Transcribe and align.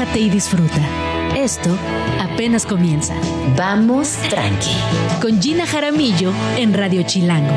relájate 0.00 0.20
y 0.20 0.30
disfruta. 0.30 0.80
Esto 1.36 1.76
apenas 2.20 2.64
comienza. 2.64 3.14
Vamos 3.56 4.16
tranqui. 4.30 4.74
Con 5.20 5.40
Gina 5.42 5.66
Jaramillo 5.66 6.32
en 6.56 6.72
Radio 6.72 7.02
Chilango. 7.02 7.52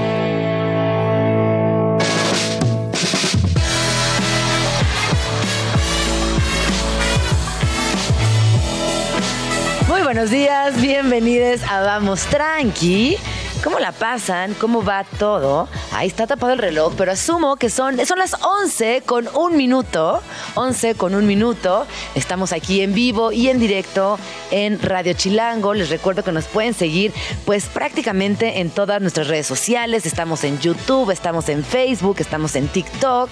Muy 9.88 10.02
buenos 10.02 10.30
días, 10.30 10.82
bienvenidos 10.82 11.62
a 11.64 11.82
Vamos 11.82 12.26
Tranqui. 12.26 13.18
¿Cómo 13.64 13.80
la 13.80 13.94
pasan? 13.94 14.54
¿Cómo 14.56 14.84
va 14.84 15.06
todo? 15.06 15.70
Ahí 15.94 16.08
está 16.08 16.28
tapado 16.28 16.52
el 16.52 16.60
reloj, 16.60 16.96
pero 16.98 17.14
asumo 17.14 17.56
que 17.56 17.70
son, 17.70 18.06
son 18.06 18.20
las 18.20 18.36
11 18.42 19.04
con 19.06 19.30
un 19.34 19.56
minuto. 19.56 20.22
11 20.56 20.96
con 20.96 21.16
un 21.16 21.26
minuto. 21.26 21.88
Estamos 22.14 22.52
aquí 22.52 22.82
en 22.82 22.94
vivo 22.94 23.32
y 23.32 23.48
en 23.48 23.60
directo 23.60 24.20
en 24.52 24.82
Radio 24.82 25.14
Chilango. 25.14 25.74
Les 25.74 25.90
recuerdo 25.90 26.26
que 26.26 26.34
nos 26.34 26.44
pueden 26.44 26.74
seguir 26.74 27.14
pues 27.46 27.68
prácticamente 27.68 28.60
en 28.60 28.70
todas 28.70 29.00
nuestras 29.00 29.30
redes 29.30 29.48
sociales. 29.48 30.06
Estamos 30.06 30.44
en 30.44 30.60
YouTube, 30.60 31.12
estamos 31.12 31.48
en 31.48 31.64
Facebook, 31.64 32.18
estamos 32.20 32.58
en 32.58 32.68
TikTok. 32.68 33.30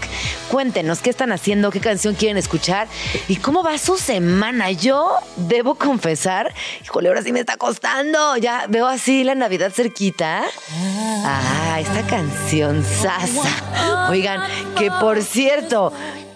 Cuéntenos 0.50 1.00
qué 1.02 1.10
están 1.10 1.34
haciendo, 1.34 1.72
qué 1.72 1.82
canción 1.82 2.16
quieren 2.16 2.38
escuchar 2.38 2.88
y 3.28 3.36
cómo 3.36 3.64
va 3.64 3.78
su 3.78 3.98
semana. 3.98 4.72
Yo 4.72 5.14
debo 5.36 5.76
confesar, 5.76 6.54
híjole, 6.86 7.10
ahora 7.10 7.22
sí 7.22 7.34
me 7.34 7.42
está 7.42 7.58
costando. 7.58 8.38
Ya 8.38 8.68
veo 8.70 8.88
así 8.88 9.26
la 9.26 9.36
Navidad 9.36 9.74
cerquita 9.74 10.21
Ah, 10.24 11.80
esta 11.80 12.04
canción 12.04 12.84
sasa. 12.84 14.08
Oigan, 14.10 14.42
que 14.78 14.92
por 14.92 15.24
cierto, 15.24 15.92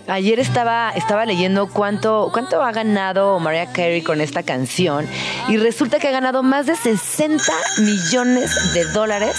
Ayer 0.07 0.39
estaba, 0.39 0.91
estaba 0.91 1.25
leyendo 1.25 1.67
cuánto, 1.67 2.29
cuánto 2.31 2.61
ha 2.61 2.71
ganado 2.71 3.39
Mariah 3.39 3.71
Carey 3.71 4.03
con 4.03 4.21
esta 4.21 4.43
canción 4.43 5.07
y 5.47 5.57
resulta 5.57 5.97
que 5.97 6.07
ha 6.07 6.11
ganado 6.11 6.43
más 6.43 6.67
de 6.67 6.75
60 6.75 7.43
millones 7.79 8.73
de 8.75 8.85
dólares 8.85 9.35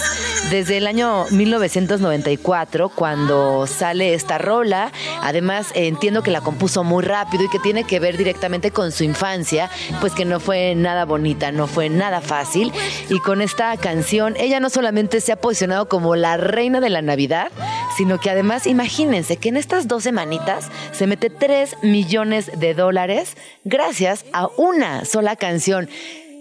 desde 0.51 0.77
el 0.77 0.87
año 0.87 1.25
1994 1.31 2.89
cuando 2.89 3.65
sale 3.65 4.13
esta 4.13 4.37
rola. 4.37 4.91
Además, 5.21 5.67
entiendo 5.73 6.21
que 6.21 6.31
la 6.31 6.41
compuso 6.41 6.83
muy 6.83 7.03
rápido 7.03 7.45
y 7.45 7.49
que 7.49 7.59
tiene 7.59 7.85
que 7.85 8.01
ver 8.01 8.17
directamente 8.17 8.71
con 8.71 8.91
su 8.91 9.05
infancia, 9.05 9.69
pues 10.01 10.13
que 10.13 10.25
no 10.25 10.41
fue 10.41 10.75
nada 10.75 11.05
bonita, 11.05 11.53
no 11.53 11.67
fue 11.67 11.89
nada 11.89 12.19
fácil. 12.19 12.73
Y 13.09 13.19
con 13.19 13.41
esta 13.41 13.75
canción, 13.77 14.35
ella 14.37 14.59
no 14.59 14.69
solamente 14.69 15.21
se 15.21 15.31
ha 15.31 15.37
posicionado 15.37 15.87
como 15.87 16.17
la 16.17 16.35
reina 16.35 16.81
de 16.81 16.89
la 16.89 17.01
Navidad, 17.01 17.51
sino 17.95 18.19
que 18.19 18.29
además, 18.29 18.67
imagínense 18.67 19.37
que 19.37 19.49
en 19.49 19.57
estas 19.57 19.87
dos 19.87 20.03
semanitas 20.03 20.56
se 20.91 21.07
mete 21.07 21.29
3 21.29 21.83
millones 21.83 22.51
de 22.59 22.73
dólares 22.73 23.35
gracias 23.63 24.25
a 24.33 24.47
una 24.57 25.05
sola 25.05 25.35
canción. 25.35 25.89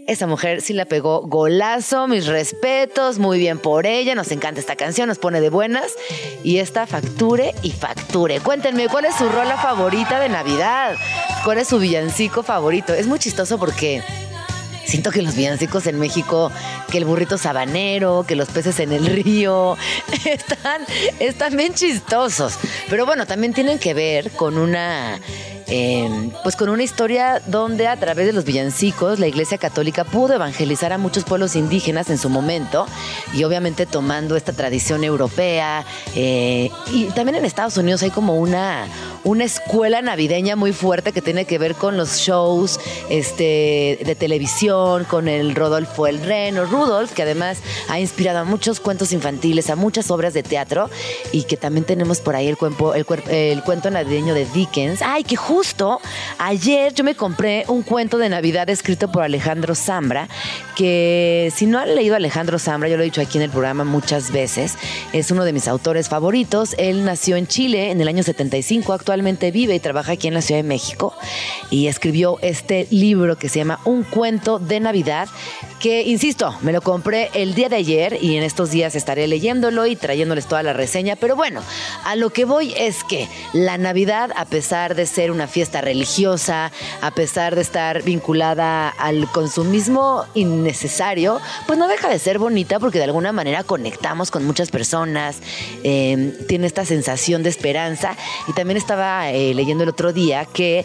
Esa 0.07 0.29
mujer 0.29 0.63
sí 0.63 0.73
la 0.73 0.85
pegó 0.85 1.23
golazo, 1.23 2.07
mis 2.07 2.27
respetos, 2.27 3.19
muy 3.19 3.39
bien 3.39 3.59
por 3.59 3.87
ella, 3.87 4.15
nos 4.15 4.31
encanta 4.31 4.61
esta 4.61 4.77
canción, 4.77 5.09
nos 5.09 5.19
pone 5.19 5.41
de 5.41 5.51
buenas 5.51 5.95
y 6.45 6.59
esta 6.59 6.87
facture 6.87 7.55
y 7.63 7.73
facture. 7.73 8.39
Cuéntenme, 8.39 8.89
¿cuál 8.89 9.07
es 9.07 9.17
su 9.17 9.29
rola 9.29 9.57
favorita 9.57 10.21
de 10.21 10.29
Navidad? 10.29 10.95
¿Cuál 11.45 11.59
es 11.59 11.67
su 11.67 11.81
villancico 11.81 12.45
favorito? 12.45 12.95
Es 12.95 13.09
muy 13.09 13.19
chistoso 13.19 13.59
porque 13.59 14.01
Siento 14.87 15.11
que 15.11 15.21
los 15.21 15.35
villancicos 15.35 15.87
en 15.87 15.99
México, 15.99 16.53
que 16.91 16.99
el 16.99 17.05
burrito 17.05 17.39
sabanero, 17.39 18.25
que 18.27 18.37
los 18.37 18.49
peces 18.49 18.79
en 18.81 18.93
el 18.93 19.07
río, 19.25 19.77
están, 20.25 20.83
están 21.19 21.57
bien 21.57 21.75
chistosos. 21.75 22.59
Pero 22.89 23.05
bueno, 23.05 23.27
también 23.27 23.53
tienen 23.53 23.79
que 23.79 23.95
ver 23.95 24.31
con 24.31 24.57
una 24.57 25.21
Em, 25.69 26.31
pues 26.45 26.55
con 26.55 26.69
una 26.69 26.85
historia 26.85 27.43
donde 27.47 27.89
a 27.89 27.97
través 27.97 28.27
de 28.27 28.33
los 28.33 28.45
villancicos 28.45 29.19
la 29.19 29.27
Iglesia 29.27 29.59
Católica 29.59 30.05
pudo 30.05 30.35
evangelizar 30.35 30.93
a 30.93 30.99
muchos 30.99 31.25
pueblos 31.25 31.57
indígenas 31.57 32.09
en 32.09 32.19
su 32.19 32.29
momento 32.29 32.87
y 33.35 33.43
obviamente 33.43 33.85
tomando 33.85 34.37
esta 34.37 34.53
tradición 34.53 35.03
europea 35.03 35.85
eh, 36.15 36.71
y 36.93 37.07
también 37.07 37.35
en 37.37 37.45
Estados 37.45 37.77
Unidos 37.79 38.01
hay 38.05 38.11
como 38.11 38.37
una, 38.37 38.87
una 39.25 39.43
escuela 39.43 40.03
navideña 40.03 40.55
muy 40.55 40.73
fuerte 40.73 41.11
que 41.11 41.21
tiene 41.21 41.47
que 41.47 41.59
ver 41.59 41.75
con 41.75 41.97
los 41.97 42.19
shows 42.19 42.79
este, 43.11 43.99
de 44.05 44.15
televisión, 44.15 45.03
con 45.05 45.27
el 45.27 45.57
Rodolfo 45.57 46.07
el 46.07 46.21
Reno, 46.21 46.67
Rudolf, 46.67 47.13
que 47.13 47.23
además 47.23 47.59
ha 47.89 47.99
inspirado 47.99 48.39
a 48.39 48.45
muchos 48.45 48.79
cuentos 48.79 49.13
infantiles, 49.13 49.69
a 49.69 49.75
muchas 49.75 50.13
obras 50.13 50.33
de 50.33 50.45
teatro 50.45 50.91
y 51.33 51.43
que 51.43 51.57
también 51.57 51.85
tenemos 51.85 52.21
por 52.21 52.37
ahí 52.37 52.47
el, 52.47 52.57
el, 52.95 53.35
el 53.35 53.63
cuento 53.65 53.91
navideño 53.91 54.33
de 54.33 54.47
Dickens. 54.47 55.03
¡Ay, 55.03 55.25
justo 55.35 55.56
ayer 56.39 56.93
yo 56.93 57.05
me 57.05 57.15
compré 57.15 57.65
un 57.69 57.83
cuento 57.83 58.19
de 58.19 58.29
Navidad 58.29 58.69
escrito 58.69 59.11
por 59.11 59.23
Alejandro 59.23 59.75
Zambra, 59.75 60.29
que 60.75 61.53
si 61.55 61.67
no 61.67 61.79
han 61.79 61.95
leído 61.95 62.15
Alejandro 62.15 62.59
Zambra, 62.59 62.89
yo 62.89 62.97
lo 62.97 63.03
he 63.03 63.07
dicho 63.07 63.21
aquí 63.21 63.39
en 63.39 63.45
el 63.45 63.51
programa 63.51 63.85
muchas 63.85 64.31
veces, 64.33 64.75
es 65.13 65.31
uno 65.31 65.45
de 65.45 65.53
mis 65.53 65.69
autores 65.69 66.09
favoritos. 66.09 66.75
Él 66.79 67.05
nació 67.05 67.37
en 67.37 67.47
Chile 67.47 67.91
en 67.91 68.01
el 68.01 68.09
año 68.09 68.23
75, 68.23 68.93
actualmente 68.93 69.51
vive 69.51 69.75
y 69.75 69.81
trabaja 69.81 70.13
aquí 70.13 70.29
en 70.29 70.35
la 70.35 70.43
Ciudad 70.43 70.61
de 70.61 70.69
México 70.69 71.15
y 71.71 71.87
escribió 71.87 72.39
este 72.43 72.87
libro 72.91 73.37
que 73.39 73.49
se 73.49 73.59
llama 73.59 73.81
Un 73.85 74.03
cuento 74.03 74.59
de 74.59 74.81
Navidad, 74.81 75.29
que, 75.81 76.03
insisto, 76.03 76.55
me 76.63 76.73
lo 76.73 76.81
compré 76.81 77.31
el 77.35 77.55
día 77.55 77.69
de 77.69 77.77
ayer 77.77 78.19
y 78.21 78.37
en 78.37 78.43
estos 78.43 78.71
días 78.71 78.95
estaré 78.95 79.27
leyéndolo 79.27 79.87
y 79.87 79.97
trayéndoles 79.97 80.47
toda 80.47 80.63
la 80.63 80.73
reseña, 80.73 81.17
pero 81.17 81.37
bueno, 81.37 81.63
a 82.05 82.17
lo 82.17 82.31
que 82.31 82.45
voy 82.45 82.75
es 82.77 83.05
que 83.05 83.29
la 83.53 83.79
Navidad, 83.79 84.31
a 84.37 84.45
pesar 84.45 84.95
de 84.95 85.07
ser 85.07 85.31
una 85.31 85.46
fiesta 85.47 85.81
religiosa, 85.81 86.73
a 87.01 87.11
pesar 87.11 87.55
de 87.55 87.63
estar 87.63 88.03
vinculada 88.03 88.89
al 88.89 89.31
consumismo 89.33 90.25
innecesario, 90.35 91.41
pues 91.67 91.79
no 91.79 91.89
deja 91.89 92.09
de 92.09 92.19
ser 92.19 92.39
bonita 92.39 92.79
porque 92.79 92.99
de 92.99 93.05
alguna 93.05 93.33
manera 93.33 93.65
conectamos 93.65 94.31
con 94.31 94.45
muchas 94.45 94.71
personas, 94.71 95.39
em, 95.83 96.33
tiene 96.47 96.67
esta 96.67 96.85
sensación 96.85 97.43
de 97.43 97.51
esperanza. 97.51 98.17
Y 98.49 98.53
también 98.53 98.77
estaba 98.77 99.31
eh, 99.31 99.55
leyendo 99.55 99.85
el 99.85 99.91
otro 99.91 100.13
día 100.13 100.45
que 100.47 100.85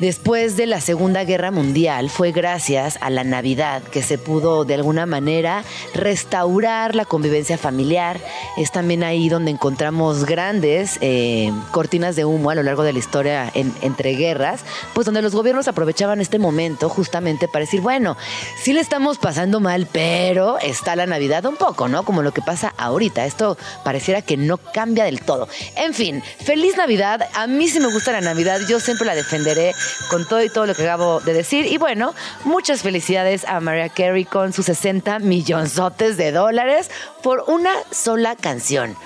Después 0.00 0.56
de 0.56 0.64
la 0.64 0.80
Segunda 0.80 1.24
Guerra 1.24 1.50
Mundial 1.50 2.08
fue 2.08 2.32
gracias 2.32 2.96
a 3.02 3.10
la 3.10 3.22
Navidad 3.22 3.82
que 3.82 4.02
se 4.02 4.16
pudo 4.16 4.64
de 4.64 4.72
alguna 4.72 5.04
manera 5.04 5.62
restaurar 5.92 6.94
la 6.94 7.04
convivencia 7.04 7.58
familiar. 7.58 8.18
Es 8.56 8.72
también 8.72 9.04
ahí 9.04 9.28
donde 9.28 9.50
encontramos 9.50 10.24
grandes 10.24 10.96
eh, 11.02 11.52
cortinas 11.70 12.16
de 12.16 12.24
humo 12.24 12.48
a 12.48 12.54
lo 12.54 12.62
largo 12.62 12.82
de 12.82 12.94
la 12.94 12.98
historia 12.98 13.52
entre 13.54 14.14
guerras, 14.14 14.62
pues 14.94 15.04
donde 15.04 15.20
los 15.20 15.34
gobiernos 15.34 15.68
aprovechaban 15.68 16.22
este 16.22 16.38
momento 16.38 16.88
justamente 16.88 17.46
para 17.46 17.66
decir, 17.66 17.82
bueno, 17.82 18.16
sí 18.62 18.72
le 18.72 18.80
estamos 18.80 19.18
pasando 19.18 19.60
mal, 19.60 19.86
pero 19.92 20.58
está 20.60 20.96
la 20.96 21.04
Navidad 21.04 21.44
un 21.44 21.56
poco, 21.56 21.88
¿no? 21.88 22.06
Como 22.06 22.22
lo 22.22 22.32
que 22.32 22.40
pasa 22.40 22.72
ahorita. 22.78 23.26
Esto 23.26 23.58
pareciera 23.84 24.22
que 24.22 24.38
no 24.38 24.56
cambia 24.56 25.04
del 25.04 25.20
todo. 25.20 25.46
En 25.76 25.92
fin, 25.92 26.22
feliz 26.42 26.78
Navidad. 26.78 27.28
A 27.34 27.46
mí 27.46 27.68
sí 27.68 27.80
me 27.80 27.92
gusta 27.92 28.12
la 28.12 28.22
Navidad, 28.22 28.60
yo 28.66 28.80
siempre 28.80 29.04
la 29.04 29.14
defenderé 29.14 29.74
con 30.10 30.26
todo 30.26 30.42
y 30.42 30.48
todo 30.48 30.66
lo 30.66 30.74
que 30.74 30.82
acabo 30.82 31.20
de 31.20 31.32
decir. 31.32 31.66
Y 31.66 31.78
bueno, 31.78 32.14
muchas 32.44 32.82
felicidades 32.82 33.44
a 33.44 33.60
Mariah 33.60 33.88
Carey 33.88 34.24
con 34.24 34.52
sus 34.52 34.66
60 34.66 35.18
millonzotes 35.20 36.16
de 36.16 36.32
dólares 36.32 36.90
por 37.22 37.44
una 37.48 37.72
sola 37.90 38.36
canción 38.36 38.96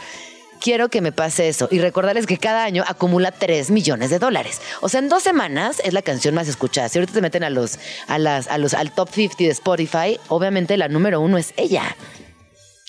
quiero 0.64 0.88
que 0.88 1.02
me 1.02 1.12
pase 1.12 1.46
eso 1.46 1.68
y 1.70 1.78
recordarles 1.78 2.26
que 2.26 2.38
cada 2.38 2.64
año 2.64 2.84
acumula 2.86 3.32
3 3.32 3.70
millones 3.70 4.08
de 4.08 4.18
dólares. 4.18 4.62
O 4.80 4.88
sea, 4.88 5.00
en 5.00 5.10
dos 5.10 5.22
semanas 5.22 5.78
es 5.84 5.92
la 5.92 6.00
canción 6.00 6.34
más 6.34 6.48
escuchada. 6.48 6.88
Si 6.88 6.98
ahorita 6.98 7.12
te 7.12 7.20
meten 7.20 7.44
a 7.44 7.50
los, 7.50 7.78
a 8.06 8.18
las, 8.18 8.48
a 8.48 8.56
los, 8.56 8.72
al 8.72 8.90
top 8.90 9.10
50 9.10 9.44
de 9.44 9.50
Spotify, 9.50 10.18
obviamente 10.28 10.78
la 10.78 10.88
número 10.88 11.20
uno 11.20 11.36
es 11.36 11.52
ella. 11.58 11.94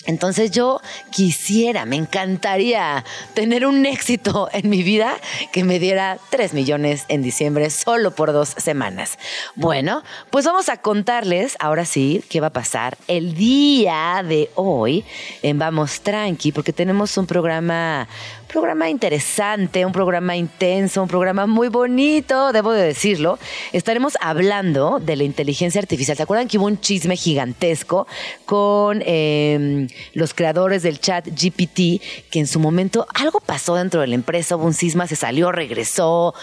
Entonces 0.06 0.50
yo 0.50 0.80
quisiera, 1.10 1.84
me 1.84 1.96
encantaría 1.96 3.04
tener 3.34 3.66
un 3.66 3.84
éxito 3.86 4.48
en 4.52 4.70
mi 4.70 4.82
vida 4.82 5.14
que 5.52 5.64
me 5.64 5.78
diera 5.78 6.18
3 6.30 6.54
millones 6.54 7.04
en 7.08 7.22
diciembre 7.22 7.70
solo 7.70 8.14
por 8.14 8.32
dos 8.32 8.50
semanas. 8.56 9.18
Bueno, 9.54 10.02
pues 10.30 10.44
vamos 10.44 10.68
a 10.68 10.78
contarles 10.78 11.56
ahora 11.60 11.84
sí 11.84 12.24
qué 12.28 12.40
va 12.40 12.48
a 12.48 12.52
pasar 12.52 12.96
el 13.08 13.34
día 13.34 14.24
de 14.26 14.50
hoy 14.54 15.04
en 15.42 15.58
Vamos 15.58 16.00
Tranqui, 16.00 16.52
porque 16.52 16.72
tenemos 16.72 17.16
un 17.16 17.26
programa 17.26 18.08
programa 18.46 18.88
interesante, 18.88 19.84
un 19.84 19.92
programa 19.92 20.36
intenso, 20.36 21.02
un 21.02 21.08
programa 21.08 21.46
muy 21.46 21.68
bonito, 21.68 22.52
debo 22.52 22.72
de 22.72 22.82
decirlo. 22.82 23.38
Estaremos 23.72 24.16
hablando 24.20 24.98
de 25.00 25.16
la 25.16 25.24
inteligencia 25.24 25.80
artificial. 25.80 26.16
¿Se 26.16 26.22
acuerdan 26.22 26.48
que 26.48 26.58
hubo 26.58 26.66
un 26.66 26.80
chisme 26.80 27.16
gigantesco 27.16 28.06
con 28.44 29.02
em, 29.04 29.88
los 30.14 30.34
creadores 30.34 30.82
del 30.82 31.00
chat 31.00 31.26
GPT, 31.26 32.00
que 32.30 32.38
en 32.38 32.46
su 32.46 32.60
momento 32.60 33.06
algo 33.14 33.40
pasó 33.40 33.74
dentro 33.74 34.00
de 34.00 34.06
la 34.06 34.14
empresa, 34.14 34.56
hubo 34.56 34.66
un 34.66 34.74
cisma, 34.74 35.06
se 35.06 35.16
salió, 35.16 35.52
regresó, 35.52 36.34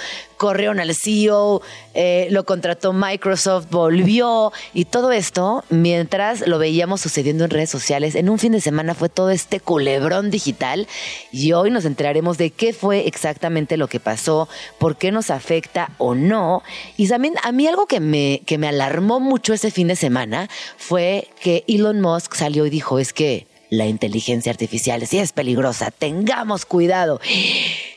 corrieron 0.43 0.81
al 0.81 0.93
CEO, 0.93 1.61
eh, 1.93 2.27
lo 2.29 2.43
contrató 2.43 2.91
Microsoft, 2.91 3.67
volvió 3.71 4.51
y 4.73 4.83
todo 4.83 5.13
esto 5.13 5.63
mientras 5.69 6.45
lo 6.45 6.59
veíamos 6.59 6.99
sucediendo 6.99 7.45
en 7.45 7.49
redes 7.49 7.69
sociales. 7.69 8.15
En 8.15 8.27
un 8.27 8.39
fin 8.39 8.51
de 8.51 8.59
semana 8.59 8.93
fue 8.93 9.07
todo 9.07 9.29
este 9.29 9.61
culebrón 9.61 10.31
digital 10.31 10.85
y 11.31 11.53
hoy 11.53 11.71
nos 11.71 11.85
enteraremos 11.85 12.37
de 12.37 12.49
qué 12.49 12.73
fue 12.73 13.07
exactamente 13.07 13.77
lo 13.77 13.87
que 13.87 14.01
pasó, 14.01 14.49
por 14.79 14.97
qué 14.97 15.13
nos 15.13 15.29
afecta 15.29 15.91
o 15.97 16.13
no. 16.13 16.61
Y 16.97 17.07
también 17.07 17.35
a 17.41 17.53
mí 17.53 17.65
algo 17.65 17.85
que 17.85 18.01
me, 18.01 18.41
que 18.45 18.57
me 18.57 18.67
alarmó 18.67 19.21
mucho 19.21 19.53
ese 19.53 19.71
fin 19.71 19.87
de 19.87 19.95
semana 19.95 20.49
fue 20.75 21.29
que 21.39 21.63
Elon 21.69 22.01
Musk 22.01 22.35
salió 22.35 22.65
y 22.65 22.69
dijo, 22.69 22.99
es 22.99 23.13
que 23.13 23.47
la 23.69 23.87
inteligencia 23.87 24.51
artificial 24.51 25.07
sí 25.07 25.19
es 25.19 25.31
peligrosa, 25.31 25.89
tengamos 25.89 26.65
cuidado. 26.65 27.21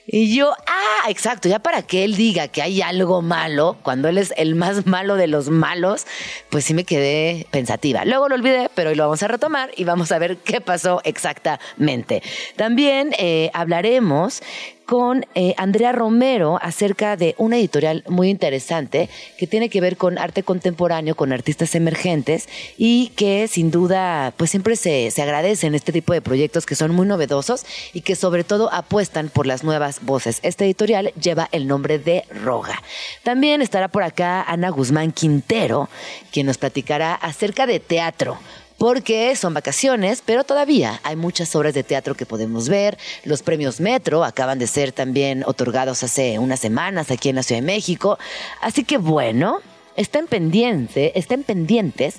Y 0.06 0.36
yo, 0.36 0.52
ah, 0.66 1.10
exacto, 1.10 1.48
ya 1.48 1.58
para 1.58 1.82
que 1.82 2.04
él 2.04 2.14
diga 2.16 2.48
que 2.48 2.62
hay 2.62 2.80
algo 2.80 3.22
malo, 3.22 3.76
cuando 3.82 4.08
él 4.08 4.18
es 4.18 4.32
el 4.36 4.54
más 4.54 4.86
malo 4.86 5.16
de 5.16 5.26
los 5.26 5.50
malos, 5.50 6.06
pues 6.48 6.64
sí 6.64 6.74
me 6.74 6.84
quedé 6.84 7.46
pensativa. 7.50 8.04
Luego 8.04 8.28
lo 8.28 8.36
olvidé, 8.36 8.70
pero 8.74 8.90
hoy 8.90 8.96
lo 8.96 9.04
vamos 9.04 9.22
a 9.22 9.28
retomar 9.28 9.70
y 9.76 9.84
vamos 9.84 10.12
a 10.12 10.18
ver 10.18 10.36
qué 10.38 10.60
pasó 10.60 11.00
exactamente. 11.04 12.22
También 12.54 13.12
eh, 13.18 13.50
hablaremos 13.52 14.42
con 14.86 15.26
eh, 15.34 15.54
Andrea 15.56 15.92
Romero 15.92 16.58
acerca 16.62 17.16
de 17.16 17.34
una 17.38 17.58
editorial 17.58 18.04
muy 18.08 18.30
interesante 18.30 19.10
que 19.36 19.46
tiene 19.46 19.68
que 19.68 19.80
ver 19.80 19.96
con 19.96 20.16
arte 20.16 20.44
contemporáneo, 20.44 21.16
con 21.16 21.32
artistas 21.32 21.74
emergentes 21.74 22.48
y 22.78 23.08
que 23.16 23.48
sin 23.48 23.70
duda 23.70 24.32
pues 24.36 24.50
siempre 24.50 24.76
se, 24.76 25.10
se 25.10 25.22
agradecen 25.22 25.74
este 25.74 25.92
tipo 25.92 26.12
de 26.12 26.22
proyectos 26.22 26.66
que 26.66 26.76
son 26.76 26.92
muy 26.92 27.06
novedosos 27.06 27.66
y 27.92 28.02
que 28.02 28.14
sobre 28.14 28.44
todo 28.44 28.72
apuestan 28.72 29.28
por 29.28 29.46
las 29.46 29.64
nuevas 29.64 30.04
voces. 30.04 30.38
Esta 30.42 30.64
editorial 30.64 31.12
lleva 31.20 31.48
el 31.50 31.66
nombre 31.66 31.98
de 31.98 32.24
Roga. 32.30 32.80
También 33.24 33.62
estará 33.62 33.88
por 33.88 34.04
acá 34.04 34.42
Ana 34.42 34.70
Guzmán 34.70 35.10
Quintero, 35.10 35.88
quien 36.30 36.46
nos 36.46 36.58
platicará 36.58 37.14
acerca 37.14 37.66
de 37.66 37.80
teatro 37.80 38.38
porque 38.78 39.34
son 39.36 39.54
vacaciones, 39.54 40.22
pero 40.24 40.44
todavía 40.44 41.00
hay 41.02 41.16
muchas 41.16 41.54
obras 41.56 41.74
de 41.74 41.82
teatro 41.82 42.14
que 42.14 42.26
podemos 42.26 42.68
ver. 42.68 42.98
Los 43.24 43.42
premios 43.42 43.80
Metro 43.80 44.24
acaban 44.24 44.58
de 44.58 44.66
ser 44.66 44.92
también 44.92 45.44
otorgados 45.46 46.02
hace 46.02 46.38
unas 46.38 46.60
semanas 46.60 47.10
aquí 47.10 47.28
en 47.28 47.36
la 47.36 47.42
Ciudad 47.42 47.60
de 47.60 47.66
México. 47.66 48.18
Así 48.60 48.84
que 48.84 48.98
bueno, 48.98 49.60
estén 49.96 50.26
pendientes, 50.26 51.12
estén 51.14 51.42
pendientes. 51.42 52.16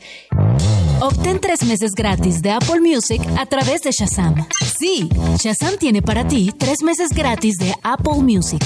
Obtén 1.00 1.40
tres 1.40 1.64
meses 1.64 1.92
gratis 1.92 2.42
de 2.42 2.52
Apple 2.52 2.80
Music 2.82 3.22
a 3.38 3.46
través 3.46 3.82
de 3.82 3.92
Shazam. 3.92 4.48
Sí, 4.80 5.10
Shazam 5.38 5.78
tiene 5.78 6.02
para 6.02 6.28
ti 6.28 6.52
tres 6.58 6.82
meses 6.82 7.10
gratis 7.10 7.58
de 7.58 7.74
Apple 7.84 8.24
Music. 8.24 8.66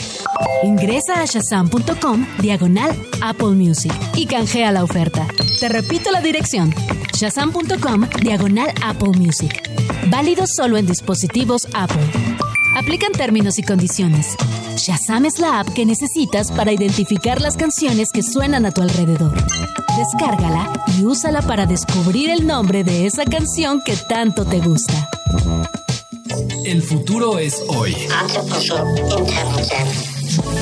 Ingresa 0.64 1.22
a 1.22 1.26
shazam.com 1.26 2.26
diagonal 2.40 2.96
Apple 3.22 3.56
Music 3.56 3.94
y 4.16 4.26
canjea 4.28 4.72
la 4.72 4.84
oferta. 4.84 5.28
Te 5.60 5.68
repito 5.68 6.12
la 6.12 6.22
dirección: 6.22 6.74
shazam.com 7.14 8.08
diagonal 8.22 8.72
Apple 8.82 9.18
Music. 9.18 9.70
Válido 10.08 10.46
solo 10.48 10.78
en 10.78 10.86
dispositivos 10.86 11.68
Apple. 11.74 12.51
Aplican 12.76 13.12
términos 13.12 13.60
y 13.60 13.64
condiciones. 13.64 14.36
Shazam 14.78 15.26
es 15.26 15.40
la 15.40 15.60
app 15.60 15.70
que 15.70 15.86
necesitas 15.86 16.52
para 16.52 16.72
identificar 16.72 17.42
las 17.42 17.58
canciones 17.58 18.12
que 18.12 18.24
suenan 18.24 18.66
a 18.66 18.72
tu 18.72 18.82
alrededor. 18.82 19.34
Descárgala 19.98 20.72
y 20.98 21.04
úsala 21.04 21.42
para 21.42 21.66
descubrir 21.66 22.30
el 22.30 22.48
nombre 22.48 22.84
de 22.84 23.06
esa 23.06 23.26
canción 23.26 23.82
que 23.86 23.96
tanto 23.96 24.46
te 24.46 24.60
gusta. 24.60 25.10
El 26.66 26.82
futuro 26.82 27.40
es 27.40 27.62
hoy. 27.68 27.96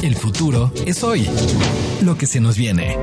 El 0.01 0.15
futuro 0.15 0.71
es 0.85 1.03
hoy. 1.03 1.29
Lo 2.01 2.17
que 2.17 2.25
se 2.25 2.39
nos 2.39 2.57
viene. 2.57 2.97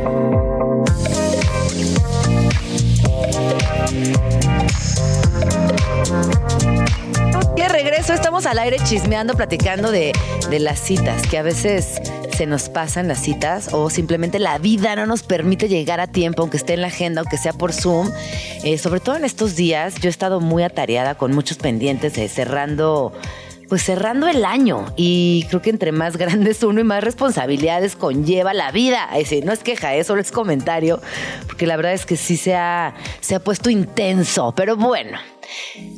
De 7.57 7.69
regreso, 7.69 8.13
estamos 8.13 8.47
al 8.47 8.59
aire 8.59 8.77
chismeando, 8.85 9.35
platicando 9.35 9.91
de, 9.91 10.13
de 10.51 10.61
las 10.61 10.79
citas, 10.79 11.27
que 11.27 11.39
a 11.39 11.43
veces 11.43 12.01
se 12.37 12.47
nos 12.47 12.69
pasan 12.69 13.09
las 13.09 13.23
citas 13.23 13.71
o 13.73 13.89
simplemente 13.89 14.39
la 14.39 14.59
vida 14.59 14.95
no 14.95 15.07
nos 15.07 15.23
permite 15.23 15.69
llegar 15.69 16.01
a 16.01 16.07
tiempo, 16.07 16.43
aunque 16.43 16.59
esté 16.59 16.75
en 16.75 16.83
la 16.83 16.89
agenda, 16.89 17.23
aunque 17.23 17.39
sea 17.39 17.55
por 17.55 17.73
Zoom. 17.73 18.11
Eh, 18.63 18.77
sobre 18.77 19.01
todo 19.01 19.17
en 19.17 19.25
estos 19.25 19.57
días, 19.57 19.95
yo 19.97 20.09
he 20.09 20.11
estado 20.11 20.41
muy 20.41 20.63
atareada 20.63 21.15
con 21.15 21.33
muchos 21.33 21.57
pendientes, 21.57 22.19
eh, 22.19 22.29
cerrando 22.29 23.13
pues 23.69 23.83
cerrando 23.83 24.29
el 24.29 24.45
año 24.45 24.93
y 24.97 25.45
creo 25.49 25.61
que 25.61 25.71
entre 25.71 25.91
más 25.91 26.17
grandes 26.19 26.63
uno 26.63 26.81
y 26.81 26.85
más 26.85 27.03
responsabilidades 27.03 27.97
conlleva 27.97 28.53
la 28.53 28.71
vida. 28.71 29.09
Es 29.17 29.33
no 29.45 29.53
es 29.53 29.61
queja, 29.61 29.95
eso 29.95 30.09
solo 30.09 30.21
es 30.21 30.31
comentario, 30.31 31.01
porque 31.47 31.67
la 31.67 31.77
verdad 31.77 31.95
es 31.95 32.05
que 32.05 32.17
sí 32.17 32.37
se 32.37 32.55
ha, 32.55 32.95
se 33.21 33.35
ha 33.35 33.41
puesto 33.41 33.71
intenso, 33.71 34.53
pero 34.55 34.77
bueno. 34.77 35.19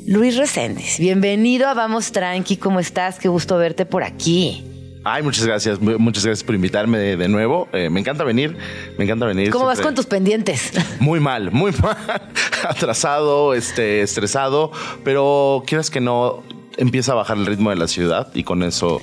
Luis 0.06 0.36
Reséndiz, 0.36 0.98
bienvenido 0.98 1.68
a 1.68 1.74
Vamos 1.74 2.12
Tranqui, 2.12 2.56
¿cómo 2.56 2.80
estás? 2.80 3.18
Qué 3.18 3.28
gusto 3.28 3.56
verte 3.58 3.86
por 3.86 4.02
aquí. 4.04 4.64
Ay, 5.04 5.22
muchas 5.22 5.46
gracias, 5.46 5.80
mu- 5.80 5.98
muchas 5.98 6.24
gracias 6.24 6.44
por 6.44 6.54
invitarme 6.54 6.98
de, 6.98 7.16
de 7.16 7.28
nuevo. 7.28 7.68
Eh, 7.72 7.88
me 7.88 8.00
encanta 8.00 8.24
venir, 8.24 8.56
me 8.98 9.04
encanta 9.04 9.26
venir. 9.26 9.50
¿Cómo 9.50 9.66
vas 9.66 9.80
con 9.80 9.94
tus 9.94 10.06
pendientes? 10.06 10.72
Muy 11.00 11.20
mal, 11.20 11.50
muy 11.52 11.72
mal, 11.80 11.96
atrasado, 12.68 13.54
este, 13.54 14.02
estresado, 14.02 14.70
pero 15.04 15.62
quieras 15.66 15.90
que 15.90 16.00
no, 16.00 16.42
empieza 16.76 17.12
a 17.12 17.14
bajar 17.14 17.36
el 17.38 17.46
ritmo 17.46 17.70
de 17.70 17.76
la 17.76 17.88
ciudad 17.88 18.28
y 18.34 18.42
con 18.42 18.62
eso, 18.62 19.00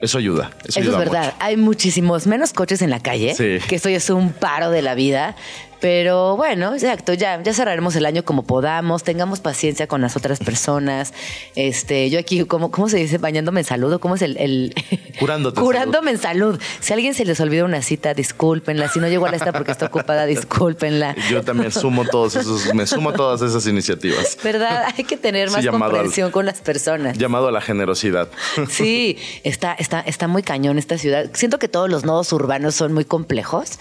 eso 0.00 0.18
ayuda. 0.18 0.50
Eso 0.66 0.80
Eso, 0.80 0.90
es 0.92 0.98
verdad. 0.98 1.24
mucho. 1.26 1.36
Hay 1.40 1.56
muchísimos 1.56 2.26
menos 2.26 2.52
coches 2.52 2.82
en 2.82 2.90
la 2.90 3.00
calle, 3.00 3.34
Sí. 3.34 3.58
que 3.68 3.76
eso 3.76 3.88
ya 3.88 3.98
es 3.98 4.10
un 4.10 4.32
paro 4.32 4.70
de 4.70 4.82
la 4.82 4.94
vida. 4.94 5.36
Pero 5.80 6.36
bueno, 6.36 6.72
exacto, 6.74 7.12
ya, 7.12 7.42
ya 7.42 7.52
cerraremos 7.52 7.94
el 7.96 8.06
año 8.06 8.24
como 8.24 8.44
podamos, 8.44 9.02
tengamos 9.04 9.40
paciencia 9.40 9.86
con 9.86 10.00
las 10.00 10.16
otras 10.16 10.38
personas. 10.38 11.12
Este, 11.54 12.08
yo 12.10 12.18
aquí, 12.18 12.44
¿cómo, 12.44 12.70
cómo 12.70 12.88
se 12.88 12.96
dice? 12.96 13.18
Bañándome 13.18 13.60
en 13.60 13.66
salud, 13.66 13.92
¿o 13.92 13.98
¿cómo 13.98 14.14
es 14.14 14.22
el, 14.22 14.36
el- 14.38 14.74
Curándote 15.20 15.60
Curándome 15.60 16.10
en 16.12 16.18
salud. 16.18 16.58
Si 16.80 16.92
a 16.92 16.96
alguien 16.96 17.14
se 17.14 17.24
les 17.24 17.38
olvida 17.40 17.64
una 17.64 17.82
cita, 17.82 18.14
discúlpenla. 18.14 18.88
Si 18.88 19.00
no 19.00 19.08
llegó 19.08 19.26
a 19.26 19.30
la 19.30 19.36
esta 19.36 19.52
porque 19.52 19.70
está 19.72 19.86
ocupada, 19.86 20.24
discúlpenla. 20.26 21.14
Yo 21.30 21.42
también 21.42 21.70
sumo 21.72 22.04
todos 22.06 22.36
esos, 22.36 22.74
me 22.74 22.86
sumo 22.86 23.10
a 23.10 23.12
todas 23.12 23.42
esas 23.42 23.66
iniciativas. 23.66 24.38
¿Verdad? 24.42 24.92
Hay 24.96 25.04
que 25.04 25.16
tener 25.16 25.48
Sí, 25.50 25.56
más 25.56 25.66
al- 25.66 25.70
comprensión 25.80 26.30
con 26.30 26.46
las 26.46 26.60
personas. 26.60 27.18
Llamado 27.18 27.48
a 27.48 27.52
la 27.52 27.60
generosidad. 27.60 28.28
Sí, 28.70 29.18
está, 29.44 29.74
está, 29.74 30.00
está 30.00 30.26
muy 30.28 30.42
cañón 30.42 30.78
esta 30.78 30.96
ciudad. 30.98 31.30
Siento 31.34 31.58
que 31.58 31.68
todos 31.68 31.90
los 31.90 32.04
nodos 32.04 32.32
urbanos 32.32 32.74
son 32.74 32.92
muy 32.92 33.04
complejos, 33.04 33.78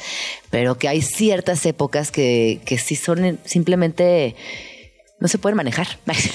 pero 0.56 0.78
que 0.78 0.88
hay 0.88 1.02
ciertas 1.02 1.66
épocas 1.66 2.12
que, 2.12 2.62
que 2.63 2.78
sí 2.78 2.96
son 2.96 3.40
simplemente 3.44 4.38
no 5.17 5.27
se 5.29 5.38
pueden 5.38 5.56
manejar. 5.56 5.88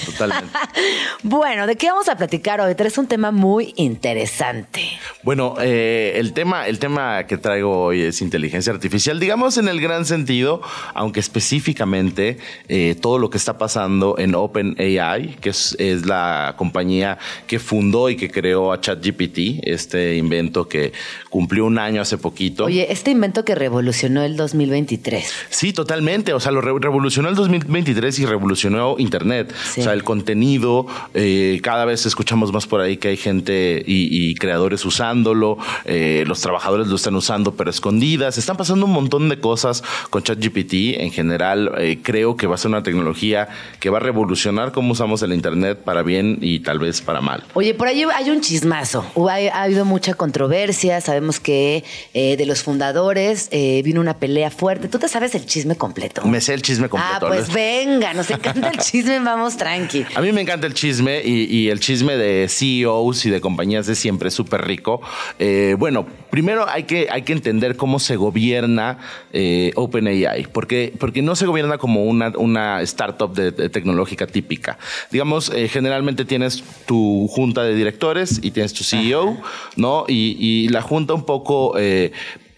Totalmente. 0.05 0.49
bueno, 1.23 1.67
¿de 1.67 1.75
qué 1.75 1.87
vamos 1.87 2.09
a 2.09 2.15
platicar 2.17 2.59
hoy? 2.61 2.73
Traes 2.75 2.97
un 2.97 3.07
tema 3.07 3.31
muy 3.31 3.73
interesante. 3.77 4.81
Bueno, 5.23 5.55
eh, 5.61 6.13
el 6.15 6.33
tema, 6.33 6.67
el 6.67 6.79
tema 6.79 7.25
que 7.27 7.37
traigo 7.37 7.83
hoy 7.83 8.01
es 8.01 8.21
inteligencia 8.21 8.73
artificial, 8.73 9.19
digamos 9.19 9.57
en 9.57 9.67
el 9.67 9.79
gran 9.81 10.05
sentido, 10.05 10.61
aunque 10.95 11.19
específicamente 11.19 12.39
eh, 12.69 12.95
todo 12.99 13.19
lo 13.19 13.29
que 13.29 13.37
está 13.37 13.57
pasando 13.57 14.15
en 14.17 14.33
OpenAI, 14.33 15.35
que 15.39 15.49
es, 15.51 15.75
es 15.79 16.05
la 16.07 16.55
compañía 16.57 17.19
que 17.47 17.59
fundó 17.59 18.09
y 18.09 18.15
que 18.15 18.31
creó 18.31 18.71
a 18.73 18.81
ChatGPT, 18.81 19.61
este 19.63 20.15
invento 20.15 20.67
que 20.67 20.91
cumplió 21.29 21.65
un 21.65 21.77
año 21.77 22.01
hace 22.01 22.17
poquito. 22.17 22.65
Oye, 22.65 22.91
este 22.91 23.11
invento 23.11 23.45
que 23.45 23.53
revolucionó 23.53 24.23
el 24.23 24.35
2023. 24.37 25.31
Sí, 25.49 25.71
totalmente. 25.71 26.33
O 26.33 26.39
sea, 26.39 26.51
lo 26.51 26.61
re- 26.61 26.73
revolucionó 26.79 27.29
el 27.29 27.35
2023 27.35 28.19
y 28.19 28.25
revolucionó 28.25 28.70
Internet. 28.97 29.53
Sí. 29.73 29.81
O 29.81 29.83
sea, 29.83 29.93
el 29.93 30.03
contenido, 30.03 30.87
eh, 31.13 31.59
cada 31.63 31.85
vez 31.85 32.05
escuchamos 32.05 32.51
más 32.51 32.67
por 32.67 32.81
ahí 32.81 32.97
que 32.97 33.09
hay 33.09 33.17
gente 33.17 33.83
y, 33.85 34.29
y 34.31 34.35
creadores 34.35 34.85
usándolo, 34.85 35.57
eh, 35.85 36.23
los 36.27 36.41
trabajadores 36.41 36.87
lo 36.87 36.95
están 36.95 37.15
usando 37.15 37.53
pero 37.55 37.69
escondidas. 37.69 38.37
Están 38.37 38.57
pasando 38.57 38.85
un 38.85 38.91
montón 38.91 39.29
de 39.29 39.39
cosas 39.39 39.83
con 40.09 40.23
ChatGPT. 40.23 40.99
En 40.99 41.11
general, 41.11 41.71
eh, 41.77 41.99
creo 42.01 42.35
que 42.35 42.47
va 42.47 42.55
a 42.55 42.57
ser 42.57 42.69
una 42.69 42.83
tecnología 42.83 43.49
que 43.79 43.89
va 43.89 43.97
a 43.97 44.01
revolucionar 44.01 44.71
cómo 44.71 44.93
usamos 44.93 45.21
el 45.23 45.33
Internet 45.33 45.79
para 45.83 46.03
bien 46.03 46.37
y 46.41 46.59
tal 46.59 46.79
vez 46.79 47.01
para 47.01 47.21
mal. 47.21 47.43
Oye, 47.53 47.73
por 47.73 47.87
ahí 47.87 48.03
hay 48.03 48.29
un 48.29 48.41
chismazo. 48.41 49.05
Ha, 49.15 49.57
ha 49.57 49.63
habido 49.63 49.85
mucha 49.85 50.13
controversia. 50.13 51.01
Sabemos 51.01 51.39
que 51.39 51.83
eh, 52.13 52.37
de 52.37 52.45
los 52.45 52.63
fundadores 52.63 53.47
eh, 53.51 53.81
vino 53.83 54.01
una 54.01 54.17
pelea 54.17 54.51
fuerte. 54.51 54.87
¿Tú 54.87 54.99
te 54.99 55.07
sabes 55.07 55.35
el 55.35 55.45
chisme 55.45 55.75
completo? 55.75 56.25
Me 56.25 56.41
sé 56.41 56.53
el 56.53 56.61
chisme 56.61 56.89
completo. 56.89 57.25
Ah, 57.25 57.29
pues 57.29 57.51
venga, 57.51 58.13
nos 58.13 58.29
encanta 58.29 58.60
encanta 58.61 58.77
el 58.77 58.85
chisme, 58.85 59.19
vamos 59.19 59.57
tranqui. 59.57 60.05
A 60.15 60.21
mí 60.21 60.31
me 60.31 60.41
encanta 60.41 60.67
el 60.67 60.73
chisme 60.73 61.21
y, 61.23 61.69
el 61.69 61.79
chisme 61.79 62.15
de 62.15 62.47
CEOs 62.47 63.25
y 63.25 63.29
de 63.29 63.41
compañías 63.41 63.87
de 63.87 63.95
siempre 63.95 64.29
es 64.29 64.33
súper 64.33 64.65
rico. 64.65 65.01
Eh, 65.39 65.75
bueno, 65.77 66.05
primero 66.29 66.67
hay 66.69 66.83
que, 66.83 67.07
hay 67.11 67.23
que 67.23 67.33
entender 67.33 67.75
cómo 67.75 67.99
se 67.99 68.15
gobierna 68.15 68.97
eh, 69.33 69.71
OpenAI, 69.75 70.47
porque, 70.51 70.93
porque 70.99 71.21
no 71.21 71.35
se 71.35 71.45
gobierna 71.45 71.77
como 71.77 72.05
una, 72.05 72.31
una 72.37 72.81
startup 72.81 73.33
de, 73.33 73.51
tecnológica 73.51 74.27
típica. 74.27 74.77
Digamos, 75.11 75.51
eh, 75.53 75.67
generalmente 75.67 76.25
tienes 76.25 76.63
tu 76.85 77.27
junta 77.29 77.63
de 77.63 77.75
directores 77.75 78.39
y 78.41 78.51
tienes 78.51 78.73
tu 78.73 78.83
CEO, 78.83 79.37
¿no? 79.75 80.05
Y, 80.07 80.37
y, 80.39 80.67
la 80.69 80.81
junta 80.81 81.13
un 81.13 81.25
poco 81.25 81.75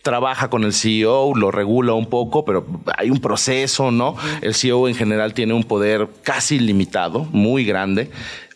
trabaja 0.04 0.50
con 0.50 0.66
el 0.66 0.74
CEO, 0.74 1.34
lo 1.34 1.50
regula 1.50 1.94
un 1.94 2.08
poco, 2.08 2.44
pero 2.44 2.66
hay 2.98 3.10
un 3.10 3.20
proceso, 3.20 3.90
¿no? 3.90 4.16
El 4.42 4.54
CEO 4.54 4.90
en 4.90 4.96
general 4.96 5.34
tiene 5.34 5.54
un 5.54 5.64
poder 5.64 6.10
casi 6.24 6.60
limitado, 6.60 7.26
muy 7.32 7.64
grande. 7.64 8.12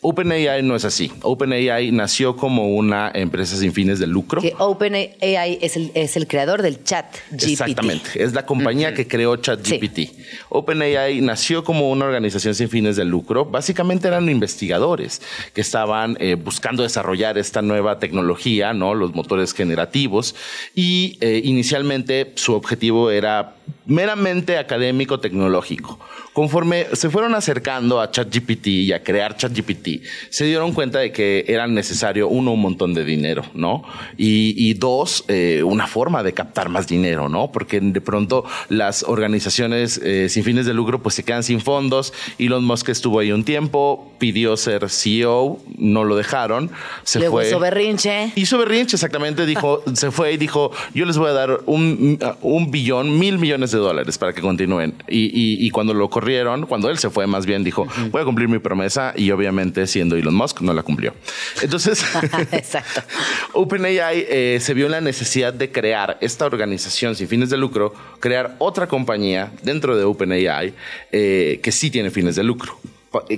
OpenAI 0.09 0.63
no 0.63 0.77
es 0.77 0.85
así. 0.85 1.11
OpenAI 1.21 1.91
nació 1.91 2.37
como 2.37 2.75
una 2.77 3.11
empresa 3.13 3.57
sin 3.57 3.73
fines 3.73 3.99
de 3.99 4.07
lucro. 4.07 4.41
Que 4.41 4.53
OpenAI 4.57 5.59
es 5.61 5.75
el, 5.75 5.91
es 5.95 6.15
el 6.15 6.27
creador 6.27 6.61
del 6.61 6.81
chat 6.85 7.13
GPT. 7.29 7.43
Exactamente. 7.43 8.23
Es 8.23 8.31
la 8.31 8.45
compañía 8.45 8.93
que 8.93 9.05
creó 9.05 9.35
ChatGPT. 9.35 10.11
OpenAI 10.47 11.19
nació 11.19 11.65
como 11.65 11.91
una 11.91 12.05
organización 12.05 12.55
sin 12.55 12.69
fines 12.69 12.95
de 12.95 13.03
lucro. 13.03 13.43
Básicamente 13.43 14.07
eran 14.07 14.29
investigadores 14.29 15.21
que 15.53 15.59
estaban 15.59 16.15
eh, 16.21 16.35
buscando 16.35 16.83
desarrollar 16.83 17.37
esta 17.37 17.61
nueva 17.61 17.99
tecnología, 17.99 18.71
¿no? 18.73 18.95
Los 18.95 19.13
motores 19.13 19.53
generativos. 19.53 20.35
Y 20.73 21.17
eh, 21.19 21.41
inicialmente 21.43 22.31
su 22.35 22.53
objetivo 22.53 23.11
era 23.11 23.55
meramente 23.87 24.57
académico 24.57 25.19
tecnológico. 25.19 25.99
Conforme 26.33 26.85
se 26.93 27.09
fueron 27.09 27.33
acercando 27.33 27.99
a 27.99 28.11
ChatGPT 28.11 28.67
y 28.67 28.93
a 28.93 29.01
crear 29.01 29.35
ChatGPT, 29.35 30.03
se 30.29 30.45
dieron 30.45 30.71
cuenta 30.73 30.99
de 30.99 31.11
que 31.11 31.45
era 31.47 31.65
necesario, 31.65 32.27
uno, 32.27 32.51
un 32.51 32.61
montón 32.61 32.93
de 32.93 33.03
dinero, 33.03 33.43
¿no? 33.55 33.83
Y, 34.17 34.73
dos, 34.75 35.23
eh, 35.29 35.63
una 35.63 35.87
forma 35.87 36.21
de 36.21 36.33
captar 36.33 36.69
más 36.69 36.87
dinero, 36.87 37.29
¿no? 37.29 37.51
Porque 37.51 37.79
de 37.79 38.01
pronto 38.01 38.45
las 38.69 39.01
organizaciones 39.01 39.99
eh, 40.03 40.29
sin 40.29 40.43
fines 40.43 40.65
de 40.67 40.73
lucro 40.73 41.01
pues 41.01 41.15
se 41.15 41.23
quedan 41.23 41.43
sin 41.43 41.59
fondos. 41.61 42.13
Elon 42.37 42.63
Musk 42.63 42.89
estuvo 42.89 43.19
ahí 43.19 43.31
un 43.31 43.43
tiempo, 43.43 44.11
pidió 44.19 44.57
ser 44.57 44.89
CEO, 44.89 45.59
no 45.77 46.03
lo 46.03 46.15
dejaron, 46.15 46.69
se 47.03 47.19
Luego 47.19 47.37
fue. 47.37 47.47
hizo 47.47 47.59
berrinche. 47.59 48.31
Hizo 48.35 48.57
berrinche, 48.59 48.95
exactamente, 48.95 49.45
dijo, 49.45 49.81
se 49.93 50.11
fue 50.11 50.33
y 50.33 50.37
dijo, 50.37 50.71
yo 50.93 51.05
les 51.05 51.17
voy 51.17 51.29
a 51.29 51.33
dar 51.33 51.61
un, 51.65 52.19
un 52.41 52.69
billón, 52.69 53.17
mil 53.17 53.39
millones 53.39 53.71
de 53.71 53.76
dólares 53.79 54.17
para 54.17 54.33
que 54.33 54.41
continúen. 54.41 54.93
Y, 55.07 55.65
y 55.65 55.69
cuando 55.71 55.93
lo 55.93 56.09
corrió 56.09 56.27
cuando 56.67 56.89
él 56.89 56.97
se 56.97 57.09
fue 57.09 57.25
más 57.25 57.45
bien, 57.45 57.63
dijo, 57.63 57.87
voy 58.11 58.21
a 58.21 58.25
cumplir 58.25 58.47
mi 58.47 58.59
promesa 58.59 59.13
y 59.15 59.31
obviamente 59.31 59.87
siendo 59.87 60.15
Elon 60.15 60.35
Musk 60.35 60.61
no 60.61 60.73
la 60.73 60.83
cumplió. 60.83 61.13
Entonces, 61.61 62.05
OpenAI 63.53 64.25
eh, 64.27 64.57
se 64.61 64.73
vio 64.73 64.85
en 64.85 64.91
la 64.91 65.01
necesidad 65.01 65.53
de 65.53 65.71
crear 65.71 66.17
esta 66.21 66.45
organización 66.45 67.15
sin 67.15 67.27
fines 67.27 67.49
de 67.49 67.57
lucro, 67.57 67.93
crear 68.19 68.55
otra 68.59 68.87
compañía 68.87 69.51
dentro 69.63 69.97
de 69.97 70.03
OpenAI 70.03 70.73
eh, 71.11 71.59
que 71.63 71.71
sí 71.71 71.89
tiene 71.89 72.11
fines 72.11 72.35
de 72.35 72.43
lucro 72.43 72.77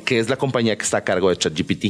que 0.06 0.20
es 0.20 0.30
la 0.30 0.36
compañía 0.36 0.78
que 0.78 0.84
está 0.84 0.98
a 0.98 1.04
cargo 1.04 1.30
de 1.30 1.38
ChatGPT. 1.38 1.86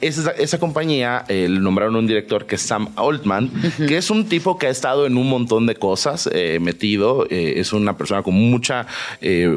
esa, 0.00 0.30
esa, 0.32 0.58
compañía 0.58 1.24
eh, 1.28 1.48
le 1.48 1.60
nombraron 1.60 1.96
un 1.96 2.06
director 2.06 2.46
que 2.46 2.56
es 2.56 2.62
Sam 2.62 2.92
Altman, 2.96 3.50
que 3.86 3.96
es 3.96 4.10
un 4.10 4.28
tipo 4.28 4.58
que 4.58 4.66
ha 4.66 4.70
estado 4.70 5.06
en 5.06 5.16
un 5.16 5.28
montón 5.28 5.66
de 5.66 5.76
cosas 5.76 6.28
eh, 6.32 6.58
metido. 6.60 7.26
Eh, 7.30 7.54
es 7.56 7.72
una 7.72 7.96
persona 7.96 8.22
con 8.22 8.34
mucha, 8.34 8.86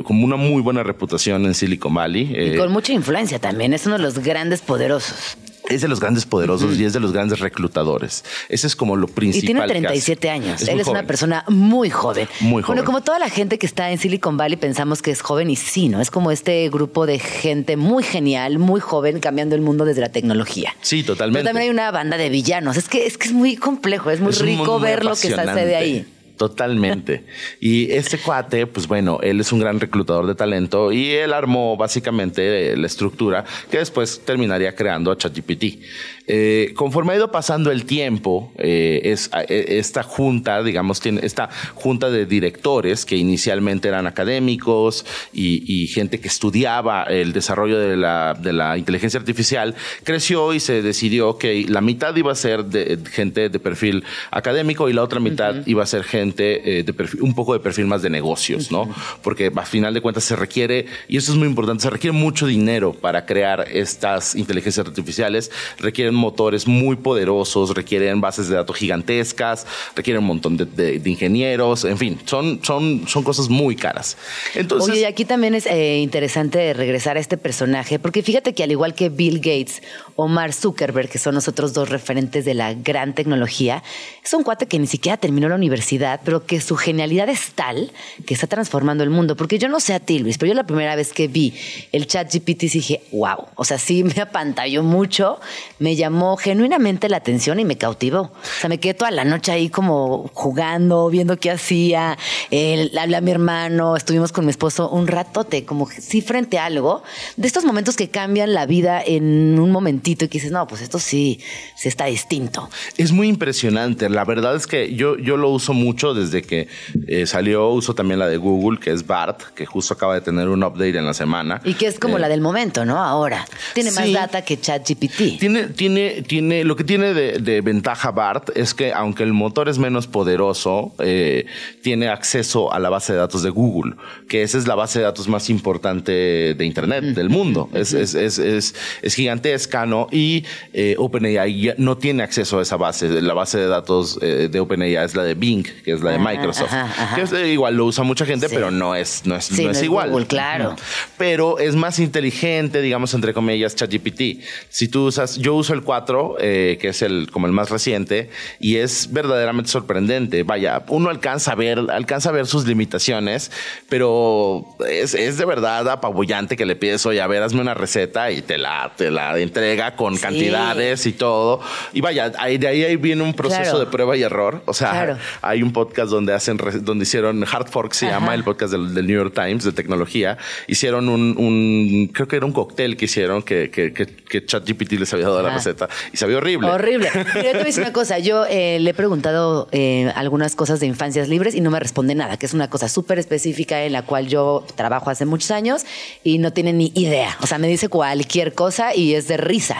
con 0.03 0.23
una 0.23 0.35
muy 0.35 0.61
buena 0.61 0.83
reputación 0.83 1.45
en 1.45 1.53
Silicon 1.53 1.93
Valley. 1.93 2.33
y 2.35 2.57
con 2.57 2.71
mucha 2.71 2.93
influencia 2.93 3.39
también. 3.39 3.73
Es 3.73 3.85
uno 3.85 3.97
de 3.97 4.03
los 4.03 4.19
grandes 4.19 4.61
poderosos 4.61 5.37
es 5.69 5.81
de 5.81 5.87
los 5.87 5.99
grandes 5.99 6.25
poderosos 6.25 6.77
y 6.77 6.85
es 6.85 6.93
de 6.93 6.99
los 6.99 7.13
grandes 7.13 7.39
reclutadores. 7.39 8.23
Ese 8.49 8.67
es 8.67 8.75
como 8.75 8.95
lo 8.95 9.07
principal. 9.07 9.43
Y 9.43 9.47
tiene 9.47 9.67
37 9.67 10.29
años. 10.29 10.61
Él 10.67 10.79
es 10.79 10.87
una 10.87 11.03
persona 11.03 11.45
muy 11.47 11.89
joven. 11.89 12.27
Muy 12.41 12.61
joven. 12.61 12.75
Bueno, 12.75 12.85
como 12.85 13.01
toda 13.01 13.19
la 13.19 13.29
gente 13.29 13.57
que 13.57 13.65
está 13.65 13.91
en 13.91 13.97
Silicon 13.97 14.37
Valley 14.37 14.57
pensamos 14.57 15.01
que 15.01 15.11
es 15.11 15.21
joven 15.21 15.49
y 15.49 15.55
sí, 15.55 15.89
¿no? 15.89 16.01
Es 16.01 16.11
como 16.11 16.31
este 16.31 16.69
grupo 16.69 17.05
de 17.05 17.19
gente 17.19 17.77
muy 17.77 18.03
genial, 18.03 18.59
muy 18.59 18.79
joven, 18.79 19.19
cambiando 19.19 19.55
el 19.55 19.61
mundo 19.61 19.85
desde 19.85 20.01
la 20.01 20.09
tecnología. 20.09 20.75
Sí, 20.81 21.03
totalmente. 21.03 21.39
Pero 21.39 21.49
también 21.49 21.69
hay 21.69 21.73
una 21.73 21.91
banda 21.91 22.17
de 22.17 22.29
villanos. 22.29 22.77
Es 22.77 22.89
que 22.89 23.05
es, 23.05 23.17
que 23.17 23.27
es 23.27 23.33
muy 23.33 23.55
complejo, 23.55 24.11
es 24.11 24.19
muy 24.19 24.33
rico 24.33 24.79
ver 24.79 25.03
lo 25.03 25.11
que 25.11 25.29
sucede 25.29 25.75
ahí. 25.75 26.05
Totalmente. 26.37 27.25
y 27.59 27.91
este 27.91 28.17
cuate, 28.17 28.67
pues 28.67 28.87
bueno, 28.87 29.19
él 29.21 29.39
es 29.39 29.51
un 29.51 29.59
gran 29.59 29.79
reclutador 29.79 30.25
de 30.25 30.35
talento 30.35 30.91
y 30.91 31.11
él 31.11 31.33
armó 31.33 31.77
básicamente 31.77 32.75
la 32.75 32.87
estructura 32.87 33.45
que 33.69 33.77
después 33.77 34.21
terminaría 34.25 34.75
creando 34.75 35.11
a 35.11 35.17
ChatGPT. 35.17 35.79
Eh, 36.25 36.73
conforme 36.75 37.13
ha 37.13 37.15
ido 37.17 37.31
pasando 37.31 37.69
el 37.69 37.85
tiempo, 37.85 38.53
eh, 38.57 39.01
es, 39.03 39.29
eh, 39.49 39.65
esta 39.79 40.03
junta, 40.03 40.63
digamos, 40.63 41.01
tiene 41.01 41.19
esta 41.23 41.49
junta 41.73 42.09
de 42.09 42.25
directores 42.25 43.05
que 43.05 43.17
inicialmente 43.17 43.89
eran 43.89 44.07
académicos 44.07 45.05
y, 45.33 45.83
gente 45.93 46.19
que 46.19 46.27
estudiaba 46.27 47.03
el 47.03 47.33
desarrollo 47.33 47.77
de 47.77 47.97
la, 47.97 48.35
de 48.39 48.53
la, 48.53 48.77
inteligencia 48.77 49.19
artificial, 49.19 49.75
creció 50.03 50.53
y 50.53 50.59
se 50.59 50.81
decidió 50.81 51.37
que 51.37 51.65
la 51.67 51.81
mitad 51.81 52.15
iba 52.15 52.31
a 52.31 52.35
ser 52.35 52.65
de, 52.65 52.97
gente 53.11 53.49
de 53.49 53.59
perfil 53.59 54.03
académico 54.31 54.89
y 54.89 54.93
la 54.93 55.03
otra 55.03 55.19
mitad 55.19 55.55
iba 55.65 55.83
a 55.83 55.85
ser 55.85 56.03
gente 56.03 56.83
de 56.83 56.93
perfil, 56.93 57.21
un 57.21 57.35
poco 57.35 57.53
de 57.53 57.59
perfil 57.59 57.85
más 57.85 58.01
de 58.01 58.09
negocios, 58.09 58.71
¿no? 58.71 58.89
Porque 59.21 59.51
a 59.53 59.65
final 59.65 59.93
de 59.93 60.01
cuentas 60.01 60.23
se 60.23 60.35
requiere, 60.35 60.85
y 61.07 61.17
eso 61.17 61.31
es 61.31 61.37
muy 61.37 61.47
importante, 61.47 61.83
se 61.83 61.89
requiere 61.89 62.15
mucho 62.15 62.47
dinero 62.47 62.93
para 62.93 63.25
crear 63.25 63.67
estas 63.71 64.35
inteligencias 64.35 64.87
artificiales, 64.87 65.51
requieren 65.79 66.12
motores 66.13 66.67
muy 66.67 66.95
poderosos, 66.95 67.73
requieren 67.73 68.21
bases 68.21 68.47
de 68.47 68.55
datos 68.55 68.75
gigantescas, 68.75 69.65
requieren 69.95 70.21
un 70.21 70.27
montón 70.27 70.57
de, 70.57 71.01
ingenieros, 71.05 71.85
en 71.85 71.97
fin, 71.97 72.19
son, 72.25 72.59
son, 72.63 73.07
son 73.07 73.23
cosas 73.23 73.49
muy 73.49 73.75
caras. 73.75 74.17
Entonces, 74.55 74.91
Oye, 74.91 75.01
y 75.01 75.05
aquí 75.05 75.25
también 75.25 75.55
es 75.55 75.65
eh, 75.65 75.99
interesante 75.99 76.73
regresar 76.73 77.17
a 77.17 77.19
este 77.19 77.37
personaje, 77.37 77.99
porque 77.99 78.23
fíjate 78.23 78.53
que 78.53 78.63
al 78.63 78.71
igual 78.71 78.93
que 78.95 79.09
Bill 79.09 79.37
Gates 79.37 79.81
o 80.15 80.27
Mark 80.27 80.53
Zuckerberg, 80.53 81.09
que 81.09 81.17
son 81.17 81.35
los 81.35 81.47
otros 81.47 81.73
dos 81.73 81.89
referentes 81.89 82.45
de 82.45 82.53
la 82.53 82.73
gran 82.73 83.13
tecnología, 83.13 83.83
es 84.23 84.33
un 84.33 84.43
cuate 84.43 84.67
que 84.67 84.79
ni 84.79 84.87
siquiera 84.87 85.17
terminó 85.17 85.49
la 85.49 85.55
universidad, 85.55 86.21
pero 86.23 86.45
que 86.45 86.61
su 86.61 86.75
genialidad 86.75 87.29
es 87.29 87.51
tal 87.53 87.91
que 88.25 88.33
está 88.33 88.47
transformando 88.47 89.03
el 89.03 89.09
mundo. 89.09 89.35
Porque 89.35 89.57
yo 89.57 89.67
no 89.69 89.79
sé 89.79 89.93
a 89.93 89.99
ti, 89.99 90.19
Luis, 90.19 90.37
pero 90.37 90.49
yo 90.49 90.55
la 90.55 90.65
primera 90.65 90.95
vez 90.95 91.13
que 91.13 91.27
vi 91.27 91.53
el 91.91 92.07
chat 92.07 92.33
GPT 92.33 92.61
dije, 92.61 93.01
wow, 93.11 93.47
o 93.55 93.65
sea, 93.65 93.77
sí 93.77 94.03
me 94.15 94.21
apantalló 94.21 94.83
mucho, 94.83 95.39
me 95.79 95.95
llamó 95.95 96.37
genuinamente 96.37 97.09
la 97.09 97.17
atención 97.17 97.59
y 97.59 97.65
me 97.65 97.77
cautivó. 97.77 98.21
O 98.21 98.59
sea, 98.59 98.69
me 98.69 98.79
quedé 98.79 98.93
toda 98.93 99.11
la 99.11 99.25
noche 99.25 99.51
ahí 99.51 99.69
como 99.69 100.29
jugando, 100.33 101.09
viendo 101.09 101.37
qué 101.37 101.51
hacía. 101.51 102.17
Él, 102.51 102.91
hablé 102.97 103.17
a 103.17 103.21
mi 103.21 103.31
hermano, 103.31 103.95
estuvimos 103.95 104.31
con 104.31 104.45
mi 104.45 104.51
esposo 104.51 104.89
un 104.89 105.07
ratote, 105.07 105.65
como 105.65 105.87
sí 105.89 106.21
frente 106.21 106.59
a 106.59 106.65
algo. 106.65 107.03
De 107.37 107.47
estos 107.47 107.65
momentos 107.65 107.95
que 107.95 108.09
cambian 108.09 108.53
la 108.53 108.65
vida 108.65 109.01
en 109.05 109.59
un 109.59 109.71
momentito 110.03 110.25
y 110.25 110.27
que 110.27 110.37
dices, 110.37 110.51
no, 110.51 110.67
pues 110.67 110.81
esto 110.81 110.99
sí, 110.99 111.39
sí 111.75 111.87
está 111.87 112.05
distinto. 112.05 112.69
Es 112.97 113.11
muy 113.11 113.27
impresionante. 113.29 114.09
La 114.09 114.25
verdad 114.25 114.55
es 114.55 114.67
que 114.67 114.93
yo, 114.95 115.17
yo 115.17 115.37
lo 115.37 115.49
uso 115.49 115.73
mucho 115.73 116.13
desde 116.13 116.41
que 116.41 116.67
eh, 117.07 117.25
salió. 117.25 117.69
Uso 117.69 117.95
también 117.95 118.19
la 118.19 118.27
de 118.27 118.37
Google, 118.37 118.79
que 118.79 118.91
es 118.91 119.07
BART, 119.07 119.53
que 119.55 119.65
justo 119.65 119.93
acaba 119.93 120.15
de 120.15 120.21
tener 120.21 120.49
un 120.49 120.63
update 120.63 120.97
en 120.97 121.05
la 121.05 121.13
semana. 121.13 121.61
Y 121.63 121.75
que 121.75 121.87
es 121.87 121.99
como 121.99 122.17
eh, 122.17 122.21
la 122.21 122.27
del 122.27 122.41
momento, 122.41 122.85
¿no? 122.85 122.97
Ahora. 122.97 123.45
Tiene 123.73 123.91
más 123.91 124.11
data 124.11 124.41
que 124.43 124.59
ChatGPT. 124.59 125.39
Tiene, 125.39 125.67
tiene 125.67 126.23
tiene, 126.33 126.63
lo 126.63 126.75
que 126.75 126.83
tiene 126.83 127.13
de, 127.13 127.61
ventaja 127.61 128.11
BART 128.11 128.49
es 128.55 128.73
que 128.73 128.91
aunque 128.91 129.23
el 129.23 129.33
motor 129.33 129.69
es 129.69 129.77
menos 129.77 130.07
poderoso, 130.07 130.93
eh, 130.99 131.45
tiene 131.81 132.07
acceso 132.07 132.73
a 132.73 132.79
la 132.79 132.89
base 132.89 133.13
de 133.13 133.19
datos 133.19 133.43
de 133.43 133.49
Google, 133.49 133.95
que 134.27 134.43
esa 134.43 134.57
es 134.57 134.67
la 134.67 134.75
base 134.75 134.99
de 134.99 135.05
datos 135.05 135.27
más 135.27 135.49
importante 135.49 136.11
de 136.55 136.65
Internet 136.65 137.03
del 137.03 137.29
mundo. 137.29 137.69
Es, 137.73 137.93
es, 137.93 138.15
es, 138.15 138.39
es, 138.39 139.15
gigantesca, 139.15 139.85
Y 140.11 140.45
eh, 140.73 140.95
OpenAI 140.97 141.75
no 141.77 141.97
tiene 141.97 142.23
acceso 142.23 142.59
a 142.59 142.61
esa 142.61 142.77
base. 142.77 143.21
La 143.21 143.33
base 143.33 143.57
de 143.57 143.67
datos 143.67 144.19
eh, 144.21 144.49
de 144.51 144.59
OpenAI 144.59 144.95
es 144.95 145.15
la 145.15 145.23
de 145.23 145.35
Bing, 145.35 145.63
que 145.83 145.91
es 145.91 146.01
la 146.01 146.11
de 146.11 146.19
Microsoft. 146.19 146.71
Que 147.15 147.51
igual 147.51 147.75
lo 147.75 147.85
usa 147.85 148.03
mucha 148.03 148.25
gente, 148.25 148.49
pero 148.49 148.71
no 148.71 148.95
es, 148.95 149.25
no 149.25 149.35
es, 149.35 149.51
no 149.51 149.69
es, 149.69 149.83
igual. 149.83 150.09
Google, 150.09 150.27
claro. 150.27 150.75
Pero 151.17 151.59
es 151.59 151.75
más 151.75 151.99
inteligente, 151.99 152.81
digamos, 152.81 153.13
entre 153.13 153.33
comillas, 153.33 153.75
ChatGPT. 153.75 154.43
Si 154.69 154.87
tú 154.87 155.05
usas, 155.05 155.37
yo 155.37 155.55
uso 155.55 155.73
el 155.73 155.83
4, 155.83 156.37
eh, 156.39 156.77
que 156.79 156.89
es 156.89 157.01
el 157.01 157.29
como 157.31 157.47
el 157.47 157.53
más 157.53 157.69
reciente, 157.69 158.29
y 158.59 158.77
es 158.77 159.11
verdaderamente 159.11 159.69
sorprendente. 159.69 160.43
Vaya, 160.43 160.83
uno 160.87 161.09
alcanza 161.09 161.53
a 161.53 161.55
ver, 161.55 161.79
alcanza 161.89 162.29
a 162.29 162.31
ver 162.31 162.47
sus 162.47 162.65
limitaciones, 162.65 163.51
pero 163.89 164.65
es, 164.89 165.13
es 165.13 165.37
de 165.37 165.45
verdad 165.45 165.87
apabullante 165.89 166.55
que 166.55 166.65
le 166.65 166.75
pides, 166.75 167.05
oye, 167.05 167.21
a 167.21 167.27
ver, 167.27 167.43
hazme 167.43 167.61
una 167.61 167.73
receta 167.73 168.31
y 168.31 168.41
te 168.41 168.57
la, 168.57 168.93
te 168.95 169.11
la 169.11 169.37
entrega 169.39 169.82
con 169.91 170.17
cantidades 170.17 171.05
y 171.05 171.13
todo. 171.13 171.61
Y 171.93 172.01
vaya, 172.01 172.31
ahí, 172.37 172.57
de 172.57 172.67
ahí, 172.67 172.95
viene 172.95 173.23
un 173.23 173.33
proceso 173.33 173.79
de 173.79 173.85
prueba 173.85 174.17
y 174.17 174.23
error. 174.23 174.61
O 174.65 174.73
sea, 174.73 175.17
hay 175.41 175.61
un 175.61 175.71
podcast 175.71 176.09
donde 176.09 176.33
hacen, 176.33 176.57
donde 176.81 177.03
hicieron 177.03 177.45
Hard 177.49 177.69
Fork, 177.69 177.93
se 177.93 178.07
llama 178.07 178.33
el 178.33 178.43
podcast 178.43 178.73
del, 178.73 178.93
New 178.93 179.15
York 179.15 179.33
Times 179.33 179.63
de 179.63 179.71
tecnología. 179.71 180.37
Hicieron 180.67 181.09
un, 181.09 182.09
creo 182.13 182.27
que 182.27 182.35
era 182.37 182.45
un 182.45 182.53
cóctel 182.53 182.97
que 182.97 183.05
hicieron 183.05 183.43
que, 183.43 183.69
que, 183.69 183.93
que, 183.93 184.45
ChatGPT 184.45 184.93
les 184.93 185.13
había 185.13 185.27
dado 185.27 185.43
la 185.43 185.53
receta 185.53 185.87
y 186.11 186.17
sabía 186.17 186.37
horrible. 186.37 186.67
Horrible. 186.69 187.09
Pero 187.33 187.45
yo 187.45 187.51
te 187.51 187.53
voy 187.53 187.61
a 187.61 187.65
decir 187.65 187.83
una 187.83 187.93
cosa. 187.93 188.19
Yo 188.19 188.45
eh, 188.45 188.79
le 188.79 188.89
he 188.89 188.93
preguntado 188.93 189.67
eh, 189.71 190.11
algunas 190.15 190.55
cosas 190.55 190.79
de 190.79 190.87
infancias 190.87 191.27
libres 191.27 191.55
y 191.55 191.61
no 191.61 191.69
me 191.69 191.79
responde 191.79 192.15
nada, 192.15 192.37
que 192.37 192.45
es 192.45 192.53
una 192.53 192.69
cosa 192.69 192.89
súper 192.89 193.19
específica 193.19 193.83
en 193.83 193.93
la 193.93 194.03
cual 194.03 194.27
yo 194.27 194.65
trabajo 194.75 195.09
hace 195.09 195.25
muchos 195.25 195.51
años 195.51 195.85
y 196.23 196.39
no 196.39 196.51
tiene 196.53 196.73
ni 196.73 196.91
idea. 196.95 197.37
O 197.41 197.47
sea, 197.47 197.57
me 197.57 197.67
dice 197.67 197.89
cualquier 197.89 198.53
cosa 198.53 198.95
y 198.95 199.13
es 199.13 199.27
de 199.27 199.37
risa. 199.37 199.72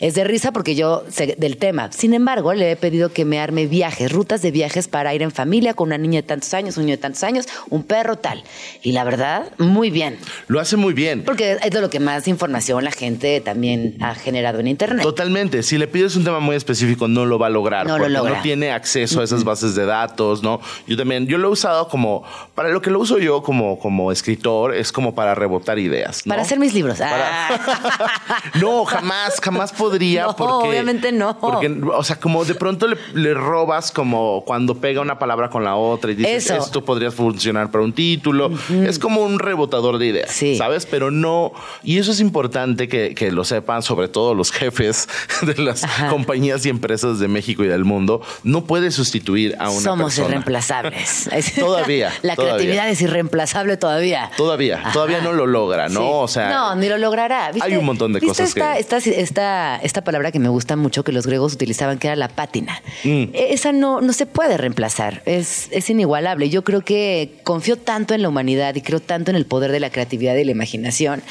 Es 0.00 0.14
de 0.14 0.24
risa 0.24 0.52
porque 0.52 0.74
yo 0.74 1.04
sé 1.10 1.36
del 1.38 1.56
tema. 1.56 1.90
Sin 1.92 2.14
embargo, 2.14 2.54
le 2.54 2.72
he 2.72 2.76
pedido 2.76 3.12
que 3.12 3.24
me 3.24 3.38
arme 3.38 3.66
viajes, 3.66 4.12
rutas 4.12 4.42
de 4.42 4.50
viajes 4.50 4.88
para 4.88 5.14
ir 5.14 5.22
en 5.22 5.30
familia 5.30 5.74
con 5.74 5.88
una 5.88 5.98
niña 5.98 6.20
de 6.20 6.26
tantos 6.26 6.54
años, 6.54 6.76
un 6.76 6.86
niño 6.86 6.96
de 6.96 7.02
tantos 7.02 7.22
años, 7.22 7.46
un 7.68 7.82
perro 7.82 8.16
tal. 8.16 8.42
Y 8.82 8.92
la 8.92 9.04
verdad, 9.04 9.52
muy 9.58 9.90
bien. 9.90 10.18
Lo 10.48 10.60
hace 10.60 10.76
muy 10.76 10.94
bien. 10.94 11.24
Porque 11.24 11.58
es 11.62 11.70
de 11.70 11.80
lo 11.80 11.90
que 11.90 12.00
más 12.00 12.28
información 12.28 12.84
la 12.84 12.92
gente 12.92 13.40
también 13.40 13.96
ha 14.00 14.14
generado 14.14 14.60
en 14.60 14.68
Internet. 14.68 15.02
Totalmente. 15.02 15.62
Si 15.62 15.78
le 15.78 15.86
pides 15.86 16.16
un 16.16 16.24
tema 16.24 16.40
muy 16.40 16.56
específico, 16.56 17.08
no 17.08 17.26
lo 17.26 17.38
va 17.38 17.46
a 17.46 17.50
lograr. 17.50 17.86
No 17.86 17.94
porque 17.94 18.08
lo 18.08 18.20
logra. 18.20 18.36
no 18.36 18.42
tiene 18.42 18.70
acceso 18.70 19.20
a 19.20 19.24
esas 19.24 19.44
bases 19.44 19.74
de 19.74 19.86
datos, 19.86 20.42
¿no? 20.42 20.60
Yo 20.86 20.96
también, 20.96 21.26
yo 21.26 21.38
lo 21.38 21.48
he 21.48 21.50
usado 21.50 21.88
como, 21.88 22.22
para 22.54 22.68
lo 22.68 22.80
que 22.82 22.90
lo 22.90 23.00
uso 23.00 23.18
yo 23.18 23.42
como, 23.42 23.78
como 23.78 24.12
escritor, 24.12 24.74
es 24.74 24.92
como 24.92 25.14
para 25.14 25.34
rebotar 25.34 25.78
ideas. 25.78 26.22
Para 26.26 26.42
hacer 26.42 26.58
mis 26.58 26.74
libros. 26.74 27.00
Ah. 27.00 28.10
no, 28.60 28.84
jamás, 28.84 29.29
jamás 29.42 29.72
podría. 29.72 30.10
No, 30.30 30.36
porque, 30.36 30.68
obviamente 30.68 31.12
no. 31.12 31.38
Porque, 31.38 31.68
o 31.68 32.04
sea, 32.04 32.16
como 32.16 32.44
de 32.44 32.54
pronto 32.54 32.86
le, 33.14 33.34
robas 33.34 33.90
como 33.90 34.44
cuando 34.44 34.76
pega 34.76 35.00
una 35.00 35.18
palabra 35.18 35.48
con 35.48 35.64
la 35.64 35.76
otra 35.76 36.10
y 36.10 36.14
dices, 36.14 36.50
esto 36.50 36.84
podría 36.84 37.10
funcionar 37.10 37.70
para 37.70 37.84
un 37.84 37.92
título. 37.92 38.50
Es 38.86 38.98
como 38.98 39.22
un 39.22 39.38
rebotador 39.38 39.98
de 39.98 40.06
ideas, 40.06 40.38
¿sabes? 40.58 40.86
Pero 40.86 41.10
no, 41.10 41.52
y 41.82 41.98
eso 41.98 42.12
es 42.12 42.20
importante 42.20 42.88
que, 42.88 43.14
que, 43.14 43.30
lo 43.30 43.44
sepan, 43.44 43.82
sobre 43.82 44.08
todo 44.08 44.34
los 44.34 44.50
jefes 44.52 45.08
de 45.42 45.54
las 45.62 45.84
compañías 46.08 46.64
y 46.66 46.68
empresas 46.68 47.18
de 47.18 47.28
México 47.28 47.64
y 47.64 47.68
del 47.68 47.84
mundo. 47.84 48.22
No 48.42 48.64
puede 48.64 48.90
sustituir 48.90 49.56
a 49.58 49.70
una 49.70 49.80
Somos 49.80 50.18
irreemplazables. 50.18 51.30
todavía. 51.58 52.12
la 52.22 52.36
creatividad 52.36 52.88
es 52.88 53.00
irreemplazable 53.00 53.76
todavía. 53.76 54.30
Todavía, 54.36 54.82
todavía 54.92 55.20
no 55.20 55.32
lo 55.32 55.46
logra, 55.46 55.88
¿no? 55.88 56.20
O 56.20 56.28
sea, 56.28 56.50
no, 56.50 56.74
ni 56.74 56.88
lo 56.88 56.98
logrará. 56.98 57.52
Hay 57.60 57.76
un 57.76 57.84
montón 57.84 58.12
de 58.12 58.20
cosas 58.20 58.50
esta, 58.50 59.00
que... 59.00 59.19
esta, 59.20 59.76
esta, 59.82 60.02
palabra 60.02 60.32
que 60.32 60.38
me 60.38 60.48
gusta 60.48 60.76
mucho 60.76 61.04
que 61.04 61.12
los 61.12 61.26
griegos 61.26 61.54
utilizaban, 61.54 61.98
que 61.98 62.08
era 62.08 62.16
la 62.16 62.28
pátina. 62.28 62.82
Mm. 63.04 63.24
E, 63.32 63.52
esa 63.52 63.72
no, 63.72 64.00
no 64.00 64.12
se 64.12 64.26
puede 64.26 64.56
reemplazar, 64.56 65.22
es, 65.26 65.68
es 65.70 65.90
inigualable. 65.90 66.48
Yo 66.50 66.64
creo 66.64 66.82
que 66.82 67.40
confío 67.44 67.76
tanto 67.76 68.14
en 68.14 68.22
la 68.22 68.28
humanidad 68.28 68.74
y 68.74 68.82
creo 68.82 69.00
tanto 69.00 69.30
en 69.30 69.36
el 69.36 69.46
poder 69.46 69.72
de 69.72 69.80
la 69.80 69.90
creatividad 69.90 70.34
y 70.36 70.44
la 70.44 70.50
imaginación 70.52 71.22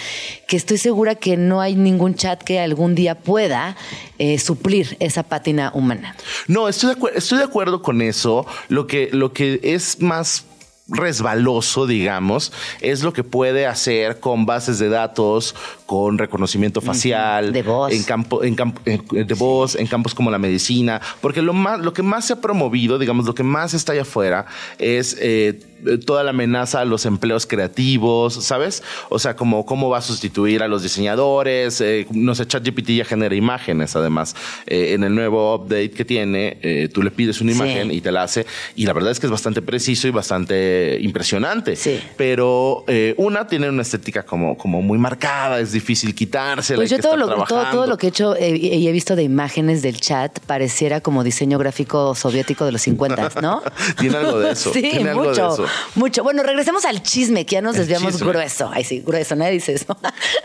que 0.48 0.58
estoy 0.58 0.78
segura 0.78 1.16
que 1.16 1.38
no 1.38 1.62
hay 1.62 1.76
ningún 1.76 2.16
chat 2.16 2.42
que 2.42 2.60
algún 2.60 2.96
día 2.96 3.16
pueda 3.16 3.76
eh, 4.18 4.40
suplir 4.40 4.98
esa 5.00 5.24
pátina 5.24 5.72
humana. 5.74 6.16
No, 6.48 6.68
estoy 6.68 6.96
de, 6.96 7.02
estoy 7.16 7.38
de 7.38 7.44
acuerdo 7.44 7.82
con 7.82 8.02
eso. 8.02 8.46
Lo 8.68 8.88
que, 8.88 9.10
lo 9.12 9.34
que 9.34 9.60
es 9.64 10.02
más 10.02 10.46
resbaloso, 10.90 11.86
digamos, 11.86 12.52
es 12.82 13.04
lo 13.04 13.14
que 13.14 13.24
puede 13.24 13.68
hacer 13.68 14.20
con 14.20 14.46
bases 14.46 14.80
de 14.80 14.90
datos, 14.90 15.56
con 15.90 16.20
reconocimiento 16.20 16.82
facial, 16.82 17.52
de 17.52 17.64
voz, 17.64 17.92
en 17.92 18.04
campo, 18.04 18.44
en 18.44 18.56
de 18.56 19.34
voz, 19.34 19.74
en 19.74 19.88
campos 19.88 20.14
como 20.14 20.30
la 20.30 20.38
medicina, 20.38 21.02
porque 21.20 21.42
lo 21.42 21.52
más, 21.52 21.80
lo 21.80 21.94
que 21.94 22.04
más 22.04 22.26
se 22.26 22.34
ha 22.34 22.42
promovido, 22.42 23.00
digamos, 23.00 23.26
lo 23.26 23.34
que 23.34 23.42
más 23.42 23.74
está 23.74 23.94
allá 23.94 24.04
afuera 24.04 24.46
es 24.78 25.18
eh, 25.20 25.60
toda 26.06 26.24
la 26.24 26.30
amenaza 26.30 26.82
a 26.82 26.86
los 26.86 27.08
empleos 27.08 27.48
creativos, 27.48 28.36
¿sabes? 28.36 28.84
O 29.10 29.18
sea, 29.18 29.36
como 29.36 29.66
cómo 29.66 29.90
va 29.90 29.98
a 29.98 30.02
sustituir 30.04 30.62
a 30.62 30.68
los 30.68 30.84
diseñadores, 30.84 31.82
eh, 31.82 32.06
no 32.12 32.36
sé, 32.36 32.46
ChatGPT 32.46 32.90
ya 32.92 33.06
genera 33.06 33.34
imágenes, 33.34 33.96
además, 33.96 34.36
eh, 34.68 34.94
en 34.94 35.04
el 35.04 35.16
nuevo 35.16 35.56
update 35.56 35.90
que 35.90 36.06
tiene, 36.06 36.90
tú 36.94 37.02
le 37.02 37.10
pides 37.10 37.42
una 37.42 37.52
imagen 37.52 37.90
y 37.90 38.00
te 38.02 38.12
la 38.12 38.22
hace, 38.22 38.46
y 38.76 38.86
la 38.86 38.94
verdad 38.94 39.10
es 39.10 39.20
que 39.20 39.26
es 39.26 39.32
bastante 39.32 39.64
preciso 39.64 40.08
y 40.08 40.12
bastante 40.12 41.00
impresionante. 41.02 41.76
Sí. 41.76 42.00
Pero 42.16 42.84
eh, 42.88 43.16
una 43.18 43.48
tiene 43.48 43.70
una 43.70 43.82
estética 43.82 44.24
como, 44.24 44.58
como 44.58 44.82
muy 44.82 44.98
marcada, 44.98 45.60
es 45.60 45.72
difícil 45.80 46.14
quitársela. 46.14 46.78
Pues 46.78 46.90
yo 46.90 47.00
todo 47.00 47.16
lo, 47.16 47.46
todo, 47.46 47.88
lo 47.88 47.98
que 47.98 48.08
he 48.08 48.10
hecho 48.10 48.36
eh, 48.36 48.56
y 48.56 48.88
he 48.88 48.92
visto 48.92 49.16
de 49.16 49.24
imágenes 49.24 49.82
del 49.82 50.00
chat 50.00 50.40
pareciera 50.42 51.02
como 51.02 51.24
diseño 51.24 51.58
gráfico 51.58 52.16
soviético 52.16 52.66
de 52.66 52.72
los 52.74 52.82
50, 52.82 53.32
¿no? 53.42 53.62
tiene 53.98 54.18
algo 54.18 54.40
de 54.40 54.52
eso. 54.52 54.72
sí, 54.74 54.92
mucho, 55.14 55.66
mucho. 55.96 56.24
Bueno, 56.24 56.44
regresemos 56.44 56.86
al 56.86 57.02
chisme, 57.02 57.46
que 57.46 57.54
ya 57.54 57.62
nos 57.62 57.76
desviamos 57.76 58.22
grueso. 58.22 58.70
Ay, 58.72 58.84
sí, 58.84 59.02
grueso, 59.06 59.36
nadie 59.36 59.54
dice 59.54 59.74
eso. 59.74 59.98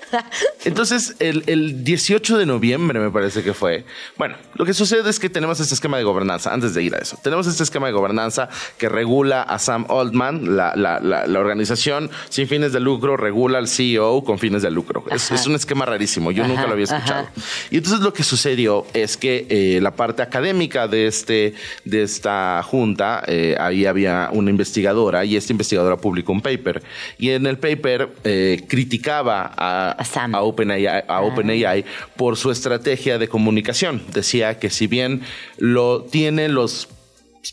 Entonces, 0.65 1.17
el, 1.19 1.45
el 1.47 1.85
18 1.85 2.39
de 2.39 2.47
noviembre 2.47 3.01
me 3.01 3.11
parece 3.11 3.43
que 3.43 3.55
fue. 3.55 3.85
Bueno, 4.17 4.37
lo 4.55 4.65
que 4.65 4.75
sucede 4.75 5.09
es 5.11 5.19
que 5.19 5.29
tenemos 5.29 5.61
este 5.61 5.75
esquema 5.75 5.99
de 5.99 6.05
gobernanza, 6.05 6.53
antes 6.53 6.75
de 6.75 6.83
ir 6.83 6.95
a 6.95 6.99
eso, 6.99 7.19
tenemos 7.23 7.47
este 7.47 7.63
esquema 7.63 7.87
de 7.87 7.93
gobernanza 7.93 8.49
que 8.79 8.89
regula 8.89 9.43
a 9.43 9.59
Sam 9.59 9.87
Altman 9.89 10.57
la, 10.57 10.75
la, 10.77 11.01
la, 11.01 11.39
organización 11.39 12.11
sin 12.29 12.49
fines 12.49 12.73
de 12.73 12.81
lucro 12.81 13.17
regula 13.17 13.59
al 13.59 13.69
CEO 13.69 14.25
con 14.25 14.39
fines 14.39 14.63
de 14.63 14.71
lucro. 14.71 15.05
Es, 15.31 15.47
un 15.47 15.55
esquema 15.55 15.85
rarísimo, 15.85 16.31
yo 16.31 16.47
nunca 16.47 16.67
lo 16.67 16.73
había 16.73 16.85
escuchado. 16.85 17.29
Y 17.71 17.79
entonces 17.79 18.01
lo 18.01 18.13
que 18.13 18.23
sucedió 18.23 18.87
es 18.93 19.17
que 19.17 19.47
eh, 19.49 19.81
la 19.81 19.95
parte 19.95 20.23
académica 20.23 20.89
de, 20.89 21.07
este, 21.07 21.55
de 21.85 22.03
esta 22.03 22.63
junta, 22.63 23.23
eh, 23.27 23.57
ahí 23.59 23.87
había 23.87 24.29
una 24.33 24.51
investigadora 24.51 25.25
y 25.25 25.37
esta 25.37 25.53
investigadora 25.53 25.97
publicó 25.97 26.33
un 26.33 26.41
paper. 26.41 26.83
Y 27.19 27.31
en 27.31 27.47
el 27.47 27.59
paper 27.59 28.11
eh, 28.25 28.65
criticaba 28.69 29.53
a, 29.57 29.97
a, 30.33 30.43
OpenAI, 30.43 30.87
a 30.87 31.05
ah. 31.09 31.23
OpenAI 31.23 31.85
por 32.17 32.37
su 32.37 32.51
estrategia 32.51 33.19
de 33.19 33.29
comunicación. 33.29 34.03
Decía 34.13 34.59
que 34.59 34.71
si 34.71 34.87
bien 34.87 35.23
lo 35.59 36.03
tienen 36.03 36.55
los 36.55 36.89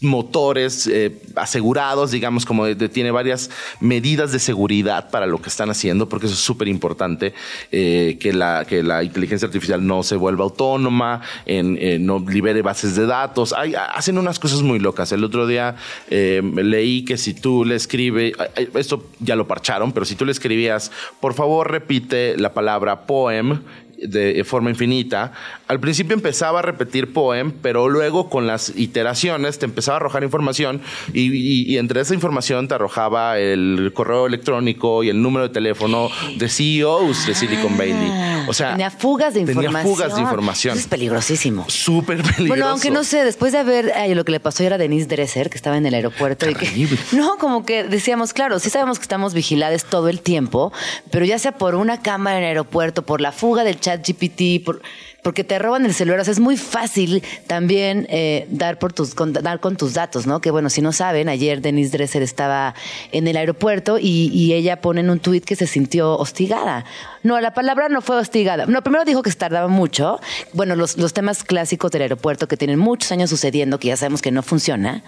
motores 0.02 0.88
eh, 0.88 1.22
asegurados, 1.36 2.12
digamos, 2.12 2.46
como 2.46 2.66
tiene 2.76 3.12
varias 3.12 3.50
medidas 3.80 4.32
de 4.32 4.40
seguridad 4.40 5.10
para 5.10 5.26
lo 5.26 5.42
que 5.42 5.50
están 5.50 5.70
haciendo, 5.70 6.08
porque 6.08 6.28
eso 6.28 6.36
es 6.36 6.42
súper 6.42 6.68
importante, 6.68 7.34
eh, 7.72 8.18
que, 8.20 8.34
la, 8.34 8.66
que 8.66 8.84
la 8.84 9.04
inteligencia 9.04 9.46
artificial 9.48 9.86
no 9.86 10.04
se 10.04 10.16
vuelva 10.16 10.44
autónoma, 10.44 11.22
en, 11.46 12.06
no 12.06 12.20
libere 12.20 12.62
bases 12.62 12.96
de 12.96 13.06
datos. 13.06 13.54
Hay, 13.54 13.74
hacen 13.76 14.18
unas 14.18 14.40
cosas 14.40 14.62
muy 14.62 14.80
locas. 14.80 15.12
El 15.12 15.24
otro 15.24 15.48
día 15.48 15.76
eh, 16.10 16.42
leí 16.56 17.04
que 17.04 17.18
si 17.18 17.34
tú 17.34 17.66
le 17.66 17.76
escribes, 17.76 18.34
esto 18.76 19.06
ya 19.20 19.36
lo 19.36 19.48
parcharon, 19.48 19.92
pero 19.92 20.06
si 20.06 20.16
tú 20.16 20.26
le 20.26 20.32
escribías, 20.32 20.92
por 21.20 21.34
favor 21.34 21.70
repite 21.70 22.38
la 22.38 22.54
palabra 22.54 23.06
poem 23.06 23.62
de 24.02 24.44
forma 24.44 24.70
infinita. 24.70 25.32
Al 25.68 25.80
principio 25.80 26.16
empezaba 26.16 26.60
a 26.60 26.62
repetir 26.62 27.14
poem, 27.14 27.52
pero 27.62 27.88
luego 27.88 28.30
con 28.30 28.48
las 28.48 28.74
iteraciones 28.76 29.60
te 29.60 29.66
empezaba 29.66 29.96
a 29.96 30.00
arrojar 30.02 30.24
información 30.24 30.82
y, 31.14 31.78
entre 31.78 32.02
esa 32.02 32.14
información 32.14 32.68
te 32.68 32.76
arrojaba 32.76 33.40
el 33.40 33.92
correo 33.94 34.28
electrónico 34.28 35.04
y 35.04 35.10
el 35.10 35.22
número 35.22 35.48
de 35.48 35.54
teléfono 35.54 36.10
de 36.38 36.50
CEOs 36.50 37.28
de 37.28 37.36
Silicon 37.36 37.78
Valley. 37.78 37.94
Ah, 37.94 38.46
o 38.48 38.54
sea, 38.54 38.72
tenía 38.72 38.92
fugas 38.92 39.34
de 39.34 39.42
información. 39.42 39.74
Tenía 39.74 39.96
fugas 39.96 40.16
de 40.16 40.22
información. 40.22 40.78
es 40.78 40.88
peligrosísimo. 40.88 41.66
Súper 41.70 42.18
peligroso. 42.18 42.48
Bueno, 42.48 42.68
aunque 42.68 42.92
no 42.92 43.04
sé, 43.04 43.24
después 43.24 43.52
de 43.52 43.60
haber 43.60 43.94
lo 44.16 44.26
que 44.26 44.32
le 44.32 44.40
pasó 44.40 44.64
era 44.64 44.76
a 44.76 44.78
Denise 44.78 45.08
Dresser, 45.08 45.50
que 45.50 45.58
estaba 45.58 45.78
en 45.78 45.86
el 45.86 45.94
aeropuerto 45.94 46.50
y 46.50 46.56
que 46.56 46.88
no, 47.12 47.38
como 47.38 47.66
que 47.66 47.84
decíamos, 47.84 48.34
claro, 48.34 48.60
sí 48.60 48.70
sabemos 48.70 49.00
que 49.00 49.04
estamos 49.04 49.34
vigilados 49.34 49.86
todo 49.86 50.10
el 50.10 50.22
tiempo, 50.22 50.72
pero 51.12 51.26
ya 51.26 51.40
sea 51.40 51.54
por 51.54 51.76
una 51.76 52.02
cámara 52.02 52.38
en 52.38 52.44
el 52.44 52.50
aeropuerto, 52.50 53.04
por 53.04 53.22
la 53.22 53.32
fuga 53.32 53.64
del 53.64 53.80
chat 53.80 53.91
GPT, 53.98 54.64
por, 54.64 54.82
porque 55.22 55.44
te 55.44 55.60
roban 55.60 55.86
el 55.86 55.94
celular. 55.94 56.20
O 56.20 56.24
sea, 56.24 56.32
es 56.32 56.40
muy 56.40 56.58
fácil 56.58 57.24
también 57.48 58.08
eh, 58.10 58.48
dar, 58.50 58.80
por 58.80 58.94
tus, 58.94 59.14
con, 59.14 59.34
dar 59.34 59.60
con 59.60 59.78
tus 59.78 59.94
datos, 59.94 60.28
¿no? 60.28 60.42
Que 60.42 60.52
bueno, 60.52 60.70
si 60.70 60.82
no 60.82 60.92
saben, 60.92 61.30
ayer 61.30 61.62
Denise 61.62 61.92
Dresser 61.92 62.24
estaba 62.24 62.76
en 63.12 63.28
el 63.28 63.38
aeropuerto 63.38 63.98
y, 64.00 64.52
ella 64.52 64.82
pone 64.82 65.00
en 65.00 65.10
un 65.10 65.20
tuit 65.20 65.46
que 65.46 65.56
se 65.56 65.66
sintió 65.66 66.18
hostigada. 66.18 66.84
No, 67.24 67.40
la 67.40 67.54
palabra 67.54 67.88
no 67.88 68.02
fue 68.02 68.18
hostigada. 68.18 68.66
No, 68.66 68.82
primero 68.82 69.06
dijo 69.06 69.22
que 69.22 69.32
tardaba 69.32 69.68
mucho. 69.68 70.20
Bueno, 70.52 70.76
los, 70.76 70.98
los 70.98 71.14
temas 71.14 71.44
clásicos 71.44 71.90
del 71.92 72.02
aeropuerto 72.02 72.48
que 72.48 72.58
tienen 72.58 72.80
muchos 72.80 73.12
años 73.12 73.30
sucediendo, 73.30 73.80
que 73.80 73.88
ya 73.90 73.98
sabemos 73.98 74.22
que 74.22 74.32
no 74.32 74.44
funciona. 74.44 75.04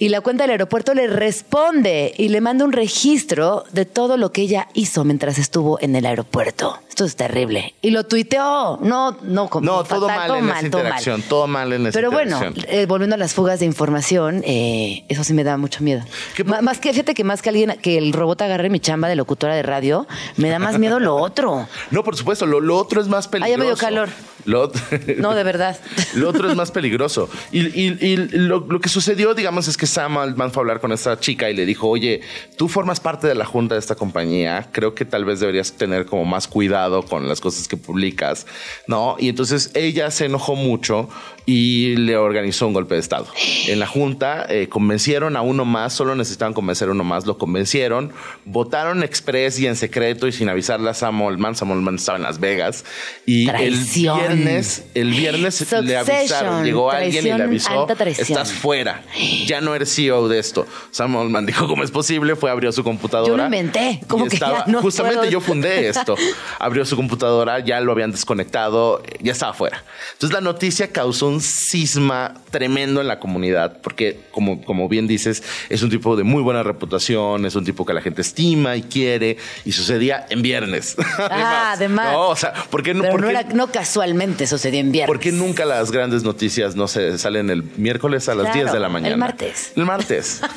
Y 0.00 0.10
la 0.10 0.20
cuenta 0.20 0.44
del 0.44 0.52
aeropuerto 0.52 0.94
le 0.94 1.06
responde 1.08 2.14
y 2.16 2.28
le 2.28 2.40
manda 2.40 2.64
un 2.64 2.72
registro 2.72 3.64
de 3.72 3.84
todo 3.84 4.16
lo 4.16 4.30
que 4.32 4.42
ella 4.42 4.68
hizo 4.74 5.04
mientras 5.04 5.38
estuvo 5.38 5.80
en 5.80 5.96
el 5.96 6.06
aeropuerto 6.06 6.78
esto 6.98 7.04
es 7.04 7.14
terrible. 7.14 7.74
Y 7.80 7.90
lo 7.92 8.04
tuiteó. 8.06 8.76
No, 8.82 9.16
no, 9.22 9.48
como 9.48 9.64
No, 9.64 9.84
todo 9.84 10.08
fatal, 10.08 10.28
mal 10.30 10.38
en 10.38 10.50
esa 10.50 10.70
todo 10.70 10.80
interacción, 10.80 11.22
todo 11.22 11.46
mal 11.46 11.72
en 11.72 11.86
esa 11.86 11.92
Pero 11.96 12.10
bueno, 12.10 12.40
eh, 12.66 12.86
volviendo 12.86 13.14
a 13.14 13.16
las 13.18 13.34
fugas 13.34 13.60
de 13.60 13.66
información, 13.66 14.42
eh, 14.44 15.04
eso 15.08 15.22
sí 15.22 15.32
me 15.32 15.44
da 15.44 15.56
mucho 15.56 15.84
miedo. 15.84 16.02
¿Qué 16.34 16.42
Ma- 16.42 16.60
más 16.60 16.80
que, 16.80 16.90
fíjate 16.90 17.14
que 17.14 17.22
más 17.22 17.40
que 17.40 17.50
alguien, 17.50 17.76
que 17.80 17.98
el 17.98 18.12
robot 18.12 18.42
agarre 18.42 18.68
mi 18.68 18.80
chamba 18.80 19.06
de 19.08 19.14
locutora 19.14 19.54
de 19.54 19.62
radio, 19.62 20.08
me 20.36 20.48
da 20.50 20.58
más 20.58 20.76
miedo 20.80 20.98
lo 20.98 21.14
otro. 21.14 21.68
No, 21.92 22.02
por 22.02 22.16
supuesto, 22.16 22.46
lo, 22.46 22.58
lo 22.58 22.76
otro 22.76 23.00
es 23.00 23.06
más 23.06 23.28
Ah, 23.28 23.30
peligroso. 23.30 23.52
ya 23.52 23.58
me 23.58 23.64
dio 23.66 23.76
calor. 23.76 24.08
Lo, 24.44 24.72
No, 25.18 25.34
de 25.36 25.44
verdad. 25.44 25.78
Lo 26.14 26.28
otro 26.30 26.50
es 26.50 26.56
más 26.56 26.70
peligroso. 26.72 27.28
Y, 27.52 27.60
y- 27.80 27.96
y 28.00 28.16
lo, 28.16 28.60
lo 28.68 28.80
que 28.80 28.88
sucedió, 28.88 29.34
digamos, 29.34 29.68
es 29.68 29.76
que 29.76 29.86
Sam 29.88 30.18
Altman 30.18 30.52
fue 30.52 30.60
a 30.60 30.62
hablar 30.62 30.80
con 30.80 30.92
esta 30.92 31.18
chica 31.18 31.50
y 31.50 31.54
le 31.54 31.66
dijo, 31.66 31.88
oye, 31.88 32.20
tú 32.56 32.68
formas 32.68 33.00
parte 33.00 33.26
de 33.26 33.34
la 33.34 33.44
junta 33.44 33.74
de 33.74 33.80
esta 33.80 33.94
compañía, 33.94 34.68
creo 34.72 34.94
que 34.94 35.04
tal 35.04 35.24
vez 35.24 35.40
deberías 35.40 35.72
tener 35.72 36.06
como 36.06 36.24
más 36.24 36.46
cuidado 36.46 37.02
con 37.02 37.28
las 37.28 37.40
cosas 37.40 37.66
que 37.66 37.76
publicas, 37.76 38.46
¿no? 38.86 39.16
Y 39.18 39.28
entonces 39.28 39.70
ella 39.74 40.10
se 40.10 40.26
enojó 40.26 40.54
mucho 40.54 41.08
y 41.50 41.96
le 41.96 42.14
organizó 42.18 42.66
un 42.66 42.74
golpe 42.74 42.94
de 42.96 43.00
Estado. 43.00 43.26
En 43.68 43.78
la 43.80 43.86
junta 43.86 44.44
eh, 44.50 44.68
convencieron 44.68 45.34
a 45.34 45.40
uno 45.40 45.64
más, 45.64 45.94
solo 45.94 46.14
necesitaban 46.14 46.52
convencer 46.52 46.90
a 46.90 46.92
uno 46.92 47.04
más, 47.04 47.24
lo 47.24 47.38
convencieron, 47.38 48.12
votaron 48.44 49.02
express 49.02 49.58
y 49.58 49.66
en 49.66 49.74
secreto 49.74 50.26
y 50.26 50.32
sin 50.32 50.50
avisarle 50.50 50.90
a 50.90 50.92
Sam 50.94 51.22
Altman. 51.22 51.56
Sam 51.56 51.72
Altman 51.72 51.94
estaba 51.94 52.18
en 52.18 52.24
Las 52.24 52.38
Vegas 52.38 52.84
y 53.24 53.46
Traición. 53.46 54.20
el 54.20 54.36
viernes, 54.36 54.84
el 54.92 55.10
viernes 55.12 55.72
le 55.82 55.96
avisaron, 55.96 56.66
llegó 56.66 56.90
alguien 56.90 57.24
y 57.24 57.28
le 57.30 57.36
traición, 57.36 57.40
avisó, 57.80 57.86
traición. 57.96 58.26
estás 58.28 58.52
fuera, 58.52 59.02
ya 59.46 59.62
no 59.62 59.74
eres 59.74 59.94
CEO 59.94 60.28
de 60.28 60.40
esto. 60.40 60.66
Sam 60.90 61.16
Altman 61.16 61.46
dijo, 61.46 61.66
¿cómo 61.66 61.82
es 61.82 61.90
posible? 61.90 62.36
Fue, 62.36 62.50
abrió 62.50 62.72
su 62.72 62.84
computadora. 62.84 63.26
Yo 63.26 63.38
lo 63.38 63.44
inventé, 63.44 64.02
¿cómo 64.06 64.26
y 64.26 64.28
que 64.28 64.36
ya 64.36 64.64
no 64.66 64.82
Justamente 64.82 65.20
puedo? 65.20 65.30
yo 65.30 65.40
fundé 65.40 65.88
esto. 65.88 66.14
Abrió 66.58 66.84
su 66.84 66.94
computadora, 66.94 67.60
ya 67.60 67.80
lo 67.80 67.92
habían 67.92 68.10
desconectado, 68.10 69.02
ya 69.20 69.32
estaba 69.32 69.54
fuera. 69.54 69.82
Entonces 70.12 70.34
la 70.34 70.42
noticia 70.42 70.92
causó 70.92 71.28
un 71.28 71.37
cisma 71.40 72.34
tremendo 72.50 73.00
en 73.00 73.08
la 73.08 73.18
comunidad, 73.20 73.78
porque 73.82 74.20
como, 74.30 74.62
como 74.64 74.88
bien 74.88 75.06
dices, 75.06 75.42
es 75.68 75.82
un 75.82 75.90
tipo 75.90 76.16
de 76.16 76.24
muy 76.24 76.42
buena 76.42 76.62
reputación, 76.62 77.44
es 77.46 77.54
un 77.54 77.64
tipo 77.64 77.84
que 77.86 77.92
la 77.94 78.00
gente 78.00 78.22
estima 78.22 78.76
y 78.76 78.82
quiere, 78.82 79.36
y 79.64 79.72
sucedía 79.72 80.26
en 80.30 80.42
viernes. 80.42 80.96
Ah, 81.30 81.72
además. 81.72 82.12
No, 82.12 82.28
o 82.28 82.36
sea, 82.36 82.52
¿por 82.70 82.82
qué 82.82 82.94
no? 82.94 83.02
Pero 83.02 83.12
por 83.12 83.20
no, 83.20 83.26
qué- 83.28 83.32
era, 83.34 83.42
no 83.54 83.66
casualmente 83.70 84.46
sucedió 84.46 84.80
en 84.80 84.92
viernes. 84.92 85.08
¿Por 85.08 85.20
qué 85.20 85.30
nunca 85.32 85.64
las 85.64 85.90
grandes 85.90 86.22
noticias 86.22 86.74
no 86.76 86.88
se 86.88 87.18
salen 87.18 87.50
el 87.50 87.62
miércoles 87.76 88.28
a 88.28 88.34
las 88.34 88.44
Claro, 88.46 88.60
10 88.60 88.72
de 88.72 88.80
la 88.80 88.86
el 88.86 88.92
mañana? 88.92 89.16
martes. 89.16 89.72
El 89.76 89.84
martes. 89.84 90.40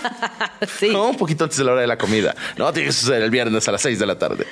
Sí. 0.79 0.89
No, 0.91 1.09
un 1.09 1.17
poquito 1.17 1.43
antes 1.45 1.57
de 1.57 1.63
la 1.63 1.71
hora 1.71 1.81
de 1.81 1.87
la 1.87 1.97
comida. 1.97 2.35
No, 2.55 2.71
tiene 2.71 2.87
que 2.89 2.93
suceder 2.93 3.23
el 3.23 3.31
viernes 3.31 3.67
a 3.67 3.71
las 3.71 3.81
6 3.81 3.97
de 3.97 4.05
la 4.05 4.19
tarde. 4.19 4.45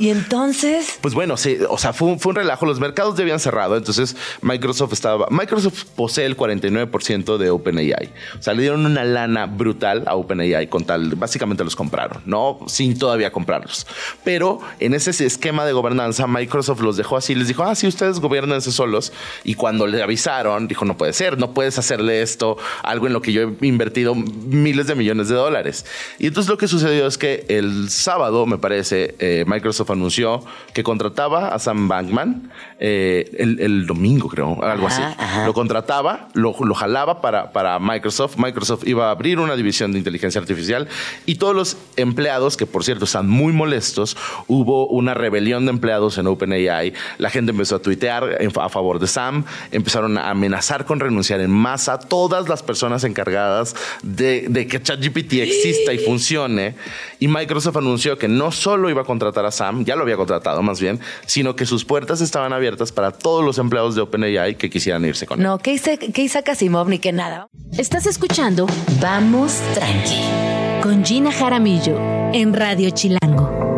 Y 0.00 0.10
entonces, 0.10 0.98
Pues 1.00 1.14
bueno, 1.14 1.36
sí, 1.36 1.58
o 1.68 1.78
sea, 1.78 1.92
fue 1.92 2.08
un, 2.08 2.18
fue 2.20 2.30
un 2.30 2.36
relajo. 2.36 2.66
Los 2.66 2.80
mercados 2.80 3.16
ya 3.16 3.22
habían 3.22 3.38
cerrado, 3.38 3.76
entonces 3.76 4.16
Microsoft 4.42 4.92
estaba. 4.92 5.26
Microsoft 5.48 5.86
posee 5.96 6.26
el 6.26 6.36
49% 6.36 7.38
de 7.38 7.48
OpenAI. 7.48 8.12
O 8.38 8.42
sea, 8.42 8.52
le 8.52 8.60
dieron 8.60 8.84
una 8.84 9.02
lana 9.02 9.46
brutal 9.46 10.04
a 10.06 10.14
OpenAI 10.14 10.68
con 10.68 10.84
tal. 10.84 11.14
Básicamente 11.14 11.64
los 11.64 11.74
compraron, 11.74 12.20
¿no? 12.26 12.58
Sin 12.66 12.98
todavía 12.98 13.32
comprarlos. 13.32 13.86
Pero 14.24 14.60
en 14.78 14.92
ese 14.92 15.10
esquema 15.24 15.64
de 15.64 15.72
gobernanza, 15.72 16.26
Microsoft 16.26 16.82
los 16.82 16.98
dejó 16.98 17.16
así. 17.16 17.34
Les 17.34 17.48
dijo, 17.48 17.62
ah, 17.62 17.74
sí, 17.74 17.86
ustedes 17.86 18.20
gobiernense 18.20 18.70
solos. 18.70 19.10
Y 19.42 19.54
cuando 19.54 19.86
le 19.86 20.02
avisaron, 20.02 20.68
dijo, 20.68 20.84
no 20.84 20.98
puede 20.98 21.14
ser, 21.14 21.38
no 21.38 21.54
puedes 21.54 21.78
hacerle 21.78 22.20
esto, 22.20 22.58
algo 22.82 23.06
en 23.06 23.14
lo 23.14 23.22
que 23.22 23.32
yo 23.32 23.40
he 23.42 23.66
invertido 23.66 24.14
miles 24.14 24.86
de 24.86 24.96
millones 24.96 25.30
de 25.30 25.34
dólares. 25.34 25.86
Y 26.18 26.26
entonces 26.26 26.50
lo 26.50 26.58
que 26.58 26.68
sucedió 26.68 27.06
es 27.06 27.16
que 27.16 27.46
el 27.48 27.88
sábado, 27.88 28.44
me 28.44 28.58
parece, 28.58 29.14
eh, 29.18 29.46
Microsoft 29.46 29.90
anunció 29.92 30.44
que 30.74 30.82
contrataba 30.82 31.48
a 31.48 31.58
Sam 31.58 31.88
Bankman 31.88 32.52
eh, 32.78 33.30
el, 33.38 33.86
domingo, 33.86 34.28
creo, 34.28 34.62
algo 34.62 34.88
así. 34.88 35.00
ajá. 35.00 35.37
Lo 35.46 35.54
contrataba, 35.54 36.28
lo, 36.34 36.52
jalaba 36.52 37.20
para, 37.20 37.52
para 37.52 37.78
Microsoft. 37.78 38.36
Microsoft 38.36 38.86
iba 38.86 39.08
a 39.08 39.10
abrir 39.10 39.38
una 39.38 39.56
división 39.56 39.92
de 39.92 39.98
inteligencia 39.98 40.40
artificial 40.40 40.88
y 41.26 41.36
todos 41.36 41.54
los 41.54 41.76
empleados, 41.96 42.56
que 42.56 42.66
por 42.66 42.84
cierto 42.84 43.04
están 43.04 43.28
muy 43.28 43.52
molestos, 43.52 44.16
hubo 44.46 44.86
una 44.88 45.14
rebelión 45.14 45.64
de 45.66 45.70
empleados 45.70 46.18
en 46.18 46.26
OpenAI. 46.26 46.92
La 47.18 47.30
gente 47.30 47.52
empezó 47.52 47.76
a 47.76 47.78
tuitear 47.80 48.38
a 48.60 48.68
favor 48.68 48.98
de 48.98 49.06
Sam, 49.06 49.44
empezaron 49.70 50.18
a 50.18 50.30
amenazar 50.30 50.84
con 50.84 51.00
renunciar 51.00 51.40
en 51.40 51.50
masa 51.50 51.98
todas 51.98 52.48
las 52.48 52.62
personas 52.62 53.04
encargadas 53.04 53.74
de, 54.02 54.46
de 54.48 54.66
que 54.66 54.82
ChatGPT 54.82 55.34
exista 55.34 55.92
y 55.92 55.98
funcione. 55.98 56.74
Y 57.18 57.28
Microsoft 57.28 57.76
anunció 57.76 58.18
que 58.18 58.28
no 58.28 58.52
solo 58.52 58.90
iba 58.90 59.02
a 59.02 59.04
contratar 59.04 59.44
a 59.44 59.50
Sam, 59.50 59.84
ya 59.84 59.96
lo 59.96 60.02
había 60.02 60.16
contratado 60.16 60.62
más 60.62 60.80
bien, 60.80 61.00
sino 61.26 61.56
que 61.56 61.66
sus 61.66 61.84
puertas 61.84 62.20
estaban 62.20 62.52
abiertas 62.52 62.92
para 62.92 63.12
todos 63.12 63.44
los 63.44 63.58
empleados 63.58 63.94
de 63.94 64.02
OpenAI 64.02 64.56
que 64.56 64.70
quisieran 64.70 65.04
irse 65.18 65.26
con 65.26 65.40
él. 65.40 65.44
no, 65.44 65.58
¿qué 65.58 65.72
hice, 65.72 65.98
qué 65.98 66.22
hizo 66.22 66.38
Asimov 66.46 66.88
ni 66.88 66.98
qué 66.98 67.12
nada? 67.12 67.48
Estás 67.76 68.06
escuchando 68.06 68.66
Vamos 69.00 69.60
tranqui. 69.74 70.20
con 70.82 71.04
Gina 71.04 71.32
Jaramillo 71.32 71.98
en 72.32 72.54
Radio 72.54 72.90
Chilango. 72.90 73.77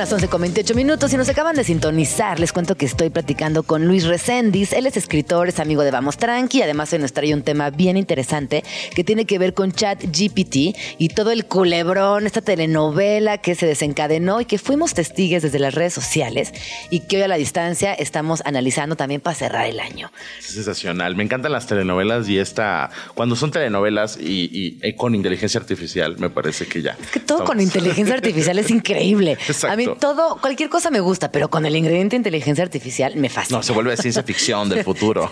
Las 0.00 0.10
11 0.14 0.28
con 0.28 0.40
28 0.40 0.74
minutos 0.74 1.12
y 1.12 1.18
nos 1.18 1.28
acaban 1.28 1.54
de 1.56 1.62
sintonizar. 1.62 2.40
Les 2.40 2.54
cuento 2.54 2.74
que 2.74 2.86
estoy 2.86 3.10
platicando 3.10 3.64
con 3.64 3.86
Luis 3.86 4.06
Recendis. 4.06 4.72
Él 4.72 4.86
es 4.86 4.96
escritor, 4.96 5.48
es 5.48 5.60
amigo 5.60 5.82
de 5.82 5.90
Vamos 5.90 6.16
Tranqui. 6.16 6.62
Además, 6.62 6.90
hoy 6.94 7.00
nos 7.00 7.12
trae 7.12 7.34
un 7.34 7.42
tema 7.42 7.68
bien 7.68 7.98
interesante 7.98 8.64
que 8.94 9.04
tiene 9.04 9.26
que 9.26 9.38
ver 9.38 9.52
con 9.52 9.72
Chat 9.72 10.02
GPT 10.04 10.74
y 10.96 11.08
todo 11.14 11.32
el 11.32 11.44
culebrón, 11.44 12.24
esta 12.24 12.40
telenovela 12.40 13.36
que 13.38 13.54
se 13.54 13.66
desencadenó 13.66 14.40
y 14.40 14.46
que 14.46 14.56
fuimos 14.56 14.94
testigos 14.94 15.42
desde 15.42 15.58
las 15.58 15.74
redes 15.74 15.92
sociales 15.92 16.54
y 16.88 17.00
que 17.00 17.16
hoy 17.18 17.22
a 17.24 17.28
la 17.28 17.36
distancia 17.36 17.92
estamos 17.92 18.40
analizando 18.46 18.96
también 18.96 19.20
para 19.20 19.34
cerrar 19.36 19.66
el 19.66 19.80
año. 19.80 20.10
Es 20.38 20.46
sensacional. 20.46 21.14
Me 21.14 21.24
encantan 21.24 21.52
las 21.52 21.66
telenovelas 21.66 22.26
y 22.26 22.38
esta. 22.38 22.88
Cuando 23.14 23.36
son 23.36 23.50
telenovelas 23.50 24.16
y, 24.18 24.48
y- 24.50 24.78
y 24.82 24.94
con 24.94 25.14
inteligencia 25.14 25.60
artificial, 25.60 26.16
me 26.18 26.30
parece 26.30 26.64
que 26.66 26.80
ya. 26.80 26.96
Es 27.02 27.10
que 27.10 27.20
todo 27.20 27.44
con 27.44 27.60
inteligencia 27.60 28.14
artificial 28.14 28.58
es 28.58 28.70
increíble. 28.70 29.32
Exacto. 29.46 29.68
A 29.70 29.76
mí 29.76 29.89
todo, 29.96 30.38
cualquier 30.40 30.68
cosa 30.68 30.90
me 30.90 31.00
gusta, 31.00 31.32
pero 31.32 31.48
con 31.48 31.66
el 31.66 31.76
ingrediente 31.76 32.16
inteligencia 32.16 32.62
artificial 32.64 33.16
me 33.16 33.28
fascina. 33.28 33.58
No, 33.58 33.62
se 33.62 33.72
vuelve 33.72 33.96
ciencia 33.96 34.22
ficción 34.22 34.68
del 34.68 34.84
futuro. 34.84 35.28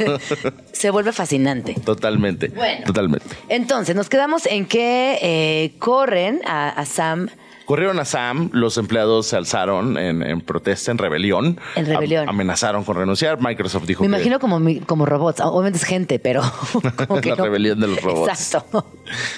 Se 0.72 0.90
vuelve 0.90 1.12
fascinante. 1.12 1.74
Totalmente. 1.84 2.48
Bueno. 2.48 2.86
Totalmente. 2.86 3.26
Entonces, 3.48 3.94
nos 3.94 4.08
quedamos 4.08 4.46
en 4.46 4.66
que 4.66 5.18
eh, 5.20 5.74
corren 5.78 6.40
a, 6.46 6.68
a 6.70 6.84
Sam. 6.86 7.28
Corrieron 7.68 7.98
a 8.00 8.06
Sam, 8.06 8.48
los 8.54 8.78
empleados 8.78 9.26
se 9.26 9.36
alzaron 9.36 9.98
en, 9.98 10.22
en 10.22 10.40
protesta, 10.40 10.90
en 10.90 10.96
rebelión. 10.96 11.60
En 11.76 11.84
rebelión. 11.84 12.22
Am- 12.22 12.30
amenazaron 12.34 12.82
con 12.82 12.96
renunciar. 12.96 13.42
Microsoft 13.42 13.84
dijo 13.84 14.02
Me 14.04 14.08
que 14.08 14.14
imagino 14.14 14.40
como, 14.40 14.58
como 14.86 15.04
robots. 15.04 15.40
Obviamente 15.40 15.76
es 15.76 15.84
gente, 15.84 16.18
pero 16.18 16.40
como 17.06 17.20
que 17.20 17.28
La 17.28 17.36
no. 17.36 17.44
rebelión 17.44 17.78
de 17.78 17.88
los 17.88 18.00
robots. 18.00 18.30
Exacto. 18.32 18.86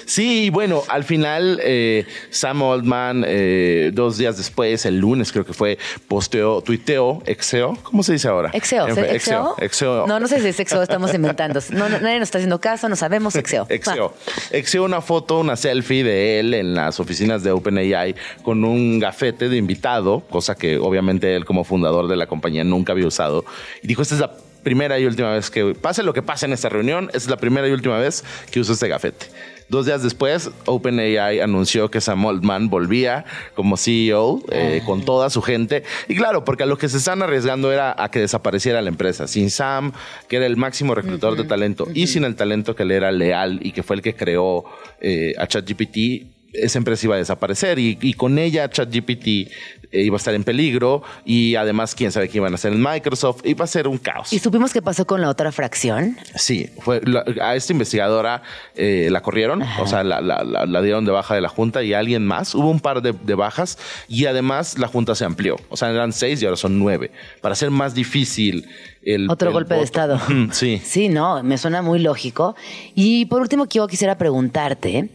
Sí, 0.07 0.49
bueno, 0.51 0.83
al 0.89 1.03
final 1.03 1.59
eh, 1.65 2.07
Sam 2.31 2.63
Oldman, 2.63 3.25
eh, 3.27 3.91
dos 3.95 4.17
días 4.17 4.37
después, 4.37 4.87
el 4.87 4.99
lunes 4.99 5.33
creo 5.33 5.45
que 5.45 5.53
fue, 5.53 5.77
posteó, 6.07 6.61
tuiteó, 6.63 7.23
exeo, 7.27 7.77
¿cómo 7.83 8.05
se 8.05 8.13
dice 8.13 8.29
ahora? 8.29 8.51
Exeo, 8.53 8.87
En- 8.87 8.95
¿se- 8.95 9.15
exeo, 9.17 9.57
exeo. 9.59 10.07
No, 10.07 10.21
no 10.21 10.29
sé 10.29 10.41
si 10.41 10.47
es 10.47 10.61
exeo, 10.61 10.83
estamos 10.83 11.13
inventando. 11.15 11.59
No, 11.71 11.89
no, 11.89 11.99
nadie 11.99 12.19
nos 12.21 12.29
está 12.29 12.39
haciendo 12.39 12.61
caso, 12.61 12.89
no 12.89 12.95
sabemos 12.95 13.35
exeo. 13.35 13.67
Exeo. 13.69 14.15
Exeo 14.53 14.85
una 14.85 15.01
foto, 15.01 15.39
una 15.41 15.57
selfie 15.57 16.05
de 16.05 16.39
él 16.41 16.55
en 16.55 16.75
las 16.75 17.01
oficinas 17.01 17.43
de 17.43 17.51
OpenAI 17.51 18.15
con 18.43 18.65
un 18.65 18.99
gafete 18.99 19.49
de 19.49 19.57
invitado, 19.57 20.21
cosa 20.31 20.55
que 20.55 20.79
obviamente 20.79 21.35
él 21.37 21.45
como 21.45 21.65
fundador 21.65 22.09
de 22.09 22.17
la 22.17 22.27
compañía 22.27 22.65
nunca 22.65 22.93
había 22.93 23.07
usado. 23.07 23.45
Y 23.83 23.87
dijo, 23.87 24.03
esta 24.03 24.15
es 24.15 24.21
la 24.21 24.33
primera 24.63 24.99
y 24.99 25.07
última 25.07 25.31
vez 25.33 25.51
que, 25.51 25.75
pase 25.75 26.03
lo 26.03 26.13
que 26.13 26.23
pase 26.23 26.47
en 26.47 26.53
esta 26.53 26.69
reunión, 26.69 27.07
esta 27.07 27.19
es 27.19 27.31
la 27.31 27.37
primera 27.37 27.69
y 27.69 27.73
última 27.73 27.99
vez 27.99 28.25
que 28.51 28.61
uso 28.61 28.73
este 28.73 28.89
gafete. 28.89 29.27
Dos 29.71 29.87
días 29.87 30.03
después, 30.03 30.51
OpenAI 30.67 31.39
anunció 31.39 31.93
que 31.93 32.01
Sam 32.01 32.27
Altman 32.27 32.71
volvía 32.71 33.25
como 33.55 33.77
CEO 33.77 34.43
eh, 34.51 34.83
con 34.85 35.05
toda 35.05 35.31
su 35.31 35.43
gente. 35.43 35.85
Y 36.09 36.17
claro, 36.17 36.45
porque 36.45 36.65
a 36.65 36.67
lo 36.67 36.77
que 36.77 36.89
se 36.89 36.97
están 36.97 37.23
arriesgando 37.23 37.71
era 37.71 37.95
a 37.97 38.11
que 38.11 38.19
desapareciera 38.19 38.83
la 38.83 38.89
empresa. 38.89 39.29
Sin 39.29 39.49
Sam, 39.49 39.93
que 40.27 40.39
era 40.39 40.47
el 40.47 40.57
máximo 40.57 40.97
reclutador 40.97 41.37
de 41.37 41.45
talento, 41.45 41.87
y 41.95 42.09
sin 42.09 42.25
el 42.25 42.35
talento 42.35 42.75
que 42.75 42.85
le 42.85 42.97
era 42.97 43.13
leal 43.13 43.61
y 43.63 43.71
que 43.71 43.85
fue 43.85 43.95
el 43.95 44.03
que 44.03 44.17
creó 44.17 44.65
eh, 45.01 45.35
a 45.39 45.47
ChatGPT, 45.47 46.40
esa 46.53 46.79
empresa 46.79 47.07
iba 47.07 47.15
a 47.15 47.19
desaparecer 47.19 47.79
y, 47.79 47.99
y 48.01 48.15
con 48.15 48.39
ella 48.39 48.69
ChatGPT 48.69 49.51
iba 49.93 50.17
a 50.17 50.19
estar 50.19 50.35
en 50.35 50.45
peligro 50.45 51.03
y 51.25 51.57
además 51.57 51.95
quién 51.95 52.13
sabe 52.13 52.29
qué 52.29 52.39
iban 52.39 52.53
a 52.53 52.55
hacer 52.55 52.73
en 52.73 52.83
Microsoft. 52.83 53.41
Iba 53.45 53.65
a 53.65 53.69
ser 53.69 53.89
un 53.89 53.99
caos. 53.99 54.33
¿Y 54.33 54.39
supimos 54.39 54.73
qué 54.73 54.83
pasó 54.83 55.07
con 55.07 55.21
la 55.21 55.29
otra 55.29 55.51
fracción? 55.53 56.17
Sí, 56.37 56.69
fue 56.79 57.01
la- 57.05 57.25
a 57.43 57.57
esta 57.57 57.73
investigadora 57.73 58.43
eh, 58.77 59.09
la 59.11 59.21
corrieron, 59.23 59.63
o 59.81 59.87
sea, 59.87 60.05
la, 60.05 60.21
la- 60.21 60.45
la- 60.45 60.67
la 60.67 60.83
dieron 60.83 61.05
de 61.05 61.11
baja 61.13 61.35
de 61.35 61.41
la 61.41 61.49
junta 61.49 61.83
y 61.83 61.93
a 61.93 61.99
alguien 61.99 62.27
más. 62.27 62.55
Hubo 62.55 62.71
un 62.71 62.81
par 62.81 63.03
de, 63.03 63.13
de 63.13 63.35
bajas 63.35 63.79
y 64.09 64.27
además 64.27 64.79
la 64.79 64.87
junta 64.89 65.15
se 65.15 65.25
amplió. 65.25 65.57
O 65.69 65.77
sea, 65.77 65.91
eran 65.91 66.13
seis 66.13 66.41
y 66.43 66.45
ahora 66.45 66.57
son 66.57 66.79
nueve. 66.79 67.11
Para 67.41 67.53
hacer 67.53 67.71
más 67.71 67.95
difícil 67.95 68.69
el. 69.03 69.29
Otro 69.31 69.49
el 69.49 69.55
golpe 69.55 69.75
de. 69.75 69.83
Estado. 69.83 70.21
Sí. 70.53 70.81
Sí, 70.91 71.09
no, 71.09 71.43
me 71.43 71.57
suena 71.59 71.83
muy 71.83 71.99
lógico. 72.01 72.55
Y 72.95 73.25
por 73.27 73.41
último, 73.41 73.67
yo 73.69 73.87
quisiera 73.89 74.17
preguntarte 74.19 75.09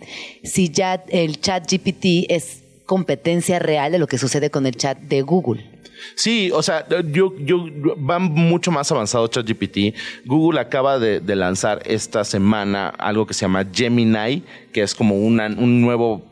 si 0.44 0.70
ya 0.70 1.04
el 1.10 1.40
chat 1.42 1.70
GPT 1.72 2.26
es 2.30 2.62
competencia 2.86 3.60
real 3.60 3.92
de 3.92 4.00
lo 4.00 4.08
que 4.08 4.18
sucede 4.18 4.50
con 4.50 4.66
el 4.66 4.76
chat 4.76 4.98
de 5.00 5.22
Google. 5.22 5.66
Sí, 6.14 6.52
o 6.54 6.62
sea, 6.62 6.86
yo, 7.12 7.34
yo 7.40 7.66
va 7.98 8.20
mucho 8.20 8.72
más 8.72 8.92
avanzado 8.92 9.28
ChatGPT. 9.28 9.96
Google 10.26 10.60
acaba 10.60 11.00
de, 11.00 11.36
lanzar 11.36 11.82
esta 11.86 12.24
semana 12.24 12.90
algo 12.90 13.26
que 13.26 13.34
se 13.34 13.42
llama 13.42 13.66
Gemini, 13.72 14.44
que 14.72 14.82
es 14.82 14.94
como 14.94 15.18
una, 15.18 15.48
un 15.48 15.82
nuevo 15.82 16.24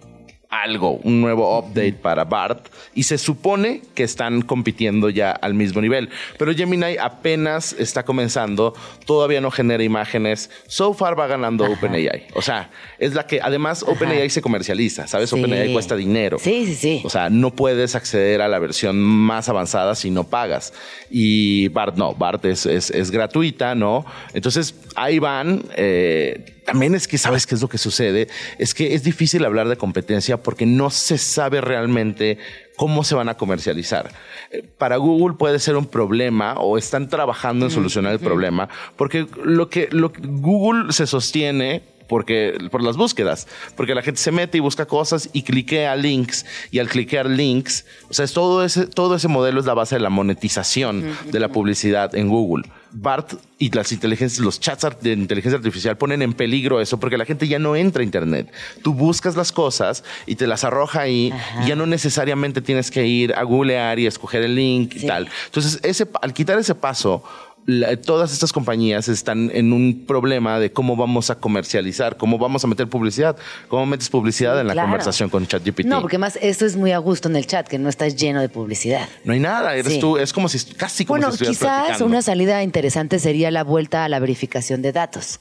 algo, 0.62 0.98
un 1.04 1.22
nuevo 1.22 1.58
update 1.58 1.94
para 1.94 2.24
BART 2.26 2.68
y 2.94 3.04
se 3.04 3.18
supone 3.18 3.82
que 3.96 4.04
están 4.04 4.42
compitiendo 4.42 5.10
ya 5.10 5.32
al 5.32 5.54
mismo 5.54 5.82
nivel. 5.82 6.10
Pero 6.38 6.54
Gemini 6.54 6.98
apenas 7.00 7.74
está 7.74 8.04
comenzando, 8.04 8.74
todavía 9.06 9.42
no 9.42 9.50
genera 9.52 9.84
imágenes. 9.84 10.50
So 10.68 10.94
far 10.94 11.20
va 11.20 11.28
ganando 11.28 11.66
OpenAI. 11.66 12.28
O 12.36 12.42
sea, 12.42 12.70
es 13.00 13.13
la 13.13 13.26
que 13.26 13.39
además 13.42 13.84
OpenAI 13.84 14.30
se 14.30 14.42
comercializa, 14.42 15.08
¿sabes? 15.08 15.30
Sí. 15.30 15.39
OpenAI 15.39 15.74
cuesta 15.74 15.96
dinero. 15.96 16.38
Sí, 16.39 16.66
sí, 16.66 16.76
sí. 16.76 17.02
O 17.04 17.10
sea, 17.10 17.30
no 17.30 17.52
puedes 17.52 17.96
acceder 17.96 18.42
a 18.42 18.48
la 18.48 18.60
versión 18.60 19.00
más 19.00 19.50
avanzada 19.50 19.96
si 19.96 20.12
no 20.12 20.26
pagas. 20.26 20.74
Y 21.10 21.70
BART 21.70 21.96
no, 21.98 22.13
BART 22.13 22.46
es, 22.46 22.66
es, 22.66 22.92
es 22.92 23.12
gratuita, 23.12 23.76
¿no? 23.76 24.06
Entonces, 24.34 24.76
ahí 24.96 25.20
van. 25.20 25.63
eh, 25.76 26.46
también 26.65 26.95
es 26.95 27.08
que 27.08 27.17
sabes 27.17 27.45
qué 27.45 27.56
es 27.56 27.62
lo 27.62 27.69
que 27.69 27.78
sucede, 27.78 28.28
es 28.58 28.73
que 28.73 28.93
es 28.93 29.04
difícil 29.04 29.45
hablar 29.45 29.67
de 29.67 29.78
competencia 29.78 30.41
porque 30.41 30.65
no 30.65 30.89
se 30.89 31.17
sabe 31.17 31.62
realmente 31.62 32.38
cómo 32.76 33.04
se 33.04 33.15
van 33.15 33.30
a 33.30 33.36
comercializar. 33.36 34.12
Eh, 34.52 34.63
Para 34.78 34.97
Google 34.97 35.36
puede 35.38 35.60
ser 35.60 35.76
un 35.76 35.86
problema 35.86 36.56
o 36.56 36.78
están 36.78 37.10
trabajando 37.10 37.65
en 37.65 37.71
solucionar 37.71 38.13
el 38.13 38.19
problema 38.19 38.69
porque 38.95 39.28
lo 39.43 39.69
que, 39.69 39.89
lo 39.91 40.12
Google 40.17 40.91
se 40.93 41.08
sostiene 41.08 41.84
porque 42.08 42.58
por 42.69 42.84
las 42.84 42.97
búsquedas, 42.97 43.47
porque 43.76 43.95
la 43.95 44.02
gente 44.02 44.21
se 44.21 44.32
mete 44.32 44.58
y 44.58 44.62
busca 44.62 44.86
cosas 44.86 45.30
y 45.34 45.43
cliquea 45.43 45.95
links 45.95 46.45
y 46.69 46.80
al 46.80 46.88
cliquear 46.88 47.28
links, 47.28 47.86
o 48.10 48.13
sea, 48.13 48.26
es 48.26 48.34
todo 48.34 48.63
ese 48.63 48.88
todo 48.88 49.15
ese 49.15 49.28
modelo 49.28 49.60
es 49.60 49.65
la 49.65 49.73
base 49.73 49.95
de 49.95 50.02
la 50.02 50.10
monetización 50.10 51.15
de 51.32 51.39
la 51.39 51.49
publicidad 51.49 52.13
en 52.15 52.30
Google. 52.30 52.65
BART 52.93 53.34
y 53.58 53.69
las 53.71 53.91
inteligencias, 53.91 54.39
los 54.43 54.60
chats 54.60 54.86
de 55.01 55.13
inteligencia 55.13 55.58
artificial 55.58 55.97
ponen 55.97 56.21
en 56.21 56.34
peligro 56.34 56.82
eso 56.82 56.99
porque 56.99 57.17
la 57.17 57.25
gente 57.25 57.47
ya 57.47 57.60
no 57.60 57.75
entra 57.75 58.01
a 58.01 58.03
internet. 58.03 58.51
Tú 58.82 58.93
buscas 58.93 59.36
las 59.36 59.51
cosas 59.51 60.03
y 60.25 60.36
te 60.36 60.47
las 60.47 60.63
arroja 60.63 61.01
ahí 61.01 61.34
y 61.63 61.67
ya 61.67 61.75
no 61.75 61.86
necesariamente 61.86 62.62
tienes 62.62 62.91
que 62.91 63.06
ir 63.06 63.34
a 63.34 63.43
googlear 63.43 63.99
y 63.99 64.08
escoger 64.08 64.43
el 64.43 64.56
link 64.56 64.95
y 64.95 65.08
tal. 65.08 65.29
Entonces, 65.45 65.79
ese, 65.84 66.08
al 66.21 66.34
quitar 66.34 66.60
ese 66.60 66.75
paso, 66.75 67.23
la- 67.65 67.95
todas 67.97 68.34
estas 68.34 68.52
compañías 68.52 69.08
están 69.08 69.49
en 69.54 69.71
un 69.73 70.04
problema 70.06 70.60
de 70.60 70.71
cómo 70.71 70.95
vamos 70.95 71.30
a 71.30 71.36
comercializar, 71.36 72.17
cómo 72.17 72.38
vamos 72.38 72.63
a 72.63 72.67
meter 72.67 72.88
publicidad, 72.88 73.38
cómo 73.69 73.86
metes 73.86 74.10
publicidad 74.10 74.60
en 74.60 74.67
la 74.67 74.73
Claro. 74.73 74.88
conversación 74.89 75.30
con 75.30 75.47
ChatGPT. 75.47 75.86
No, 75.86 76.02
porque 76.02 76.17
más 76.17 76.38
esto 76.41 76.65
es 76.65 76.76
muy 76.76 76.91
a 76.91 76.97
gusto 76.97 77.30
en 77.30 77.36
el 77.36 77.47
chat, 77.47 77.67
que 77.67 77.80
no 77.80 77.89
estás 77.89 78.15
lleno 78.15 78.41
de 78.41 78.49
publicidad. 78.49 79.08
No 79.23 79.34
hay 79.34 79.39
nada, 79.39 79.76
eres 79.76 79.93
Sí. 79.93 79.99
tú, 79.99 80.17
es 80.17 80.34
como 80.34 80.49
si 80.49 80.60
casi 80.76 81.06
como 81.06 81.19
Bueno, 81.19 81.32
si 81.32 81.43
estuvieras 81.43 81.58
quizás 81.58 81.78
platicando. 81.86 82.06
una 82.06 82.21
salida 82.21 82.63
interesante 82.63 83.19
sería 83.19 83.49
la 83.52 83.63
vuelta 83.63 84.04
a 84.06 84.10
la 84.10 84.19
verificación 84.19 84.82
de 84.82 84.91
datos. 84.91 85.39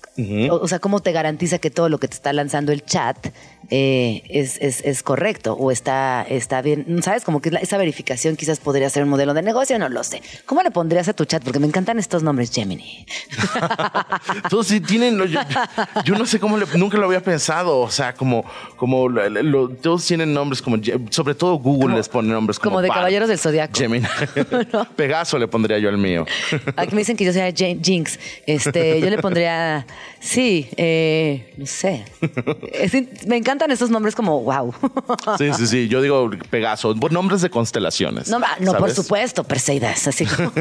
o, 0.50 0.54
o 0.56 0.68
sea, 0.68 0.78
¿cómo 0.78 1.00
te 1.00 1.12
garantiza 1.12 1.58
que 1.58 1.70
todo 1.70 1.88
lo 1.88 1.98
que 1.98 2.06
te 2.08 2.14
está 2.14 2.32
lanzando 2.32 2.72
el 2.72 2.85
chat 2.85 3.16
eh, 3.70 4.22
es, 4.28 4.58
es- 4.61 4.82
es 4.85 5.02
correcto 5.02 5.54
o 5.54 5.70
está, 5.70 6.24
está 6.28 6.61
bien? 6.62 7.02
¿Sabes? 7.02 7.24
Como 7.24 7.40
que 7.40 7.50
esa 7.61 7.78
verificación 7.78 8.37
quizás 8.37 8.61
podría 8.61 8.90
ser 8.90 9.02
un 9.04 9.08
modelo 9.08 9.35
de 9.35 9.42
negocio, 9.42 9.78
no 9.78 9.88
lo 9.88 10.04
sé. 10.04 10.20
¿Cómo 10.46 10.62
le 10.62 10.70
pondrías 10.70 11.08
a 11.08 11.12
tu 11.14 11.24
chat? 11.24 11.42
Porque 11.42 11.58
me 11.58 11.66
encantan 11.66 11.98
estos 12.12 12.22
nombres, 12.22 12.51
Gemini. 12.53 13.07
Todos 14.51 14.66
sí 14.66 14.81
tienen, 14.81 15.16
yo, 15.27 15.40
yo- 16.05 16.14
no 16.14 16.27
sé 16.27 16.38
cómo, 16.38 16.59
le- 16.59 16.66
nunca 16.77 16.98
lo 16.98 17.07
había 17.07 17.22
pensado, 17.22 17.81
o 17.81 17.90
sea, 17.90 18.12
como, 18.12 18.44
como 18.77 19.09
lo- 19.09 19.68
todos 19.70 20.05
tienen 20.05 20.35
nombres 20.35 20.61
como, 20.61 20.77
sobre 21.09 21.35
todo 21.35 21.55
Google 21.55 21.96
les 21.96 22.11
pone 22.11 22.29
nombres 22.29 22.59
como, 22.59 22.72
como 22.72 22.83
de 22.83 22.88
Bart, 22.88 22.98
Caballeros 22.98 23.29
del 23.31 23.38
Zodiaco. 23.38 23.72
Gemini. 23.75 24.07
Pegaso 24.96 25.38
le 25.38 25.48
pondría 25.48 25.79
yo 25.79 25.88
al 25.88 25.96
mío. 25.96 26.27
Aquí 26.77 26.94
me 26.94 26.98
dicen 27.01 27.16
que 27.16 27.25
yo 27.25 27.33
sea 27.33 27.51
Jinx. 27.51 28.18
Este, 28.46 29.01
yo 29.01 29.09
le 29.09 29.16
pondría, 29.16 29.87
sí, 30.20 30.68
eh, 30.77 31.55
no 31.57 31.64
sé. 31.64 32.05
Es 32.75 32.92
me 33.27 33.38
encantan 33.38 33.70
esos 33.70 33.88
nombres 33.88 34.14
como 34.14 34.42
wow. 34.42 34.75
Sí, 35.38 35.51
sí, 35.55 35.66
sí, 35.66 35.88
yo 35.88 36.03
digo 36.03 36.31
Pegaso, 36.51 36.94
nombres 37.11 37.40
de 37.40 37.48
constelaciones. 37.48 38.29
No, 38.29 38.38
ah, 38.44 38.57
no 38.61 38.75
por 38.75 38.90
supuesto, 38.90 39.44
Perseidas, 39.44 40.07
así 40.09 40.27
como. 40.27 40.53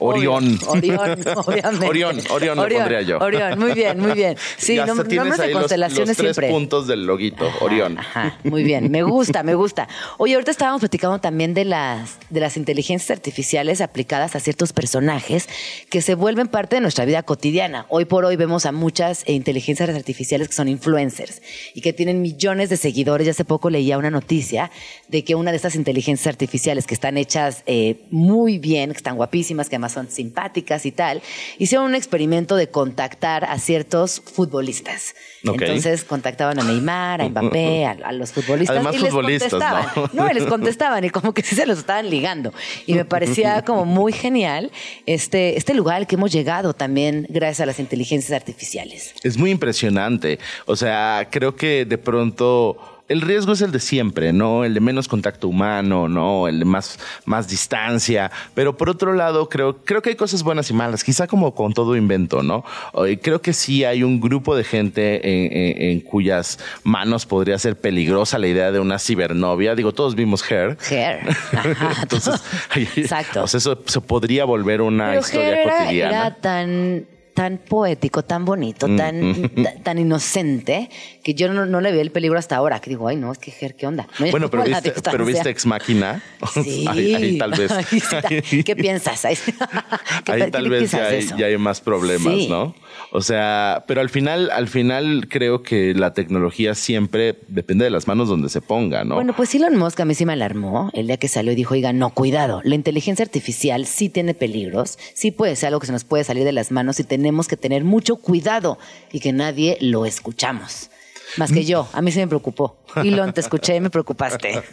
Orión. 0.00 0.33
Orión, 0.34 0.58
obviamente. 1.36 1.86
Orión, 1.86 2.20
Orión 2.30 2.56
lo 2.56 2.68
pondría 2.68 3.02
yo. 3.02 3.18
Orión, 3.18 3.58
muy 3.58 3.72
bien, 3.72 3.98
muy 4.00 4.12
bien. 4.12 4.36
Sí, 4.56 4.72
tienes 4.74 4.86
nombres 4.88 5.08
de 5.38 5.44
ahí 5.44 5.50
los- 5.52 5.60
constelaciones 5.60 6.08
los, 6.08 6.16
tres 6.16 6.34
siempre. 6.36 6.50
puntos 6.50 6.86
del 6.86 7.06
loguito, 7.06 7.48
Orión. 7.60 7.98
Ajá, 7.98 8.38
muy 8.44 8.62
bien, 8.64 8.90
me 8.90 9.02
gusta, 9.02 9.42
me 9.42 9.54
gusta. 9.54 9.88
Oye, 10.18 10.34
ahorita 10.34 10.50
estábamos 10.50 10.80
platicando 10.80 11.18
también 11.20 11.54
de 11.54 11.64
las, 11.64 12.18
de 12.30 12.40
las 12.40 12.56
inteligencias 12.56 13.10
artificiales 13.10 13.80
aplicadas 13.80 14.34
a 14.36 14.40
ciertos 14.40 14.72
personajes 14.72 15.48
que 15.90 16.02
se 16.02 16.14
vuelven 16.14 16.48
parte 16.48 16.76
de 16.76 16.80
nuestra 16.80 17.04
vida 17.04 17.22
cotidiana. 17.22 17.86
Hoy 17.88 18.04
por 18.04 18.24
hoy 18.24 18.36
vemos 18.36 18.66
a 18.66 18.72
muchas 18.72 19.22
eh, 19.26 19.32
inteligencias 19.32 19.88
artificiales 19.88 20.48
que 20.48 20.54
son 20.54 20.68
influencers 20.68 21.42
y 21.74 21.80
que 21.80 21.92
tienen 21.92 22.22
millones 22.22 22.70
de 22.70 22.76
seguidores. 22.76 23.26
Ya 23.26 23.30
hace 23.32 23.44
poco 23.44 23.70
leía 23.70 23.98
una 23.98 24.10
noticia 24.10 24.70
de 25.08 25.24
que 25.24 25.34
una 25.34 25.50
de 25.50 25.56
estas 25.56 25.74
inteligencias 25.74 26.26
artificiales 26.26 26.86
que 26.86 26.94
están 26.94 27.16
hechas 27.16 27.62
eh, 27.66 28.04
muy 28.10 28.58
bien, 28.58 28.90
que 28.90 28.96
están 28.96 29.16
guapísimas, 29.16 29.68
que 29.68 29.76
además 29.76 29.92
son 29.92 30.08
simpáticas 30.24 30.86
y 30.86 30.92
tal, 30.92 31.22
hicieron 31.58 31.86
un 31.86 31.94
experimento 31.94 32.56
de 32.56 32.68
contactar 32.68 33.44
a 33.44 33.58
ciertos 33.58 34.20
futbolistas. 34.20 35.14
Entonces 35.42 36.04
contactaban 36.04 36.58
a 36.58 36.64
Neymar, 36.64 37.20
a 37.20 37.28
Mbappé, 37.28 37.84
a, 37.84 37.90
a 38.04 38.12
los 38.12 38.32
futbolistas. 38.32 38.76
Además, 38.76 38.94
y 38.94 38.98
les 38.98 39.10
futbolistas, 39.10 39.50
contestaban. 39.50 40.10
¿no? 40.14 40.30
y 40.30 40.34
les 40.34 40.46
contestaban 40.46 41.04
y 41.04 41.10
como 41.10 41.34
que 41.34 41.42
sí 41.42 41.54
se 41.54 41.66
los 41.66 41.78
estaban 41.78 42.08
ligando. 42.08 42.52
Y 42.86 42.94
me 42.94 43.04
parecía 43.04 43.62
como 43.62 43.84
muy 43.84 44.12
genial 44.12 44.70
este, 45.04 45.58
este 45.58 45.74
lugar 45.74 45.96
al 45.96 46.06
que 46.06 46.14
hemos 46.14 46.32
llegado 46.32 46.72
también 46.72 47.26
gracias 47.28 47.60
a 47.60 47.66
las 47.66 47.78
inteligencias 47.78 48.32
artificiales. 48.32 49.14
Es 49.22 49.36
muy 49.36 49.50
impresionante. 49.50 50.38
O 50.64 50.76
sea, 50.76 51.28
creo 51.30 51.54
que 51.56 51.84
de 51.84 51.98
pronto 51.98 52.93
el 53.08 53.20
riesgo 53.20 53.52
es 53.52 53.60
el 53.60 53.70
de 53.70 53.80
siempre, 53.80 54.32
¿no? 54.32 54.64
El 54.64 54.72
de 54.74 54.80
menos 54.80 55.08
contacto 55.08 55.48
humano, 55.48 56.08
¿no? 56.08 56.48
El 56.48 56.58
de 56.60 56.64
más, 56.64 56.98
más 57.26 57.48
distancia. 57.48 58.30
Pero 58.54 58.76
por 58.76 58.88
otro 58.88 59.12
lado, 59.12 59.48
creo, 59.48 59.76
creo 59.84 60.00
que 60.00 60.10
hay 60.10 60.16
cosas 60.16 60.42
buenas 60.42 60.70
y 60.70 60.74
malas, 60.74 61.04
quizá 61.04 61.26
como 61.26 61.54
con 61.54 61.74
todo 61.74 61.96
invento, 61.96 62.42
¿no? 62.42 62.64
Creo 63.22 63.42
que 63.42 63.52
sí 63.52 63.84
hay 63.84 64.02
un 64.02 64.20
grupo 64.20 64.56
de 64.56 64.64
gente 64.64 65.16
en, 65.28 65.52
en- 65.52 65.82
en 65.90 66.00
cuyas 66.00 66.58
manos 66.82 67.26
podría 67.26 67.58
ser 67.58 67.78
peligrosa 67.78 68.38
la 68.38 68.46
idea 68.46 68.72
de 68.72 68.80
una 68.80 68.98
cibernovia. 68.98 69.74
Digo, 69.74 69.92
todos 69.92 70.14
vimos 70.14 70.42
Hair. 70.50 70.78
Hair. 70.90 71.20
Ajá, 71.52 72.02
Entonces, 72.02 72.42
Exacto. 72.96 73.42
O 73.42 73.46
sea, 73.46 73.58
eso 73.58 73.78
se 73.86 74.00
podría 74.00 74.44
volver 74.44 74.80
una 74.80 75.08
Pero 75.08 75.20
historia 75.20 75.48
Hair 75.48 75.58
era, 75.58 75.78
cotidiana. 75.84 76.10
era 76.26 76.34
tan 76.36 77.06
tan 77.34 77.58
poético, 77.58 78.22
tan 78.24 78.44
bonito, 78.44 78.86
Mm, 78.88 78.96
tan, 78.96 79.50
ta- 79.64 79.74
tan 79.82 79.98
inocente, 79.98 80.88
que 81.22 81.34
yo 81.34 81.52
no, 81.52 81.66
no 81.66 81.80
le 81.80 81.90
vi 81.92 81.98
el 81.98 82.10
peligro 82.12 82.38
hasta 82.38 82.56
ahora. 82.56 82.80
Que 82.80 82.90
digo, 82.90 83.08
ay, 83.08 83.16
no, 83.16 83.32
es 83.32 83.38
que 83.38 83.52
¿qué 83.76 83.86
onda? 83.86 84.06
No, 84.20 84.26
Bueno, 84.30 84.48
pero 84.50 84.62
viste, 84.64 84.94
pero 85.10 85.24
viste 85.24 85.50
Ex 85.50 85.66
Máquina. 85.66 86.22
Sí. 86.52 86.84
ahí, 86.88 87.14
ahí 87.14 87.38
tal 87.38 87.50
vez. 87.50 87.72
¿Qué 88.64 88.76
piensas? 88.76 89.24
Ahí, 89.24 89.36
¿Qué, 90.24 90.32
ahí 90.32 90.40
qué 90.42 90.50
tal 90.50 90.68
vez 90.68 90.90
ya 90.92 91.06
hay, 91.06 91.26
ya 91.36 91.46
hay 91.46 91.58
más 91.58 91.80
problemas, 91.80 92.32
Sí. 92.34 92.48
¿no? 92.48 92.74
O 93.10 93.20
sea, 93.20 93.84
pero 93.86 94.00
al 94.00 94.08
final, 94.08 94.50
al 94.50 94.68
final 94.68 95.26
creo 95.28 95.62
que 95.62 95.94
la 95.94 96.14
tecnología 96.14 96.74
siempre 96.74 97.38
depende 97.48 97.84
de 97.84 97.90
las 97.90 98.08
manos 98.08 98.28
donde 98.28 98.48
se 98.48 98.60
ponga, 98.60 99.04
¿no? 99.04 99.14
Bueno, 99.14 99.34
pues 99.36 99.54
Elon 99.54 99.76
Musk 99.76 100.00
a 100.00 100.04
mí 100.04 100.14
sí 100.14 100.26
me 100.26 100.32
alarmó 100.32 100.90
el 100.94 101.06
día 101.06 101.16
que 101.16 101.28
salió 101.28 101.52
y 101.52 101.54
dijo, 101.54 101.74
oiga, 101.74 101.92
no, 101.92 102.10
cuidado, 102.10 102.60
la 102.64 102.74
inteligencia 102.74 103.24
artificial 103.24 103.86
sí 103.86 104.08
tiene 104.08 104.34
peligros, 104.34 104.98
sí 105.14 105.30
puede 105.30 105.56
ser 105.56 105.68
algo 105.68 105.80
que 105.80 105.86
se 105.86 105.92
nos 105.92 106.04
puede 106.04 106.24
salir 106.24 106.44
de 106.44 106.52
las 106.52 106.70
manos 106.70 106.98
y 107.00 107.04
tenemos 107.04 107.48
que 107.48 107.56
tener 107.56 107.84
mucho 107.84 108.16
cuidado 108.16 108.78
y 109.12 109.20
que 109.20 109.32
nadie 109.32 109.78
lo 109.80 110.06
escuchamos. 110.06 110.90
Más 111.36 111.52
que 111.52 111.64
yo, 111.64 111.88
a 111.92 112.00
mí 112.02 112.12
sí 112.12 112.18
me 112.18 112.28
preocupó. 112.28 112.76
Elon, 112.96 113.32
te 113.32 113.40
escuché 113.40 113.76
y 113.76 113.80
me 113.80 113.90
preocupaste. 113.90 114.62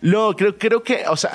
No, 0.00 0.36
creo, 0.36 0.58
creo 0.58 0.82
que, 0.82 1.04
o 1.08 1.16
sea, 1.16 1.32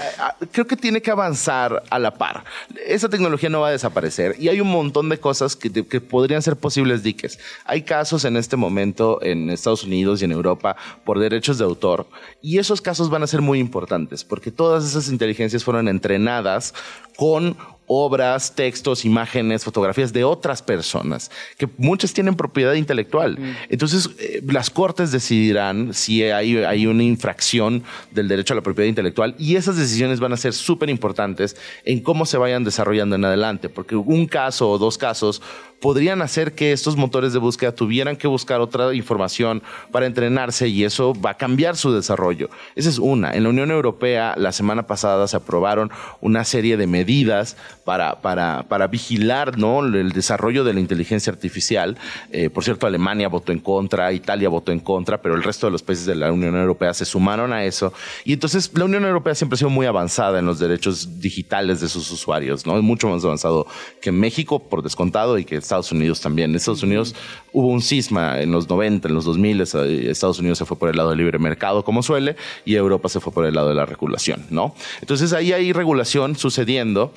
creo 0.51 0.67
que 0.67 0.75
tiene 0.75 1.01
que 1.01 1.09
avanzar 1.09 1.81
a 1.89 1.97
la 1.97 2.13
par. 2.13 2.43
Esa 2.85 3.09
tecnología 3.09 3.49
no 3.49 3.61
va 3.61 3.69
a 3.69 3.71
desaparecer 3.71 4.35
y 4.37 4.49
hay 4.49 4.61
un 4.61 4.69
montón 4.69 5.09
de 5.09 5.19
cosas 5.19 5.55
que, 5.55 5.71
que 5.71 6.01
podrían 6.01 6.41
ser 6.41 6.55
posibles 6.55 7.01
diques. 7.01 7.39
Hay 7.65 7.81
casos 7.81 8.25
en 8.25 8.37
este 8.37 8.57
momento 8.57 9.19
en 9.23 9.49
Estados 9.49 9.83
Unidos 9.83 10.21
y 10.21 10.25
en 10.25 10.31
Europa 10.31 10.75
por 11.03 11.19
derechos 11.19 11.57
de 11.57 11.63
autor 11.63 12.07
y 12.41 12.59
esos 12.59 12.81
casos 12.81 13.09
van 13.09 13.23
a 13.23 13.27
ser 13.27 13.41
muy 13.41 13.59
importantes 13.59 14.23
porque 14.23 14.51
todas 14.51 14.85
esas 14.85 15.09
inteligencias 15.09 15.63
fueron 15.63 15.87
entrenadas 15.87 16.73
con 17.15 17.57
obras, 17.91 18.53
textos, 18.55 19.03
imágenes, 19.03 19.63
fotografías 19.63 20.13
de 20.13 20.23
otras 20.23 20.61
personas, 20.61 21.31
que 21.57 21.67
muchas 21.77 22.13
tienen 22.13 22.35
propiedad 22.35 22.75
intelectual. 22.75 23.37
Entonces, 23.67 24.11
eh, 24.19 24.41
las 24.45 24.69
cortes 24.69 25.11
decidirán 25.11 25.93
si 25.95 26.23
hay, 26.23 26.57
hay 26.57 26.85
una 26.85 27.03
infracción 27.03 27.83
del 28.11 28.27
derecho 28.27 28.53
a 28.53 28.55
la 28.55 28.61
propiedad 28.61 28.87
intelectual 28.87 29.35
y 29.39 29.55
esas 29.55 29.75
decisiones 29.75 30.19
van 30.19 30.33
a 30.33 30.37
ser 30.37 30.53
súper 30.53 30.89
importantes 30.89 31.57
en 31.83 32.01
cómo 32.01 32.27
se 32.27 32.37
vayan 32.37 32.63
desarrollando 32.63 33.15
en 33.15 33.25
adelante, 33.25 33.69
porque 33.69 33.95
un 33.95 34.27
caso 34.27 34.69
o 34.69 34.77
dos 34.77 34.99
casos 34.99 35.41
podrían 35.81 36.21
hacer 36.21 36.53
que 36.53 36.71
estos 36.71 36.97
motores 36.97 37.33
de 37.33 37.39
búsqueda 37.39 37.71
tuvieran 37.71 38.15
que 38.15 38.27
buscar 38.27 38.61
otra 38.61 38.93
información 38.93 39.63
para 39.91 40.05
entrenarse 40.05 40.67
y 40.67 40.83
eso 40.83 41.13
va 41.13 41.31
a 41.31 41.37
cambiar 41.37 41.75
su 41.77 41.91
desarrollo. 41.91 42.49
Esa 42.75 42.89
es 42.89 42.99
una. 42.99 43.31
En 43.31 43.43
la 43.43 43.49
Unión 43.49 43.71
Europea, 43.71 44.33
la 44.37 44.51
semana 44.51 44.87
pasada 44.87 45.27
se 45.27 45.37
aprobaron 45.37 45.91
una 46.21 46.43
serie 46.43 46.77
de 46.77 46.87
medidas 46.87 47.57
para, 47.85 48.21
para, 48.21 48.63
para 48.67 48.87
vigilar 48.87 49.57
¿no? 49.57 49.83
el 49.85 50.11
desarrollo 50.11 50.63
de 50.63 50.73
la 50.73 50.79
inteligencia 50.79 51.31
artificial. 51.31 51.97
Eh, 52.31 52.49
por 52.49 52.63
cierto, 52.63 52.87
Alemania 52.87 53.27
votó 53.27 53.51
en 53.51 53.59
contra, 53.59 54.11
Italia 54.11 54.49
votó 54.49 54.71
en 54.71 54.79
contra, 54.79 55.21
pero 55.21 55.35
el 55.35 55.43
resto 55.43 55.67
de 55.67 55.71
los 55.71 55.83
países 55.83 56.05
de 56.05 56.15
la 56.15 56.31
Unión 56.31 56.55
Europea 56.55 56.93
se 56.93 57.05
sumaron 57.05 57.53
a 57.53 57.63
eso. 57.63 57.93
Y 58.25 58.33
entonces 58.33 58.71
la 58.73 58.85
Unión 58.85 59.05
Europea 59.05 59.35
siempre 59.35 59.55
ha 59.55 59.57
sido 59.57 59.69
muy 59.69 59.85
avanzada 59.85 60.39
en 60.39 60.45
los 60.45 60.59
derechos 60.59 61.19
digitales 61.19 61.79
de 61.79 61.87
sus 61.87 62.11
usuarios, 62.11 62.65
¿no? 62.65 62.81
Mucho 62.81 63.07
más 63.09 63.23
avanzado 63.23 63.67
que 64.01 64.11
México, 64.11 64.59
por 64.59 64.83
descontado, 64.83 65.37
y 65.37 65.45
que 65.45 65.55
Estados 65.69 65.91
Unidos 65.91 66.19
también. 66.19 66.49
En 66.49 66.55
Estados 66.55 66.81
Unidos 66.81 67.15
hubo 67.53 67.67
un 67.67 67.81
cisma 67.81 68.41
en 68.41 68.51
los 68.51 68.67
90, 68.67 69.07
en 69.07 69.13
los 69.13 69.25
2000, 69.25 69.61
Estados 69.61 70.39
Unidos 70.39 70.57
se 70.57 70.65
fue 70.65 70.77
por 70.77 70.89
el 70.89 70.97
lado 70.97 71.09
del 71.09 71.19
libre 71.19 71.37
mercado, 71.37 71.83
como 71.83 72.01
suele, 72.01 72.35
y 72.65 72.73
Europa 72.73 73.07
se 73.07 73.19
fue 73.19 73.31
por 73.31 73.45
el 73.45 73.53
lado 73.53 73.69
de 73.69 73.75
la 73.75 73.85
regulación, 73.85 74.45
¿no? 74.49 74.73
Entonces 75.01 75.31
ahí 75.31 75.53
hay 75.53 75.71
regulación 75.71 76.35
sucediendo 76.35 77.13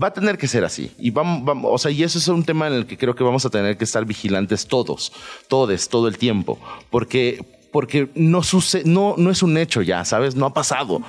va 0.00 0.08
a 0.08 0.12
tener 0.12 0.38
que 0.38 0.48
ser 0.48 0.64
así. 0.64 0.92
Y 0.98 1.10
vamos, 1.10 1.42
o 1.64 1.78
sea, 1.78 1.90
y 1.90 2.02
eso 2.02 2.18
es 2.18 2.26
un 2.28 2.44
tema 2.44 2.66
en 2.66 2.74
el 2.74 2.86
que 2.86 2.96
creo 2.96 3.14
que 3.14 3.24
vamos 3.24 3.44
a 3.44 3.50
tener 3.50 3.76
que 3.76 3.84
estar 3.84 4.04
vigilantes 4.04 4.66
todos, 4.66 5.12
todos, 5.48 5.88
todo 5.88 6.08
el 6.08 6.16
tiempo, 6.18 6.58
porque 6.90 7.44
porque 7.70 8.10
no 8.14 8.42
sucede, 8.42 8.82
no, 8.84 9.14
no 9.16 9.30
es 9.30 9.44
un 9.44 9.56
hecho 9.56 9.80
ya, 9.82 10.04
¿sabes? 10.04 10.34
No 10.34 10.46
ha 10.46 10.52
pasado 10.52 11.02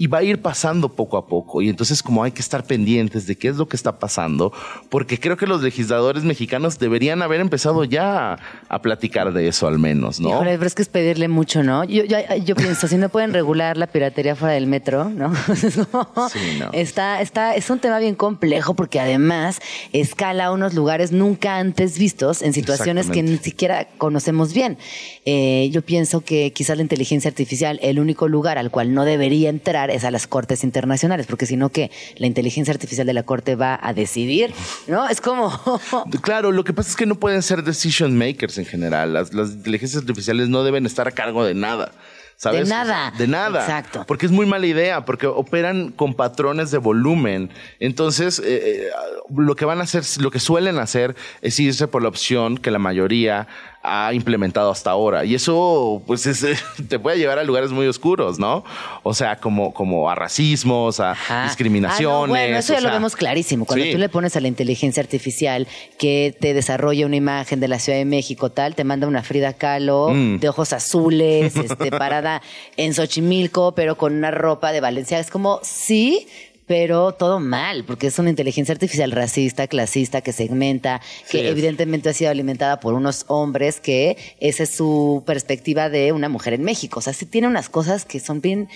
y 0.00 0.06
va 0.06 0.18
a 0.18 0.22
ir 0.22 0.40
pasando 0.40 0.88
poco 0.90 1.16
a 1.16 1.26
poco. 1.26 1.60
Y 1.60 1.68
entonces 1.68 2.02
como 2.02 2.22
hay 2.22 2.30
que 2.30 2.40
estar 2.40 2.64
pendientes 2.64 3.26
de 3.26 3.36
qué 3.36 3.48
es 3.48 3.56
lo 3.56 3.68
que 3.68 3.76
está 3.76 3.98
pasando, 3.98 4.52
porque 4.88 5.18
creo 5.18 5.36
que 5.36 5.46
los 5.46 5.60
legisladores 5.60 6.22
mexicanos 6.22 6.78
deberían 6.78 7.20
haber 7.20 7.40
empezado 7.40 7.82
ya 7.82 8.38
a 8.68 8.82
platicar 8.82 9.32
de 9.32 9.48
eso 9.48 9.66
al 9.66 9.78
menos, 9.78 10.20
¿no? 10.20 10.40
pero 10.40 10.64
es 10.64 10.74
que 10.74 10.82
es 10.82 10.88
pedirle 10.88 11.26
mucho, 11.26 11.64
¿no? 11.64 11.84
Yo, 11.84 12.04
yo, 12.04 12.54
pienso, 12.54 12.86
si 12.86 12.96
no 12.96 13.08
pueden 13.08 13.32
regular 13.32 13.76
la 13.76 13.88
piratería 13.88 14.36
fuera 14.36 14.54
del 14.54 14.68
metro, 14.68 15.08
¿no? 15.08 15.34
sí, 15.54 16.58
no. 16.60 16.70
Está, 16.72 17.20
está, 17.20 17.56
es 17.56 17.68
un 17.68 17.80
tema 17.80 17.98
bien 17.98 18.14
complejo 18.14 18.74
porque 18.74 19.00
además 19.00 19.60
escala 19.92 20.46
a 20.46 20.52
unos 20.52 20.74
lugares 20.74 21.10
nunca 21.10 21.58
antes 21.58 21.98
vistos 21.98 22.42
en 22.42 22.52
situaciones 22.52 23.10
que 23.10 23.24
ni 23.24 23.38
siquiera 23.38 23.88
conocemos 23.98 24.54
bien. 24.54 24.78
Eh, 25.24 25.68
yo 25.72 25.82
pienso 25.82 26.20
que 26.20 26.52
quizás 26.52 26.76
la 26.76 26.82
inteligencia 26.82 27.28
artificial, 27.28 27.80
el 27.82 27.98
único 27.98 28.28
lugar 28.28 28.58
al 28.58 28.70
cual 28.70 28.94
no 28.94 29.04
debería 29.04 29.48
entrar 29.48 29.87
es 29.90 30.04
a 30.04 30.10
las 30.10 30.26
cortes 30.26 30.64
internacionales, 30.64 31.26
porque 31.26 31.46
si 31.46 31.56
no 31.56 31.70
que 31.70 31.90
la 32.16 32.26
inteligencia 32.26 32.72
artificial 32.72 33.06
de 33.06 33.14
la 33.14 33.22
corte 33.22 33.56
va 33.56 33.78
a 33.80 33.92
decidir, 33.92 34.52
¿no? 34.86 35.08
Es 35.08 35.20
como... 35.20 35.50
claro, 36.22 36.52
lo 36.52 36.64
que 36.64 36.72
pasa 36.72 36.90
es 36.90 36.96
que 36.96 37.06
no 37.06 37.16
pueden 37.16 37.42
ser 37.42 37.62
decision 37.62 38.16
makers 38.16 38.58
en 38.58 38.66
general. 38.66 39.12
Las, 39.12 39.32
inteligencias 39.32 40.02
artificiales 40.02 40.48
no 40.48 40.64
deben 40.64 40.86
estar 40.86 41.08
a 41.08 41.12
cargo 41.12 41.44
de 41.44 41.54
nada. 41.54 41.92
¿sabes? 42.36 42.68
De 42.68 42.74
nada. 42.74 43.12
De 43.18 43.26
nada. 43.26 43.60
Exacto. 43.60 44.04
Porque 44.06 44.26
es 44.26 44.32
muy 44.32 44.46
mala 44.46 44.66
idea, 44.66 45.04
porque 45.04 45.26
operan 45.26 45.90
con 45.90 46.14
patrones 46.14 46.70
de 46.70 46.78
volumen. 46.78 47.50
Entonces, 47.80 48.38
eh, 48.38 48.44
eh, 48.46 48.90
lo 49.36 49.56
que 49.56 49.64
van 49.64 49.80
a 49.80 49.82
hacer, 49.82 50.04
lo 50.20 50.30
que 50.30 50.38
suelen 50.38 50.78
hacer 50.78 51.16
es 51.42 51.58
irse 51.58 51.88
por 51.88 52.02
la 52.02 52.08
opción 52.08 52.56
que 52.56 52.70
la 52.70 52.78
mayoría 52.78 53.48
ha 53.88 54.12
implementado 54.12 54.70
hasta 54.70 54.90
ahora. 54.90 55.24
Y 55.24 55.34
eso, 55.34 56.02
pues, 56.06 56.28
te 56.88 56.98
puede 56.98 57.18
llevar 57.18 57.38
a 57.38 57.44
lugares 57.44 57.70
muy 57.70 57.86
oscuros, 57.86 58.38
¿no? 58.38 58.64
O 59.02 59.14
sea, 59.14 59.36
como, 59.36 59.72
como 59.72 60.10
a 60.10 60.14
racismos, 60.14 61.00
a 61.00 61.16
discriminaciones. 61.44 62.24
Ah, 62.24 62.28
bueno, 62.28 62.56
eso 62.58 62.74
ya 62.74 62.80
lo 62.80 62.90
vemos 62.90 63.16
clarísimo. 63.16 63.64
Cuando 63.64 63.90
tú 63.90 63.98
le 63.98 64.08
pones 64.08 64.36
a 64.36 64.40
la 64.40 64.48
inteligencia 64.48 65.02
artificial 65.02 65.66
que 65.98 66.36
te 66.38 66.54
desarrolla 66.54 67.06
una 67.06 67.16
imagen 67.16 67.60
de 67.60 67.68
la 67.68 67.78
Ciudad 67.78 67.98
de 67.98 68.04
México, 68.04 68.50
tal, 68.50 68.74
te 68.74 68.84
manda 68.84 69.06
una 69.06 69.22
Frida 69.22 69.52
Kahlo 69.52 70.10
mm. 70.10 70.38
de 70.38 70.48
ojos 70.48 70.72
azules, 70.72 71.56
este, 71.56 71.90
parada 71.98 72.42
en 72.76 72.94
Xochimilco, 72.94 73.72
pero 73.72 73.96
con 73.96 74.14
una 74.14 74.30
ropa 74.30 74.72
de 74.72 74.80
Valencia. 74.80 75.18
Es 75.18 75.30
como, 75.30 75.60
sí, 75.62 76.26
pero 76.68 77.12
todo 77.12 77.40
mal, 77.40 77.84
porque 77.84 78.06
es 78.06 78.18
una 78.18 78.30
inteligencia 78.30 78.72
artificial 78.72 79.10
racista, 79.10 79.66
clasista, 79.66 80.20
que 80.20 80.32
segmenta, 80.32 81.00
que 81.30 81.48
evidentemente 81.48 82.10
ha 82.10 82.12
sido 82.12 82.30
alimentada 82.30 82.78
por 82.78 82.94
unos 82.94 83.24
hombres 83.26 83.80
que 83.80 84.16
esa 84.38 84.62
es 84.62 84.70
su 84.70 85.24
perspectiva 85.26 85.88
de 85.88 86.12
una 86.12 86.28
mujer 86.28 86.52
en 86.52 86.62
México. 86.62 87.00
O 87.00 87.02
sea, 87.02 87.14
sí 87.14 87.26
tiene 87.26 87.48
unas 87.48 87.70
cosas 87.70 88.04
que 88.04 88.20
son 88.20 88.40
bien 88.42 88.68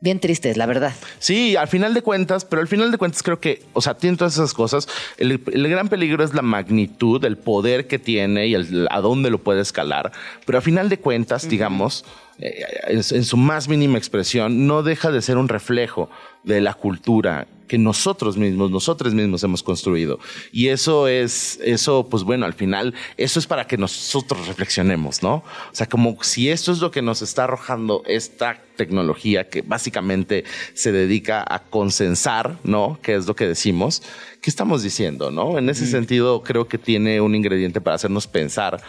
bien 0.00 0.18
tristes, 0.18 0.56
la 0.56 0.66
verdad. 0.66 0.94
Sí, 1.18 1.56
al 1.56 1.68
final 1.68 1.94
de 1.94 2.02
cuentas, 2.02 2.44
pero 2.44 2.62
al 2.62 2.68
final 2.68 2.90
de 2.90 2.98
cuentas 2.98 3.22
creo 3.22 3.38
que, 3.38 3.62
o 3.74 3.82
sea, 3.82 3.94
tiene 3.94 4.16
todas 4.16 4.34
esas 4.34 4.54
cosas. 4.54 4.88
El, 5.18 5.38
gran 5.38 5.88
peligro 5.88 6.24
es 6.24 6.32
la 6.34 6.42
magnitud, 6.42 7.22
el 7.24 7.36
poder 7.36 7.86
que 7.86 7.98
tiene 7.98 8.46
y 8.46 8.54
a 8.54 9.00
dónde 9.00 9.30
lo 9.30 9.38
puede 9.38 9.60
escalar. 9.60 10.10
Pero 10.46 10.58
al 10.58 10.62
final 10.62 10.88
de 10.88 10.98
cuentas, 10.98 11.48
digamos, 11.48 12.04
en, 12.40 13.24
su 13.24 13.36
más 13.36 13.68
mínima 13.68 13.98
expresión, 13.98 14.66
no 14.66 14.82
deja 14.82 15.10
de 15.10 15.22
ser 15.22 15.36
un 15.36 15.48
reflejo 15.48 16.10
de 16.42 16.60
la 16.60 16.74
cultura 16.74 17.46
que 17.68 17.78
nosotros 17.78 18.36
mismos, 18.36 18.70
nosotros 18.70 19.14
mismos 19.14 19.44
hemos 19.44 19.62
construido. 19.62 20.18
Y 20.50 20.68
eso 20.68 21.06
es, 21.06 21.60
eso, 21.62 22.08
pues 22.10 22.24
bueno, 22.24 22.44
al 22.46 22.54
final, 22.54 22.94
eso 23.16 23.38
es 23.38 23.46
para 23.46 23.66
que 23.66 23.76
nosotros 23.76 24.48
reflexionemos, 24.48 25.22
¿no? 25.22 25.34
O 25.34 25.44
sea, 25.72 25.88
como 25.88 26.20
si 26.22 26.48
esto 26.48 26.72
es 26.72 26.80
lo 26.80 26.90
que 26.90 27.00
nos 27.00 27.22
está 27.22 27.44
arrojando 27.44 28.02
esta 28.06 28.60
tecnología 28.76 29.48
que 29.48 29.62
básicamente 29.62 30.44
se 30.74 30.90
dedica 30.90 31.44
a 31.46 31.60
consensar, 31.60 32.56
¿no? 32.64 32.98
Que 33.02 33.14
es 33.14 33.26
lo 33.28 33.36
que 33.36 33.46
decimos. 33.46 34.02
¿Qué 34.40 34.50
estamos 34.50 34.82
diciendo, 34.82 35.30
no? 35.30 35.56
En 35.58 35.68
ese 35.68 35.86
sentido, 35.86 36.42
creo 36.42 36.66
que 36.66 36.78
tiene 36.78 37.20
un 37.20 37.36
ingrediente 37.36 37.80
para 37.80 37.96
hacernos 37.96 38.26
pensar 38.26 38.82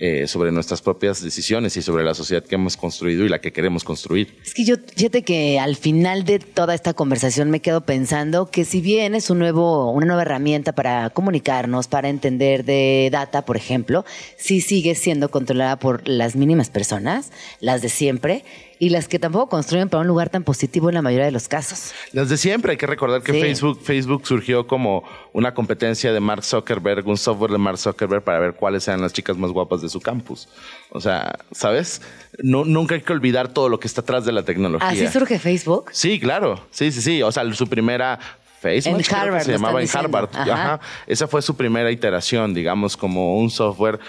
eh, 0.00 0.28
sobre 0.28 0.52
nuestras 0.52 0.80
propias 0.80 1.22
decisiones 1.22 1.76
y 1.76 1.82
sobre 1.82 2.04
la 2.04 2.14
sociedad 2.14 2.44
que 2.44 2.54
hemos 2.54 2.76
construido 2.76 3.24
y 3.24 3.28
la 3.28 3.40
que 3.40 3.52
queremos 3.52 3.82
construir. 3.82 4.38
Es 4.44 4.54
que 4.54 4.64
yo, 4.64 4.76
fíjate 4.94 5.22
que 5.22 5.58
al 5.58 5.74
final 5.74 6.24
de 6.24 6.38
toda 6.38 6.74
esta 6.74 6.94
conversación 6.94 7.50
me 7.50 7.58
quedo 7.58 7.80
pensando 7.80 8.48
que 8.48 8.64
si 8.64 8.80
bien 8.80 9.16
es 9.16 9.28
un 9.28 9.40
nuevo, 9.40 9.90
una 9.90 10.06
nueva 10.06 10.22
herramienta 10.22 10.72
para 10.72 11.10
comunicarnos, 11.10 11.88
para 11.88 12.08
entender 12.08 12.64
de 12.64 13.08
data, 13.10 13.44
por 13.44 13.56
ejemplo, 13.56 14.04
sí 14.36 14.60
sigue 14.60 14.94
siendo 14.94 15.30
controlada 15.30 15.80
por 15.80 16.06
las 16.06 16.36
mínimas 16.36 16.70
personas, 16.70 17.32
las 17.58 17.82
de 17.82 17.88
siempre, 17.88 18.44
y 18.78 18.90
las 18.90 19.08
que 19.08 19.18
tampoco 19.18 19.48
construyen 19.48 19.88
para 19.88 20.02
un 20.02 20.06
lugar 20.06 20.30
tan 20.30 20.44
positivo 20.44 20.88
en 20.88 20.94
la 20.94 21.02
mayoría 21.02 21.26
de 21.26 21.32
los 21.32 21.48
casos. 21.48 21.92
Las 22.12 22.28
de 22.28 22.36
siempre, 22.36 22.72
hay 22.72 22.78
que 22.78 22.86
recordar 22.86 23.22
que 23.22 23.32
Facebook, 23.32 23.80
Facebook 23.82 24.26
surgió 24.26 24.66
como 24.66 25.04
una 25.32 25.54
competencia 25.54 26.12
de 26.12 26.20
Mark 26.20 26.44
Zuckerberg, 26.44 27.06
un 27.06 27.16
software 27.16 27.50
de 27.50 27.58
Mark 27.58 27.78
Zuckerberg 27.78 28.22
para 28.22 28.38
ver 28.38 28.54
cuáles 28.54 28.86
eran 28.88 29.00
las 29.00 29.12
chicas 29.12 29.36
más 29.36 29.50
guapas 29.50 29.82
de 29.82 29.88
su 29.88 30.00
campus. 30.00 30.48
O 30.90 31.00
sea, 31.00 31.38
¿sabes? 31.52 32.02
No, 32.38 32.64
nunca 32.64 32.94
hay 32.94 33.02
que 33.02 33.12
olvidar 33.12 33.48
todo 33.48 33.68
lo 33.68 33.80
que 33.80 33.88
está 33.88 34.00
atrás 34.02 34.24
de 34.24 34.32
la 34.32 34.44
tecnología. 34.44 34.88
¿Así 34.88 35.06
surge 35.08 35.38
Facebook? 35.38 35.86
Sí, 35.92 36.20
claro. 36.20 36.60
Sí, 36.70 36.92
sí, 36.92 37.02
sí. 37.02 37.22
O 37.22 37.32
sea, 37.32 37.50
su 37.52 37.66
primera 37.66 38.18
Facebook, 38.60 39.00
en 39.06 39.14
Harvard, 39.14 39.42
se 39.42 39.52
llamaba 39.52 39.82
en 39.82 39.88
Harvard. 39.92 40.28
Ajá. 40.32 40.80
Esa 41.06 41.28
fue 41.28 41.42
su 41.42 41.56
primera 41.56 41.90
iteración, 41.90 42.54
digamos, 42.54 42.96
como 42.96 43.38
un 43.38 43.50
software 43.50 44.00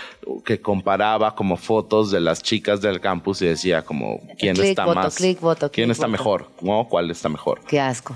que 0.43 0.59
comparaba 0.59 1.35
como 1.35 1.57
fotos 1.57 2.12
de 2.12 2.19
las 2.19 2.41
chicas 2.41 2.81
del 2.81 2.99
campus 2.99 3.41
y 3.41 3.47
decía 3.47 3.83
como 3.83 4.21
quién 4.38 4.59
está 4.59 4.85
más, 4.85 5.17
quién 5.71 5.91
está 5.91 6.07
mejor, 6.07 6.49
¿no? 6.62 6.88
¿Cuál 6.89 7.12
está 7.12 7.29
mejor? 7.29 7.62
Qué 7.67 7.79
asco. 7.79 8.15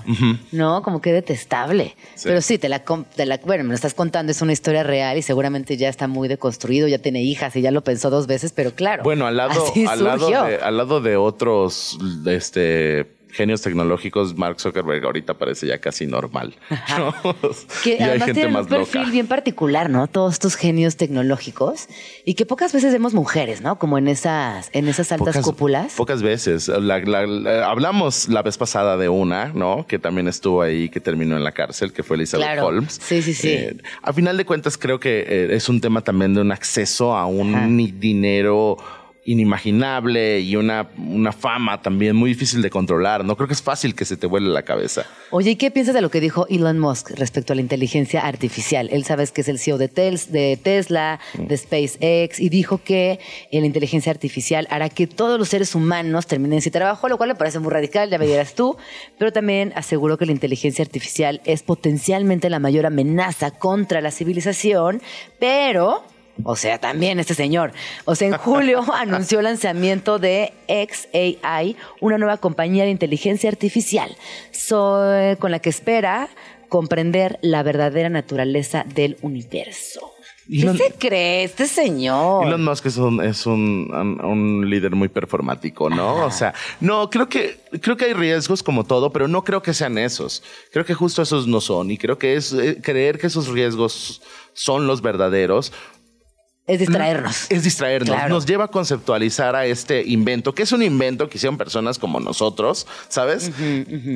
No, 0.52 0.82
como 0.82 1.00
que 1.00 1.12
detestable. 1.12 1.96
Pero 2.22 2.40
sí, 2.40 2.58
te 2.58 2.68
la, 2.68 2.82
te 2.82 3.26
la, 3.26 3.38
bueno, 3.44 3.64
me 3.64 3.70
lo 3.70 3.74
estás 3.74 3.94
contando, 3.94 4.32
es 4.32 4.42
una 4.42 4.52
historia 4.52 4.82
real 4.82 5.16
y 5.16 5.22
seguramente 5.22 5.76
ya 5.76 5.88
está 5.88 6.08
muy 6.08 6.28
deconstruido, 6.28 6.88
ya 6.88 6.98
tiene 6.98 7.22
hijas 7.22 7.54
y 7.56 7.62
ya 7.62 7.70
lo 7.70 7.82
pensó 7.82 8.10
dos 8.10 8.26
veces, 8.26 8.52
pero 8.52 8.72
claro. 8.72 9.02
Bueno, 9.02 9.26
al 9.26 9.36
lado, 9.36 9.72
al 9.88 10.04
lado, 10.04 10.28
de, 10.28 10.56
al 10.56 10.76
lado 10.76 11.00
de 11.00 11.16
otros, 11.16 11.98
este 12.26 13.23
genios 13.34 13.62
tecnológicos, 13.62 14.36
Mark 14.36 14.60
Zuckerberg 14.60 15.04
ahorita 15.04 15.34
parece 15.34 15.66
ya 15.66 15.78
casi 15.78 16.06
normal. 16.06 16.54
Que 17.82 18.02
además 18.02 18.32
tiene 18.32 18.56
un 18.56 18.66
perfil 18.66 19.10
bien 19.10 19.26
particular, 19.26 19.90
¿no? 19.90 20.06
Todos 20.06 20.34
estos 20.34 20.54
genios 20.54 20.96
tecnológicos 20.96 21.88
y 22.24 22.34
que 22.34 22.46
pocas 22.46 22.72
veces 22.72 22.92
vemos 22.92 23.14
mujeres, 23.14 23.60
¿no? 23.60 23.78
Como 23.78 23.98
en 23.98 24.08
esas, 24.08 24.70
en 24.72 24.88
esas 24.88 25.12
altas 25.12 25.38
cúpulas. 25.38 25.94
Pocas 25.94 26.22
veces. 26.22 26.68
hablamos 26.68 28.28
la 28.28 28.42
vez 28.42 28.56
pasada 28.56 28.96
de 28.96 29.08
una, 29.08 29.48
¿no? 29.48 29.86
Que 29.86 29.98
también 29.98 30.28
estuvo 30.28 30.62
ahí, 30.62 30.88
que 30.88 31.00
terminó 31.00 31.36
en 31.36 31.44
la 31.44 31.52
cárcel, 31.52 31.92
que 31.92 32.02
fue 32.02 32.16
Elizabeth 32.16 32.58
Holmes. 32.60 32.98
Sí, 33.02 33.22
sí, 33.22 33.34
sí. 33.34 33.48
Eh, 33.48 33.76
a 34.02 34.12
final 34.12 34.36
de 34.36 34.44
cuentas, 34.44 34.78
creo 34.78 35.00
que 35.00 35.20
eh, 35.20 35.48
es 35.50 35.68
un 35.68 35.80
tema 35.80 36.00
también 36.02 36.34
de 36.34 36.40
un 36.40 36.52
acceso 36.52 37.16
a 37.16 37.26
un 37.26 37.76
dinero 37.98 38.78
inimaginable 39.24 40.40
y 40.40 40.56
una, 40.56 40.88
una 40.98 41.32
fama 41.32 41.80
también 41.82 42.16
muy 42.16 42.30
difícil 42.30 42.62
de 42.62 42.70
controlar. 42.70 43.24
No 43.24 43.36
creo 43.36 43.46
que 43.48 43.54
es 43.54 43.62
fácil 43.62 43.94
que 43.94 44.04
se 44.04 44.16
te 44.16 44.26
vuele 44.26 44.48
la 44.48 44.62
cabeza. 44.62 45.06
Oye, 45.30 45.52
¿y 45.52 45.56
qué 45.56 45.70
piensas 45.70 45.94
de 45.94 46.00
lo 46.00 46.10
que 46.10 46.20
dijo 46.20 46.46
Elon 46.48 46.78
Musk 46.78 47.10
respecto 47.16 47.52
a 47.52 47.56
la 47.56 47.62
inteligencia 47.62 48.26
artificial? 48.26 48.88
Él 48.92 49.04
sabes 49.04 49.32
que 49.32 49.40
es 49.40 49.48
el 49.48 49.58
CEO 49.58 49.78
de, 49.78 49.88
Tel- 49.88 50.26
de 50.30 50.58
Tesla, 50.62 51.20
de 51.38 51.56
SpaceX, 51.56 52.40
y 52.40 52.48
dijo 52.48 52.78
que 52.78 53.18
eh, 53.50 53.60
la 53.60 53.66
inteligencia 53.66 54.12
artificial 54.12 54.66
hará 54.70 54.88
que 54.88 55.06
todos 55.06 55.38
los 55.38 55.48
seres 55.48 55.74
humanos 55.74 56.26
terminen 56.26 56.60
sin 56.60 56.72
trabajo, 56.72 57.08
lo 57.08 57.16
cual 57.16 57.30
me 57.30 57.34
parece 57.34 57.58
muy 57.58 57.72
radical, 57.72 58.10
ya 58.10 58.18
me 58.18 58.26
dirás 58.26 58.54
tú, 58.54 58.76
pero 59.18 59.32
también 59.32 59.72
aseguró 59.76 60.18
que 60.18 60.26
la 60.26 60.32
inteligencia 60.32 60.82
artificial 60.84 61.40
es 61.44 61.62
potencialmente 61.62 62.50
la 62.50 62.58
mayor 62.58 62.86
amenaza 62.86 63.50
contra 63.50 64.00
la 64.00 64.10
civilización, 64.10 65.00
pero 65.38 66.02
o 66.42 66.56
sea, 66.56 66.78
también 66.78 67.20
este 67.20 67.34
señor. 67.34 67.72
O 68.06 68.14
sea, 68.14 68.28
en 68.28 68.34
julio 68.34 68.84
anunció 68.94 69.38
el 69.38 69.44
lanzamiento 69.44 70.18
de 70.18 70.52
XAI, 70.68 71.76
una 72.00 72.18
nueva 72.18 72.38
compañía 72.38 72.84
de 72.84 72.90
inteligencia 72.90 73.48
artificial, 73.50 74.16
so- 74.50 75.36
con 75.38 75.50
la 75.50 75.58
que 75.60 75.70
espera 75.70 76.28
comprender 76.68 77.38
la 77.42 77.62
verdadera 77.62 78.08
naturaleza 78.08 78.84
del 78.94 79.16
universo. 79.22 80.10
¿Qué 80.46 80.74
se 80.76 80.92
cree 80.98 81.44
este 81.44 81.66
señor? 81.66 82.46
Elon 82.46 82.62
Musk 82.64 82.84
es 82.84 82.98
un, 82.98 83.22
es 83.24 83.46
un, 83.46 83.88
un- 83.94 84.22
un 84.22 84.68
líder 84.68 84.90
muy 84.94 85.08
performático, 85.08 85.88
¿no? 85.88 86.16
O 86.26 86.30
sea, 86.30 86.52
no, 86.80 87.08
creo 87.08 87.30
que, 87.30 87.56
creo 87.80 87.96
que 87.96 88.04
hay 88.06 88.12
riesgos 88.12 88.62
como 88.62 88.84
todo, 88.84 89.10
pero 89.10 89.26
no 89.26 89.42
creo 89.42 89.62
que 89.62 89.72
sean 89.72 89.96
esos. 89.96 90.42
Creo 90.70 90.84
que 90.84 90.92
justo 90.92 91.22
esos 91.22 91.46
no 91.46 91.62
son. 91.62 91.90
Y 91.90 91.96
creo 91.96 92.18
que 92.18 92.34
es 92.36 92.52
eh, 92.52 92.78
creer 92.82 93.18
que 93.18 93.28
esos 93.28 93.48
riesgos 93.48 94.20
son 94.52 94.86
los 94.86 95.00
verdaderos. 95.00 95.72
Es 96.66 96.78
distraernos. 96.78 97.46
Es 97.50 97.62
distraernos. 97.62 98.14
Claro. 98.14 98.34
Nos 98.34 98.46
lleva 98.46 98.64
a 98.64 98.68
conceptualizar 98.68 99.54
a 99.54 99.66
este 99.66 100.02
invento, 100.02 100.54
que 100.54 100.62
es 100.62 100.72
un 100.72 100.82
invento 100.82 101.28
que 101.28 101.36
hicieron 101.36 101.58
personas 101.58 101.98
como 101.98 102.20
nosotros, 102.20 102.86
¿sabes? 103.08 103.50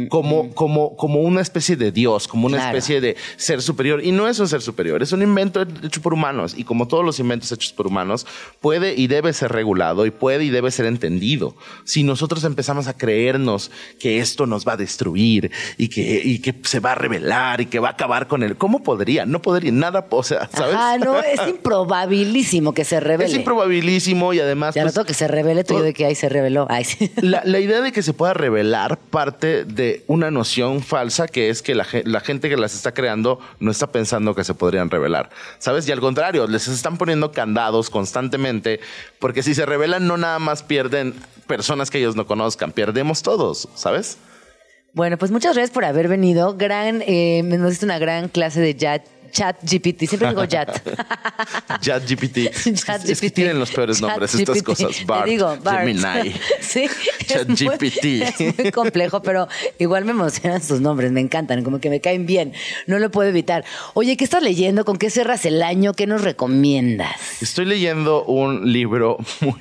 como, 0.08 0.54
como, 0.54 0.96
como 0.96 1.20
una 1.20 1.40
especie 1.42 1.76
de 1.76 1.92
Dios, 1.92 2.26
como 2.26 2.46
una 2.46 2.56
Claro. 2.58 2.78
especie 2.78 3.00
de 3.02 3.16
ser 3.36 3.60
superior. 3.60 4.02
Y 4.02 4.12
no 4.12 4.28
es 4.28 4.38
un 4.38 4.48
ser 4.48 4.62
superior, 4.62 5.02
es 5.02 5.12
un 5.12 5.22
invento 5.22 5.60
hecho 5.82 6.00
por 6.00 6.14
humanos. 6.14 6.54
Y 6.56 6.64
como 6.64 6.88
todos 6.88 7.04
los 7.04 7.18
inventos 7.20 7.52
hechos 7.52 7.72
por 7.72 7.86
humanos, 7.86 8.26
puede 8.60 8.94
y 8.94 9.06
debe 9.08 9.32
ser 9.32 9.52
regulado 9.52 10.06
y 10.06 10.10
puede 10.10 10.44
y 10.44 10.50
debe 10.50 10.70
ser 10.70 10.86
entendido. 10.86 11.54
Si 11.84 12.02
nosotros 12.02 12.44
empezamos 12.44 12.88
a 12.88 12.96
creernos 12.96 13.70
que 14.00 14.20
esto 14.20 14.46
nos 14.46 14.66
va 14.66 14.72
a 14.72 14.76
destruir 14.78 15.50
y 15.76 15.88
que, 15.88 16.22
y 16.24 16.38
que 16.40 16.54
se 16.62 16.80
va 16.80 16.92
a 16.92 16.94
revelar 16.94 17.60
y 17.60 17.66
que 17.66 17.78
va 17.78 17.88
a 17.88 17.92
acabar 17.92 18.26
con 18.26 18.42
él, 18.42 18.56
¿cómo 18.56 18.82
podría? 18.82 19.26
No 19.26 19.42
podría, 19.42 19.70
nada, 19.72 20.06
o 20.10 20.22
sea, 20.22 20.48
¿sabes? 20.52 20.74
Ajá, 20.74 20.98
no, 20.98 21.18
es 21.20 21.40
improbabilísimo 22.38 22.72
que 22.74 22.84
se 22.84 23.00
revele. 23.00 23.30
Es 23.30 23.36
improbabilísimo 23.36 24.32
y 24.32 24.40
además... 24.40 24.74
Ya 24.74 24.82
pues, 24.82 24.94
noto 24.94 25.06
que 25.06 25.14
se 25.14 25.28
revele, 25.28 25.64
tú 25.64 25.74
todo- 25.74 25.82
de 25.82 25.94
que 25.94 26.06
ahí 26.06 26.14
se 26.14 26.28
reveló. 26.28 26.66
Ay, 26.70 26.84
sí. 26.84 27.10
la, 27.20 27.42
la 27.44 27.58
idea 27.60 27.80
de 27.80 27.92
que 27.92 28.02
se 28.02 28.12
pueda 28.12 28.34
revelar 28.34 28.98
parte 28.98 29.64
de 29.64 30.04
una 30.06 30.30
noción 30.30 30.82
falsa 30.82 31.26
que 31.26 31.50
es 31.50 31.62
que 31.62 31.74
la 31.74 31.84
gente 31.84 32.48
que 32.48 32.56
las 32.56 32.74
está 32.74 32.92
creando 32.92 33.40
no 33.60 33.70
está 33.70 33.90
pensando 33.92 34.34
que 34.34 34.44
se 34.44 34.54
podrían 34.54 34.90
revelar. 34.90 35.30
¿Sabes? 35.58 35.88
Y 35.88 35.92
al 35.92 36.00
contrario, 36.00 36.46
les 36.46 36.68
están 36.68 36.96
poniendo 36.98 37.32
candados 37.32 37.90
constantemente 37.90 38.80
porque 39.18 39.42
si 39.42 39.54
se 39.54 39.66
revelan 39.66 40.06
no 40.06 40.16
nada 40.16 40.38
más 40.38 40.62
pierden 40.62 41.14
personas 41.46 41.90
que 41.90 41.98
ellos 41.98 42.16
no 42.16 42.26
conozcan, 42.26 42.72
perdemos 42.72 43.22
todos, 43.22 43.68
¿sabes? 43.74 44.18
Bueno, 44.94 45.18
pues 45.18 45.30
muchas 45.30 45.54
gracias 45.54 45.70
por 45.72 45.84
haber 45.84 46.08
venido. 46.08 46.56
Gran, 46.56 47.02
eh, 47.06 47.42
nos 47.44 47.70
diste 47.70 47.84
una 47.84 47.98
gran 47.98 48.28
clase 48.28 48.60
de 48.60 48.76
chat, 48.76 49.02
chat 49.30 49.56
GPT. 49.62 50.06
Siempre 50.08 50.28
digo 50.28 50.46
chat. 50.46 50.68
ChatGPT. 51.80 52.36
Es 52.38 52.62
que- 52.64 52.72
Chat 52.74 53.04
es 53.08 53.20
que 53.20 53.28
GPT. 53.28 53.34
tienen 53.34 53.58
los 53.58 53.70
peores 53.70 53.98
Chat 54.00 54.08
nombres 54.08 54.34
estas 54.34 54.56
GPT. 54.56 54.64
cosas. 54.66 54.96
Te 54.96 55.04
Bart, 55.04 55.26
digo, 55.26 55.56
Bart. 55.62 55.86
Gemini. 55.86 56.34
Sí. 56.60 56.84
es 57.28 57.48
muy- 57.48 57.56
ChatGPT. 57.56 58.04
Es 58.04 58.58
muy 58.58 58.70
complejo, 58.72 59.22
pero 59.22 59.48
igual 59.78 60.04
me 60.04 60.10
emocionan 60.12 60.62
sus 60.62 60.80
nombres, 60.80 61.12
me 61.12 61.20
encantan, 61.20 61.62
como 61.64 61.80
que 61.80 61.88
me 61.90 62.00
caen 62.00 62.26
bien. 62.26 62.52
No 62.86 62.98
lo 62.98 63.10
puedo 63.10 63.28
evitar. 63.28 63.64
Oye, 63.94 64.16
¿qué 64.16 64.24
estás 64.24 64.42
leyendo? 64.42 64.84
¿Con 64.84 64.96
qué 64.98 65.10
cerras 65.10 65.44
el 65.46 65.62
año? 65.62 65.94
¿Qué 65.94 66.06
nos 66.06 66.22
recomiendas? 66.22 67.42
Estoy 67.42 67.64
leyendo 67.64 68.24
un 68.24 68.72
libro 68.72 69.18
muy, 69.40 69.54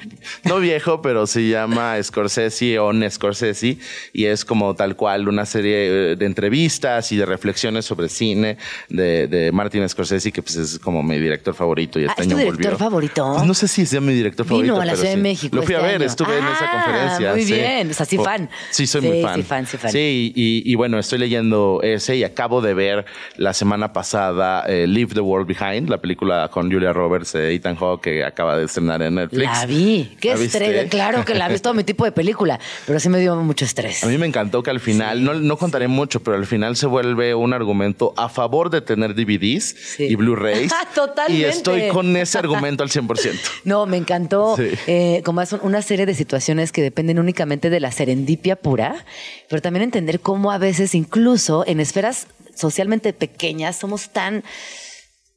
no 0.43 0.59
viejo, 0.59 1.01
pero 1.01 1.27
se 1.27 1.47
llama 1.47 2.01
Scorsese 2.01 2.79
on 2.79 3.09
Scorsese 3.09 3.77
y 4.13 4.25
es 4.25 4.43
como 4.45 4.75
tal 4.75 4.95
cual 4.95 5.27
una 5.27 5.45
serie 5.45 6.11
eh, 6.11 6.15
de 6.15 6.25
entrevistas 6.25 7.11
y 7.11 7.17
de 7.17 7.25
reflexiones 7.25 7.85
sobre 7.85 8.09
cine 8.09 8.57
de, 8.89 9.27
de 9.27 9.51
Martin 9.57 9.87
Scorsese, 9.89 10.31
que 10.31 10.41
pues 10.41 10.55
es 10.55 10.79
como 10.79 11.03
mi 11.03 11.17
director 11.19 11.53
favorito 11.53 11.99
y 11.99 12.03
Ah, 12.05 12.07
este 12.11 12.21
¿es 12.21 12.27
tu 12.29 12.35
año 12.35 12.43
director 12.45 12.71
volvió. 12.71 12.77
favorito? 12.77 13.33
Pues 13.35 13.45
no 13.47 13.53
sé 13.53 13.67
si 13.67 13.85
sea 13.85 13.99
mi 13.99 14.13
director 14.13 14.45
favorito. 14.45 14.73
Vino 14.73 14.81
a 14.81 14.85
la 14.85 14.91
pero 14.93 15.01
Ciudad 15.01 15.15
de. 15.15 15.21
México. 15.21 15.55
Lo 15.55 15.63
fui 15.63 15.73
este 15.75 15.83
a 15.85 15.87
ver, 15.87 15.95
año. 15.97 16.05
estuve 16.05 16.37
en 16.37 16.43
esa 16.45 16.65
Ah, 16.65 16.83
conferencia. 16.83 17.31
Muy 17.33 17.43
sí. 17.43 17.53
bien, 17.53 17.89
o 17.91 17.93
sea, 17.93 18.05
sí 18.05 18.17
Oh, 18.17 18.23
fan. 18.23 18.49
Sí, 18.71 18.87
soy 18.87 19.01
muy 19.01 19.21
fan. 19.21 19.35
Sí, 19.35 19.43
fan, 19.43 19.65
sí, 19.67 19.77
fan. 19.77 19.91
Sí, 19.91 20.31
y, 20.35 20.71
y 20.71 20.75
bueno, 20.75 20.97
estoy 20.99 21.19
leyendo 21.19 21.79
ese 21.83 22.15
y 22.15 22.23
acabo 22.23 22.61
de 22.61 22.73
ver 22.73 23.05
la 23.35 23.53
semana 23.53 23.91
pasada 23.93 24.63
eh, 24.67 24.87
Leave 24.87 25.13
the 25.13 25.19
World 25.21 25.47
Behind, 25.47 25.89
la 25.89 25.99
película 25.99 26.49
con 26.51 26.71
Julia 26.71 26.93
Roberts, 26.93 27.35
eh, 27.35 27.53
Ethan 27.53 27.75
Hawke, 27.75 28.01
que 28.03 28.23
acaba 28.23 28.57
de 28.57 28.65
estrenar 28.65 29.01
en 29.01 29.15
Netflix. 29.15 29.43
La 29.43 29.65
vi. 29.65 30.15
Qué 30.19 30.35
¿La 30.35 30.43
estrés. 30.43 30.89
Claro 30.89 31.25
que 31.25 31.33
la 31.35 31.47
vi. 31.47 31.55
Es 31.55 31.61
todo 31.61 31.73
mi 31.73 31.83
tipo 31.83 32.05
de 32.05 32.11
película. 32.11 32.59
Pero 32.85 32.99
sí 32.99 33.09
me 33.09 33.19
dio 33.19 33.35
mucho 33.37 33.65
estrés. 33.65 34.03
A 34.03 34.07
mí 34.07 34.17
me 34.17 34.27
encantó 34.27 34.61
que 34.63 34.69
al 34.69 34.79
final, 34.79 35.23
no, 35.23 35.33
no 35.33 35.57
contaré 35.57 35.87
mucho, 35.87 36.21
pero 36.21 36.37
al 36.37 36.45
final 36.45 36.75
se 36.75 36.85
vuelve 36.87 37.33
un 37.35 37.53
argumento 37.53 38.13
a 38.17 38.29
favor 38.29 38.69
de 38.69 38.81
tener 38.81 39.15
DVDs 39.55 39.75
Sí. 39.95 40.03
y 40.05 40.15
Blu-rays. 40.15 40.71
Totalmente. 40.95 41.41
Y 41.41 41.45
estoy 41.45 41.87
con 41.89 42.15
ese 42.17 42.37
argumento 42.39 42.83
al 42.83 42.89
100%. 42.89 43.33
No, 43.63 43.85
me 43.85 43.97
encantó. 43.97 44.55
Sí. 44.57 44.69
eh, 44.87 45.21
como 45.25 45.41
es 45.41 45.53
una 45.53 45.81
serie 45.81 46.05
de 46.05 46.13
situaciones 46.13 46.71
que 46.71 46.81
dependen 46.81 47.19
únicamente 47.19 47.69
de 47.69 47.79
la 47.79 47.91
serendipia 47.91 48.55
pura, 48.55 49.05
pero 49.49 49.61
también 49.61 49.83
entender 49.83 50.19
cómo 50.19 50.51
a 50.51 50.57
veces, 50.57 50.95
incluso 50.95 51.63
en 51.67 51.79
esferas 51.79 52.27
socialmente 52.55 53.13
pequeñas, 53.13 53.75
somos 53.77 54.09
tan 54.09 54.43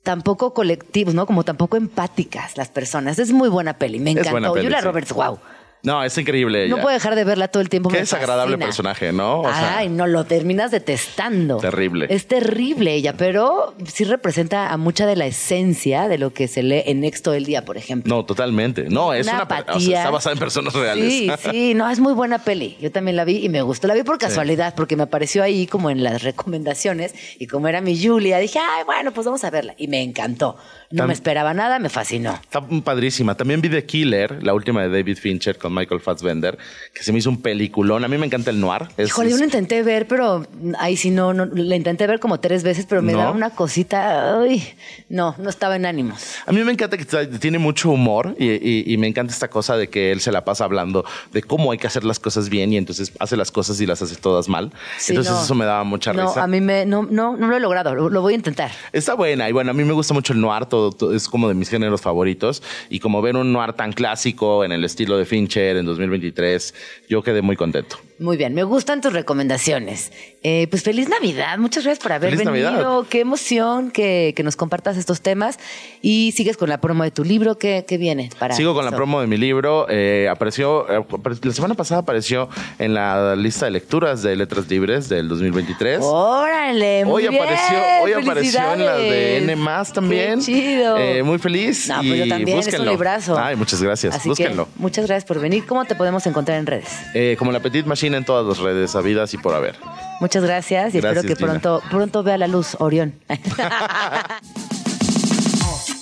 tan 0.02 0.22
poco 0.22 0.54
colectivos, 0.54 1.12
¿no? 1.14 1.26
Como 1.26 1.44
tan 1.44 1.58
poco 1.58 1.76
empáticas 1.76 2.56
las 2.56 2.68
personas. 2.68 3.18
Es 3.18 3.32
muy 3.32 3.50
buena 3.50 3.74
peli, 3.74 3.98
me 4.00 4.12
encantó. 4.12 4.30
buena 4.30 4.50
peli, 4.52 4.64
Julia 4.64 4.78
sí. 4.80 4.84
Roberts, 4.86 5.12
wow. 5.12 5.38
No, 5.82 6.02
es 6.04 6.16
increíble. 6.18 6.68
No 6.68 6.76
ella. 6.76 6.82
puedo 6.82 6.94
dejar 6.94 7.14
de 7.14 7.24
verla 7.24 7.48
todo 7.48 7.62
el 7.62 7.68
tiempo. 7.68 7.88
Qué 7.88 7.98
desagradable 7.98 8.58
personaje, 8.58 9.12
¿no? 9.12 9.40
O 9.40 9.44
sea- 9.44 9.78
Ay, 9.78 9.88
no, 9.88 10.06
lo 10.06 10.24
terminas 10.24 10.70
detestando. 10.70 11.56
Terrible. 11.58 12.06
Es 12.10 12.26
terrible 12.26 12.92
ella, 12.94 13.14
pero 13.16 13.74
sí 13.92 14.04
representa 14.04 14.70
a 14.72 14.76
mucha 14.76 15.06
de 15.06 15.16
la 15.16 15.26
esencia 15.26 16.08
de 16.08 16.18
lo 16.18 16.32
que 16.32 16.48
se 16.48 16.62
lee 16.62 16.82
en 16.86 17.00
Next 17.00 17.24
todo 17.24 17.34
el 17.34 17.44
día, 17.44 17.64
por 17.64 17.76
ejemplo. 17.76 18.14
No, 18.14 18.24
totalmente. 18.24 18.84
No, 18.90 19.12
es 19.14 19.26
una, 19.26 19.46
per- 19.48 19.64
o 19.70 19.80
sea, 19.80 19.98
está 19.98 20.10
basada 20.10 20.34
en 20.34 20.38
personas 20.38 20.74
reales. 20.74 21.10
Sí, 21.12 21.30
sí, 21.50 21.74
no, 21.74 21.88
es 21.88 21.98
muy 22.00 22.12
buena 22.12 22.38
peli. 22.44 22.76
Yo 22.80 22.90
también 22.92 23.16
la 23.16 23.24
vi 23.24 23.44
y 23.44 23.48
me 23.48 23.62
gustó. 23.62 23.86
La 23.88 23.94
vi 23.94 24.02
por 24.02 24.18
casualidad, 24.18 24.74
porque 24.74 24.96
me 24.96 25.04
apareció 25.04 25.42
ahí 25.42 25.66
como 25.66 25.90
en 25.90 26.02
las 26.04 26.22
recomendaciones 26.22 27.14
y 27.38 27.46
como 27.46 27.68
era 27.68 27.80
mi 27.80 28.00
Julia, 28.02 28.38
dije, 28.38 28.58
ay, 28.58 28.84
bueno, 28.84 29.12
pues 29.12 29.24
vamos 29.24 29.44
a 29.44 29.50
verla. 29.50 29.74
Y 29.78 29.88
me 29.88 30.02
encantó. 30.02 30.56
No 30.92 31.06
me 31.06 31.12
esperaba 31.12 31.54
nada, 31.54 31.78
me 31.78 31.88
fascinó. 31.88 32.34
Está 32.42 32.60
padrísima. 32.84 33.36
También 33.36 33.60
vi 33.60 33.68
The 33.68 33.84
Killer, 33.84 34.42
la 34.42 34.52
última 34.54 34.82
de 34.82 34.88
David 34.88 35.18
Fincher 35.18 35.56
con 35.56 35.72
Michael 35.72 36.00
Fassbender, 36.00 36.58
que 36.92 37.04
se 37.04 37.12
me 37.12 37.20
hizo 37.20 37.30
un 37.30 37.40
peliculón. 37.40 38.04
A 38.04 38.08
mí 38.08 38.18
me 38.18 38.26
encanta 38.26 38.50
el 38.50 38.58
noir. 38.60 38.88
Es- 38.96 39.08
Híjole, 39.10 39.30
yo 39.30 39.36
lo 39.36 39.44
intenté 39.44 39.84
ver, 39.84 40.08
pero 40.08 40.46
ahí 40.80 40.96
sí 40.96 41.10
no, 41.10 41.32
no, 41.32 41.46
la 41.46 41.76
intenté 41.76 42.08
ver 42.08 42.18
como 42.18 42.40
tres 42.40 42.64
veces, 42.64 42.86
pero 42.88 43.02
me 43.02 43.12
¿No? 43.12 43.18
daba 43.18 43.30
una 43.30 43.50
cosita, 43.50 44.40
ay, 44.40 44.66
no, 45.08 45.36
no 45.38 45.48
estaba 45.48 45.76
en 45.76 45.86
ánimos. 45.86 46.34
A 46.44 46.50
mí 46.50 46.62
me 46.64 46.72
encanta 46.72 46.96
que 46.96 47.04
tiene 47.04 47.58
mucho 47.60 47.90
humor 47.90 48.34
y, 48.38 48.46
y- 48.50 48.84
y 48.92 48.96
me 48.96 49.06
encanta 49.06 49.32
esta 49.32 49.46
cosa 49.48 49.76
de 49.76 49.88
que 49.88 50.10
él 50.10 50.20
se 50.20 50.32
la 50.32 50.44
pasa 50.44 50.64
hablando 50.64 51.04
de 51.32 51.42
cómo 51.44 51.70
hay 51.70 51.78
que 51.78 51.86
hacer 51.86 52.02
las 52.02 52.18
cosas 52.18 52.48
bien 52.48 52.72
y 52.72 52.76
entonces 52.76 53.12
hace 53.20 53.36
las 53.36 53.52
cosas 53.52 53.80
y 53.80 53.86
las 53.86 54.02
hace 54.02 54.16
todas 54.16 54.48
mal. 54.48 54.72
Sí, 54.98 55.12
entonces 55.12 55.34
no. 55.34 55.42
eso 55.42 55.54
me 55.54 55.66
daba 55.66 55.84
mucha 55.84 56.12
No, 56.12 56.26
risa. 56.26 56.42
a 56.42 56.46
mí 56.48 56.60
me, 56.60 56.84
no, 56.84 57.04
no, 57.08 57.36
no 57.36 57.46
lo 57.46 57.56
he 57.56 57.60
logrado, 57.60 57.94
lo, 57.94 58.08
lo 58.10 58.22
voy 58.22 58.32
a 58.32 58.36
intentar. 58.36 58.72
Está 58.92 59.14
buena 59.14 59.48
y 59.48 59.52
bueno, 59.52 59.70
a 59.70 59.74
mí 59.74 59.84
me 59.84 59.92
gusta 59.92 60.14
mucho 60.14 60.32
el 60.32 60.40
noir, 60.40 60.66
todo, 60.66 60.79
es 61.14 61.28
como 61.28 61.48
de 61.48 61.54
mis 61.54 61.68
géneros 61.68 62.00
favoritos 62.00 62.62
y 62.88 63.00
como 63.00 63.22
ver 63.22 63.36
un 63.36 63.52
noir 63.52 63.72
tan 63.74 63.92
clásico 63.92 64.64
en 64.64 64.72
el 64.72 64.84
estilo 64.84 65.16
de 65.18 65.24
Fincher 65.24 65.76
en 65.76 65.86
2023, 65.86 66.74
yo 67.08 67.22
quedé 67.22 67.42
muy 67.42 67.56
contento. 67.56 68.09
Muy 68.20 68.36
bien, 68.36 68.52
me 68.52 68.64
gustan 68.64 69.00
tus 69.00 69.14
recomendaciones. 69.14 70.12
Eh, 70.42 70.66
pues 70.68 70.82
feliz 70.82 71.08
Navidad, 71.08 71.56
muchas 71.56 71.84
gracias 71.84 72.02
por 72.02 72.12
haber 72.12 72.32
Feliz 72.32 72.44
venido. 72.44 72.70
Navidad. 72.70 73.08
Qué 73.08 73.20
emoción 73.20 73.90
que, 73.90 74.34
que 74.36 74.42
nos 74.42 74.56
compartas 74.56 74.98
estos 74.98 75.22
temas 75.22 75.58
y 76.02 76.32
sigues 76.36 76.58
con 76.58 76.68
la 76.68 76.82
promo 76.82 77.02
de 77.02 77.12
tu 77.12 77.24
libro. 77.24 77.56
¿Qué, 77.56 77.86
qué 77.88 77.96
viene 77.96 78.28
para 78.38 78.54
Sigo 78.54 78.74
con 78.74 78.84
la 78.84 78.90
promo 78.90 79.22
de 79.22 79.26
mi 79.26 79.38
libro. 79.38 79.86
eh, 79.88 80.28
apareció, 80.30 80.86
eh, 80.90 81.02
la 81.42 81.52
semana 81.54 81.74
pasada 81.74 82.02
apareció 82.02 82.50
en 82.78 82.92
la 82.92 83.34
lista 83.36 83.64
de 83.64 83.70
lecturas 83.70 84.22
de 84.22 84.36
Letras 84.36 84.68
Libres 84.68 85.08
del 85.08 85.26
2023. 85.26 86.00
Órale, 86.02 87.06
muy 87.06 87.24
Hoy 87.24 87.28
bien, 87.30 87.42
apareció, 87.42 87.78
hoy 88.02 88.12
apareció 88.12 88.72
en 88.74 88.84
la 88.84 88.96
de. 88.96 89.36
N 89.38 89.56
más 89.56 89.94
también. 89.94 90.40
Qué 90.40 90.44
chido. 90.44 90.98
Eh, 90.98 91.22
muy 91.22 91.38
feliz. 91.38 91.88
No, 91.88 92.02
y 92.02 92.08
pues 92.08 92.18
yo 92.20 92.28
también, 92.28 92.58
es 92.58 92.78
un 92.78 92.86
librazo. 92.86 93.38
Ay, 93.38 93.56
muchas 93.56 93.82
gracias. 93.82 94.14
Así 94.14 94.28
búsquenlo. 94.28 94.66
que 94.66 94.70
muchas 94.76 95.06
gracias 95.06 95.24
por 95.24 95.40
venir. 95.40 95.64
¿Cómo 95.64 95.86
te 95.86 95.94
podemos 95.94 96.26
encontrar 96.26 96.58
en 96.58 96.66
redes? 96.66 96.88
Eh, 97.14 97.36
como 97.38 97.50
la 97.50 97.60
Petit 97.60 97.86
Machine 97.86 98.09
en 98.14 98.24
todas 98.24 98.46
las 98.46 98.58
redes 98.58 98.94
habidas 98.94 99.34
y 99.34 99.38
por 99.38 99.54
haber. 99.54 99.76
Muchas 100.20 100.44
gracias 100.44 100.94
y 100.94 101.00
Gracias, 101.00 101.24
espero 101.24 101.28
que 101.34 101.36
Gina. 101.36 101.60
pronto, 101.60 101.82
pronto 101.90 102.22
vea 102.22 102.38
la 102.38 102.46
luz, 102.46 102.76
Orión. 102.78 103.14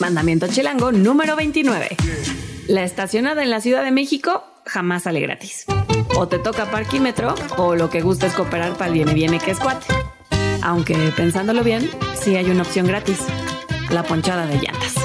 Mandamiento 0.00 0.46
chilango 0.46 0.92
número 0.92 1.36
29. 1.36 1.96
La 2.68 2.84
estacionada 2.84 3.42
en 3.42 3.50
la 3.50 3.60
Ciudad 3.60 3.82
de 3.82 3.90
México 3.90 4.44
jamás 4.64 5.04
sale 5.04 5.20
gratis. 5.20 5.64
O 6.16 6.28
te 6.28 6.38
toca 6.38 6.70
parquímetro 6.70 7.34
o 7.56 7.74
lo 7.74 7.90
que 7.90 8.00
gusta 8.00 8.26
es 8.26 8.34
cooperar 8.34 8.74
para 8.74 8.86
el 8.86 8.92
viene 8.92 9.14
viene 9.14 9.38
que 9.38 9.52
es 9.52 9.58
cuate. 9.58 9.86
Aunque 10.62 10.94
pensándolo 11.16 11.62
bien, 11.62 11.88
sí 12.20 12.36
hay 12.36 12.50
una 12.50 12.62
opción 12.62 12.86
gratis. 12.86 13.20
La 13.90 14.02
ponchada 14.02 14.46
de 14.46 14.56
llantas. 14.56 14.97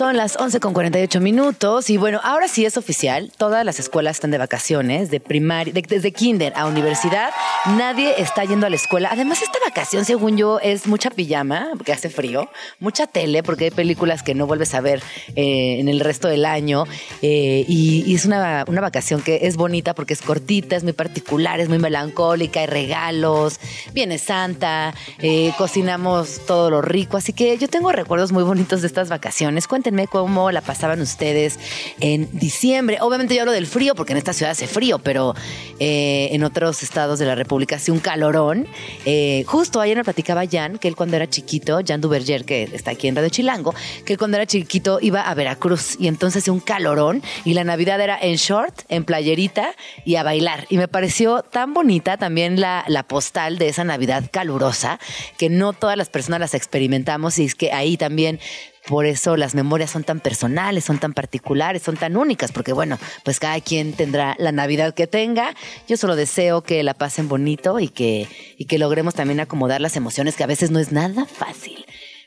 Son 0.00 0.16
las 0.16 0.38
11 0.38 0.60
con 0.60 0.72
48 0.72 1.20
minutos 1.20 1.90
y 1.90 1.98
bueno, 1.98 2.20
ahora 2.24 2.48
sí 2.48 2.64
es 2.64 2.78
oficial. 2.78 3.30
Todas 3.36 3.66
las 3.66 3.78
escuelas 3.78 4.16
están 4.16 4.30
de 4.30 4.38
vacaciones, 4.38 5.10
de 5.10 5.20
primaria, 5.20 5.74
desde 5.74 6.10
kinder 6.10 6.54
a 6.56 6.64
universidad. 6.64 7.32
Nadie 7.76 8.14
está 8.16 8.42
yendo 8.46 8.66
a 8.66 8.70
la 8.70 8.76
escuela. 8.76 9.10
Además, 9.12 9.42
esta 9.42 9.58
vacación, 9.62 10.06
según 10.06 10.38
yo, 10.38 10.58
es 10.58 10.86
mucha 10.86 11.10
pijama, 11.10 11.68
porque 11.76 11.92
hace 11.92 12.08
frío, 12.08 12.48
mucha 12.78 13.06
tele, 13.06 13.42
porque 13.42 13.64
hay 13.64 13.70
películas 13.72 14.22
que 14.22 14.34
no 14.34 14.46
vuelves 14.46 14.72
a 14.72 14.80
ver 14.80 15.02
eh, 15.36 15.80
en 15.80 15.88
el 15.90 16.00
resto 16.00 16.28
del 16.28 16.46
año. 16.46 16.84
Eh, 17.20 17.66
y, 17.68 18.14
es 18.14 18.24
una, 18.24 18.64
una 18.68 18.80
vacación 18.80 19.20
que 19.20 19.40
es 19.42 19.58
bonita 19.58 19.94
porque 19.94 20.14
es 20.14 20.22
cortita, 20.22 20.76
es 20.76 20.82
muy 20.82 20.94
particular, 20.94 21.60
es 21.60 21.68
muy 21.68 21.78
melancólica, 21.78 22.60
hay 22.60 22.68
regalos, 22.68 23.60
viene 23.92 24.16
Santa, 24.16 24.94
eh, 25.18 25.52
cocinamos 25.58 26.40
todo 26.46 26.70
lo 26.70 26.80
rico. 26.80 27.18
Así 27.18 27.34
que 27.34 27.58
yo 27.58 27.68
tengo 27.68 27.92
recuerdos 27.92 28.32
muy 28.32 28.44
bonitos 28.44 28.80
de 28.80 28.86
estas 28.86 29.10
vacaciones. 29.10 29.68
Cuéntenme 29.68 29.89
cómo 30.10 30.50
la 30.50 30.60
pasaban 30.60 31.00
ustedes 31.00 31.58
en 32.00 32.28
diciembre. 32.32 32.98
Obviamente 33.00 33.34
yo 33.34 33.42
hablo 33.42 33.52
del 33.52 33.66
frío, 33.66 33.94
porque 33.94 34.12
en 34.12 34.18
esta 34.18 34.32
ciudad 34.32 34.52
hace 34.52 34.66
frío, 34.66 34.98
pero 34.98 35.34
eh, 35.78 36.28
en 36.32 36.44
otros 36.44 36.82
estados 36.82 37.18
de 37.18 37.26
la 37.26 37.34
República 37.34 37.76
hace 37.76 37.92
un 37.92 38.00
calorón. 38.00 38.66
Eh, 39.04 39.44
justo 39.46 39.80
ayer 39.80 39.96
me 39.96 40.04
platicaba 40.04 40.42
Jan, 40.50 40.78
que 40.78 40.88
él 40.88 40.96
cuando 40.96 41.16
era 41.16 41.28
chiquito, 41.28 41.80
Jan 41.86 42.00
Duverger, 42.00 42.44
que 42.44 42.64
está 42.72 42.92
aquí 42.92 43.08
en 43.08 43.16
Radio 43.16 43.28
Chilango, 43.28 43.74
que 44.04 44.14
él 44.14 44.18
cuando 44.18 44.36
era 44.36 44.46
chiquito 44.46 44.98
iba 45.00 45.22
a 45.22 45.34
Veracruz 45.34 45.96
y 45.98 46.08
entonces 46.08 46.42
hacía 46.42 46.52
un 46.52 46.60
calorón 46.60 47.22
y 47.44 47.54
la 47.54 47.64
Navidad 47.64 48.00
era 48.00 48.18
en 48.20 48.36
short, 48.36 48.82
en 48.88 49.04
playerita 49.04 49.74
y 50.04 50.16
a 50.16 50.22
bailar. 50.22 50.66
Y 50.70 50.76
me 50.76 50.88
pareció 50.88 51.42
tan 51.42 51.74
bonita 51.74 52.16
también 52.16 52.60
la, 52.60 52.84
la 52.88 53.02
postal 53.02 53.58
de 53.58 53.68
esa 53.68 53.84
Navidad 53.84 54.24
calurosa, 54.30 54.98
que 55.38 55.48
no 55.48 55.72
todas 55.72 55.96
las 55.96 56.08
personas 56.08 56.40
las 56.40 56.54
experimentamos 56.54 57.38
y 57.38 57.44
es 57.44 57.54
que 57.54 57.72
ahí 57.72 57.96
también 57.96 58.40
por 58.86 59.06
eso 59.06 59.36
las 59.36 59.54
memorias 59.54 59.90
son 59.90 60.04
tan 60.04 60.20
personales, 60.20 60.84
son 60.84 60.98
tan 60.98 61.12
particulares, 61.12 61.82
son 61.82 61.96
tan 61.96 62.16
únicas, 62.16 62.52
porque 62.52 62.72
bueno, 62.72 62.98
pues 63.24 63.38
cada 63.38 63.60
quien 63.60 63.92
tendrá 63.92 64.34
la 64.38 64.52
Navidad 64.52 64.94
que 64.94 65.06
tenga. 65.06 65.54
Yo 65.88 65.96
solo 65.96 66.16
deseo 66.16 66.62
que 66.62 66.82
la 66.82 66.94
pasen 66.94 67.28
bonito 67.28 67.78
y 67.78 67.88
que, 67.88 68.28
y 68.56 68.64
que 68.64 68.78
logremos 68.78 69.14
también 69.14 69.40
acomodar 69.40 69.80
las 69.80 69.96
emociones, 69.96 70.36
que 70.36 70.44
a 70.44 70.48
veces 70.48 70.70
no 70.70 70.78
es 70.78 70.92
nada 70.92 71.26
fácil. 71.26 71.84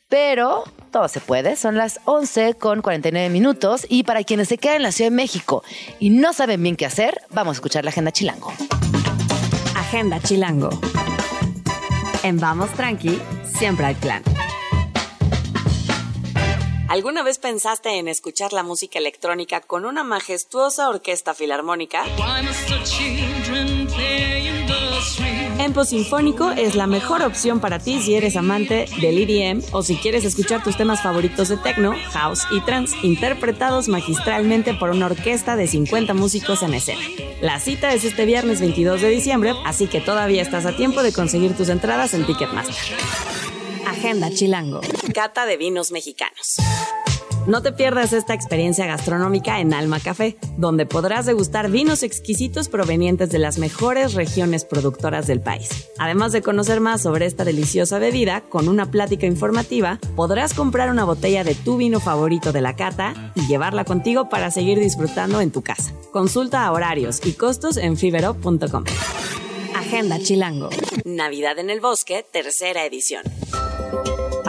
Pero 0.09 0.63
todo 0.91 1.07
se 1.07 1.19
puede. 1.19 1.55
Son 1.55 1.75
las 1.75 1.99
11 2.05 2.53
con 2.53 2.81
49 2.81 3.29
minutos. 3.29 3.87
Y 3.89 4.03
para 4.03 4.23
quienes 4.23 4.47
se 4.47 4.59
quedan 4.59 4.77
en 4.77 4.83
la 4.83 4.91
Ciudad 4.91 5.09
de 5.09 5.15
México 5.15 5.63
y 5.99 6.11
no 6.11 6.33
saben 6.33 6.61
bien 6.61 6.75
qué 6.75 6.85
hacer, 6.85 7.21
vamos 7.31 7.53
a 7.53 7.57
escuchar 7.57 7.83
la 7.83 7.89
Agenda 7.89 8.11
Chilango. 8.11 8.53
Agenda 9.75 10.19
Chilango. 10.19 10.69
En 12.21 12.39
Vamos 12.39 12.71
Tranqui, 12.73 13.19
siempre 13.43 13.87
hay 13.87 13.95
plan. 13.95 14.23
¿Alguna 16.93 17.23
vez 17.23 17.39
pensaste 17.39 17.97
en 17.97 18.07
escuchar 18.07 18.53
la 18.53 18.61
música 18.61 18.99
electrónica 18.99 19.61
con 19.61 19.85
una 19.85 20.03
majestuosa 20.03 20.89
orquesta 20.89 21.33
filarmónica? 21.33 22.03
Empo 25.57 25.85
Sinfónico 25.85 26.51
es 26.51 26.75
la 26.75 26.85
mejor 26.85 27.23
opción 27.23 27.59
para 27.59 27.79
ti 27.79 27.99
si 27.99 28.13
eres 28.13 28.35
amante 28.35 28.85
del 29.01 29.17
EDM 29.17 29.63
o 29.71 29.81
si 29.81 29.95
quieres 29.95 30.23
escuchar 30.23 30.63
tus 30.63 30.77
temas 30.77 31.01
favoritos 31.01 31.49
de 31.49 31.57
techno, 31.57 31.95
house 32.11 32.43
y 32.51 32.61
trance 32.61 32.95
interpretados 33.01 33.87
magistralmente 33.87 34.75
por 34.75 34.91
una 34.91 35.07
orquesta 35.07 35.55
de 35.55 35.65
50 35.65 36.13
músicos 36.13 36.61
en 36.61 36.75
escena. 36.75 37.01
La 37.41 37.59
cita 37.59 37.91
es 37.95 38.03
este 38.03 38.25
viernes 38.25 38.59
22 38.59 39.01
de 39.01 39.09
diciembre, 39.09 39.55
así 39.65 39.87
que 39.87 39.99
todavía 39.99 40.43
estás 40.43 40.67
a 40.67 40.75
tiempo 40.75 41.01
de 41.01 41.11
conseguir 41.11 41.57
tus 41.57 41.69
entradas 41.69 42.13
en 42.13 42.27
Ticketmaster. 42.27 42.75
Agenda 43.88 44.29
Chilango. 44.29 44.81
Cata 45.13 45.45
de 45.45 45.57
vinos 45.57 45.91
mexicanos. 45.91 46.55
No 47.45 47.61
te 47.61 47.73
pierdas 47.73 48.13
esta 48.13 48.34
experiencia 48.34 48.86
gastronómica 48.86 49.59
en 49.59 49.73
Alma 49.73 49.99
Café, 49.99 50.38
donde 50.57 50.86
podrás 50.86 51.25
degustar 51.25 51.69
vinos 51.69 52.01
exquisitos 52.01 52.69
provenientes 52.69 53.31
de 53.31 53.39
las 53.39 53.57
mejores 53.57 54.13
regiones 54.13 54.63
productoras 54.63 55.27
del 55.27 55.41
país. 55.41 55.89
Además 55.99 56.31
de 56.31 56.41
conocer 56.41 56.79
más 56.79 57.01
sobre 57.01 57.25
esta 57.25 57.43
deliciosa 57.43 57.99
bebida, 57.99 58.41
con 58.47 58.69
una 58.69 58.89
plática 58.91 59.25
informativa, 59.25 59.99
podrás 60.15 60.53
comprar 60.53 60.89
una 60.89 61.03
botella 61.03 61.43
de 61.43 61.55
tu 61.55 61.75
vino 61.75 61.99
favorito 61.99 62.53
de 62.53 62.61
la 62.61 62.77
cata 62.77 63.34
y 63.36 63.45
llevarla 63.47 63.84
contigo 63.84 64.29
para 64.29 64.49
seguir 64.49 64.79
disfrutando 64.79 65.41
en 65.41 65.51
tu 65.51 65.61
casa. 65.63 65.93
Consulta 66.13 66.71
horarios 66.71 67.19
y 67.25 67.34
costos 67.34 67.75
en 67.75 67.97
fiberop.com. 67.97 68.86
Agenda 69.75 70.17
Chilango. 70.17 70.69
Navidad 71.03 71.59
en 71.59 71.69
el 71.69 71.81
Bosque, 71.81 72.25
tercera 72.31 72.86
edición. 72.86 73.23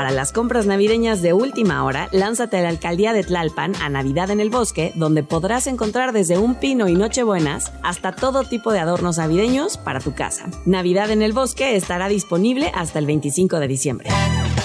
Para 0.05 0.16
las 0.16 0.32
compras 0.32 0.66
navideñas 0.66 1.22
de 1.22 1.32
última 1.32 1.82
hora, 1.82 2.11
lánzate 2.12 2.59
a 2.59 2.61
la 2.61 2.68
alcaldía 2.68 3.14
de 3.14 3.22
Tlalpan 3.22 3.74
a 3.76 3.88
Navidad 3.88 4.28
en 4.28 4.38
el 4.38 4.50
Bosque, 4.50 4.92
donde 4.96 5.22
podrás 5.22 5.66
encontrar 5.66 6.12
desde 6.12 6.36
un 6.36 6.57
pino 6.57 6.88
y 6.88 6.94
nochebuenas 6.94 7.72
hasta 7.82 8.12
todo 8.12 8.44
tipo 8.44 8.70
de 8.70 8.80
adornos 8.80 9.16
navideños 9.16 9.78
para 9.78 10.00
tu 10.00 10.12
casa. 10.12 10.44
Navidad 10.66 11.11
en 11.11 11.22
el 11.22 11.32
Bosque 11.32 11.74
estará 11.74 12.09
disponible 12.09 12.70
hasta 12.74 12.98
el 12.98 13.07
25 13.07 13.59
de 13.61 13.66
diciembre. 13.66 14.11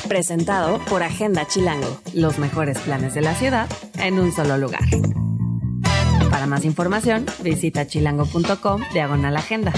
Presentado 0.10 0.78
por 0.90 1.04
Agenda 1.04 1.48
Chilango, 1.48 2.02
los 2.14 2.38
mejores 2.38 2.78
planes 2.80 3.14
de 3.14 3.22
la 3.22 3.34
ciudad 3.34 3.70
en 3.98 4.20
un 4.20 4.34
solo 4.34 4.58
lugar. 4.58 4.84
Para 6.30 6.48
más 6.48 6.66
información, 6.66 7.26
visita 7.42 7.88
chilango.com 7.88 8.82
diagonal 8.92 9.38
agenda. 9.38 9.72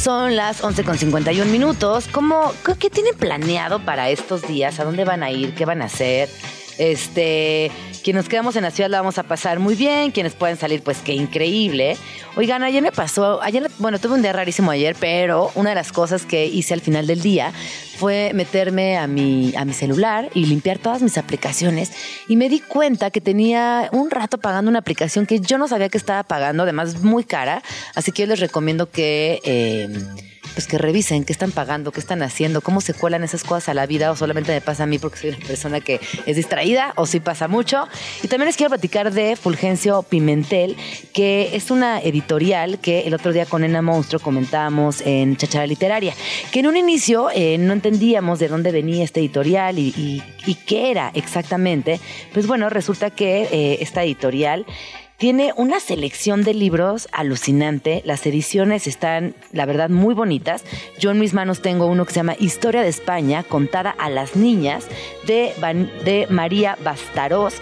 Son 0.00 0.34
las 0.34 0.64
11 0.64 0.82
con 0.84 0.96
51 0.96 1.52
minutos. 1.52 2.08
¿Cómo, 2.10 2.54
¿Qué 2.78 2.88
tienen 2.88 3.14
planeado 3.18 3.80
para 3.80 4.08
estos 4.08 4.48
días? 4.48 4.80
¿A 4.80 4.84
dónde 4.84 5.04
van 5.04 5.22
a 5.22 5.30
ir? 5.30 5.54
¿Qué 5.54 5.66
van 5.66 5.82
a 5.82 5.84
hacer? 5.84 6.30
Este, 6.78 7.70
quienes 8.02 8.24
nos 8.24 8.28
quedamos 8.28 8.56
en 8.56 8.62
la 8.62 8.70
ciudad 8.70 8.90
la 8.90 8.98
vamos 8.98 9.18
a 9.18 9.22
pasar 9.22 9.58
muy 9.58 9.74
bien, 9.74 10.10
quienes 10.10 10.34
pueden 10.34 10.56
salir, 10.56 10.82
pues 10.82 10.98
qué 10.98 11.14
increíble. 11.14 11.96
Oigan, 12.36 12.62
ayer 12.62 12.82
me 12.82 12.92
pasó, 12.92 13.42
ayer, 13.42 13.70
bueno, 13.78 13.98
tuve 13.98 14.14
un 14.14 14.22
día 14.22 14.32
rarísimo 14.32 14.70
ayer, 14.70 14.96
pero 14.98 15.50
una 15.54 15.70
de 15.70 15.74
las 15.74 15.92
cosas 15.92 16.24
que 16.24 16.46
hice 16.46 16.74
al 16.74 16.80
final 16.80 17.06
del 17.06 17.22
día 17.22 17.52
fue 17.98 18.32
meterme 18.34 18.96
a 18.96 19.06
mi, 19.06 19.54
a 19.56 19.64
mi 19.64 19.72
celular 19.72 20.30
y 20.34 20.46
limpiar 20.46 20.78
todas 20.78 21.02
mis 21.02 21.18
aplicaciones 21.18 21.92
y 22.28 22.36
me 22.36 22.48
di 22.48 22.60
cuenta 22.60 23.10
que 23.10 23.20
tenía 23.20 23.88
un 23.92 24.10
rato 24.10 24.38
pagando 24.38 24.70
una 24.70 24.78
aplicación 24.78 25.26
que 25.26 25.40
yo 25.40 25.58
no 25.58 25.68
sabía 25.68 25.88
que 25.88 25.98
estaba 25.98 26.22
pagando, 26.22 26.62
además 26.62 27.02
muy 27.02 27.24
cara, 27.24 27.62
así 27.94 28.12
que 28.12 28.22
yo 28.22 28.28
les 28.28 28.40
recomiendo 28.40 28.90
que... 28.90 29.40
Eh, 29.44 29.88
pues 30.54 30.66
que 30.66 30.78
revisen 30.78 31.24
qué 31.24 31.32
están 31.32 31.52
pagando, 31.52 31.92
qué 31.92 32.00
están 32.00 32.22
haciendo, 32.22 32.60
cómo 32.60 32.80
se 32.80 32.94
cuelan 32.94 33.24
esas 33.24 33.44
cosas 33.44 33.70
a 33.70 33.74
la 33.74 33.86
vida 33.86 34.10
o 34.10 34.16
solamente 34.16 34.52
me 34.52 34.60
pasa 34.60 34.84
a 34.84 34.86
mí 34.86 34.98
porque 34.98 35.18
soy 35.18 35.30
una 35.30 35.46
persona 35.46 35.80
que 35.80 36.00
es 36.26 36.36
distraída 36.36 36.92
o 36.96 37.06
sí 37.06 37.20
pasa 37.20 37.48
mucho. 37.48 37.88
Y 38.22 38.28
también 38.28 38.46
les 38.46 38.56
quiero 38.56 38.70
platicar 38.70 39.12
de 39.12 39.36
Fulgencio 39.36 40.02
Pimentel, 40.02 40.76
que 41.12 41.54
es 41.54 41.70
una 41.70 42.00
editorial 42.00 42.78
que 42.78 43.02
el 43.02 43.14
otro 43.14 43.32
día 43.32 43.46
con 43.46 43.64
Ena 43.64 43.82
Monstruo 43.82 44.20
comentábamos 44.20 45.00
en 45.02 45.36
Chachara 45.36 45.66
Literaria, 45.66 46.14
que 46.52 46.60
en 46.60 46.66
un 46.66 46.76
inicio 46.76 47.28
eh, 47.34 47.58
no 47.58 47.72
entendíamos 47.72 48.38
de 48.38 48.48
dónde 48.48 48.72
venía 48.72 49.04
este 49.04 49.20
editorial 49.20 49.78
y, 49.78 50.22
qué 50.66 50.90
era 50.90 51.10
exactamente. 51.14 52.00
Pues 52.32 52.46
bueno, 52.46 52.68
resulta 52.70 53.10
que 53.10 53.48
eh, 53.50 53.78
esta 53.80 54.02
editorial 54.02 54.66
tiene 55.20 55.52
una 55.54 55.80
selección 55.80 56.44
de 56.44 56.54
libros 56.54 57.06
alucinante. 57.12 58.00
Las 58.06 58.24
ediciones 58.24 58.86
están, 58.86 59.34
la 59.52 59.66
verdad, 59.66 59.90
muy 59.90 60.14
bonitas. 60.14 60.64
Yo 60.98 61.10
en 61.10 61.18
mis 61.18 61.34
manos 61.34 61.60
tengo 61.60 61.84
uno 61.84 62.06
que 62.06 62.14
se 62.14 62.20
llama 62.20 62.36
Historia 62.38 62.80
de 62.80 62.88
España, 62.88 63.42
contada 63.42 63.90
a 63.90 64.08
las 64.08 64.34
niñas, 64.34 64.86
de, 65.26 66.26
María 66.30 66.76
Bastaros, 66.82 67.54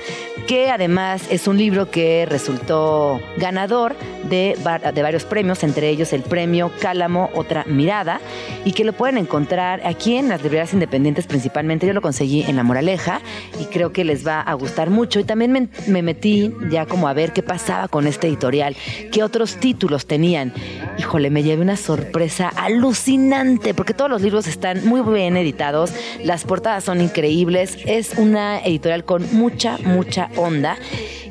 que 0.47 0.71
además 0.71 1.27
es 1.31 1.49
un 1.49 1.59
libro 1.59 1.91
que 1.91 2.27
resultó 2.27 3.21
ganador 3.37 3.97
de, 4.31 4.57
de 4.95 5.03
varios 5.03 5.25
premios, 5.25 5.65
entre 5.65 5.89
ellos 5.91 6.13
el 6.13 6.23
premio 6.23 6.71
Cálamo 6.81 7.29
Otra 7.35 7.65
Mirada, 7.67 8.21
y 8.65 8.73
que 8.73 8.85
lo 8.85 8.93
pueden 8.93 9.19
encontrar 9.19 9.85
aquí 9.85 10.17
en 10.17 10.29
las 10.29 10.43
librerías 10.43 10.73
independientes 10.73 11.27
principalmente. 11.27 11.89
Yo 11.89 11.93
lo 11.93 12.03
conseguí 12.03 12.43
en 12.43 12.55
La 12.55 12.63
Moraleja 12.63 13.21
y 13.61 13.65
creo 13.65 13.93
que 13.93 14.05
les 14.05 14.25
va 14.27 14.41
a 14.41 14.55
gustar 14.55 14.91
mucho. 14.91 15.19
Y 15.19 15.25
también 15.25 15.51
me, 15.51 15.69
me 15.89 16.03
metí 16.03 16.55
ya 16.71 16.87
como 16.87 17.09
a 17.09 17.13
ver 17.13 17.33
qué 17.33 17.43
pasaba 17.49 17.89
con 17.89 18.07
este 18.07 18.29
editorial, 18.29 18.77
qué 19.11 19.25
otros 19.25 19.57
títulos 19.57 20.07
tenían. 20.07 20.53
Híjole, 20.99 21.31
me 21.31 21.43
llevé 21.43 21.63
una 21.63 21.77
sorpresa 21.77 22.49
alucinante, 22.55 23.75
porque 23.75 23.95
todos 23.95 24.11
los 24.11 24.23
libros 24.23 24.47
están 24.47 24.87
muy 24.87 25.01
bien 25.01 25.37
editados, 25.37 25.91
las 26.23 26.45
portadas 26.45 26.85
son 26.85 27.01
increíbles, 27.01 27.79
es 27.87 28.13
una 28.17 28.61
editorial 28.61 29.05
con 29.05 29.27
mucha, 29.35 29.79
mucha 29.79 30.29
onda. 30.37 30.77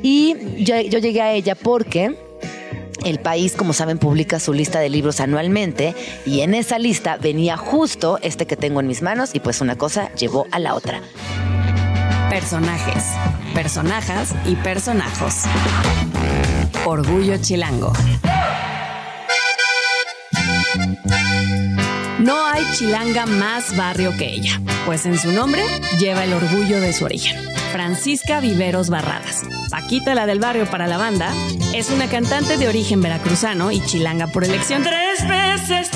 Y 0.02 0.36
yo, 0.58 0.78
yo 0.80 0.98
llegué 0.98 1.22
a 1.22 1.32
ella 1.32 1.54
porque 1.54 2.14
El 3.04 3.20
país, 3.20 3.54
como 3.54 3.72
saben, 3.72 3.98
publica 3.98 4.40
su 4.40 4.52
lista 4.52 4.80
de 4.80 4.88
libros 4.88 5.20
anualmente 5.20 5.94
y 6.26 6.40
en 6.40 6.52
esa 6.52 6.80
lista 6.80 7.16
venía 7.16 7.56
justo 7.56 8.18
este 8.22 8.44
que 8.46 8.56
tengo 8.56 8.80
en 8.80 8.88
mis 8.88 9.02
manos 9.02 9.30
y 9.34 9.40
pues 9.40 9.60
una 9.60 9.76
cosa 9.76 10.12
llevó 10.14 10.46
a 10.50 10.58
la 10.58 10.74
otra. 10.74 11.00
Personajes, 12.30 13.04
personajas 13.54 14.34
y 14.44 14.54
personajos. 14.56 15.44
Orgullo 16.84 17.38
Chilango. 17.38 17.92
No 22.18 22.46
hay 22.46 22.64
chilanga 22.74 23.24
más 23.24 23.74
barrio 23.76 24.14
que 24.18 24.26
ella, 24.26 24.60
pues 24.84 25.06
en 25.06 25.18
su 25.18 25.32
nombre 25.32 25.62
lleva 25.98 26.24
el 26.24 26.34
orgullo 26.34 26.80
de 26.80 26.92
su 26.92 27.06
origen. 27.06 27.38
Francisca 27.72 28.40
Viveros 28.40 28.90
Barradas. 28.90 29.44
Paquita, 29.70 30.14
la 30.14 30.26
del 30.26 30.40
barrio 30.40 30.66
para 30.66 30.86
la 30.86 30.98
banda, 30.98 31.32
es 31.74 31.90
una 31.90 32.08
cantante 32.08 32.58
de 32.58 32.68
origen 32.68 33.00
veracruzano 33.00 33.70
y 33.70 33.80
chilanga 33.80 34.26
por 34.26 34.44
elección. 34.44 34.82
Tres 34.82 35.26
veces. 35.26 35.90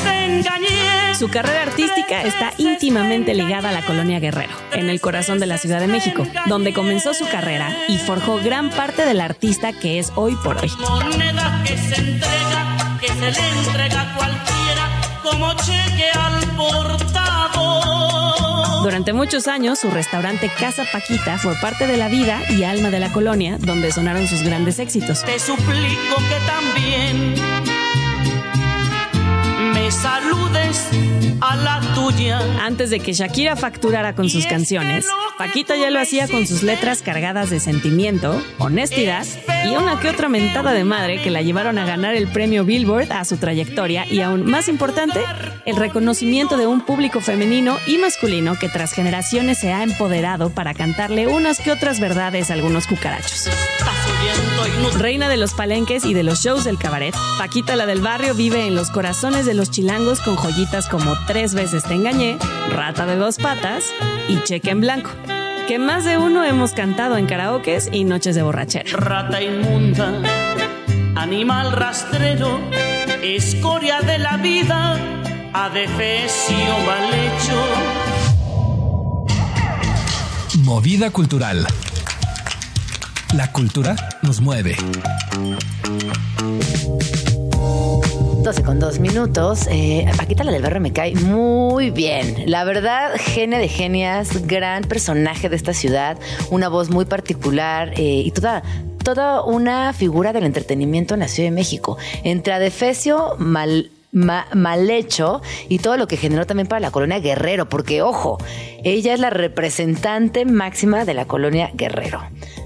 Su 1.22 1.28
carrera 1.28 1.62
artística 1.62 2.22
está 2.22 2.52
íntimamente 2.58 3.32
ligada 3.32 3.68
a 3.68 3.72
la 3.72 3.82
colonia 3.82 4.18
Guerrero, 4.18 4.54
en 4.72 4.90
el 4.90 5.00
corazón 5.00 5.38
de 5.38 5.46
la 5.46 5.56
Ciudad 5.56 5.78
de 5.78 5.86
México, 5.86 6.26
donde 6.46 6.72
comenzó 6.72 7.14
su 7.14 7.28
carrera 7.28 7.72
y 7.86 7.98
forjó 7.98 8.38
gran 8.38 8.70
parte 8.70 9.04
del 9.04 9.20
artista 9.20 9.72
que 9.72 10.00
es 10.00 10.10
hoy 10.16 10.34
por 10.42 10.58
hoy. 10.58 10.72
Moneda 10.80 11.62
que 11.64 11.76
se 11.76 11.94
entrega, 11.94 12.98
que 13.00 13.06
se 13.06 13.30
le 13.30 13.48
entrega 13.50 14.00
a 14.00 14.16
cualquiera, 14.16 14.90
como 15.22 15.52
cheque 15.54 16.10
al 16.12 16.40
portador. 16.56 18.02
Durante 18.82 19.12
muchos 19.12 19.46
años, 19.46 19.78
su 19.78 19.90
restaurante 19.90 20.50
Casa 20.58 20.84
Paquita 20.90 21.38
fue 21.38 21.54
parte 21.60 21.86
de 21.86 21.96
la 21.96 22.08
vida 22.08 22.40
y 22.50 22.64
alma 22.64 22.90
de 22.90 22.98
la 22.98 23.12
colonia, 23.12 23.58
donde 23.60 23.92
sonaron 23.92 24.26
sus 24.26 24.42
grandes 24.42 24.80
éxitos. 24.80 25.22
Te 25.22 25.38
suplico 25.38 26.16
que 26.16 26.38
también 26.48 27.71
me 29.82 29.90
saludes 29.90 30.88
a 31.40 31.56
la 31.56 31.80
tuya. 31.94 32.38
Antes 32.64 32.90
de 32.90 33.00
que 33.00 33.12
Shakira 33.12 33.56
facturara 33.56 34.14
con 34.14 34.30
sus 34.30 34.46
canciones, 34.46 35.06
Paquita 35.38 35.74
ya 35.76 35.90
lo 35.90 35.98
hacía 35.98 36.28
con 36.28 36.46
sus 36.46 36.62
letras 36.62 37.02
cargadas 37.02 37.50
de 37.50 37.58
sentimiento, 37.58 38.40
honestidad 38.58 39.26
y 39.64 39.74
una 39.74 39.98
que 39.98 40.08
otra 40.08 40.28
mentada 40.28 40.72
de 40.72 40.84
madre 40.84 41.20
que 41.20 41.30
la 41.30 41.42
llevaron 41.42 41.78
a 41.78 41.86
ganar 41.86 42.14
el 42.14 42.28
premio 42.28 42.64
Billboard 42.64 43.10
a 43.10 43.24
su 43.24 43.38
trayectoria 43.38 44.06
y 44.08 44.20
aún 44.20 44.48
más 44.48 44.68
importante, 44.68 45.20
el 45.66 45.74
reconocimiento 45.74 46.56
de 46.56 46.68
un 46.68 46.82
público 46.82 47.20
femenino 47.20 47.76
y 47.86 47.98
masculino 47.98 48.56
que 48.56 48.68
tras 48.68 48.92
generaciones 48.92 49.58
se 49.58 49.72
ha 49.72 49.82
empoderado 49.82 50.50
para 50.50 50.74
cantarle 50.74 51.26
unas 51.26 51.58
que 51.58 51.72
otras 51.72 51.98
verdades 51.98 52.50
a 52.50 52.54
algunos 52.54 52.86
cucarachos. 52.86 53.48
Reina 54.98 55.28
de 55.28 55.36
los 55.36 55.54
palenques 55.54 56.04
y 56.04 56.14
de 56.14 56.22
los 56.22 56.42
shows 56.42 56.64
del 56.64 56.78
cabaret, 56.78 57.14
Paquita 57.38 57.76
la 57.76 57.86
del 57.86 58.00
barrio 58.00 58.34
vive 58.34 58.66
en 58.66 58.74
los 58.74 58.90
corazones 58.90 59.46
de 59.46 59.54
los 59.54 59.70
chilangos 59.72 60.20
con 60.20 60.36
joyitas 60.36 60.86
como 60.88 61.14
Tres 61.26 61.54
veces 61.54 61.82
te 61.82 61.94
engañé, 61.94 62.36
Rata 62.70 63.06
de 63.06 63.16
dos 63.16 63.38
patas 63.38 63.86
y 64.28 64.40
Cheque 64.44 64.70
en 64.70 64.82
blanco, 64.82 65.10
que 65.66 65.78
más 65.78 66.04
de 66.04 66.18
uno 66.18 66.44
hemos 66.44 66.72
cantado 66.72 67.16
en 67.16 67.26
karaokes 67.26 67.88
y 67.90 68.04
noches 68.04 68.34
de 68.34 68.42
borrachera. 68.42 68.90
rata 68.92 69.42
inmunda, 69.42 70.12
animal 71.16 71.72
rastrero, 71.72 72.60
escoria 73.22 74.00
de 74.02 74.18
la 74.18 74.36
vida, 74.36 74.98
adefesio 75.54 76.78
mal 76.86 77.14
hecho. 77.14 77.64
Movida 80.64 81.10
cultural. 81.10 81.66
La 83.34 83.50
cultura 83.50 83.96
nos 84.20 84.42
mueve. 84.42 84.76
12 88.42 88.62
con 88.64 88.80
2 88.80 88.98
minutos. 88.98 89.66
Eh, 89.70 90.04
Paquita, 90.16 90.42
la 90.44 90.50
del 90.52 90.62
barrio, 90.62 90.80
me 90.80 90.92
cae 90.92 91.14
muy 91.14 91.90
bien. 91.90 92.44
La 92.46 92.64
verdad, 92.64 93.12
genia 93.16 93.58
de 93.58 93.68
genias, 93.68 94.46
gran 94.46 94.82
personaje 94.84 95.48
de 95.48 95.56
esta 95.56 95.72
ciudad, 95.72 96.18
una 96.50 96.68
voz 96.68 96.90
muy 96.90 97.04
particular 97.04 97.92
eh, 97.96 98.22
y 98.24 98.30
toda, 98.32 98.62
toda 99.04 99.42
una 99.44 99.92
figura 99.92 100.32
del 100.32 100.44
entretenimiento 100.44 101.14
en 101.14 101.28
Ciudad 101.28 101.48
de 101.50 101.54
México. 101.54 101.98
Entre 102.24 102.52
adefesio, 102.52 103.36
mal. 103.38 103.90
ma- 104.10 104.46
mal 104.54 104.90
hecho 104.90 105.40
y 105.68 105.78
todo 105.78 105.96
lo 105.96 106.06
que 106.08 106.16
generó 106.16 106.44
también 106.46 106.66
para 106.66 106.80
la 106.80 106.90
colonia 106.90 107.20
Guerrero, 107.20 107.68
porque 107.68 108.02
ojo, 108.02 108.38
ella 108.82 109.14
es 109.14 109.20
la 109.20 109.30
representante 109.30 110.44
máxima 110.44 111.04
de 111.04 111.14
la 111.14 111.24
colonia 111.26 111.70
Guerrero. 111.74 112.20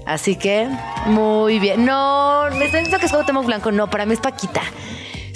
Así 0.07 0.35
que, 0.37 0.67
muy 1.05 1.59
bien. 1.59 1.85
No, 1.85 2.45
me 2.57 2.65
está 2.65 2.77
diciendo 2.79 2.97
que 2.99 3.05
es 3.05 3.11
Cuauhtémoc 3.11 3.45
Blanco. 3.45 3.71
No, 3.71 3.89
para 3.89 4.05
mí 4.07 4.13
es 4.13 4.19
Paquita. 4.19 4.61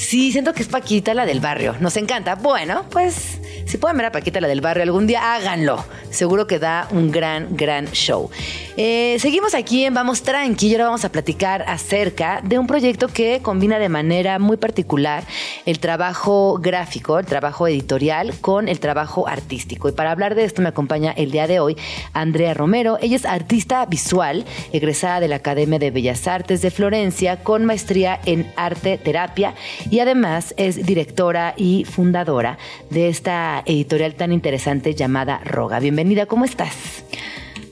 Sí, 0.02 0.32
siento 0.32 0.54
que 0.54 0.64
es 0.64 0.68
Paquita 0.68 1.14
la 1.14 1.26
del 1.26 1.39
barrio. 1.39 1.76
Nos 1.80 1.95
encanta. 1.95 2.36
Bueno, 2.36 2.86
pues 2.89 3.39
si 3.66 3.78
pueden 3.78 3.95
ver 3.95 4.08
a 4.08 4.12
Paquita 4.12 4.41
la 4.41 4.47
del 4.47 4.60
barrio 4.60 4.84
algún 4.84 5.08
día, 5.08 5.36
háganlo. 5.36 5.86
Seguro 6.10 6.47
que 6.47 6.60
da 6.60 6.88
un 6.91 7.12
gran, 7.12 7.56
gran 7.56 7.86
show. 7.91 8.30
Eh, 8.76 9.18
seguimos 9.20 9.54
aquí 9.54 9.86
en 9.86 9.93
Vamos 9.93 10.24
Tranqui 10.24 10.68
y 10.68 10.74
ahora 10.74 10.86
vamos 10.86 11.06
a 11.06 11.12
platicar 11.12 11.64
acerca 11.68 12.41
de 12.43 12.58
un 12.58 12.68
proyecto 12.68 13.08
que 13.08 13.41
combina 13.41 13.80
de 13.80 13.89
manera 13.89 14.39
muy 14.39 14.58
particular 14.58 15.24
el 15.66 15.80
trabajo 15.80 16.58
gráfico, 16.60 17.20
el 17.20 17.26
trabajo 17.26 17.68
editorial 17.68 18.34
con 18.41 18.68
el 18.68 18.80
trabajo 18.80 19.28
artístico. 19.28 19.88
Y 19.88 19.91
para 19.93 20.12
hablar 20.12 20.36
de 20.36 20.43
esto 20.43 20.62
me 20.62 20.70
acompaña 20.70 21.12
el 21.12 21.32
día 21.32 21.47
de 21.47 21.60
hoy 21.60 21.78
Andrea 22.12 22.54
Romero. 22.54 22.97
Ella 23.02 23.16
es 23.16 23.26
artista 23.26 23.86
visual, 23.86 24.45
egresada 24.74 25.20
de 25.20 25.28
la 25.28 25.38
Academia 25.38 25.80
de 25.80 25.91
Bellas 25.91 26.28
Artes 26.28 26.62
de 26.62 26.72
Florencia 26.72 27.43
con 27.43 27.66
maestría 27.66 28.20
en 28.26 28.52
arte 28.58 28.97
terapia 28.97 29.54
y 29.91 29.99
además 29.99 30.55
es 30.57 30.83
directora 30.83 31.53
y 31.55 31.85
fundadora 31.85 32.57
de 32.89 33.09
esta 33.09 33.61
editorial 33.67 34.15
tan 34.15 34.31
interesante 34.31 34.95
llamada 34.95 35.41
Roga. 35.43 35.79
Bienvenida, 35.79 36.25
¿cómo 36.25 36.45
estás? 36.45 37.03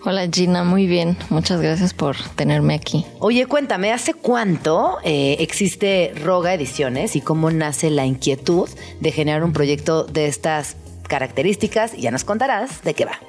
Hola 0.06 0.28
Gina, 0.32 0.64
muy 0.64 0.86
bien. 0.86 1.18
Muchas 1.30 1.62
gracias 1.62 1.94
por 1.94 2.18
tenerme 2.36 2.76
aquí. 2.76 3.06
Oye, 3.20 3.46
cuéntame, 3.48 3.92
¿hace 3.92 4.14
cuánto 4.14 4.98
eh, 5.04 5.38
existe 5.40 6.14
Roga 6.24 6.54
Ediciones 6.54 7.16
y 7.16 7.22
cómo 7.22 7.52
nace 7.52 7.90
la 7.90 8.06
inquietud 8.06 8.70
de 9.00 9.12
generar 9.12 9.44
un 9.44 9.54
proyecto 9.54 10.04
de 10.04 10.28
estas 10.28 10.76
características? 11.08 11.94
Y 11.94 12.02
ya 12.02 12.12
nos 12.12 12.26
contarás 12.26 12.84
de 12.84 12.94
qué 12.94 13.06
va. 13.06 13.20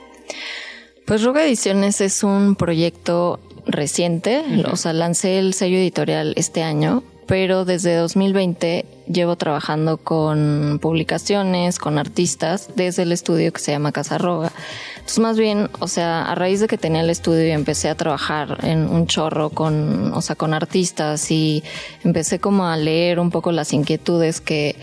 Pues 1.06 1.22
Roga 1.22 1.44
Ediciones 1.44 2.00
es 2.00 2.22
un 2.22 2.56
proyecto 2.56 3.40
reciente, 3.66 4.42
o 4.70 4.76
sea, 4.76 4.92
lancé 4.92 5.38
el 5.38 5.54
sello 5.54 5.76
editorial 5.76 6.34
este 6.36 6.62
año, 6.62 7.02
pero 7.30 7.64
desde 7.64 7.94
2020 7.94 8.86
llevo 9.06 9.36
trabajando 9.36 9.98
con 9.98 10.80
publicaciones, 10.82 11.78
con 11.78 11.96
artistas, 11.96 12.70
desde 12.74 13.04
el 13.04 13.12
estudio 13.12 13.52
que 13.52 13.60
se 13.60 13.70
llama 13.70 13.92
Casa 13.92 14.18
Roga. 14.18 14.50
Entonces, 14.94 15.20
más 15.20 15.38
bien, 15.38 15.70
o 15.78 15.86
sea, 15.86 16.24
a 16.24 16.34
raíz 16.34 16.58
de 16.58 16.66
que 16.66 16.76
tenía 16.76 17.02
el 17.02 17.08
estudio 17.08 17.46
y 17.46 17.52
empecé 17.52 17.88
a 17.88 17.94
trabajar 17.94 18.58
en 18.64 18.88
un 18.88 19.06
chorro 19.06 19.50
con, 19.50 20.12
o 20.12 20.20
sea, 20.22 20.34
con 20.34 20.54
artistas 20.54 21.30
y 21.30 21.62
empecé 22.02 22.40
como 22.40 22.66
a 22.66 22.76
leer 22.76 23.20
un 23.20 23.30
poco 23.30 23.52
las 23.52 23.72
inquietudes 23.72 24.40
que 24.40 24.74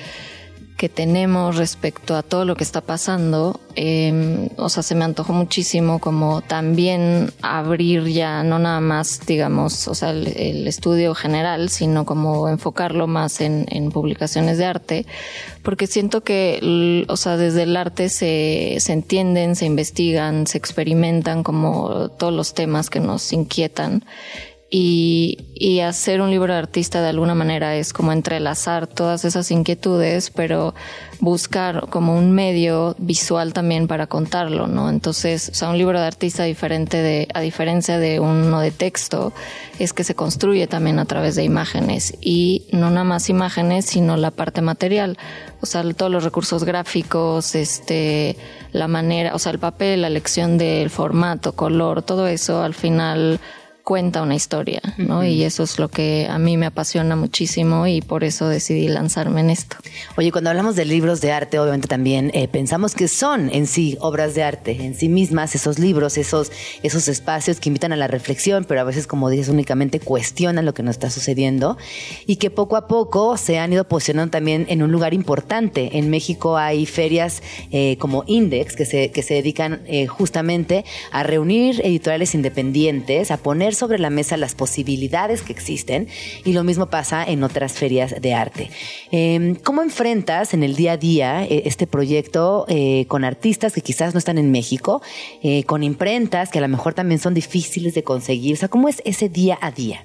que 0.78 0.90
tenemos 0.90 1.56
respecto 1.56 2.16
a 2.16 2.22
todo 2.22 2.46
lo 2.46 2.56
que 2.56 2.64
está 2.64 2.82
pasando, 2.82 3.60
eh, 3.76 4.48
o 4.58 4.70
sea, 4.70 4.84
se 4.84 4.94
me 4.94 5.06
antojó 5.06 5.34
muchísimo 5.34 5.98
como 5.98 6.42
también 6.42 7.32
abrir 7.42 8.06
ya, 8.06 8.44
no 8.44 8.60
nada 8.60 8.80
más, 8.80 9.26
digamos, 9.26 9.88
o 9.88 9.96
sea, 9.96 10.12
el, 10.12 10.28
el 10.28 10.68
estudio 10.68 11.16
general, 11.16 11.70
sino 11.70 12.06
como 12.06 12.48
enfocarlo 12.48 13.08
más 13.08 13.42
en, 13.42 13.66
en, 13.70 13.92
publicaciones 13.92 14.60
de 14.60 14.66
arte, 14.66 15.06
porque 15.64 15.88
siento 15.88 16.22
que, 16.22 17.06
o 17.08 17.18
sea, 17.18 17.38
desde 17.38 17.64
el 17.64 17.76
arte 17.76 18.10
se, 18.10 18.78
se 18.80 18.94
entienden, 18.94 19.56
se 19.56 19.66
investigan, 19.66 20.46
se 20.46 20.60
experimentan 20.60 21.42
como 21.42 22.10
todos 22.10 22.34
los 22.34 22.54
temas 22.54 22.92
que 22.92 23.00
nos 23.00 23.34
inquietan. 23.34 24.04
Y, 24.70 25.46
y, 25.54 25.80
hacer 25.80 26.20
un 26.20 26.30
libro 26.30 26.52
de 26.52 26.60
artista 26.60 27.02
de 27.02 27.08
alguna 27.08 27.36
manera 27.36 27.78
es 27.78 27.94
como 27.94 28.12
entrelazar 28.12 28.86
todas 28.86 29.24
esas 29.24 29.50
inquietudes, 29.50 30.30
pero 30.30 30.76
buscar 31.20 31.88
como 31.90 32.16
un 32.18 32.34
medio 32.34 32.94
visual 32.98 33.54
también 33.54 33.88
para 33.88 34.08
contarlo, 34.08 34.68
¿no? 34.68 34.90
Entonces, 34.90 35.50
o 35.50 35.56
sea, 35.56 35.70
un 35.70 35.78
libro 35.78 36.00
de 36.00 36.06
artista 36.06 36.44
diferente 36.44 37.02
de, 37.02 37.28
a 37.34 37.40
diferencia 37.40 37.98
de 37.98 38.20
uno 38.20 38.60
de 38.60 38.72
texto, 38.72 39.34
es 39.80 39.94
que 39.94 40.04
se 40.04 40.16
construye 40.16 40.68
también 40.68 41.00
a 41.00 41.06
través 41.06 41.36
de 41.36 41.44
imágenes 41.44 42.16
y 42.20 42.68
no 42.72 42.90
nada 42.90 43.04
más 43.04 43.30
imágenes, 43.30 43.86
sino 43.86 44.18
la 44.18 44.32
parte 44.32 44.62
material, 44.62 45.18
o 45.62 45.66
sea, 45.66 45.84
todos 45.94 46.12
los 46.12 46.24
recursos 46.24 46.64
gráficos, 46.64 47.56
este, 47.56 48.36
la 48.74 48.88
manera, 48.88 49.34
o 49.34 49.40
sea, 49.40 49.52
el 49.52 49.60
papel, 49.60 50.02
la 50.02 50.08
elección 50.08 50.58
del 50.58 50.90
formato, 50.90 51.54
color, 51.54 52.02
todo 52.02 52.28
eso 52.28 52.62
al 52.62 52.74
final 52.74 53.40
cuenta 53.88 54.22
una 54.22 54.36
historia, 54.36 54.82
¿no? 54.98 55.24
Y 55.24 55.44
eso 55.44 55.64
es 55.64 55.80
lo 55.80 55.88
que 55.88 56.28
a 56.30 56.38
mí 56.38 56.58
me 56.58 56.66
apasiona 56.66 57.16
muchísimo 57.16 57.88
y 57.88 58.02
por 58.02 58.26
eso 58.26 58.50
decidí 58.50 58.90
lanzarme 58.90 59.40
en 59.40 59.50
esto. 59.50 59.78
Oye, 60.18 60.30
cuando 60.34 60.50
hablamos 60.50 60.76
de 60.76 60.84
libros 60.84 61.22
de 61.22 61.32
arte, 61.32 61.58
obviamente 61.58 61.88
también 61.88 62.30
eh, 62.34 62.50
pensamos 62.50 62.96
que 62.96 63.08
son 63.08 63.50
en 63.50 63.66
sí 63.66 63.98
obras 64.02 64.36
de 64.36 64.44
arte, 64.44 64.72
en 64.84 64.94
sí 64.94 65.08
mismas, 65.08 65.56
esos 65.56 65.80
libros, 65.80 66.18
esos, 66.18 66.52
esos 66.84 67.08
espacios 67.08 67.62
que 67.62 67.70
invitan 67.70 67.94
a 67.94 67.96
la 67.96 68.08
reflexión, 68.08 68.66
pero 68.66 68.82
a 68.82 68.84
veces, 68.84 69.08
como 69.08 69.30
dices, 69.30 69.48
únicamente 69.48 70.02
cuestionan 70.02 70.66
lo 70.66 70.74
que 70.74 70.84
nos 70.84 70.98
está 70.98 71.10
sucediendo 71.10 71.78
y 72.26 72.36
que 72.36 72.50
poco 72.50 72.76
a 72.76 72.88
poco 72.90 73.38
se 73.38 73.58
han 73.58 73.72
ido 73.72 73.86
posicionando 73.88 74.32
también 74.32 74.66
en 74.68 74.84
un 74.84 74.92
lugar 74.92 75.14
importante. 75.14 75.98
En 75.98 76.10
México 76.10 76.58
hay 76.58 76.86
ferias 76.86 77.42
eh, 77.72 77.96
como 78.00 78.26
Index 78.28 78.76
que 78.76 78.84
se, 78.86 79.12
que 79.12 79.24
se 79.24 79.36
dedican 79.36 79.84
eh, 79.86 80.08
justamente 80.08 80.84
a 81.14 81.24
reunir 81.24 81.80
editoriales 81.86 82.36
independientes, 82.36 83.32
a 83.32 83.38
poner 83.38 83.77
sobre 83.78 84.00
la 84.00 84.10
mesa 84.10 84.36
las 84.38 84.56
posibilidades 84.56 85.42
que 85.42 85.54
existen 85.54 86.08
y 86.44 86.54
lo 86.54 86.64
mismo 86.64 86.88
pasa 86.88 87.24
en 87.24 87.44
otras 87.44 87.74
ferias 87.74 88.22
de 88.22 88.34
arte. 88.34 88.70
Em, 89.12 89.56
¿Cómo 89.56 89.82
enfrentas 89.82 90.54
en 90.54 90.64
el 90.64 90.76
día 90.76 90.94
a 90.94 90.98
día 90.98 91.44
eh, 91.46 91.64
este 91.66 91.88
proyecto 91.88 92.66
eh, 92.68 93.06
con 93.08 93.24
artistas 93.24 93.74
que 93.74 93.82
quizás 93.82 94.14
no 94.14 94.18
están 94.18 94.38
en 94.38 94.52
México, 94.52 95.02
eh, 95.44 95.64
con 95.64 95.84
imprentas 95.84 96.50
que 96.50 96.58
a 96.60 96.62
lo 96.62 96.68
mejor 96.68 96.94
también 96.94 97.20
son 97.20 97.34
difíciles 97.34 97.94
de 97.94 98.04
conseguir? 98.04 98.56
O 98.56 98.58
sea, 98.58 98.70
¿cómo 98.70 98.90
es 98.90 99.02
ese 99.06 99.30
día 99.30 99.58
a 99.62 99.72
día? 99.72 100.04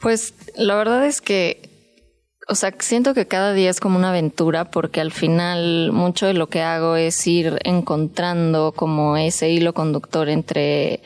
Pues 0.00 0.34
la 0.56 0.76
verdad 0.76 1.06
es 1.06 1.20
que 1.20 1.76
o 2.48 2.54
sea, 2.54 2.72
siento 2.78 3.12
que 3.12 3.26
cada 3.26 3.52
día 3.52 3.70
es 3.70 3.80
como 3.80 3.98
una 3.98 4.10
aventura 4.10 4.70
porque 4.70 5.00
al 5.00 5.10
final 5.10 5.90
mucho 5.92 6.26
de 6.26 6.34
lo 6.34 6.48
que 6.48 6.62
hago 6.62 6.94
es 6.94 7.26
ir 7.26 7.58
encontrando 7.64 8.72
como 8.72 9.16
ese 9.16 9.50
hilo 9.50 9.74
conductor 9.74 10.28
entre 10.28 11.00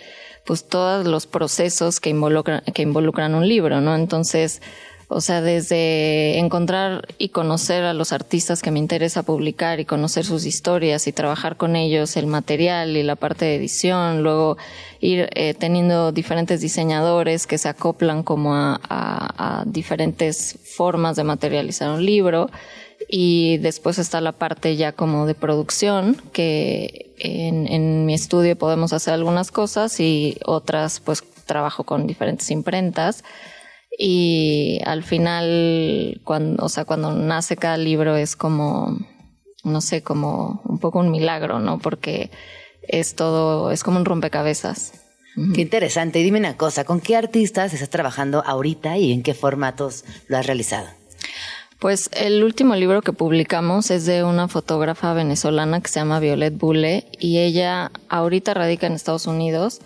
pues 0.44 0.64
todos 0.64 1.06
los 1.06 1.26
procesos 1.26 2.00
que 2.00 2.10
involucran, 2.10 2.62
que 2.74 2.82
involucran 2.82 3.34
un 3.34 3.48
libro, 3.48 3.80
¿no? 3.80 3.94
Entonces, 3.94 4.60
o 5.12 5.20
sea, 5.20 5.40
desde 5.42 6.38
encontrar 6.38 7.08
y 7.18 7.30
conocer 7.30 7.82
a 7.82 7.94
los 7.94 8.12
artistas 8.12 8.62
que 8.62 8.70
me 8.70 8.78
interesa 8.78 9.24
publicar 9.24 9.80
y 9.80 9.84
conocer 9.84 10.24
sus 10.24 10.46
historias 10.46 11.08
y 11.08 11.12
trabajar 11.12 11.56
con 11.56 11.74
ellos, 11.74 12.16
el 12.16 12.28
material 12.28 12.96
y 12.96 13.02
la 13.02 13.16
parte 13.16 13.44
de 13.44 13.56
edición, 13.56 14.22
luego 14.22 14.56
ir 15.00 15.28
eh, 15.34 15.54
teniendo 15.54 16.12
diferentes 16.12 16.60
diseñadores 16.60 17.48
que 17.48 17.58
se 17.58 17.68
acoplan 17.68 18.22
como 18.22 18.54
a, 18.54 18.80
a, 18.88 19.60
a 19.60 19.64
diferentes 19.64 20.56
formas 20.62 21.16
de 21.16 21.24
materializar 21.24 21.90
un 21.90 22.06
libro 22.06 22.48
y 23.08 23.58
después 23.58 23.98
está 23.98 24.20
la 24.20 24.30
parte 24.30 24.76
ya 24.76 24.92
como 24.92 25.26
de 25.26 25.34
producción, 25.34 26.16
que 26.32 27.09
en, 27.20 28.06
mi 28.06 28.14
estudio 28.14 28.56
podemos 28.56 28.92
hacer 28.92 29.14
algunas 29.14 29.50
cosas 29.50 30.00
y 30.00 30.38
otras 30.44 31.00
pues 31.00 31.22
trabajo 31.46 31.84
con 31.84 32.06
diferentes 32.06 32.50
imprentas. 32.50 33.24
Y 33.98 34.80
al 34.86 35.02
final, 35.02 36.20
cuando, 36.24 36.64
o 36.64 36.68
sea, 36.68 36.84
cuando 36.84 37.12
nace 37.12 37.56
cada 37.56 37.76
libro 37.76 38.16
es 38.16 38.36
como, 38.36 38.98
no 39.64 39.80
sé, 39.80 40.02
como 40.02 40.62
un 40.64 40.78
poco 40.78 41.00
un 41.00 41.10
milagro, 41.10 41.58
¿no? 41.58 41.78
Porque 41.78 42.30
es 42.82 43.14
todo, 43.14 43.70
es 43.70 43.82
como 43.82 43.98
un 43.98 44.04
rompecabezas. 44.04 44.92
Qué 45.54 45.60
interesante. 45.60 46.20
Y 46.20 46.24
dime 46.24 46.38
una 46.38 46.56
cosa, 46.56 46.84
¿con 46.84 47.00
qué 47.00 47.16
artistas 47.16 47.72
estás 47.72 47.90
trabajando 47.90 48.42
ahorita 48.44 48.98
y 48.98 49.12
en 49.12 49.22
qué 49.22 49.34
formatos 49.34 50.04
lo 50.28 50.36
has 50.38 50.46
realizado? 50.46 50.99
Pues 51.80 52.10
el 52.12 52.44
último 52.44 52.76
libro 52.76 53.00
que 53.00 53.14
publicamos 53.14 53.90
es 53.90 54.04
de 54.04 54.22
una 54.22 54.48
fotógrafa 54.48 55.14
venezolana 55.14 55.80
que 55.80 55.88
se 55.88 55.98
llama 55.98 56.20
Violet 56.20 56.54
Bule 56.54 57.06
y 57.18 57.38
ella 57.38 57.90
ahorita 58.10 58.52
radica 58.52 58.86
en 58.86 58.92
Estados 58.92 59.26
Unidos, 59.26 59.80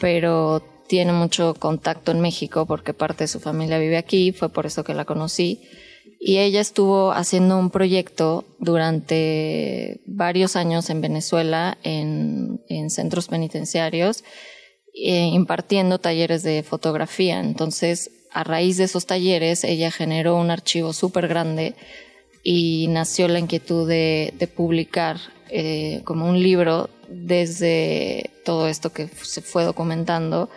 pero 0.00 0.60
tiene 0.88 1.12
mucho 1.12 1.54
contacto 1.54 2.10
en 2.10 2.20
México 2.20 2.66
porque 2.66 2.94
parte 2.94 3.24
de 3.24 3.28
su 3.28 3.38
familia 3.38 3.78
vive 3.78 3.96
aquí, 3.96 4.32
fue 4.32 4.48
por 4.48 4.66
eso 4.66 4.82
que 4.82 4.92
la 4.92 5.04
conocí. 5.04 5.60
Y 6.18 6.38
ella 6.38 6.60
estuvo 6.60 7.12
haciendo 7.12 7.58
un 7.58 7.70
proyecto 7.70 8.44
durante 8.58 10.00
varios 10.04 10.56
años 10.56 10.90
en 10.90 11.00
Venezuela, 11.00 11.78
en, 11.84 12.60
en 12.68 12.90
centros 12.90 13.28
penitenciarios, 13.28 14.24
eh, 14.94 15.30
impartiendo 15.32 16.00
talleres 16.00 16.42
de 16.42 16.64
fotografía. 16.64 17.38
Entonces, 17.38 18.10
a 18.36 18.44
raíz 18.44 18.76
de 18.76 18.84
esos 18.84 19.06
talleres, 19.06 19.64
ella 19.64 19.90
generó 19.90 20.36
un 20.36 20.50
archivo 20.50 20.92
súper 20.92 21.26
grande 21.26 21.74
y 22.42 22.86
nació 22.88 23.28
la 23.28 23.38
inquietud 23.38 23.88
de, 23.88 24.50
publicar 24.54 25.16
eh, 25.48 26.02
como 26.04 26.28
un 26.28 26.42
libro 26.42 26.90
desde 27.08 28.30
todo 28.44 28.68
esto 28.68 28.92
que 28.92 29.08
se 29.08 29.40
fue 29.40 29.64
documentando. 29.64 30.50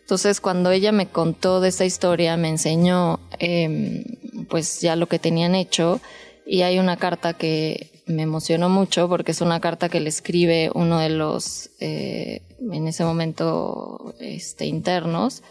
Entonces, 0.00 0.40
cuando 0.40 0.70
ella 0.70 0.92
me 0.92 1.08
contó 1.08 1.60
de 1.60 1.68
esta 1.68 1.84
historia, 1.84 2.38
me 2.38 2.48
enseñó 2.48 3.20
eh, 3.38 4.02
pues 4.48 4.80
ya 4.80 4.96
lo 4.96 5.06
que 5.06 5.18
tenían 5.18 5.54
hecho 5.54 6.00
y 6.46 6.62
hay 6.62 6.78
una 6.78 6.96
carta 6.96 7.34
que 7.34 7.90
me 8.06 8.22
emocionó 8.22 8.70
mucho 8.70 9.10
porque 9.10 9.32
es 9.32 9.42
una 9.42 9.60
carta 9.60 9.90
que 9.90 10.00
le 10.00 10.08
escribe 10.08 10.70
uno 10.72 11.00
de 11.00 11.10
los, 11.10 11.68
eh, 11.80 12.40
en 12.72 12.88
ese 12.88 13.04
momento, 13.04 14.14
este, 14.20 14.64
internos, 14.64 15.42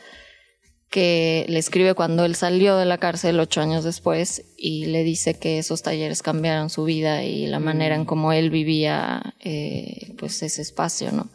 que 0.89 1.45
le 1.49 1.59
escribe 1.59 1.93
cuando 1.93 2.25
él 2.25 2.35
salió 2.35 2.77
de 2.77 2.85
la 2.85 2.97
cárcel 2.97 3.39
ocho 3.39 3.61
años 3.61 3.83
después 3.83 4.43
y 4.57 4.85
le 4.85 5.03
dice 5.03 5.37
que 5.37 5.57
esos 5.57 5.81
talleres 5.81 6.21
cambiaron 6.21 6.69
su 6.69 6.83
vida 6.83 7.23
y 7.23 7.47
la 7.47 7.59
manera 7.59 7.95
en 7.95 8.05
cómo 8.05 8.31
él 8.31 8.49
vivía 8.49 9.35
eh, 9.41 10.13
pues 10.17 10.41
ese 10.43 10.61
espacio, 10.61 11.11
¿no? 11.11 11.29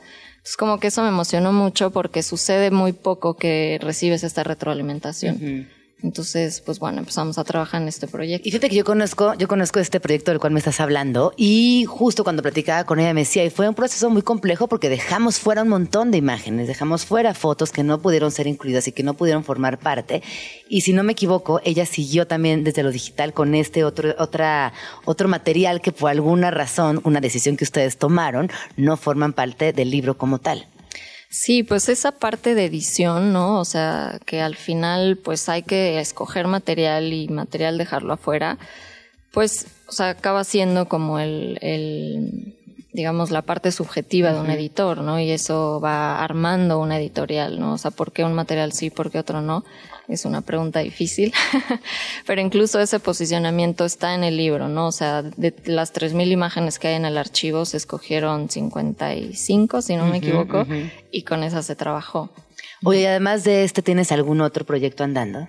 Es 0.44 0.56
como 0.56 0.80
que 0.80 0.86
eso 0.86 1.02
me 1.02 1.08
emocionó 1.08 1.52
mucho 1.52 1.90
porque 1.90 2.22
sucede 2.22 2.70
muy 2.70 2.92
poco 2.92 3.36
que 3.36 3.78
recibes 3.82 4.24
esta 4.24 4.42
retroalimentación. 4.42 5.36
Uh 5.36 5.38
-huh. 5.38 5.68
Entonces, 6.02 6.60
pues 6.60 6.78
bueno, 6.78 6.98
empezamos 6.98 7.38
a 7.38 7.44
trabajar 7.44 7.82
en 7.82 7.88
este 7.88 8.06
proyecto. 8.06 8.48
Y 8.48 8.50
fíjate 8.50 8.70
que 8.70 8.76
yo 8.76 8.84
conozco, 8.84 9.34
yo 9.34 9.48
conozco 9.48 9.80
este 9.80 10.00
proyecto 10.00 10.30
del 10.30 10.40
cual 10.40 10.52
me 10.52 10.58
estás 10.58 10.80
hablando 10.80 11.34
y 11.36 11.84
justo 11.86 12.24
cuando 12.24 12.42
platicaba 12.42 12.84
con 12.84 13.00
ella 13.00 13.12
me 13.12 13.22
decía, 13.22 13.44
y 13.44 13.50
fue 13.50 13.68
un 13.68 13.74
proceso 13.74 14.08
muy 14.08 14.22
complejo 14.22 14.66
porque 14.66 14.88
dejamos 14.88 15.38
fuera 15.38 15.62
un 15.62 15.68
montón 15.68 16.10
de 16.10 16.18
imágenes, 16.18 16.68
dejamos 16.68 17.04
fuera 17.04 17.34
fotos 17.34 17.70
que 17.70 17.82
no 17.82 18.00
pudieron 18.00 18.30
ser 18.30 18.46
incluidas 18.46 18.88
y 18.88 18.92
que 18.92 19.02
no 19.02 19.14
pudieron 19.14 19.44
formar 19.44 19.78
parte. 19.78 20.22
Y 20.68 20.82
si 20.82 20.92
no 20.92 21.02
me 21.02 21.12
equivoco, 21.12 21.60
ella 21.64 21.84
siguió 21.86 22.26
también 22.26 22.64
desde 22.64 22.82
lo 22.82 22.90
digital 22.90 23.32
con 23.32 23.54
este 23.54 23.84
otro, 23.84 24.14
otra, 24.18 24.72
otro 25.04 25.28
material 25.28 25.80
que 25.80 25.92
por 25.92 26.10
alguna 26.10 26.50
razón, 26.50 27.00
una 27.04 27.20
decisión 27.20 27.56
que 27.56 27.64
ustedes 27.64 27.98
tomaron, 27.98 28.50
no 28.76 28.96
forman 28.96 29.32
parte 29.32 29.72
del 29.72 29.90
libro 29.90 30.16
como 30.16 30.38
tal. 30.38 30.66
Sí, 31.32 31.62
pues 31.62 31.88
esa 31.88 32.10
parte 32.10 32.56
de 32.56 32.64
edición, 32.64 33.32
¿no? 33.32 33.60
O 33.60 33.64
sea, 33.64 34.18
que 34.26 34.40
al 34.42 34.56
final 34.56 35.16
pues 35.16 35.48
hay 35.48 35.62
que 35.62 36.00
escoger 36.00 36.48
material 36.48 37.12
y 37.12 37.28
material 37.28 37.78
dejarlo 37.78 38.12
afuera, 38.14 38.58
pues, 39.30 39.68
o 39.86 39.92
sea, 39.92 40.08
acaba 40.10 40.42
siendo 40.42 40.88
como 40.88 41.20
el, 41.20 41.56
el 41.62 42.56
digamos, 42.92 43.30
la 43.30 43.42
parte 43.42 43.70
subjetiva 43.70 44.30
uh 44.30 44.32
-huh. 44.32 44.34
de 44.34 44.40
un 44.40 44.50
editor, 44.50 44.98
¿no? 45.02 45.20
Y 45.20 45.30
eso 45.30 45.80
va 45.80 46.22
armando 46.24 46.80
una 46.80 46.98
editorial, 46.98 47.60
¿no? 47.60 47.74
O 47.74 47.78
sea, 47.78 47.92
¿por 47.92 48.10
qué 48.12 48.24
un 48.24 48.34
material 48.34 48.72
sí, 48.72 48.90
por 48.90 49.12
qué 49.12 49.20
otro 49.20 49.40
no? 49.40 49.64
Es 50.10 50.24
una 50.24 50.40
pregunta 50.40 50.80
difícil, 50.80 51.32
pero 52.26 52.40
incluso 52.40 52.80
ese 52.80 52.98
posicionamiento 52.98 53.84
está 53.84 54.14
en 54.14 54.24
el 54.24 54.36
libro, 54.36 54.68
¿no? 54.68 54.88
O 54.88 54.92
sea, 54.92 55.22
de 55.22 55.54
las 55.64 55.94
3.000 55.94 56.32
imágenes 56.32 56.78
que 56.78 56.88
hay 56.88 56.94
en 56.96 57.04
el 57.04 57.16
archivo 57.16 57.64
se 57.64 57.76
escogieron 57.76 58.50
55, 58.50 59.82
si 59.82 59.94
no 59.96 60.02
uh 60.02 60.06
-huh, 60.06 60.10
me 60.10 60.18
equivoco, 60.18 60.62
uh 60.62 60.64
-huh. 60.64 60.90
y 61.12 61.22
con 61.22 61.44
esas 61.44 61.66
se 61.66 61.76
trabajó. 61.76 62.30
Oye, 62.84 63.06
además 63.06 63.44
de 63.44 63.62
este, 63.62 63.82
¿tienes 63.82 64.10
algún 64.10 64.40
otro 64.40 64.64
proyecto 64.64 65.04
andando? 65.04 65.48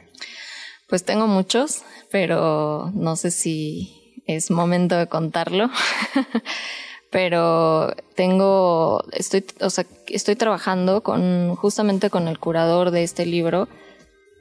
Pues 0.88 1.03
tengo 1.05 1.26
muchos, 1.26 1.82
pero 2.12 2.91
no 2.93 3.16
sé 3.16 3.32
si 3.32 4.22
es 4.28 4.51
momento 4.51 4.95
de 4.95 5.07
contarlo. 5.07 5.70
pero 7.12 7.93
tengo, 8.16 9.03
estoy, 9.12 9.45
o 9.59 9.70
sea, 9.70 9.86
estoy 10.07 10.36
trabajando 10.36 11.01
con, 11.01 11.55
justamente 11.55 12.09
con 12.09 12.28
el 12.28 12.39
curador 12.39 12.89
de 12.91 13.03
este 13.03 13.26
libro. 13.26 13.68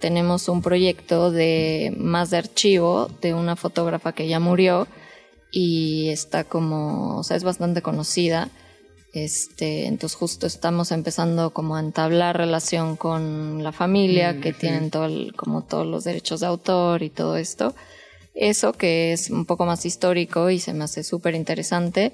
Tenemos 0.01 0.49
un 0.49 0.63
proyecto 0.63 1.31
de 1.31 1.95
más 1.97 2.31
de 2.31 2.39
archivo 2.39 3.09
de 3.21 3.35
una 3.35 3.55
fotógrafa 3.55 4.13
que 4.13 4.27
ya 4.27 4.41
murió 4.41 4.89
y 5.53 6.09
está 6.09 6.45
como, 6.45 7.19
o 7.19 7.23
sea, 7.23 7.37
es 7.37 7.45
bastante 7.45 7.83
conocida. 7.83 8.49
Este, 9.13 9.87
entonces 9.87 10.17
justo 10.17 10.47
estamos 10.47 10.93
empezando 10.93 11.51
como 11.51 11.77
a 11.77 11.81
entablar 11.81 12.37
relación 12.37 12.97
con 12.97 13.63
la 13.63 13.73
familia 13.73 14.33
mm, 14.33 14.41
que 14.41 14.53
sí. 14.53 14.61
tienen 14.61 14.91
todo 14.91 15.05
el, 15.07 15.35
como 15.35 15.63
todos 15.63 15.87
los 15.87 16.05
derechos 16.05 16.41
de 16.41 16.47
autor 16.47 17.03
y 17.03 17.11
todo 17.11 17.37
esto 17.37 17.75
eso 18.35 18.73
que 18.73 19.13
es 19.13 19.31
un 19.31 19.45
poco 19.45 19.67
más 19.67 19.85
histórico 19.85 20.51
y 20.51 20.61
se 20.61 20.73
me 20.73 20.85
hace 20.85 21.05
súper 21.05 21.35
interesante 21.35 22.13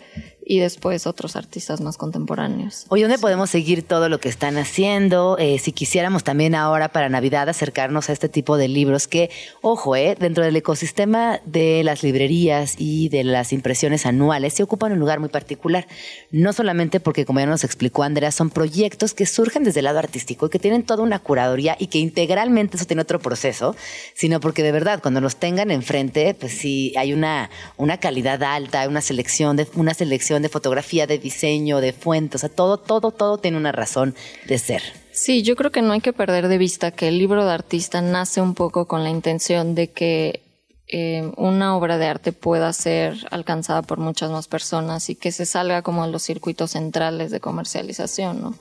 y 0.49 0.61
después 0.61 1.09
otros 1.09 1.35
artistas 1.35 1.81
más 1.81 1.97
contemporáneos. 1.97 2.87
Oye, 2.89 3.03
¿dónde 3.03 3.19
podemos 3.19 3.51
seguir 3.51 3.83
todo 3.83 4.09
lo 4.09 4.21
que 4.21 4.29
están 4.29 4.57
haciendo? 4.59 5.37
Eh, 5.41 5.59
si 5.59 5.73
quisiéramos 5.73 6.23
también 6.23 6.55
ahora 6.55 6.89
para 6.89 7.09
Navidad 7.09 7.49
acercarnos 7.49 8.09
a 8.09 8.13
este 8.13 8.29
tipo 8.29 8.57
de 8.57 8.69
libros 8.69 9.09
que, 9.09 9.29
ojo, 9.61 9.97
eh, 9.97 10.17
dentro 10.19 10.45
del 10.45 10.55
ecosistema 10.55 11.41
de 11.45 11.83
las 11.83 12.05
librerías 12.05 12.77
y 12.79 13.09
de 13.09 13.25
las 13.25 13.53
impresiones 13.53 14.07
anuales 14.07 14.55
se 14.55 14.63
ocupan 14.63 14.93
un 14.93 15.01
lugar 15.01 15.19
muy 15.19 15.31
particular. 15.31 15.89
No 16.31 16.53
solamente 16.53 17.01
porque, 17.01 17.25
como 17.25 17.41
ya 17.41 17.47
nos 17.47 17.65
explicó 17.65 18.05
Andrea, 18.05 18.31
son 18.31 18.51
proyectos 18.51 19.15
que 19.15 19.27
surgen 19.27 19.65
desde 19.65 19.81
el 19.81 19.87
lado 19.87 19.99
artístico 19.99 20.47
y 20.47 20.51
que 20.51 20.61
tienen 20.61 20.85
toda 20.85 21.03
una 21.03 21.19
curaduría 21.19 21.77
y 21.81 21.89
que 21.89 21.99
integralmente 21.99 22.77
eso 22.77 22.87
tiene 22.87 23.03
otro 23.03 23.19
proceso, 23.19 23.75
sino 24.15 24.39
porque 24.39 24.63
de 24.63 24.71
verdad, 24.71 25.01
cuando 25.03 25.21
los 25.21 25.35
tengan 25.35 25.73
enfrente, 25.73 26.35
pues 26.35 26.53
sí 26.53 26.93
hay 26.97 27.13
una, 27.13 27.51
una 27.77 27.99
calidad 27.99 28.45
alta, 28.45 28.87
una 28.89 29.01
selección 29.01 29.57
de, 29.57 29.67
una 29.75 29.93
selección 29.93 30.36
de 30.43 30.49
fotografía, 30.49 31.07
de 31.07 31.19
diseño, 31.19 31.81
de 31.81 31.93
fuentes, 31.93 32.47
todo, 32.55 32.79
todo, 32.79 33.11
todo 33.11 33.39
tiene 33.39 33.57
una 33.57 33.73
razón 33.73 34.15
de 34.47 34.59
ser. 34.59 34.83
Sí, 35.13 35.43
yo 35.43 35.57
creo 35.57 35.71
que 35.71 35.83
no 35.83 35.93
hay 35.93 36.01
que 36.01 36.13
perder 36.13 36.49
de 36.49 36.59
vista 36.59 36.91
que 36.91 37.09
el 37.09 37.19
libro 37.19 37.45
de 37.45 37.53
artista 37.53 38.03
nace 38.03 38.41
un 38.41 38.55
poco 38.55 38.87
con 38.87 39.03
la 39.03 39.11
intención 39.11 39.75
de 39.75 39.91
que 39.91 40.43
eh, 40.89 41.33
una 41.37 41.77
obra 41.77 41.99
de 41.99 42.07
arte 42.07 42.33
pueda 42.33 42.73
ser 42.73 43.17
alcanzada 43.31 43.83
por 43.83 43.99
muchas 43.99 44.31
más 44.31 44.47
personas 44.47 45.11
y 45.11 45.17
que 45.17 45.33
se 45.33 45.45
salga 45.45 45.83
como 45.83 46.05
a 46.05 46.07
los 46.07 46.23
circuitos 46.23 46.73
centrales 46.73 47.31
de 47.31 47.41
comercialización, 47.41 48.41
¿no? 48.41 48.55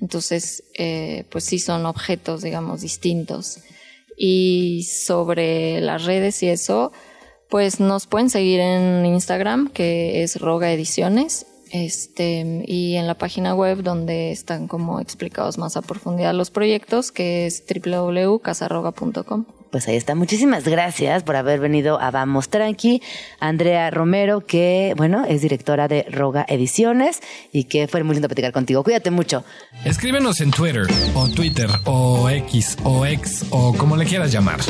Entonces, 0.00 0.64
eh, 0.74 1.24
pues 1.30 1.44
sí 1.44 1.58
son 1.58 1.86
objetos, 1.86 2.42
digamos, 2.42 2.80
distintos. 2.80 3.60
Y 4.16 4.82
sobre 4.82 5.80
las 5.80 6.04
redes 6.04 6.42
y 6.42 6.48
eso, 6.48 6.92
pues 7.52 7.80
nos 7.80 8.06
pueden 8.06 8.30
seguir 8.30 8.60
en 8.60 9.04
Instagram, 9.04 9.68
que 9.68 10.22
es 10.22 10.40
Roga 10.40 10.72
Ediciones, 10.72 11.44
este, 11.70 12.64
y 12.66 12.96
en 12.96 13.06
la 13.06 13.12
página 13.12 13.54
web 13.54 13.82
donde 13.82 14.32
están 14.32 14.68
como 14.68 15.00
explicados 15.00 15.58
más 15.58 15.76
a 15.76 15.82
profundidad 15.82 16.32
los 16.32 16.50
proyectos, 16.50 17.12
que 17.12 17.44
es 17.44 17.62
www.casarroga.com. 17.68 19.44
Pues 19.70 19.86
ahí 19.86 19.96
está. 19.96 20.14
Muchísimas 20.14 20.66
gracias 20.66 21.24
por 21.24 21.36
haber 21.36 21.60
venido 21.60 22.00
a 22.00 22.10
Vamos 22.10 22.48
Tranqui. 22.48 23.02
Andrea 23.38 23.90
Romero, 23.90 24.46
que, 24.46 24.94
bueno, 24.96 25.26
es 25.26 25.42
directora 25.42 25.88
de 25.88 26.06
Roga 26.10 26.46
Ediciones 26.48 27.20
y 27.52 27.64
que 27.64 27.86
fue 27.86 28.02
muy 28.02 28.14
lindo 28.14 28.28
platicar 28.28 28.52
contigo. 28.52 28.82
Cuídate 28.82 29.10
mucho. 29.10 29.44
Escríbenos 29.84 30.40
en 30.40 30.52
Twitter 30.52 30.86
o 31.14 31.28
Twitter 31.28 31.68
o 31.84 32.30
X 32.30 32.78
o 32.82 33.04
X 33.04 33.44
o 33.50 33.74
como 33.74 33.98
le 33.98 34.06
quieras 34.06 34.32
llamar 34.32 34.60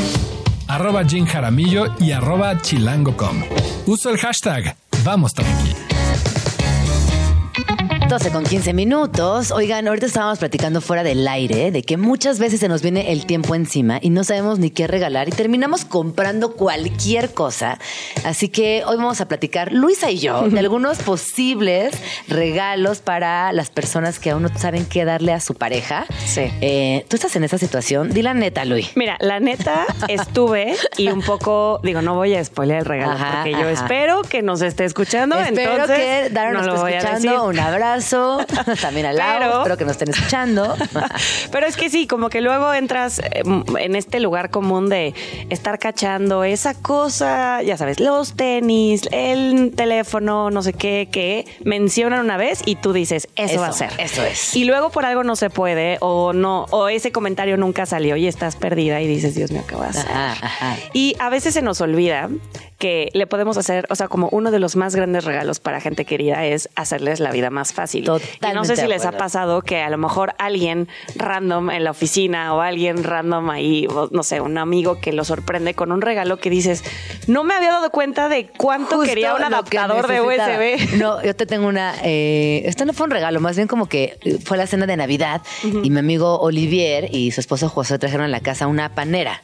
arroba 0.74 1.04
Jim 1.04 1.26
Jaramillo 1.26 1.86
y 2.00 2.12
arroba 2.12 2.60
chilango.com. 2.60 3.42
Uso 3.86 4.10
el 4.10 4.16
hashtag 4.16 4.74
Vamos 5.04 5.32
Tranqui. 5.32 5.74
12 8.12 8.30
con 8.30 8.44
15 8.44 8.74
minutos. 8.74 9.50
Oigan, 9.52 9.88
ahorita 9.88 10.04
estábamos 10.04 10.38
platicando 10.38 10.82
fuera 10.82 11.02
del 11.02 11.26
aire 11.26 11.70
de 11.70 11.82
que 11.82 11.96
muchas 11.96 12.38
veces 12.38 12.60
se 12.60 12.68
nos 12.68 12.82
viene 12.82 13.10
el 13.10 13.24
tiempo 13.24 13.54
encima 13.54 14.00
y 14.02 14.10
no 14.10 14.22
sabemos 14.22 14.58
ni 14.58 14.68
qué 14.68 14.86
regalar 14.86 15.28
y 15.28 15.30
terminamos 15.30 15.86
comprando 15.86 16.52
cualquier 16.52 17.32
cosa. 17.32 17.78
Así 18.22 18.50
que 18.50 18.82
hoy 18.86 18.98
vamos 18.98 19.22
a 19.22 19.28
platicar, 19.28 19.72
Luisa 19.72 20.10
y 20.10 20.18
yo, 20.18 20.42
de 20.42 20.58
algunos 20.58 20.98
posibles 20.98 21.94
regalos 22.28 23.00
para 23.00 23.50
las 23.54 23.70
personas 23.70 24.18
que 24.18 24.28
aún 24.28 24.42
no 24.42 24.50
saben 24.58 24.84
qué 24.84 25.06
darle 25.06 25.32
a 25.32 25.40
su 25.40 25.54
pareja. 25.54 26.04
Sí. 26.26 26.52
Eh, 26.60 27.06
¿Tú 27.08 27.16
estás 27.16 27.34
en 27.36 27.44
esa 27.44 27.56
situación? 27.56 28.10
Di 28.12 28.20
la 28.20 28.34
neta, 28.34 28.66
Luis. 28.66 28.90
Mira, 28.94 29.16
la 29.20 29.40
neta 29.40 29.86
estuve 30.08 30.76
y 30.98 31.08
un 31.08 31.22
poco, 31.22 31.80
digo, 31.82 32.02
no 32.02 32.14
voy 32.14 32.34
a 32.34 32.44
spoiler 32.44 32.80
el 32.80 32.84
regalo 32.84 33.12
Ajá, 33.12 33.36
porque 33.36 33.52
yo 33.52 33.60
ajá. 33.60 33.70
espero 33.70 34.20
que 34.20 34.42
nos 34.42 34.60
esté 34.60 34.84
escuchando. 34.84 35.40
Espero 35.40 35.72
entonces 35.72 35.96
que 35.96 36.28
Darren 36.28 36.52
no 36.52 36.62
nos 36.66 36.86
esté 36.86 36.98
escuchando. 36.98 37.44
Un 37.46 37.58
abrazo. 37.58 38.01
También 38.80 39.06
a 39.06 39.12
Lau. 39.12 39.38
Pero- 39.38 39.52
Espero 39.58 39.76
que 39.76 39.84
nos 39.84 39.92
estén 39.92 40.10
escuchando. 40.10 40.76
Pero 41.52 41.66
es 41.66 41.76
que 41.76 41.90
sí, 41.90 42.06
como 42.06 42.28
que 42.30 42.40
luego 42.40 42.72
entras 42.74 43.18
eh, 43.20 43.42
en 43.78 43.96
este 43.96 44.20
lugar 44.20 44.50
común 44.50 44.88
de 44.88 45.14
estar 45.50 45.78
cachando 45.78 46.44
esa 46.44 46.74
cosa, 46.74 47.62
ya 47.62 47.76
sabes, 47.76 48.00
los 48.00 48.34
tenis, 48.34 49.02
el 49.12 49.72
teléfono, 49.76 50.50
no 50.50 50.62
sé 50.62 50.72
qué, 50.72 51.08
que 51.10 51.46
mencionan 51.64 52.20
una 52.20 52.36
vez 52.36 52.62
y 52.64 52.76
tú 52.76 52.92
dices, 52.92 53.28
eso, 53.36 53.52
Eso, 53.54 53.60
va 53.60 53.68
a 53.68 53.72
ser. 53.72 53.90
eso 53.98 54.22
es. 54.24 54.54
Y 54.56 54.64
luego 54.64 54.90
por 54.90 55.04
algo 55.04 55.24
no 55.24 55.36
se 55.36 55.50
puede 55.50 55.98
o 56.00 56.32
no, 56.32 56.64
o 56.70 56.88
ese 56.88 57.12
comentario 57.12 57.56
nunca 57.56 57.86
salió 57.86 58.16
y 58.16 58.26
estás 58.26 58.56
perdida 58.56 59.00
y 59.00 59.06
dices, 59.06 59.34
Dios 59.34 59.50
mío, 59.50 59.62
¿qué 59.68 59.74
voy 59.74 59.86
a 59.86 59.90
hacer? 59.90 60.06
Ajá, 60.10 60.32
ajá. 60.46 60.76
Y 60.92 61.14
a 61.18 61.28
veces 61.28 61.54
se 61.54 61.62
nos 61.62 61.80
olvida 61.80 62.28
que 62.82 63.10
le 63.12 63.28
podemos 63.28 63.56
hacer, 63.58 63.86
o 63.90 63.94
sea, 63.94 64.08
como 64.08 64.28
uno 64.32 64.50
de 64.50 64.58
los 64.58 64.74
más 64.74 64.96
grandes 64.96 65.24
regalos 65.24 65.60
para 65.60 65.80
gente 65.80 66.04
querida 66.04 66.44
es 66.46 66.68
hacerles 66.74 67.20
la 67.20 67.30
vida 67.30 67.48
más 67.48 67.72
fácil. 67.72 68.02
y 68.02 68.06
no 68.08 68.18
sé 68.18 68.26
Totalmente 68.40 68.76
si 68.76 68.86
les 68.88 69.06
ha 69.06 69.12
pasado 69.12 69.62
que 69.62 69.80
a 69.82 69.88
lo 69.88 69.98
mejor 69.98 70.34
alguien 70.38 70.88
random 71.14 71.70
en 71.70 71.84
la 71.84 71.92
oficina 71.92 72.52
o 72.56 72.60
alguien 72.60 73.04
random 73.04 73.50
ahí, 73.50 73.86
o 73.88 74.08
no 74.10 74.24
sé, 74.24 74.40
un 74.40 74.58
amigo 74.58 74.98
que 75.00 75.12
lo 75.12 75.24
sorprende 75.24 75.74
con 75.74 75.92
un 75.92 76.00
regalo 76.00 76.38
que 76.38 76.50
dices, 76.50 76.82
no 77.28 77.44
me 77.44 77.54
había 77.54 77.70
dado 77.70 77.90
cuenta 77.90 78.28
de 78.28 78.48
cuánto 78.48 78.96
Justo 78.96 79.08
quería 79.08 79.34
un 79.34 79.38
que 79.38 79.44
adaptador 79.44 80.08
de. 80.08 80.20
USB. 80.20 80.96
No, 80.98 81.22
yo 81.22 81.36
te 81.36 81.46
tengo 81.46 81.68
una. 81.68 81.94
eh, 82.02 82.62
esto 82.64 82.84
no 82.84 82.92
fue 82.94 83.04
un 83.04 83.12
regalo, 83.12 83.38
más 83.38 83.54
bien 83.54 83.68
como 83.68 83.86
que 83.86 84.18
fue 84.44 84.56
la 84.56 84.66
cena 84.66 84.86
de 84.86 84.96
Navidad 84.96 85.40
y 85.62 85.88
mi 85.90 86.00
amigo 86.00 86.40
Olivier 86.40 87.14
y 87.14 87.30
su 87.30 87.38
esposo 87.40 87.68
José 87.68 88.00
trajeron 88.00 88.26
a 88.26 88.28
la 88.28 88.40
casa 88.40 88.66
una 88.66 88.92
panera 88.96 89.40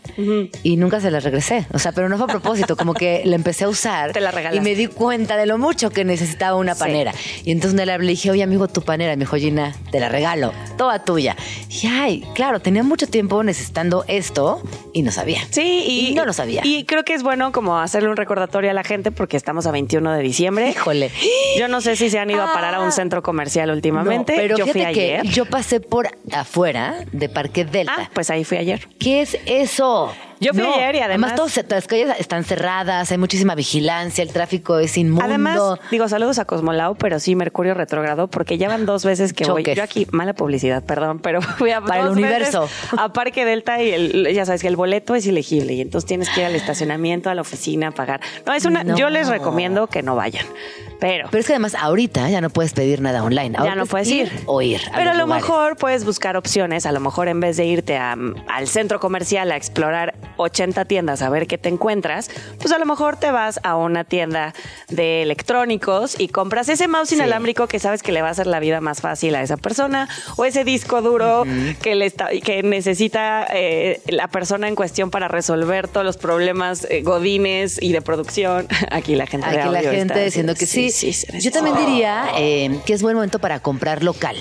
y 0.64 0.76
nunca 0.76 0.98
se 1.00 1.12
la 1.12 1.20
regresé. 1.20 1.66
O 1.72 1.78
sea, 1.78 1.92
pero 1.92 2.08
no 2.08 2.16
fue 2.16 2.24
a 2.24 2.28
propósito, 2.28 2.76
como 2.76 2.94
que 2.94 3.22
la 3.28 3.36
empecé 3.36 3.64
a 3.64 3.68
usar 3.68 4.12
Te 4.12 4.20
la 4.20 4.30
regalaste. 4.30 4.58
y 4.58 4.60
me 4.60 4.74
di 4.74 4.86
cuenta 4.86 5.36
de 5.36 5.46
lo 5.46 5.58
mucho 5.58 5.90
que 5.90 6.04
necesitaba 6.04 6.56
una 6.56 6.74
Sí. 6.74 6.80
panera. 6.80 7.12
Y 7.44 7.52
entonces 7.52 7.78
le 7.86 7.98
dije, 7.98 8.30
oye, 8.30 8.42
amigo, 8.42 8.68
tu 8.68 8.82
panera. 8.82 9.12
Me 9.16 9.20
dijo, 9.20 9.36
Gina, 9.36 9.74
te 9.90 10.00
la 10.00 10.08
regalo, 10.08 10.52
toda 10.76 11.04
tuya. 11.04 11.36
Y 11.70 11.86
ay, 11.86 12.24
claro, 12.34 12.60
tenía 12.60 12.82
mucho 12.82 13.06
tiempo 13.06 13.42
necesitando 13.42 14.04
esto 14.08 14.62
y 14.92 15.02
no 15.02 15.10
sabía. 15.12 15.40
Sí, 15.50 15.84
y, 15.86 16.08
Y 16.10 16.14
no 16.14 16.24
lo 16.24 16.32
sabía. 16.32 16.62
Y 16.64 16.84
creo 16.84 17.04
que 17.04 17.14
es 17.14 17.22
bueno 17.22 17.52
como 17.52 17.78
hacerle 17.78 18.08
un 18.08 18.16
recordatorio 18.16 18.70
a 18.70 18.74
la 18.74 18.84
gente 18.84 19.10
porque 19.10 19.36
estamos 19.36 19.66
a 19.66 19.70
21 19.70 20.12
de 20.12 20.22
diciembre. 20.22 20.70
Híjole. 20.70 21.10
Yo 21.58 21.68
no 21.68 21.80
sé 21.80 21.96
si 21.96 22.10
se 22.10 22.18
han 22.18 22.30
ido 22.30 22.42
a 22.42 22.52
parar 22.52 22.74
a 22.74 22.80
un 22.80 22.92
centro 22.92 23.22
comercial 23.22 23.70
últimamente. 23.70 24.32
No, 24.34 24.38
pero 24.42 24.56
yo 24.56 24.66
fui 24.66 24.82
ayer. 24.82 25.22
que 25.22 25.28
yo 25.28 25.44
pasé 25.46 25.80
por 25.80 26.08
afuera 26.32 27.04
de 27.12 27.28
Parque 27.28 27.64
Delta. 27.64 27.92
Ah, 27.98 28.10
pues 28.12 28.30
ahí 28.30 28.44
fui 28.44 28.56
ayer. 28.58 28.88
¿Qué 28.98 29.22
es 29.22 29.36
eso? 29.46 30.12
Yo 30.40 30.52
fui 30.54 30.62
ayer 30.62 30.96
y 30.96 30.98
además- 31.00 31.34
todas 31.34 31.60
las 31.68 31.86
calles 31.86 32.10
están 32.18 32.44
cerradas, 32.44 33.10
hay 33.10 33.18
muchísima 33.18 33.54
vigilancia, 33.54 34.22
el 34.22 34.32
tráfico 34.32 34.78
es 34.78 34.96
inmundo. 34.96 35.24
Además, 35.24 35.58
digo, 35.90 36.08
saludos 36.08 36.38
a 36.38 36.44
Cosmolau, 36.44 36.96
pero 36.96 37.18
sí, 37.20 37.34
Mercurio 37.34 37.74
retrógrado, 37.74 38.28
porque 38.28 38.58
ya 38.58 38.68
van 38.68 38.86
dos 38.86 39.04
veces 39.04 39.32
que 39.32 39.44
voy. 39.46 39.64
Yo 39.74 39.82
aquí, 39.82 40.06
mala 40.12 40.32
publicidad, 40.34 40.84
perdón, 40.84 41.18
pero 41.20 41.40
fui 41.58 41.70
a 41.72 41.80
Para 41.80 42.02
el 42.02 42.08
universo. 42.08 42.62
veces 42.62 42.88
a 42.96 43.12
Parque 43.12 43.44
Delta 43.44 43.82
y 43.82 43.90
el, 43.90 44.32
ya 44.34 44.44
sabes 44.46 44.62
que 44.62 44.68
el 44.68 44.76
boleto 44.76 45.14
es 45.14 45.26
ilegible 45.26 45.74
y 45.74 45.80
entonces 45.80 46.06
tienes 46.06 46.28
que 46.30 46.40
ir 46.40 46.46
al 46.46 46.54
estacionamiento, 46.54 47.30
a 47.30 47.34
la 47.34 47.42
oficina, 47.42 47.88
a 47.88 47.90
pagar. 47.92 48.20
No, 48.46 48.52
es 48.52 48.64
una, 48.64 48.84
No. 48.84 48.96
yo 48.96 49.10
les 49.10 49.28
recomiendo 49.28 49.86
que 49.88 50.02
no 50.02 50.14
vayan. 50.16 50.46
Pero, 51.00 51.28
Pero 51.30 51.40
es 51.40 51.46
que 51.46 51.52
además 51.52 51.76
ahorita 51.76 52.28
ya 52.28 52.40
no 52.40 52.50
puedes 52.50 52.72
pedir 52.72 53.00
nada 53.00 53.22
online. 53.22 53.56
Ahora 53.56 53.70
ya 53.70 53.76
no 53.76 53.84
es 53.84 53.88
puedes 53.88 54.08
ir. 54.08 54.32
O 54.46 54.60
ir. 54.62 54.80
Pero 54.96 55.10
a 55.10 55.14
lo 55.14 55.26
lugares. 55.26 55.44
mejor 55.44 55.76
puedes 55.76 56.04
buscar 56.04 56.36
opciones. 56.36 56.86
A 56.86 56.92
lo 56.92 56.98
mejor 56.98 57.28
en 57.28 57.38
vez 57.38 57.56
de 57.56 57.66
irte 57.66 57.96
a- 57.96 58.16
al 58.48 58.66
centro 58.66 58.98
comercial 58.98 59.52
a 59.52 59.56
explorar 59.56 60.14
80 60.36 60.84
tiendas 60.84 61.22
a 61.22 61.30
ver 61.30 61.46
qué 61.46 61.58
te 61.58 61.68
encuentras, 61.68 62.30
pues 62.58 62.72
a 62.72 62.78
lo 62.78 62.86
mejor 62.86 63.16
te 63.16 63.30
vas 63.30 63.60
a 63.62 63.76
una 63.76 64.04
tienda 64.04 64.54
de 64.88 65.22
electrónicos 65.22 66.18
y 66.18 66.28
compras 66.28 66.68
ese 66.68 66.88
mouse 66.88 67.12
inalámbrico 67.12 67.66
que 67.66 67.78
sabes 67.78 68.02
que 68.02 68.12
le 68.12 68.22
va 68.22 68.28
a 68.28 68.30
hacer 68.32 68.46
la 68.46 68.60
vida 68.60 68.80
más 68.80 69.00
fácil 69.00 69.34
a 69.34 69.42
esa 69.42 69.56
persona 69.56 70.08
o 70.36 70.44
ese 70.44 70.64
disco 70.64 71.02
duro 71.02 71.44
que, 71.82 71.94
le 71.94 72.06
está, 72.06 72.28
que 72.28 72.62
necesita 72.62 73.46
eh, 73.52 74.00
la 74.06 74.28
persona 74.28 74.68
en 74.68 74.74
cuestión 74.74 75.10
para 75.10 75.28
resolver 75.28 75.88
todos 75.88 76.04
los 76.04 76.16
problemas 76.16 76.86
eh, 76.90 77.02
godines 77.02 77.80
y 77.80 77.92
de 77.92 78.02
producción. 78.02 78.66
Aquí 78.90 79.14
la 79.14 79.26
gente 79.26 79.48
de 79.48 79.60
Aquí 79.60 79.68
la 79.70 79.78
audio 79.78 79.90
gente 79.90 80.14
está 80.14 80.24
diciendo 80.24 80.54
que 80.54 80.66
sí. 80.66 80.90
sí, 80.90 81.12
se 81.12 81.40
Yo 81.40 81.50
también 81.50 81.76
diría 81.76 82.26
eh, 82.36 82.80
que 82.86 82.92
es 82.92 83.02
buen 83.02 83.14
momento 83.14 83.38
para 83.38 83.60
comprar 83.60 84.02
local. 84.02 84.36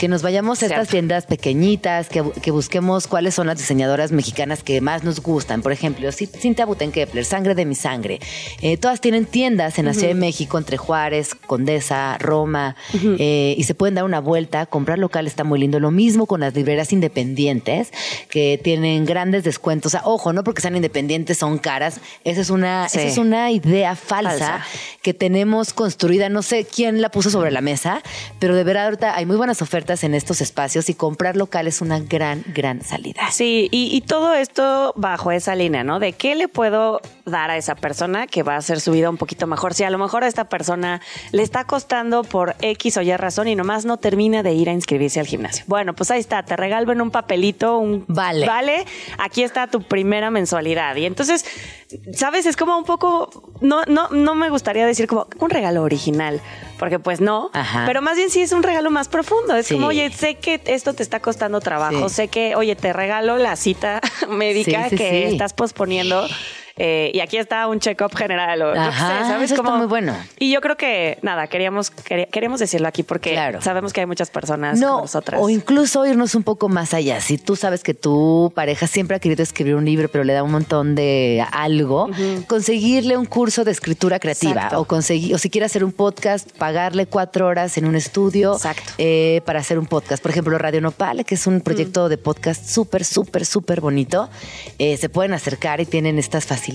Que 0.00 0.08
nos 0.08 0.22
vayamos 0.22 0.62
a 0.62 0.66
estas 0.66 0.78
Cierto. 0.88 0.90
tiendas 0.92 1.26
pequeñitas, 1.26 2.08
que, 2.08 2.24
que 2.42 2.50
busquemos 2.50 3.06
cuáles 3.06 3.34
son 3.34 3.48
las 3.48 3.58
diseñadoras 3.58 4.12
mexicanas 4.12 4.62
que 4.62 4.80
más 4.80 5.04
nos 5.04 5.20
gustan. 5.20 5.60
Por 5.60 5.72
ejemplo, 5.72 6.08
Ci- 6.08 6.26
Cintia 6.26 6.64
Butenkepler, 6.64 7.22
Sangre 7.26 7.54
de 7.54 7.66
mi 7.66 7.74
Sangre. 7.74 8.18
Eh, 8.62 8.78
todas 8.78 9.02
tienen 9.02 9.26
tiendas 9.26 9.78
en 9.78 9.84
la 9.84 9.92
Ciudad 9.92 10.08
de 10.08 10.14
México, 10.14 10.56
entre 10.56 10.78
Juárez, 10.78 11.34
Condesa, 11.34 12.16
Roma, 12.18 12.76
eh, 13.18 13.54
y 13.58 13.64
se 13.64 13.74
pueden 13.74 13.94
dar 13.94 14.04
una 14.04 14.20
vuelta. 14.20 14.64
Comprar 14.64 14.98
local 14.98 15.26
está 15.26 15.44
muy 15.44 15.58
lindo. 15.58 15.78
Lo 15.80 15.90
mismo 15.90 16.24
con 16.24 16.40
las 16.40 16.54
librerías 16.54 16.92
independientes, 16.94 17.90
que 18.30 18.58
tienen 18.62 19.04
grandes 19.04 19.44
descuentos. 19.44 19.90
O 19.94 19.98
sea, 19.98 20.02
ojo, 20.06 20.32
no 20.32 20.44
porque 20.44 20.62
sean 20.62 20.76
independientes 20.76 21.36
son 21.36 21.58
caras. 21.58 22.00
Esa 22.24 22.40
es 22.40 22.48
una, 22.48 22.88
Sí. 22.88 23.00
esa 23.00 23.06
es 23.08 23.18
una 23.18 23.50
idea 23.50 23.96
falsa, 23.96 24.30
Falsa. 24.30 24.64
que 25.02 25.12
tenemos 25.12 25.74
construida. 25.74 26.30
No 26.30 26.40
sé 26.40 26.64
quién 26.64 27.02
la 27.02 27.10
puso 27.10 27.28
sobre 27.28 27.50
la 27.50 27.60
mesa, 27.60 28.02
pero 28.38 28.54
de 28.54 28.64
verdad 28.64 28.84
ahorita 28.86 29.14
hay 29.14 29.26
muy 29.26 29.36
buenas 29.36 29.60
ofertas 29.60 29.89
en 30.04 30.14
estos 30.14 30.40
espacios 30.40 30.88
y 30.88 30.94
comprar 30.94 31.36
local 31.36 31.66
es 31.66 31.80
una 31.80 31.98
gran, 31.98 32.44
gran 32.54 32.82
salida. 32.82 33.30
Sí, 33.30 33.68
y, 33.70 33.94
y 33.94 34.00
todo 34.02 34.34
esto 34.34 34.92
bajo 34.96 35.32
esa 35.32 35.54
línea, 35.54 35.84
¿no? 35.84 35.98
De 35.98 36.12
qué 36.12 36.34
le 36.34 36.48
puedo 36.48 37.00
dar 37.24 37.50
a 37.50 37.56
esa 37.56 37.74
persona 37.74 38.26
que 38.26 38.42
va 38.42 38.54
a 38.54 38.58
hacer 38.58 38.80
su 38.80 38.92
vida 38.92 39.10
un 39.10 39.16
poquito 39.16 39.46
mejor. 39.46 39.74
Si 39.74 39.84
a 39.84 39.90
lo 39.90 39.98
mejor 39.98 40.24
a 40.24 40.28
esta 40.28 40.48
persona 40.48 41.00
le 41.32 41.42
está 41.42 41.64
costando 41.64 42.24
por 42.24 42.56
X 42.60 42.96
o 42.96 43.02
Y 43.02 43.16
razón 43.16 43.48
y 43.48 43.56
nomás 43.56 43.84
no 43.84 43.96
termina 43.96 44.42
de 44.42 44.52
ir 44.52 44.68
a 44.68 44.72
inscribirse 44.72 45.20
al 45.20 45.26
gimnasio. 45.26 45.64
Bueno, 45.66 45.94
pues 45.94 46.10
ahí 46.10 46.20
está, 46.20 46.42
te 46.42 46.56
regalo 46.56 46.92
en 46.92 47.00
un 47.00 47.10
papelito 47.10 47.78
un 47.78 48.04
Vale. 48.08 48.46
Vale, 48.46 48.84
aquí 49.18 49.42
está 49.42 49.66
tu 49.66 49.82
primera 49.82 50.30
mensualidad. 50.30 50.96
Y 50.96 51.06
entonces, 51.06 51.44
¿sabes? 52.14 52.46
Es 52.46 52.56
como 52.56 52.76
un 52.78 52.84
poco, 52.84 53.30
no, 53.60 53.82
no, 53.86 54.08
no 54.10 54.34
me 54.34 54.48
gustaría 54.50 54.86
decir 54.86 55.06
como 55.06 55.26
un 55.38 55.50
regalo 55.50 55.82
original, 55.82 56.40
porque 56.78 56.98
pues 56.98 57.20
no, 57.20 57.50
Ajá. 57.52 57.84
pero 57.86 58.02
más 58.02 58.16
bien 58.16 58.30
sí 58.30 58.40
es 58.42 58.52
un 58.52 58.62
regalo 58.62 58.90
más 58.90 59.08
profundo. 59.08 59.54
Es 59.56 59.66
Sí. 59.66 59.74
como, 59.74 59.88
oye, 59.88 60.10
sé 60.10 60.36
que 60.36 60.60
esto 60.66 60.94
te 60.94 61.02
está 61.02 61.20
costando 61.20 61.60
trabajo, 61.60 62.08
Sí. 62.08 62.14
sé 62.14 62.28
que, 62.28 62.54
oye, 62.56 62.76
te 62.76 62.92
regalo 62.92 63.36
la 63.36 63.56
cita 63.56 64.00
médica 64.28 64.88
Sí, 64.88 64.96
que 64.96 65.28
estás 65.28 65.52
posponiendo. 65.52 66.26
Eh, 66.82 67.10
y 67.12 67.20
aquí 67.20 67.36
está 67.36 67.68
un 67.68 67.78
check-up 67.78 68.14
general. 68.16 68.62
O, 68.62 68.70
Ajá, 68.72 69.18
sé, 69.18 69.24
¿sabes? 69.28 69.50
eso 69.52 69.62
está 69.62 69.76
muy 69.76 69.86
bueno. 69.86 70.16
Y 70.38 70.50
yo 70.50 70.62
creo 70.62 70.78
que, 70.78 71.18
nada, 71.20 71.46
queríamos, 71.46 71.90
quería- 71.90 72.24
queríamos 72.24 72.58
decirlo 72.58 72.88
aquí 72.88 73.02
porque 73.02 73.32
Claro. 73.32 73.60
sabemos 73.60 73.92
que 73.92 74.00
hay 74.00 74.06
muchas 74.06 74.30
personas 74.30 74.80
como 74.80 74.92
No, 74.96 75.00
nosotras. 75.02 75.38
o 75.42 75.50
incluso 75.50 76.06
irnos 76.06 76.34
un 76.34 76.42
poco 76.42 76.70
más 76.70 76.94
allá. 76.94 77.20
Si 77.20 77.36
tú 77.36 77.54
sabes 77.54 77.82
que 77.82 77.92
tu 77.92 78.50
pareja 78.54 78.86
siempre 78.86 79.16
ha 79.16 79.20
querido 79.20 79.42
escribir 79.42 79.74
un 79.74 79.84
libro, 79.84 80.08
pero 80.08 80.24
le 80.24 80.32
da 80.32 80.42
un 80.42 80.52
montón 80.52 80.94
de 80.94 81.44
algo, 81.52 82.08
conseguirle 82.46 83.18
un 83.18 83.26
curso 83.26 83.62
de 83.64 83.72
escritura 83.72 84.18
creativa 84.18 84.52
Exacto. 84.52 84.80
o 84.80 84.84
conseguir, 84.86 85.34
o 85.34 85.38
si 85.38 85.50
quiere 85.50 85.66
hacer 85.66 85.84
un 85.84 85.92
podcast, 85.92 86.50
pagarle 86.56 87.04
cuatro 87.04 87.46
horas 87.46 87.76
en 87.76 87.84
un 87.84 87.94
estudio 87.94 88.56
eh, 88.96 89.42
para 89.44 89.60
hacer 89.60 89.78
un 89.78 89.84
podcast. 89.86 90.22
Por 90.22 90.30
ejemplo, 90.30 90.56
Radio 90.56 90.80
Nopal, 90.80 91.26
que 91.26 91.34
es 91.34 91.46
un 91.46 91.60
proyecto 91.60 92.08
de 92.08 92.16
podcast 92.16 92.64
súper, 92.66 93.04
súper, 93.04 93.44
súper 93.44 93.82
bonito, 93.82 94.30
eh, 94.78 94.96
se 94.96 95.10
pueden 95.10 95.34
acercar 95.34 95.82
y 95.82 95.84
tienen 95.84 96.18
estas 96.18 96.46
facilidades 96.46 96.69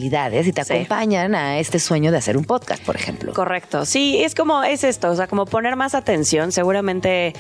y 0.48 0.52
te 0.52 0.64
Sí. 0.64 0.74
acompañan 0.74 1.36
a 1.36 1.60
este 1.60 1.80
sueño 1.80 2.12
de 2.12 2.18
hacer 2.18 2.38
un 2.38 2.46
podcast, 2.46 2.84
por 2.84 2.96
ejemplo. 2.96 3.34
Correcto. 3.34 3.86
Sí, 3.86 4.24
es 4.24 4.36
como, 4.36 4.64
es 4.64 4.84
esto, 4.84 5.10
o 5.10 5.16
sea, 5.16 5.28
como 5.28 5.46
poner 5.46 5.76
más 5.76 5.96
atención. 5.96 6.52
Seguramente 6.52 7.34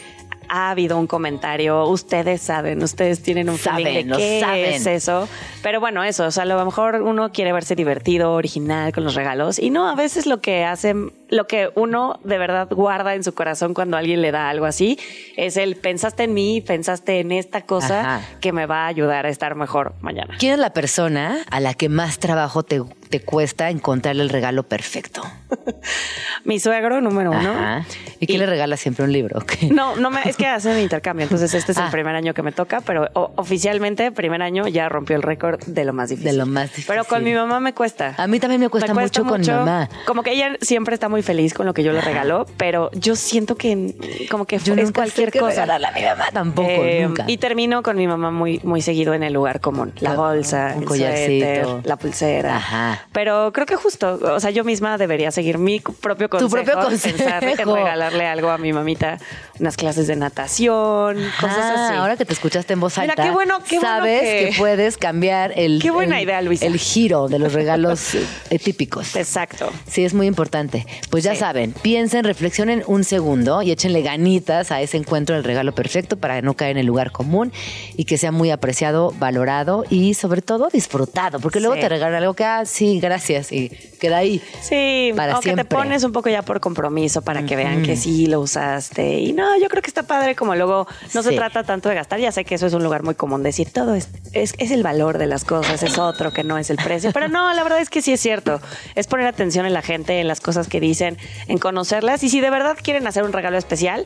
ha 0.50 0.72
habido 0.72 0.98
un 0.98 1.08
comentario, 1.08 1.86
ustedes 1.86 2.42
saben, 2.42 2.82
ustedes 2.84 3.22
tienen 3.22 3.50
un 3.50 3.58
feeling 3.58 3.84
Saben, 3.84 3.94
de 3.96 4.04
lo 4.12 4.18
qué 4.18 4.40
saben. 4.42 4.66
es 4.74 4.86
eso. 4.86 5.28
Pero 5.62 5.80
bueno, 5.80 6.04
eso, 6.04 6.26
o 6.26 6.32
sea, 6.32 6.44
a 6.44 6.46
lo 6.46 6.64
mejor 6.64 7.02
uno 7.02 7.32
quiere 7.32 7.52
verse 7.54 7.76
divertido, 7.76 8.34
original 8.34 8.94
con 8.94 9.04
los 9.04 9.16
regalos 9.16 9.60
y 9.60 9.70
no, 9.70 9.90
a 9.90 9.96
veces 9.96 10.26
lo 10.26 10.42
que 10.42 10.64
hacen, 10.66 11.12
lo 11.30 11.48
que 11.48 11.70
uno 11.76 12.20
de 12.24 12.38
verdad 12.38 12.68
guarda 12.70 13.16
en 13.16 13.24
su 13.24 13.34
corazón 13.34 13.74
cuando 13.74 13.98
alguien 13.98 14.22
le 14.22 14.32
da 14.32 14.50
algo 14.50 14.66
así, 14.66 15.00
es 15.38 15.58
el 15.58 15.76
pensaste 15.76 16.24
en 16.24 16.34
mí, 16.34 16.62
pensaste 16.62 17.20
en 17.20 17.32
esta 17.32 17.62
cosa 17.62 18.00
Ajá. 18.18 18.22
que 18.42 18.52
me 18.52 18.66
va 18.66 18.84
a 18.86 18.88
ayudar 18.88 19.26
a 19.26 19.30
estar 19.30 19.56
mejor 19.56 19.94
mañana. 20.02 20.36
¿Quién 20.40 20.54
es 20.54 20.60
la 20.60 20.72
persona 20.74 21.40
a 21.50 21.60
la 21.60 21.74
que 21.74 21.90
más 21.90 22.20
trabajo 22.20 22.64
te, 22.64 22.82
te 23.20 23.24
cuesta 23.26 23.70
encontrarle 23.70 24.24
el 24.24 24.30
regalo 24.30 24.64
perfecto? 24.64 25.22
Mi 26.44 26.60
suegro, 26.60 27.02
número 27.02 27.32
uno. 27.32 27.52
Ajá. 27.52 27.86
¿Y 28.20 28.28
quién 28.28 28.40
le 28.40 28.46
regala 28.46 28.78
siempre 28.78 29.04
un 29.06 29.12
libro? 29.12 29.40
No, 29.72 29.96
no 29.96 30.10
me, 30.10 30.22
es 30.26 30.36
que 30.38 30.46
hacen 30.48 30.80
intercambio, 30.80 31.24
entonces 31.24 31.54
este 31.54 31.72
es 31.72 31.78
Ah. 31.78 31.86
el 31.86 31.92
primer 31.92 32.16
año 32.16 32.34
que 32.34 32.42
me 32.44 32.52
toca, 32.52 32.82
pero 32.82 33.10
o- 33.14 33.32
oficialmente 33.36 34.12
primer 34.12 34.42
año 34.42 34.68
ya 34.68 34.88
rompió 34.90 35.16
el 35.16 35.22
récord 35.22 35.62
de 35.66 35.86
lo 35.86 35.94
más 35.94 36.10
difícil. 36.10 36.32
De 36.32 36.38
lo 36.38 36.46
más 36.46 36.66
difícil. 36.70 36.86
Pero 36.88 37.04
con 37.06 37.24
mi 37.24 37.34
mamá 37.34 37.60
me 37.60 37.74
cuesta. 37.74 38.14
A 38.18 38.28
mí 38.28 38.40
también 38.40 38.62
me 38.62 38.70
cuesta 38.70 38.94
mucho 38.94 39.24
con 39.26 39.42
mi 39.42 39.48
mamá. 39.48 39.90
Como 40.06 40.24
que 40.24 40.32
ella 40.34 40.56
siempre 40.62 40.94
está 40.94 41.10
muy 41.10 41.22
feliz 41.24 41.54
con 41.54 41.66
lo 41.66 41.74
que 41.74 41.84
yo 41.84 41.92
le 41.94 42.02
regaló, 42.02 42.46
pero 42.58 42.90
yo 42.94 43.16
siento 43.16 43.56
que 43.56 43.96
como 44.30 44.46
que 44.46 44.58
Yo 44.60 44.74
es 44.74 44.80
nunca 44.86 45.02
cualquier 45.02 45.28
sé 45.28 45.32
qué 45.34 45.40
cosa. 45.40 45.64
a 45.64 45.92
mi 45.92 46.04
mamá 46.04 46.26
tampoco, 46.32 46.70
Eh, 46.70 47.04
nunca. 47.08 47.24
Y 47.28 47.38
termino 47.38 47.82
con 47.84 47.98
mi 47.98 48.08
mamá 48.08 48.30
muy, 48.32 48.60
muy 48.64 48.82
seguido 48.82 49.14
en 49.14 49.24
el 49.24 49.34
lugar 49.34 49.60
común. 49.62 49.94
La 50.00 50.12
Un 50.12 50.18
bolsa, 50.18 50.74
el 50.76 50.86
collarcito. 50.86 51.46
suéter, 51.66 51.86
la 51.88 51.96
pulsera. 51.98 52.56
Ajá. 52.58 53.05
Pero 53.12 53.52
creo 53.54 53.66
que 53.66 53.76
justo, 53.78 54.20
o 54.22 54.40
sea, 54.40 54.50
yo 54.52 54.64
misma 54.64 54.98
debería 54.98 55.32
seguir 55.32 55.58
mi 55.58 55.80
propio 55.80 56.28
Tu 56.28 56.38
consejo. 56.38 56.64
propio 56.64 56.96
y 56.96 56.98
Pensar 57.00 57.44
en 57.44 57.50
consejo. 57.52 57.76
regalarle 57.76 58.26
algo 58.26 58.50
a 58.50 58.58
mi 58.58 58.74
mamita, 58.74 59.18
unas 59.60 59.78
clases 59.78 60.08
de 60.08 60.16
natación, 60.18 61.18
cosas 61.40 61.58
Ah, 61.60 61.86
así. 61.88 61.96
Ahora 61.96 62.18
que 62.18 62.26
te 62.26 62.34
escuchaste 62.34 62.74
en 62.74 62.80
voz 62.82 62.98
Mira, 62.98 63.14
alta, 63.14 63.24
qué 63.24 63.32
bueno, 63.32 63.60
qué 63.68 63.78
bueno 63.80 63.90
sabes 63.90 64.22
que- 64.22 64.50
que... 64.52 64.58
puedes 64.58 64.98
cambiar 64.98 65.54
el, 65.56 65.80
Qué 65.82 65.92
buena 65.92 66.18
el- 66.20 66.26
idea, 66.26 66.42
Luisa. 66.42 66.66
el 66.66 66.78
giro 66.78 67.28
de 67.28 67.40
los 67.40 67.54
regalos 67.54 68.16
eh, 68.50 68.60
típicos. 68.60 69.16
Exacto. 69.16 69.72
Sí, 69.88 70.04
es 70.04 70.14
muy 70.14 70.28
importante. 70.28 70.86
Pues 71.10 71.24
ya 71.24 71.34
Sí. 71.34 71.40
saben, 71.40 71.72
piensen, 71.74 72.24
reflexionen 72.26 72.84
un 72.88 73.04
segundo 73.04 73.62
y 73.62 73.72
échenle 73.72 74.02
ganitas 74.02 74.72
a 74.72 74.82
ese 74.82 74.98
encuentro 74.98 75.36
del 75.36 75.44
regalo 75.44 75.74
perfecto 75.74 76.18
para 76.18 76.42
no 76.42 76.54
caer 76.56 76.72
en 76.72 76.78
el 76.80 76.86
lugar 76.86 77.12
común 77.12 77.52
y 77.96 78.06
que 78.06 78.18
sea 78.18 78.32
muy 78.32 78.52
apreciado, 78.52 79.14
valorado 79.20 79.84
y 79.90 80.14
sobre 80.16 80.42
todo 80.42 80.68
disfrutado. 80.72 81.40
Porque 81.40 81.60
luego 81.60 81.76
Sí. 81.76 81.82
te 81.82 81.90
regalan 81.90 82.16
algo 82.22 82.34
que, 82.34 82.44
ah, 82.44 82.66
sí, 82.66 82.95
gracias, 83.02 83.52
y 83.52 83.70
queda 84.00 84.18
ahí. 84.18 84.42
Sí, 84.62 85.12
Para 85.16 85.34
aunque 85.34 85.50
siempre. 85.50 85.66
te 85.66 85.76
pones 85.76 86.04
un 86.04 86.12
poco 86.12 86.30
ya 86.30 86.42
por 86.42 86.60
compromiso 86.60 87.22
para 87.22 87.46
que 87.46 87.56
vean 87.56 87.84
que 87.84 87.96
sí 87.96 88.28
lo 88.28 88.40
usaste. 88.42 89.20
Y 89.20 89.34
no, 89.34 89.58
yo 89.60 89.68
creo 89.70 89.82
que 89.82 89.88
está 89.88 90.04
padre 90.04 90.36
como 90.36 90.56
luego 90.56 90.88
no 91.14 91.24
se 91.24 91.32
trata 91.34 91.64
tanto 91.64 91.90
de 91.90 91.96
gastar. 91.96 92.20
Ya 92.20 92.32
sé 92.32 92.46
que 92.46 92.56
eso 92.56 92.68
es 92.68 92.74
un 92.74 92.84
lugar 92.84 93.04
muy 93.04 93.16
común 93.16 93.44
decir 93.44 93.70
todo 93.72 93.96
es, 93.96 94.10
es, 94.34 94.54
es 94.58 94.72
el 94.72 94.84
valor 94.84 95.18
de 95.18 95.28
las 95.28 95.46
cosas, 95.46 95.84
es 95.84 95.98
otro 95.98 96.32
que 96.32 96.44
no 96.44 96.58
es 96.58 96.70
el 96.70 96.78
precio. 96.78 97.12
Pero 97.14 97.28
no, 97.28 97.54
la 97.54 97.64
verdad 97.64 97.80
es 97.80 97.90
que 97.90 98.02
sí 98.02 98.14
es 98.14 98.20
cierto. 98.20 98.62
Es 98.96 99.08
poner 99.08 99.28
atención 99.28 99.66
en 99.66 99.74
la 99.74 99.82
gente, 99.82 100.20
en 100.20 100.28
las 100.28 100.42
cosas 100.42 100.68
que 100.68 100.80
dicen, 100.80 101.18
en 101.48 101.58
conocerlas. 101.58 102.24
Y 102.24 102.30
si 102.30 102.42
de 102.42 102.50
verdad 102.50 102.78
quieren 102.82 103.08
hacer 103.08 103.24
un 103.24 103.34
regalo 103.34 103.58
especial, 103.58 104.06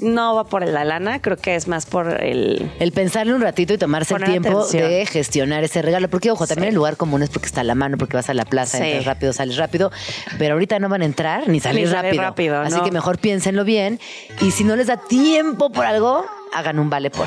no 0.00 0.34
va 0.34 0.44
por 0.44 0.66
la 0.66 0.84
lana, 0.84 1.20
creo 1.20 1.36
que 1.36 1.54
es 1.54 1.68
más 1.68 1.86
por 1.86 2.22
el... 2.22 2.70
El 2.78 2.92
pensarle 2.92 3.34
un 3.34 3.40
ratito 3.40 3.74
y 3.74 3.78
tomarse 3.78 4.14
el 4.14 4.24
tiempo 4.24 4.60
atención. 4.60 4.88
de 4.88 5.06
gestionar 5.06 5.64
ese 5.64 5.82
regalo. 5.82 6.08
Porque, 6.08 6.30
ojo, 6.30 6.46
también 6.46 6.66
Sí. 6.66 6.68
el 6.70 6.74
lugar 6.76 6.96
común 6.96 7.22
es 7.22 7.30
porque 7.30 7.46
está 7.46 7.62
a 7.62 7.64
la 7.64 7.74
mano, 7.74 7.96
porque 7.98 8.16
vas 8.16 8.28
a 8.30 8.34
la 8.34 8.44
plaza, 8.44 8.78
Sí. 8.78 8.84
entras 8.84 9.04
rápido, 9.06 9.32
sales 9.32 9.56
rápido. 9.56 9.90
Pero 10.38 10.54
ahorita 10.54 10.78
no 10.78 10.88
van 10.88 11.02
a 11.02 11.04
entrar 11.04 11.48
ni 11.48 11.60
salir 11.60 11.86
Ni 11.86 11.92
rápido. 11.92 12.22
rápido, 12.22 12.60
Así 12.60 12.76
no. 12.76 12.84
que 12.84 12.90
mejor 12.92 13.18
piénsenlo 13.18 13.64
bien. 13.64 13.98
Y 14.40 14.50
si 14.52 14.64
no 14.64 14.76
les 14.76 14.86
da 14.86 14.96
tiempo 14.96 15.70
por 15.70 15.84
algo, 15.86 16.24
hagan 16.54 16.78
un 16.78 16.90
vale 16.90 17.10
por. 17.10 17.26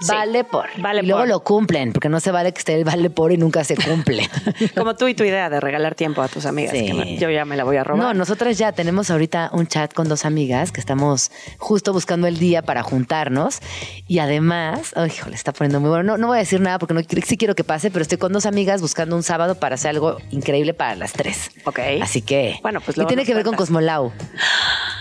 Sí. 0.00 0.08
Vale 0.08 0.42
por. 0.44 0.66
Vale 0.78 1.02
y 1.02 1.06
luego 1.06 1.20
por. 1.20 1.28
lo 1.28 1.40
cumplen, 1.40 1.92
porque 1.92 2.08
no 2.08 2.18
se 2.20 2.30
vale 2.32 2.52
que 2.52 2.58
esté 2.58 2.74
el 2.74 2.84
vale 2.84 3.10
por 3.10 3.30
y 3.32 3.36
nunca 3.36 3.62
se 3.64 3.76
cumple. 3.76 4.28
Como 4.76 4.96
tú 4.96 5.06
y 5.08 5.14
tu 5.14 5.22
idea 5.24 5.48
de 5.48 5.60
regalar 5.60 5.94
tiempo 5.94 6.20
a 6.20 6.28
tus 6.28 6.46
amigas. 6.46 6.72
Sí. 6.72 6.86
que 6.86 6.92
no- 6.94 7.04
yo 7.04 7.30
ya 7.30 7.44
me 7.44 7.56
la 7.56 7.64
voy 7.64 7.76
a 7.76 7.84
robar. 7.84 8.02
No, 8.04 8.12
nosotras 8.14 8.58
ya 8.58 8.72
tenemos 8.72 9.10
ahorita 9.10 9.50
un 9.52 9.66
chat 9.68 9.94
con 9.94 10.08
dos 10.08 10.24
amigas 10.24 10.72
que 10.72 10.80
estamos 10.80 11.30
justo 11.58 11.92
buscando 11.92 12.26
el 12.26 12.38
día 12.38 12.62
para 12.62 12.82
juntarnos 12.82 13.60
y 14.08 14.18
además, 14.18 14.92
ay, 14.96 15.10
híjole, 15.14 15.36
está 15.36 15.52
poniendo 15.52 15.78
muy 15.80 15.90
bueno. 15.90 16.02
No, 16.04 16.18
no 16.18 16.26
voy 16.26 16.36
a 16.36 16.40
decir 16.40 16.60
nada 16.60 16.78
porque 16.80 16.94
no, 16.94 17.00
sí 17.24 17.36
quiero 17.36 17.54
que 17.54 17.62
pase, 17.64 17.90
pero 17.90 18.02
estoy 18.02 18.18
con 18.18 18.32
dos 18.32 18.46
amigas 18.46 18.80
buscando 18.80 19.14
un 19.16 19.22
sábado 19.22 19.54
para 19.54 19.76
hacer 19.76 19.90
algo 19.90 20.18
increíble 20.32 20.74
para 20.74 20.96
las 20.96 21.12
tres. 21.12 21.50
Ok. 21.64 21.78
Así 22.02 22.20
que. 22.20 22.58
Bueno, 22.62 22.80
pues 22.80 22.96
Y 22.96 23.00
luego 23.00 23.08
tiene 23.08 23.24
que 23.24 23.34
ver 23.34 23.44
con. 23.44 23.54
Cosmolau. 23.54 24.12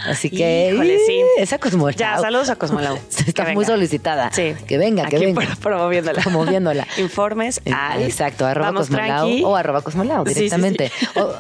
Así 0.08 0.30
que. 0.30 0.72
Híjole, 0.74 1.00
sí. 1.06 1.22
Esa 1.38 1.58
Cosmolau. 1.58 1.96
Ya, 1.98 2.20
saludos 2.20 2.50
a 2.50 2.56
Cosmolau. 2.58 2.98
Está 3.28 3.46
Que 3.46 3.54
muy 3.54 3.64
venga. 3.64 3.74
solicitada. 3.76 4.30
Sí. 4.32 4.54
Que 4.68 4.78
venga, 4.86 5.06
que 5.10 5.20
venga. 5.20 5.42
pro- 5.42 5.56
promoviéndola. 5.62 6.22
Promoviéndola. 6.22 6.88
Informes 6.98 7.62
al... 7.72 8.02
Exacto, 8.04 8.46
arroba 8.46 8.68
Vamos 8.72 8.90
tranqui. 8.90 9.44
o 9.44 9.56
arroba 9.56 9.82
Cosmolau 9.82 10.26
Sí, 10.26 10.34
sí, 10.34 10.40
directamente. 10.42 10.92
sí. 11.00 11.06
O- 11.20 11.34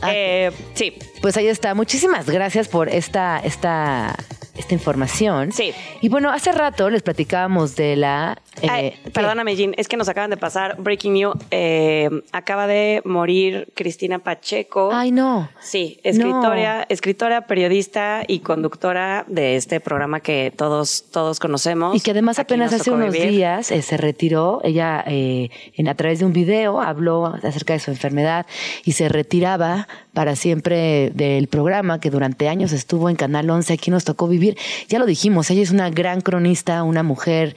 Ah, 0.00 0.10
Eh, 0.14 0.50
sí, 0.74 0.94
Pues 1.20 1.36
ahí 1.36 1.46
está. 1.48 1.74
Muchísimas 1.74 2.26
gracias 2.30 2.68
por 2.68 2.88
esta, 2.88 3.38
esta, 3.44 4.14
esta 4.56 4.72
información. 4.74 5.52
Sí. 5.52 5.74
Y 6.00 6.08
bueno, 6.08 6.30
hace 6.30 6.52
rato 6.52 6.88
les 6.88 7.02
platicábamos 7.02 7.76
de 7.76 7.96
la. 7.96 8.38
Eh, 8.62 8.68
Ay, 8.70 8.94
perdóname, 9.12 9.56
Jean, 9.56 9.74
es 9.76 9.88
que 9.88 9.96
nos 9.96 10.08
acaban 10.08 10.30
de 10.30 10.36
pasar 10.36 10.76
Breaking 10.78 11.12
News. 11.14 11.34
eh, 11.50 12.08
acaba 12.32 12.66
de 12.66 13.02
morir 13.04 13.68
Cristina 13.74 14.18
Pacheco. 14.18 14.90
Ay, 14.92 15.12
no. 15.12 15.48
Sí, 15.60 16.00
escritora, 16.04 16.86
escritora, 16.88 17.46
periodista 17.46 18.22
y 18.26 18.40
conductora 18.40 19.24
de 19.28 19.56
este 19.56 19.80
programa 19.80 20.20
que 20.20 20.52
todos, 20.56 21.04
todos 21.10 21.38
conocemos. 21.40 21.96
Y 21.96 22.00
que 22.00 22.10
además 22.12 22.38
Aquí 22.38 22.54
apenas 22.54 22.72
hace 22.72 22.90
unos 22.90 23.12
vivir. 23.12 23.30
días 23.30 23.70
eh, 23.70 23.82
se 23.82 23.96
retiró. 23.96 24.60
Ella, 24.64 25.02
eh, 25.06 25.50
en, 25.74 25.88
a 25.88 25.94
través 25.94 26.18
de 26.18 26.24
un 26.26 26.32
video, 26.32 26.80
habló 26.80 27.26
acerca 27.26 27.72
de 27.74 27.78
su 27.80 27.90
enfermedad 27.90 28.46
y 28.84 28.92
se 28.92 29.08
retiraba 29.08 29.88
para 30.12 30.34
siempre 30.36 31.10
del 31.14 31.46
programa 31.48 32.00
que 32.00 32.10
durante 32.10 32.48
años 32.48 32.72
estuvo 32.72 33.08
en 33.08 33.16
Canal 33.16 33.48
11. 33.48 33.72
Aquí 33.72 33.90
nos 33.90 34.04
tocó 34.04 34.26
vivir. 34.28 34.56
Ya 34.88 34.98
lo 34.98 35.06
dijimos, 35.06 35.50
ella 35.50 35.62
es 35.62 35.70
una 35.70 35.90
gran 35.90 36.20
cronista, 36.20 36.82
una 36.82 37.02
mujer 37.02 37.56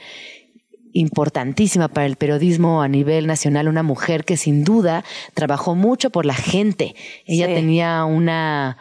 importantísima 0.92 1.88
para 1.88 2.06
el 2.06 2.16
periodismo 2.16 2.82
a 2.82 2.88
nivel 2.88 3.26
nacional, 3.26 3.68
una 3.68 3.82
mujer 3.82 4.24
que 4.24 4.36
sin 4.36 4.64
duda 4.64 5.04
trabajó 5.34 5.74
mucho 5.74 6.10
por 6.10 6.26
la 6.26 6.34
gente. 6.34 6.94
Ella 7.26 7.46
Sí. 7.46 7.54
tenía 7.54 8.04
una, 8.04 8.76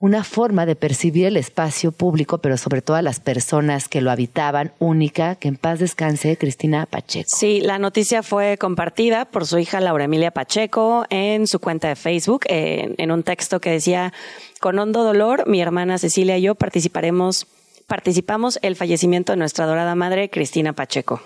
una 0.00 0.22
forma 0.22 0.64
de 0.64 0.76
percibir 0.76 1.26
el 1.26 1.36
espacio 1.36 1.90
público, 1.90 2.38
pero 2.38 2.56
sobre 2.56 2.82
todo 2.82 2.96
a 2.96 3.02
las 3.02 3.18
personas 3.18 3.88
que 3.88 4.00
lo 4.00 4.10
habitaban, 4.10 4.72
única, 4.78 5.34
que 5.34 5.48
en 5.48 5.56
paz 5.56 5.80
descanse, 5.80 6.36
Cristina 6.36 6.86
Pacheco. 6.86 7.28
Sí, 7.36 7.60
la 7.60 7.78
noticia 7.78 8.22
fue 8.22 8.56
compartida 8.58 9.24
por 9.24 9.44
su 9.46 9.58
hija 9.58 9.80
Laura 9.80 10.04
Emilia 10.04 10.30
Pacheco 10.30 11.04
en 11.10 11.46
su 11.46 11.58
cuenta 11.58 11.88
de 11.88 11.96
Facebook, 11.96 12.42
en, 12.48 12.94
en 12.98 13.10
un 13.10 13.22
texto 13.24 13.60
que 13.60 13.70
decía, 13.70 14.12
con 14.60 14.78
hondo 14.78 15.02
dolor, 15.02 15.48
mi 15.48 15.60
hermana 15.60 15.98
Cecilia 15.98 16.38
y 16.38 16.42
yo 16.42 16.54
participaremos 16.54 17.46
participamos 17.88 18.58
el 18.60 18.76
fallecimiento 18.76 19.32
de 19.32 19.38
nuestra 19.38 19.64
adorada 19.64 19.94
madre, 19.94 20.28
Cristina 20.28 20.74
Pacheco. 20.74 21.22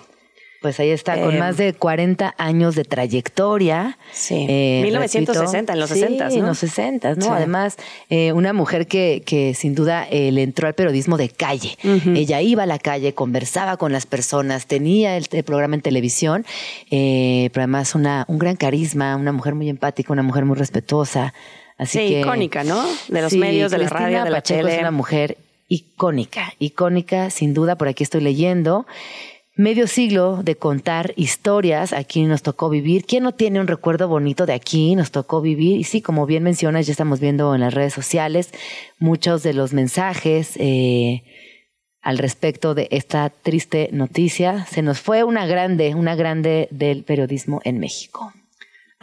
Pues 0.63 0.79
ahí 0.79 0.91
está, 0.91 1.21
con 1.21 1.35
Eh, 1.35 1.39
más 1.39 1.57
de 1.57 1.73
40 1.73 2.35
años 2.37 2.73
de 2.75 2.85
trayectoria. 2.85 3.97
Sí. 4.13 4.45
Eh, 4.49 4.79
1960, 4.83 5.73
en 5.73 5.79
los 5.79 5.89
sí, 5.89 5.99
60, 5.99 6.29
¿no? 6.29 6.35
en 6.35 6.45
los 6.45 6.57
60, 6.57 7.15
¿no? 7.15 7.21
Sí. 7.21 7.29
Además, 7.29 7.75
eh, 8.09 8.31
una 8.31 8.53
mujer 8.53 8.87
que, 8.87 9.23
que 9.25 9.53
sin 9.55 9.75
duda 9.75 10.07
eh, 10.09 10.31
le 10.31 10.41
entró 10.41 10.67
al 10.69 10.73
periodismo 10.73 11.17
de 11.17 11.27
calle. 11.27 11.77
Ella 12.15 12.41
iba 12.41 12.63
a 12.63 12.65
la 12.65 12.79
calle, 12.79 13.13
conversaba 13.13 13.75
con 13.75 13.91
las 13.91 14.05
personas, 14.05 14.65
tenía 14.65 15.17
el, 15.17 15.27
el 15.31 15.43
programa 15.43 15.75
en 15.75 15.81
televisión, 15.81 16.45
eh, 16.89 17.49
pero 17.51 17.63
además 17.63 17.93
una, 17.93 18.23
un 18.29 18.39
gran 18.39 18.55
carisma, 18.55 19.17
una 19.17 19.33
mujer 19.33 19.55
muy 19.55 19.67
empática, 19.67 20.13
una 20.13 20.23
mujer 20.23 20.45
muy 20.45 20.55
respetuosa. 20.55 21.33
Así 21.77 21.99
Sí, 21.99 22.07
que, 22.07 22.21
icónica, 22.21 22.63
¿no? 22.63 22.81
De 23.09 23.21
los 23.21 23.33
Sí, 23.33 23.37
medios, 23.37 23.69
de 23.69 23.79
la 23.79 23.85
Cristina 23.89 24.05
radio, 24.05 24.23
de 24.23 24.29
la 24.29 24.37
Pacheco 24.37 24.59
tele. 24.61 24.75
Es 24.75 24.79
una 24.79 24.91
mujer 24.91 25.37
icónica, 25.67 26.53
icónica, 26.59 27.29
sin 27.31 27.53
duda, 27.53 27.75
por 27.75 27.89
aquí 27.89 28.03
estoy 28.03 28.21
leyendo. 28.21 28.85
Medio 29.55 29.85
siglo 29.85 30.41
de 30.41 30.55
contar 30.55 31.13
historias, 31.15 31.93
aquí 31.93 32.23
nos 32.23 32.41
tocó 32.41 32.69
vivir. 32.69 33.05
¿Quién 33.05 33.23
no 33.23 33.33
tiene 33.33 33.59
un 33.59 33.67
recuerdo 33.67 34.07
bonito 34.07 34.47
de 34.47 34.53
aquí? 34.53 34.95
Nos 34.95 35.11
tocó 35.11 35.41
vivir. 35.41 35.79
Y 35.79 35.83
sí, 35.83 36.01
como 36.01 36.25
bien 36.25 36.41
mencionas, 36.41 36.87
ya 36.87 36.91
estamos 36.91 37.19
viendo 37.19 37.53
en 37.53 37.61
las 37.61 37.71
redes 37.71 37.93
sociales 37.93 38.49
muchos 38.97 39.43
de 39.43 39.53
los 39.53 39.71
mensajes 39.71 40.53
eh, 40.57 41.21
al 42.01 42.17
respecto 42.17 42.73
de 42.73 42.87
esta 42.89 43.29
triste 43.29 43.89
noticia. 43.91 44.65
Se 44.65 44.81
nos 44.81 44.99
fue 44.99 45.23
una 45.23 45.45
grande, 45.45 45.93
una 45.93 46.15
grande 46.15 46.67
del 46.71 47.03
periodismo 47.03 47.61
en 47.63 47.77
México. 47.77 48.33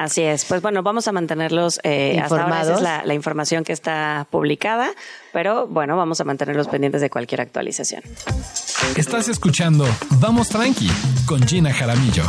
Así 0.00 0.22
es. 0.22 0.46
Pues 0.46 0.62
bueno, 0.62 0.82
vamos 0.82 1.08
a 1.08 1.12
mantenerlos 1.12 1.78
eh, 1.82 2.18
hasta 2.18 2.44
ahora. 2.44 2.62
Esa 2.62 2.74
es 2.76 2.80
la, 2.80 3.04
la 3.04 3.12
información 3.12 3.64
que 3.64 3.74
está 3.74 4.26
publicada, 4.30 4.92
pero 5.30 5.66
bueno, 5.66 5.94
vamos 5.94 6.18
a 6.22 6.24
mantenerlos 6.24 6.68
pendientes 6.68 7.02
de 7.02 7.10
cualquier 7.10 7.42
actualización. 7.42 8.02
Estás 8.96 9.28
escuchando 9.28 9.86
Vamos 10.12 10.48
Tranqui 10.48 10.90
con 11.26 11.46
Gina 11.46 11.70
Jaramillo. 11.74 12.24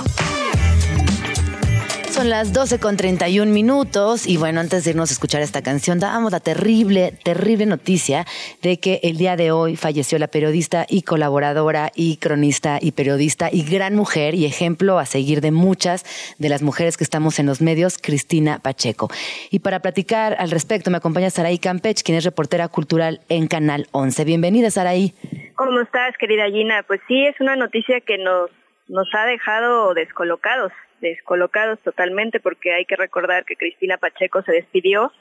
Son 2.12 2.30
las 2.30 2.52
12 2.52 2.82
con 2.82 2.98
31 2.98 3.50
minutos 3.54 4.28
y 4.28 4.36
bueno, 4.36 4.60
antes 4.60 4.84
de 4.84 4.92
irnos 4.92 5.12
a 5.12 5.14
escuchar 5.14 5.42
esta 5.42 5.62
canción, 5.62 5.98
dábamos 5.98 6.34
la 6.34 6.42
terrible, 6.42 7.14
terrible 7.24 7.66
noticia 7.66 8.26
de 8.62 8.82
que 8.82 9.00
el 9.04 9.18
día 9.18 9.38
de 9.38 9.52
hoy 9.52 9.78
falleció 9.78 10.20
la 10.20 10.28
periodista 10.28 10.86
y 10.90 11.04
colaboradora 11.04 11.90
y 11.96 12.18
cronista 12.18 12.80
y 12.82 12.92
periodista 12.92 13.48
y 13.50 13.64
gran 13.64 13.96
mujer 13.96 14.36
y 14.36 14.46
ejemplo 14.46 15.00
a 15.00 15.06
seguir 15.06 15.40
de 15.40 15.52
muchas 15.52 16.04
de 16.38 16.50
las 16.50 16.62
mujeres 16.62 16.98
que 16.98 17.06
estamos 17.06 17.40
en 17.40 17.46
los 17.46 17.62
medios, 17.62 17.98
Cristina 17.98 18.60
Pacheco. 18.60 19.10
Y 19.50 19.60
para 19.60 19.80
platicar 19.80 20.36
al 20.38 20.52
respecto 20.52 20.92
me 20.92 20.98
acompaña 20.98 21.30
Saraí 21.30 21.60
Campech, 21.60 22.04
quien 22.04 22.18
es 22.18 22.26
reportera 22.26 22.68
cultural 22.68 23.22
en 23.30 23.48
Canal 23.48 23.88
11. 23.94 24.26
Bienvenida, 24.26 24.70
Saraí. 24.70 25.14
¿Cómo 25.56 25.80
estás, 25.80 26.18
querida 26.18 26.50
Gina? 26.50 26.84
Pues 26.84 27.00
sí, 27.08 27.26
es 27.26 27.40
una 27.40 27.56
noticia 27.56 28.02
que 28.02 28.18
nos, 28.18 28.52
nos 28.92 29.08
ha 29.16 29.26
dejado 29.26 29.94
descolocados, 29.94 30.72
descolocados 31.00 31.80
totalmente, 31.80 32.40
porque 32.40 32.74
hay 32.74 32.86
que 32.86 32.98
recordar 32.98 33.46
que 33.46 33.56
Cristina 33.56 33.98
Pacheco 33.98 34.44
se 34.44 34.52
despidió 34.52 35.12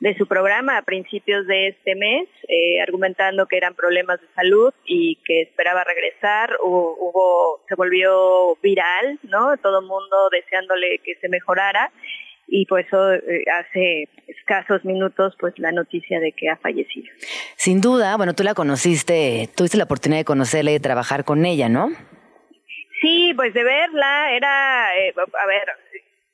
de 0.00 0.16
su 0.16 0.28
programa 0.28 0.78
a 0.78 0.82
principios 0.82 1.46
de 1.48 1.68
este 1.68 1.96
mes, 1.96 2.28
eh, 2.48 2.80
argumentando 2.80 3.46
que 3.46 3.56
eran 3.56 3.74
problemas 3.74 4.20
de 4.20 4.28
salud 4.36 4.72
y 4.84 5.18
que 5.24 5.42
esperaba 5.42 5.82
regresar. 5.82 6.56
Hubo, 6.62 7.60
se 7.68 7.74
volvió 7.74 8.56
viral, 8.62 9.18
¿no? 9.24 9.56
Todo 9.56 9.80
el 9.80 9.86
mundo 9.86 10.30
deseándole 10.30 11.00
que 11.04 11.16
se 11.16 11.28
mejorara 11.28 11.90
y 12.46 12.66
por 12.66 12.80
eso 12.80 13.12
eh, 13.12 13.44
hace 13.52 14.08
escasos 14.28 14.84
minutos 14.84 15.34
pues 15.40 15.54
la 15.58 15.72
noticia 15.72 16.20
de 16.20 16.30
que 16.32 16.48
ha 16.48 16.56
fallecido. 16.56 17.08
Sin 17.56 17.80
duda, 17.80 18.16
bueno, 18.16 18.34
tú 18.34 18.44
la 18.44 18.54
conociste, 18.54 19.48
tuviste 19.56 19.76
la 19.76 19.84
oportunidad 19.84 20.20
de 20.20 20.24
conocerla 20.24 20.70
y 20.70 20.74
de 20.74 20.80
trabajar 20.80 21.24
con 21.24 21.44
ella, 21.44 21.68
¿no? 21.68 21.90
Sí, 23.00 23.32
pues 23.36 23.54
de 23.54 23.64
verla 23.64 24.32
era, 24.32 24.96
eh, 24.98 25.14
a 25.16 25.46
ver, 25.46 25.68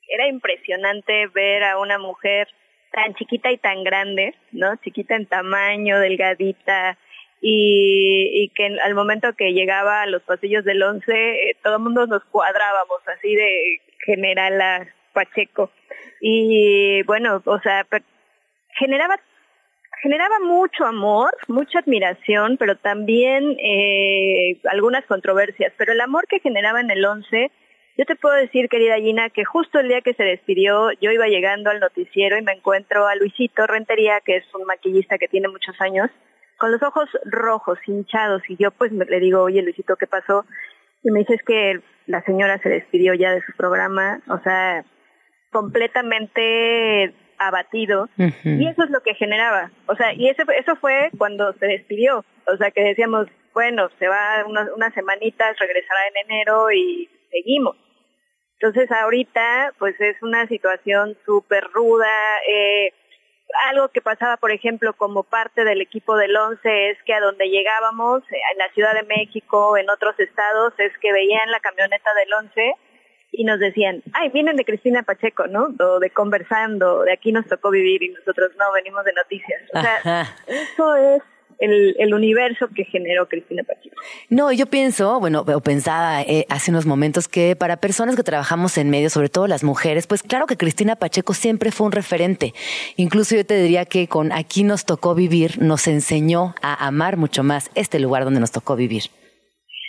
era 0.07 0.27
impresionante 0.27 1.27
ver 1.27 1.63
a 1.63 1.79
una 1.79 1.97
mujer 1.97 2.47
tan 2.91 3.13
chiquita 3.15 3.51
y 3.51 3.57
tan 3.57 3.83
grande, 3.83 4.35
¿no? 4.51 4.75
Chiquita 4.77 5.15
en 5.15 5.25
tamaño, 5.25 5.99
delgadita, 5.99 6.97
y, 7.41 8.31
y 8.33 8.49
que 8.55 8.79
al 8.83 8.95
momento 8.95 9.33
que 9.33 9.53
llegaba 9.53 10.01
a 10.01 10.07
los 10.07 10.23
pasillos 10.23 10.63
del 10.65 10.81
once, 10.81 11.13
eh, 11.13 11.57
todo 11.63 11.75
el 11.75 11.83
mundo 11.83 12.07
nos 12.07 12.23
cuadrábamos 12.25 13.07
así 13.07 13.35
de 13.35 13.81
generala 14.05 14.87
Pacheco. 15.13 15.71
Y 16.21 17.03
bueno, 17.03 17.41
o 17.45 17.59
sea, 17.59 17.85
generaba 18.79 19.19
generaba 20.01 20.39
mucho 20.39 20.85
amor, 20.85 21.35
mucha 21.47 21.79
admiración, 21.79 22.57
pero 22.57 22.75
también 22.77 23.55
eh, 23.59 24.59
algunas 24.71 25.05
controversias. 25.05 25.73
Pero 25.77 25.93
el 25.93 26.01
amor 26.01 26.25
que 26.27 26.39
generaba 26.39 26.79
en 26.81 26.91
el 26.91 27.03
11, 27.05 27.51
yo 27.97 28.05
te 28.05 28.15
puedo 28.15 28.35
decir, 28.35 28.67
querida 28.69 28.97
Gina, 28.97 29.29
que 29.29 29.45
justo 29.45 29.79
el 29.79 29.87
día 29.87 30.01
que 30.01 30.13
se 30.13 30.23
despidió, 30.23 30.91
yo 31.01 31.11
iba 31.11 31.27
llegando 31.27 31.69
al 31.69 31.79
noticiero 31.79 32.37
y 32.37 32.41
me 32.41 32.51
encuentro 32.53 33.07
a 33.07 33.15
Luisito 33.15 33.65
Rentería, 33.67 34.19
que 34.21 34.37
es 34.37 34.45
un 34.53 34.65
maquillista 34.65 35.17
que 35.17 35.27
tiene 35.27 35.47
muchos 35.47 35.79
años, 35.79 36.09
con 36.57 36.71
los 36.71 36.81
ojos 36.83 37.09
rojos, 37.25 37.77
hinchados, 37.87 38.41
y 38.49 38.57
yo 38.57 38.71
pues 38.71 38.91
me- 38.91 39.05
le 39.05 39.19
digo, 39.19 39.41
oye 39.43 39.61
Luisito, 39.61 39.95
¿qué 39.97 40.07
pasó? 40.07 40.45
Y 41.03 41.11
me 41.11 41.19
dice, 41.19 41.35
es 41.35 41.43
que 41.43 41.79
la 42.07 42.21
señora 42.23 42.57
se 42.59 42.69
despidió 42.69 43.13
ya 43.13 43.31
de 43.31 43.41
su 43.41 43.51
programa, 43.57 44.21
o 44.29 44.39
sea, 44.39 44.83
completamente 45.51 47.13
abatido. 47.37 48.09
Y 48.17 48.67
eso 48.67 48.83
es 48.83 48.89
lo 48.89 49.01
que 49.01 49.15
generaba. 49.15 49.71
O 49.87 49.95
sea, 49.95 50.13
y 50.13 50.27
eso, 50.29 50.43
eso 50.51 50.75
fue 50.75 51.09
cuando 51.17 51.53
se 51.53 51.67
despidió. 51.67 52.23
O 52.47 52.57
sea, 52.57 52.71
que 52.71 52.83
decíamos, 52.83 53.27
bueno, 53.53 53.89
se 53.99 54.07
va 54.07 54.43
unas, 54.45 54.69
unas 54.75 54.93
semanitas, 54.93 55.57
regresará 55.59 55.99
en 56.07 56.29
enero 56.29 56.71
y 56.71 57.09
seguimos. 57.31 57.77
Entonces, 58.59 58.91
ahorita, 58.91 59.73
pues 59.79 59.99
es 59.99 60.21
una 60.21 60.47
situación 60.47 61.17
súper 61.25 61.65
ruda. 61.71 62.07
Eh, 62.47 62.93
algo 63.69 63.89
que 63.89 64.01
pasaba, 64.01 64.37
por 64.37 64.51
ejemplo, 64.51 64.93
como 64.93 65.23
parte 65.23 65.63
del 65.63 65.81
equipo 65.81 66.15
del 66.17 66.35
11 66.35 66.89
es 66.89 66.97
que 67.03 67.13
a 67.13 67.19
donde 67.19 67.49
llegábamos, 67.49 68.23
en 68.31 68.57
la 68.57 68.69
Ciudad 68.73 68.93
de 68.93 69.03
México, 69.03 69.77
en 69.77 69.89
otros 69.89 70.19
estados, 70.19 70.73
es 70.77 70.91
que 70.99 71.13
veían 71.13 71.51
la 71.51 71.59
camioneta 71.59 72.13
del 72.13 72.33
11 72.33 72.75
y 73.37 73.43
nos 73.43 73.59
decían, 73.59 74.01
ay, 74.13 74.29
vienen 74.29 74.55
de 74.55 74.65
Cristina 74.65 75.03
Pacheco, 75.03 75.47
¿no? 75.47 75.73
O 75.79 75.99
de 75.99 76.09
conversando, 76.09 77.03
de 77.03 77.13
aquí 77.13 77.31
nos 77.31 77.45
tocó 77.47 77.71
vivir 77.71 78.03
y 78.03 78.09
nosotros 78.09 78.51
no, 78.57 78.65
venimos 78.73 79.03
de 79.05 79.13
noticias. 79.13 79.61
O 79.73 79.81
sea, 79.81 79.95
Ajá. 79.97 80.35
eso 80.47 80.95
es 80.95 81.21
el, 81.59 81.95
el 81.99 82.13
universo 82.13 82.67
que 82.75 82.83
generó 82.83 83.29
Cristina 83.29 83.63
Pacheco. 83.63 83.95
No, 84.29 84.51
yo 84.51 84.65
pienso, 84.65 85.19
bueno, 85.21 85.45
o 85.47 85.61
pensaba 85.61 86.21
eh, 86.21 86.45
hace 86.49 86.69
unos 86.71 86.85
momentos 86.85 87.27
que 87.29 87.55
para 87.55 87.77
personas 87.77 88.15
que 88.17 88.23
trabajamos 88.23 88.77
en 88.77 88.89
medios, 88.89 89.13
sobre 89.13 89.29
todo 89.29 89.47
las 89.47 89.63
mujeres, 89.63 90.05
pues 90.05 90.21
claro 90.21 90.47
que 90.47 90.57
Cristina 90.57 90.97
Pacheco 90.97 91.33
siempre 91.33 91.71
fue 91.71 91.85
un 91.87 91.93
referente. 91.93 92.53
Incluso 92.97 93.35
yo 93.35 93.45
te 93.45 93.55
diría 93.61 93.85
que 93.85 94.07
con 94.07 94.31
Aquí 94.33 94.63
nos 94.63 94.85
tocó 94.85 95.15
vivir 95.15 95.61
nos 95.61 95.87
enseñó 95.87 96.55
a 96.61 96.87
amar 96.87 97.15
mucho 97.15 97.43
más 97.43 97.71
este 97.75 97.99
lugar 97.99 98.25
donde 98.25 98.41
nos 98.41 98.51
tocó 98.51 98.75
vivir. 98.75 99.03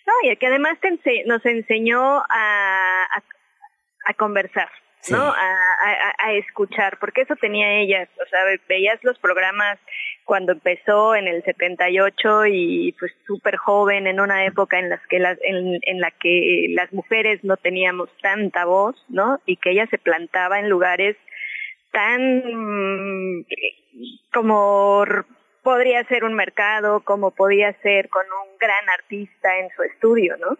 No, 0.07 0.31
y 0.31 0.37
que 0.37 0.47
además 0.47 0.79
te 0.81 0.87
ense- 0.89 1.25
nos 1.27 1.45
enseñó 1.45 2.01
a, 2.01 3.03
a, 3.13 3.23
a 4.07 4.15
conversar, 4.15 4.69
¿no? 5.11 5.23
A, 5.23 5.33
a- 5.35 6.15
a 6.29 6.33
escuchar, 6.35 6.99
porque 6.99 7.23
eso 7.23 7.37
tenía 7.37 7.75
ella. 7.81 8.09
O 8.25 8.27
sea, 8.29 8.45
ve- 8.45 8.61
veías 8.69 8.99
los 9.05 9.19
programas 9.19 9.79
cuando 10.25 10.53
empezó 10.53 11.15
en 11.15 11.29
el 11.29 11.43
78 11.45 12.47
y 12.47 12.93
pues 12.99 13.13
súper 13.27 13.57
joven, 13.57 14.07
en 14.07 14.19
una 14.21 14.45
época 14.45 14.79
en, 14.79 14.89
las 14.91 15.01
que 15.09 15.19
las, 15.19 15.39
en, 15.43 15.79
en 15.83 16.01
la 16.01 16.11
que 16.11 16.67
las 16.71 16.93
mujeres 16.93 17.45
no 17.45 17.57
teníamos 17.57 18.09
tanta 18.23 18.65
voz, 18.65 18.97
¿no? 19.09 19.41
Y 19.47 19.57
que 19.59 19.71
ella 19.71 19.87
se 19.91 19.99
plantaba 19.99 20.59
en 20.59 20.69
lugares 20.69 21.17
tan 21.93 22.43
mm, 23.41 23.45
como 24.33 25.05
podría 25.63 26.05
ser 26.05 26.25
un 26.25 26.35
mercado, 26.35 27.01
como 27.01 27.31
podía 27.33 27.73
ser 27.83 28.09
con 28.09 28.25
un 28.27 28.59
gran 28.59 28.89
artista 28.89 29.59
en 29.59 29.69
su 29.75 29.83
estudio, 29.83 30.37
¿no? 30.39 30.59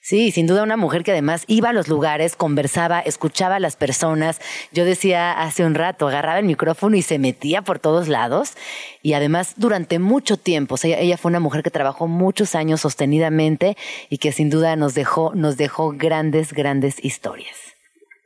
Sí, 0.00 0.30
sin 0.30 0.46
duda 0.46 0.62
una 0.62 0.76
mujer 0.76 1.02
que 1.02 1.12
además 1.12 1.44
iba 1.48 1.70
a 1.70 1.72
los 1.72 1.88
lugares, 1.88 2.36
conversaba, 2.36 3.00
escuchaba 3.00 3.56
a 3.56 3.60
las 3.60 3.76
personas. 3.76 4.40
Yo 4.72 4.84
decía 4.84 5.32
hace 5.32 5.64
un 5.64 5.74
rato, 5.74 6.08
agarraba 6.08 6.38
el 6.38 6.44
micrófono 6.44 6.96
y 6.96 7.02
se 7.02 7.18
metía 7.18 7.62
por 7.62 7.78
todos 7.78 8.08
lados. 8.08 8.56
Y 9.02 9.14
además 9.14 9.54
durante 9.56 9.98
mucho 9.98 10.36
tiempo, 10.36 10.76
ella 10.82 11.16
fue 11.16 11.30
una 11.30 11.40
mujer 11.40 11.62
que 11.62 11.70
trabajó 11.70 12.06
muchos 12.06 12.54
años 12.54 12.80
sostenidamente 12.80 13.76
y 14.10 14.18
que 14.18 14.32
sin 14.32 14.50
duda 14.50 14.76
nos 14.76 14.94
dejó, 14.94 15.32
nos 15.34 15.56
dejó 15.56 15.92
grandes, 15.96 16.52
grandes 16.52 17.04
historias. 17.04 17.76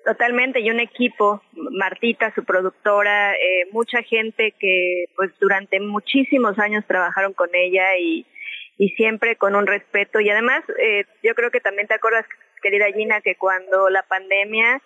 Totalmente, 0.04 0.60
y 0.60 0.70
un 0.70 0.80
equipo, 0.80 1.42
Martita, 1.52 2.32
su 2.34 2.42
productora, 2.44 3.34
eh, 3.34 3.68
mucha 3.70 4.02
gente 4.02 4.54
que 4.58 5.04
pues 5.14 5.30
durante 5.38 5.78
muchísimos 5.78 6.58
años 6.58 6.84
trabajaron 6.86 7.34
con 7.34 7.50
ella 7.54 7.96
y, 7.98 8.26
y 8.80 8.88
siempre 8.96 9.36
con 9.36 9.54
un 9.54 9.66
respeto. 9.66 10.20
Y 10.20 10.30
además, 10.30 10.64
eh, 10.78 11.04
yo 11.22 11.34
creo 11.34 11.50
que 11.50 11.60
también 11.60 11.86
te 11.86 11.92
acuerdas, 11.92 12.24
querida 12.62 12.86
Gina, 12.86 13.20
que 13.20 13.34
cuando 13.34 13.90
la 13.90 14.02
pandemia, 14.04 14.80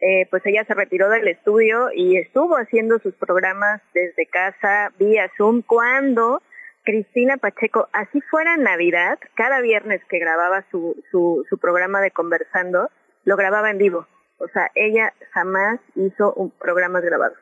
eh, 0.00 0.28
pues 0.30 0.46
ella 0.46 0.64
se 0.64 0.74
retiró 0.74 1.10
del 1.10 1.26
estudio 1.26 1.88
y 1.92 2.16
estuvo 2.16 2.54
haciendo 2.54 3.00
sus 3.00 3.12
programas 3.16 3.82
desde 3.92 4.26
casa, 4.26 4.92
vía 5.00 5.28
Zoom, 5.36 5.62
cuando 5.62 6.40
Cristina 6.84 7.38
Pacheco, 7.38 7.88
así 7.92 8.20
fuera 8.20 8.56
Navidad, 8.56 9.18
cada 9.34 9.60
viernes 9.60 10.00
que 10.08 10.20
grababa 10.20 10.64
su, 10.70 11.02
su, 11.10 11.44
su 11.50 11.58
programa 11.58 12.00
de 12.00 12.12
Conversando, 12.12 12.88
lo 13.24 13.36
grababa 13.36 13.70
en 13.70 13.78
vivo. 13.78 14.06
O 14.40 14.48
sea, 14.48 14.70
ella 14.74 15.12
jamás 15.32 15.80
hizo 15.94 16.32
un 16.34 16.50
programas 16.50 17.02
grabados. 17.02 17.38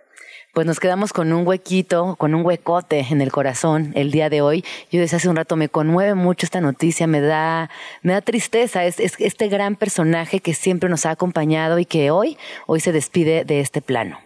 Pues 0.52 0.66
nos 0.66 0.80
quedamos 0.80 1.12
con 1.12 1.32
un 1.32 1.46
huequito, 1.46 2.16
con 2.18 2.34
un 2.34 2.44
huecote 2.44 3.06
en 3.10 3.20
el 3.20 3.30
corazón 3.30 3.92
el 3.94 4.10
día 4.10 4.28
de 4.28 4.40
hoy. 4.40 4.64
Yo 4.90 5.00
desde 5.00 5.16
hace 5.16 5.28
un 5.28 5.36
rato 5.36 5.56
me 5.56 5.68
conmueve 5.68 6.14
mucho 6.14 6.44
esta 6.44 6.60
noticia, 6.60 7.06
me 7.06 7.20
da, 7.20 7.70
me 8.02 8.12
da 8.12 8.20
tristeza. 8.20 8.84
Es, 8.84 8.98
es 8.98 9.14
este 9.20 9.48
gran 9.48 9.76
personaje 9.76 10.40
que 10.40 10.54
siempre 10.54 10.88
nos 10.88 11.06
ha 11.06 11.10
acompañado 11.10 11.78
y 11.78 11.84
que 11.84 12.10
hoy, 12.10 12.36
hoy 12.66 12.80
se 12.80 12.92
despide 12.92 13.44
de 13.44 13.60
este 13.60 13.80
plano. 13.80 14.18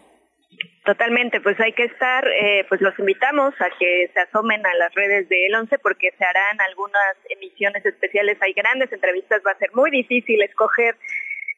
Totalmente, 0.85 1.41
pues 1.41 1.61
hay 1.61 1.73
que 1.75 1.85
estar, 1.85 2.27
eh, 2.27 2.65
pues 2.69 2.81
los 2.81 2.99
invitamos 2.99 3.55
a 3.61 3.71
que 3.79 4.11
se 4.13 4.21
asomen 4.21 4.67
a 4.67 4.75
las 4.75 4.93
redes 4.95 5.29
de 5.29 5.47
El 5.47 5.55
11 5.55 5.79
porque 5.79 6.13
se 6.19 6.25
harán 6.25 6.61
algunas 6.61 7.17
emisiones 7.29 7.87
especiales, 7.87 8.37
hay 8.41 8.53
grandes 8.53 8.93
entrevistas, 8.93 9.43
va 9.47 9.53
a 9.53 9.59
ser 9.59 9.71
muy 9.75 9.93
difícil 9.93 10.43
escoger 10.43 10.97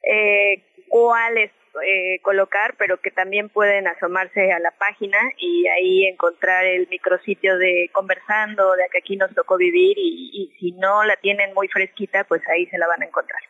eh, 0.03 0.62
cuáles 0.89 1.51
eh, 1.83 2.20
colocar, 2.22 2.77
pero 2.79 3.01
que 3.01 3.11
también 3.11 3.49
pueden 3.49 3.89
asomarse 3.89 4.53
a 4.53 4.61
la 4.61 4.70
página 4.70 5.18
y 5.39 5.66
ahí 5.66 6.07
encontrar 6.07 6.64
el 6.64 6.87
micrositio 6.89 7.59
de 7.59 7.91
conversando, 7.93 8.72
de 8.72 8.85
que 8.93 8.99
aquí 8.99 9.16
nos 9.16 9.35
tocó 9.35 9.57
vivir 9.57 9.97
y, 9.99 10.53
si 10.61 10.72
no 10.72 11.05
la 11.05 11.16
tienen 11.16 11.53
muy 11.53 11.68
fresquita, 11.68 12.25
pues 12.25 12.41
ahí 12.49 12.66
se 12.66 12.79
la 12.79 12.87
van 12.87 13.03
a 13.03 13.07
encontrar. 13.07 13.41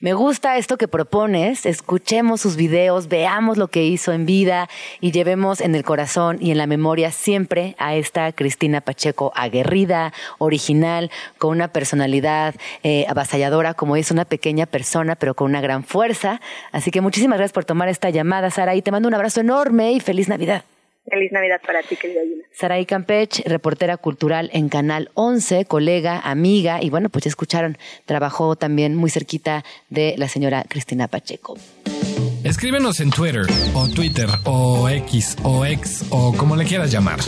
Me 0.00 0.12
gusta 0.14 0.56
esto 0.56 0.76
que 0.76 0.88
propones, 0.88 1.66
escuchemos 1.66 2.40
sus 2.40 2.56
videos, 2.56 3.08
veamos 3.08 3.58
lo 3.58 3.68
que 3.68 3.84
hizo 3.84 4.12
en 4.12 4.24
vida 4.24 4.68
y 5.00 5.12
llevemos 5.12 5.60
en 5.60 5.74
el 5.74 5.84
corazón 5.84 6.38
y 6.40 6.50
en 6.52 6.58
la 6.58 6.66
memoria 6.66 7.10
siempre 7.10 7.74
a 7.78 7.94
esta 7.94 8.32
Cristina 8.32 8.80
Pacheco 8.80 9.32
aguerrida, 9.36 10.12
original, 10.38 11.10
con 11.38 11.50
una 11.50 11.68
personalidad 11.68 12.54
eh, 12.82 13.04
avasalladora, 13.08 13.74
como 13.74 13.96
es 13.96 14.10
una 14.10 14.24
pequeña 14.24 14.66
persona, 14.66 15.16
pero 15.16 15.34
con 15.34 15.50
una 15.50 15.60
gran 15.60 15.84
fuerza. 15.84 16.40
Así 16.72 16.90
que 16.90 17.00
muchísimas 17.00 17.38
gracias 17.38 17.52
por 17.52 17.64
tomar 17.64 17.73
esta 17.88 18.10
llamada, 18.10 18.50
Sara, 18.50 18.74
y 18.74 18.82
te 18.82 18.90
mando 18.90 19.08
un 19.08 19.14
abrazo 19.14 19.40
enorme 19.40 19.92
y 19.92 20.00
feliz 20.00 20.28
Navidad. 20.28 20.64
Feliz 21.08 21.32
Navidad 21.32 21.60
para 21.66 21.82
ti, 21.82 21.96
querida 21.96 22.20
Gina. 22.22 22.44
Saraí 22.52 22.86
Campech, 22.86 23.46
reportera 23.46 23.96
cultural 23.98 24.48
en 24.54 24.68
Canal 24.68 25.10
11, 25.14 25.66
colega, 25.66 26.20
amiga, 26.20 26.82
y 26.82 26.88
bueno, 26.88 27.10
pues 27.10 27.24
ya 27.24 27.28
escucharon, 27.28 27.76
trabajó 28.06 28.56
también 28.56 28.94
muy 28.94 29.10
cerquita 29.10 29.64
de 29.90 30.14
la 30.16 30.28
señora 30.28 30.64
Cristina 30.66 31.08
Pacheco. 31.08 31.58
Escríbenos 32.42 33.00
en 33.00 33.10
Twitter, 33.10 33.46
o 33.74 33.88
Twitter, 33.88 34.28
o 34.44 34.88
X, 34.88 35.36
o 35.42 35.64
X, 35.66 36.06
o 36.10 36.34
como 36.36 36.56
le 36.56 36.64
quieras 36.64 36.90
llamar. 36.90 37.18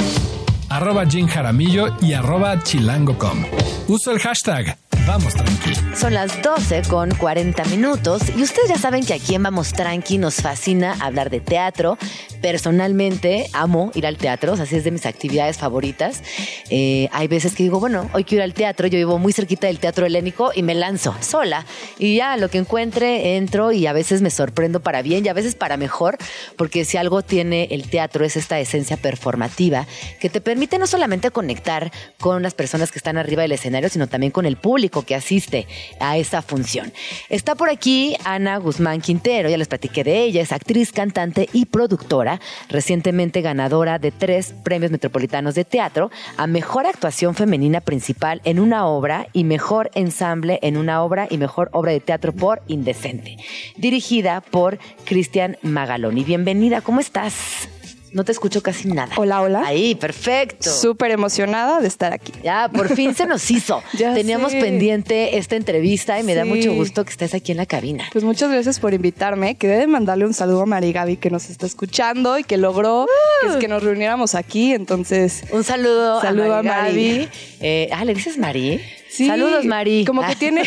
Arroba 0.68 1.06
Jim 1.06 1.26
Jaramillo 1.26 1.96
y 2.00 2.14
arroba 2.14 2.62
chilango.com. 2.62 3.44
Uso 3.88 4.10
el 4.12 4.18
hashtag 4.18 4.76
Vamos 5.06 5.34
Tranqui. 5.34 5.72
Son 5.94 6.12
las 6.12 6.42
12 6.42 6.82
con 6.88 7.14
40 7.14 7.64
minutos 7.66 8.22
y 8.36 8.42
ustedes 8.42 8.68
ya 8.68 8.76
saben 8.76 9.06
que 9.06 9.14
aquí 9.14 9.36
en 9.36 9.44
Vamos 9.44 9.72
Tranqui 9.72 10.18
nos 10.18 10.36
fascina 10.36 10.96
hablar 11.00 11.30
de 11.30 11.38
teatro. 11.38 11.96
Personalmente 12.42 13.48
amo 13.52 13.92
ir 13.94 14.04
al 14.04 14.16
teatro, 14.16 14.54
o 14.54 14.56
sea, 14.56 14.64
es 14.64 14.82
de 14.84 14.90
mis 14.90 15.06
actividades 15.06 15.58
favoritas. 15.58 16.22
Eh, 16.70 17.08
hay 17.12 17.28
veces 17.28 17.54
que 17.54 17.62
digo, 17.62 17.78
bueno, 17.78 18.10
hoy 18.14 18.24
quiero 18.24 18.42
ir 18.42 18.50
al 18.50 18.54
teatro, 18.54 18.88
yo 18.88 18.98
vivo 18.98 19.18
muy 19.18 19.32
cerquita 19.32 19.68
del 19.68 19.78
teatro 19.78 20.06
helénico 20.06 20.50
y 20.54 20.62
me 20.62 20.74
lanzo 20.74 21.14
sola. 21.20 21.64
Y 21.98 22.16
ya 22.16 22.36
lo 22.36 22.50
que 22.50 22.58
encuentre, 22.58 23.36
entro 23.36 23.70
y 23.70 23.86
a 23.86 23.92
veces 23.92 24.22
me 24.22 24.30
sorprendo 24.30 24.80
para 24.80 25.02
bien 25.02 25.24
y 25.24 25.28
a 25.28 25.34
veces 25.34 25.54
para 25.54 25.76
mejor, 25.76 26.18
porque 26.56 26.84
si 26.84 26.96
algo 26.96 27.22
tiene 27.22 27.68
el 27.70 27.88
teatro 27.88 28.24
es 28.24 28.36
esta 28.36 28.58
esencia 28.58 28.96
performativa 28.96 29.86
que 30.20 30.30
te 30.30 30.40
permite 30.40 30.78
no 30.78 30.88
solamente 30.88 31.30
conectar 31.30 31.92
con 32.18 32.42
las 32.42 32.54
personas 32.54 32.90
que 32.90 32.98
están 32.98 33.18
arriba 33.18 33.42
del 33.42 33.52
escenario, 33.52 33.88
sino 33.88 34.08
también 34.08 34.32
con 34.32 34.46
el 34.46 34.56
público 34.56 34.95
que 35.02 35.14
asiste 35.14 35.66
a 36.00 36.16
esa 36.16 36.42
función. 36.42 36.92
Está 37.28 37.54
por 37.54 37.68
aquí 37.68 38.16
Ana 38.24 38.58
Guzmán 38.58 39.00
Quintero, 39.00 39.48
ya 39.48 39.58
les 39.58 39.68
platiqué 39.68 40.04
de 40.04 40.22
ella, 40.22 40.42
es 40.42 40.52
actriz, 40.52 40.92
cantante 40.92 41.48
y 41.52 41.66
productora, 41.66 42.40
recientemente 42.68 43.42
ganadora 43.42 43.98
de 43.98 44.10
tres 44.10 44.54
premios 44.62 44.90
metropolitanos 44.90 45.54
de 45.54 45.64
teatro 45.64 46.10
a 46.36 46.46
mejor 46.46 46.86
actuación 46.86 47.34
femenina 47.34 47.80
principal 47.80 48.40
en 48.44 48.60
una 48.60 48.86
obra 48.86 49.28
y 49.32 49.44
mejor 49.44 49.90
ensamble 49.94 50.58
en 50.62 50.76
una 50.76 51.02
obra 51.02 51.26
y 51.30 51.38
mejor 51.38 51.70
obra 51.72 51.92
de 51.92 52.00
teatro 52.00 52.32
por 52.32 52.62
Indecente, 52.68 53.36
dirigida 53.76 54.40
por 54.40 54.78
Cristian 55.04 55.56
Magaloni. 55.62 56.24
Bienvenida, 56.24 56.80
¿cómo 56.80 57.00
estás? 57.00 57.68
No 58.16 58.24
te 58.24 58.32
escucho 58.32 58.62
casi 58.62 58.88
nada. 58.88 59.12
Hola, 59.18 59.42
hola. 59.42 59.62
Ahí, 59.66 59.94
perfecto. 59.94 60.70
Súper 60.70 61.10
emocionada 61.10 61.82
de 61.82 61.86
estar 61.86 62.14
aquí. 62.14 62.32
Ya, 62.42 62.70
por 62.72 62.88
fin 62.96 63.14
se 63.14 63.26
nos 63.26 63.50
hizo. 63.50 63.82
Ya 63.92 64.14
Teníamos 64.14 64.52
pendiente 64.52 65.36
esta 65.36 65.54
entrevista 65.54 66.18
y 66.18 66.22
me 66.22 66.34
da 66.34 66.46
mucho 66.46 66.72
gusto 66.72 67.04
que 67.04 67.10
estés 67.10 67.34
aquí 67.34 67.52
en 67.52 67.58
la 67.58 67.66
cabina. 67.66 68.04
Pues 68.12 68.24
muchas 68.24 68.50
gracias 68.50 68.80
por 68.80 68.94
invitarme. 68.94 69.56
Quedé 69.56 69.76
de 69.76 69.86
mandarle 69.86 70.24
un 70.24 70.32
saludo 70.32 70.62
a 70.62 70.66
Mari 70.66 70.92
Gaby 70.92 71.18
que 71.18 71.28
nos 71.28 71.50
está 71.50 71.66
escuchando 71.66 72.38
y 72.38 72.44
que 72.44 72.56
logró 72.56 73.06
que, 73.42 73.48
es 73.48 73.56
que 73.56 73.68
nos 73.68 73.82
reuniéramos 73.82 74.34
aquí. 74.34 74.72
Entonces, 74.72 75.44
Un 75.50 75.62
saludo, 75.62 76.22
Saludo 76.22 76.54
a. 76.54 76.62
Mari. 76.62 77.18
Gaby. 77.18 77.28
Eh, 77.60 77.90
ah, 77.92 78.02
¿le 78.06 78.14
dices 78.14 78.38
Mari? 78.38 78.80
Sí, 79.16 79.26
Saludos, 79.26 79.64
Mari. 79.64 80.04
Como 80.04 80.26
que 80.26 80.36
tiene, 80.36 80.62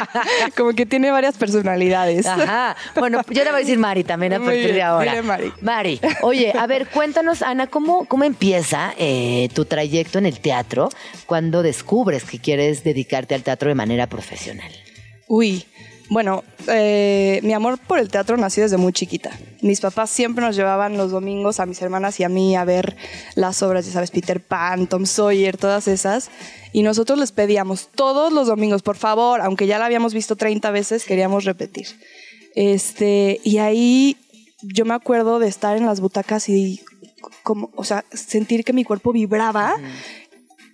como 0.56 0.72
que 0.72 0.86
tiene 0.86 1.10
varias 1.10 1.36
personalidades. 1.36 2.26
Ajá. 2.26 2.76
Bueno, 2.94 3.22
yo 3.28 3.44
le 3.44 3.50
voy 3.50 3.56
a 3.56 3.60
decir 3.60 3.78
Mari 3.78 4.04
también 4.04 4.34
a 4.34 4.38
Muy 4.38 4.48
partir 4.48 4.74
de 4.74 4.82
ahora. 4.82 5.10
dile 5.12 5.22
Mari. 5.22 5.52
Mari, 5.60 6.00
oye, 6.22 6.52
a 6.56 6.66
ver, 6.66 6.88
cuéntanos, 6.88 7.42
Ana, 7.42 7.66
¿cómo, 7.66 8.04
cómo 8.06 8.24
empieza 8.24 8.92
eh, 8.98 9.48
tu 9.54 9.64
trayecto 9.64 10.18
en 10.18 10.26
el 10.26 10.40
teatro 10.40 10.88
cuando 11.26 11.62
descubres 11.62 12.24
que 12.24 12.38
quieres 12.38 12.84
dedicarte 12.84 13.34
al 13.34 13.42
teatro 13.42 13.68
de 13.68 13.74
manera 13.74 14.06
profesional? 14.08 14.70
Uy, 15.28 15.64
bueno, 16.08 16.44
eh, 16.68 17.40
mi 17.42 17.52
amor 17.52 17.78
por 17.78 17.98
el 17.98 18.08
teatro 18.08 18.36
nació 18.36 18.62
desde 18.62 18.76
muy 18.76 18.92
chiquita. 18.92 19.30
Mis 19.60 19.80
papás 19.80 20.10
siempre 20.10 20.44
nos 20.44 20.54
llevaban 20.54 20.96
los 20.96 21.10
domingos 21.10 21.58
a 21.58 21.66
mis 21.66 21.82
hermanas 21.82 22.20
y 22.20 22.24
a 22.24 22.28
mí 22.28 22.54
a 22.54 22.64
ver 22.64 22.96
las 23.34 23.62
obras, 23.62 23.86
ya 23.86 23.92
sabes, 23.92 24.10
Peter 24.10 24.40
Pan, 24.40 24.86
Tom 24.86 25.06
Sawyer, 25.06 25.56
todas 25.56 25.88
esas. 25.88 26.30
Y 26.72 26.82
nosotros 26.82 27.18
les 27.18 27.32
pedíamos 27.32 27.88
todos 27.88 28.32
los 28.32 28.46
domingos, 28.46 28.82
por 28.82 28.96
favor, 28.96 29.40
aunque 29.40 29.66
ya 29.66 29.78
la 29.78 29.86
habíamos 29.86 30.14
visto 30.14 30.36
30 30.36 30.70
veces, 30.70 31.04
queríamos 31.04 31.44
repetir. 31.44 31.88
Este, 32.54 33.40
y 33.42 33.58
ahí 33.58 34.16
yo 34.62 34.84
me 34.84 34.94
acuerdo 34.94 35.38
de 35.38 35.48
estar 35.48 35.76
en 35.76 35.86
las 35.86 36.00
butacas 36.00 36.48
y 36.48 36.80
como, 37.42 37.70
o 37.76 37.84
sea, 37.84 38.04
sentir 38.12 38.64
que 38.64 38.72
mi 38.72 38.84
cuerpo 38.84 39.12
vibraba 39.12 39.76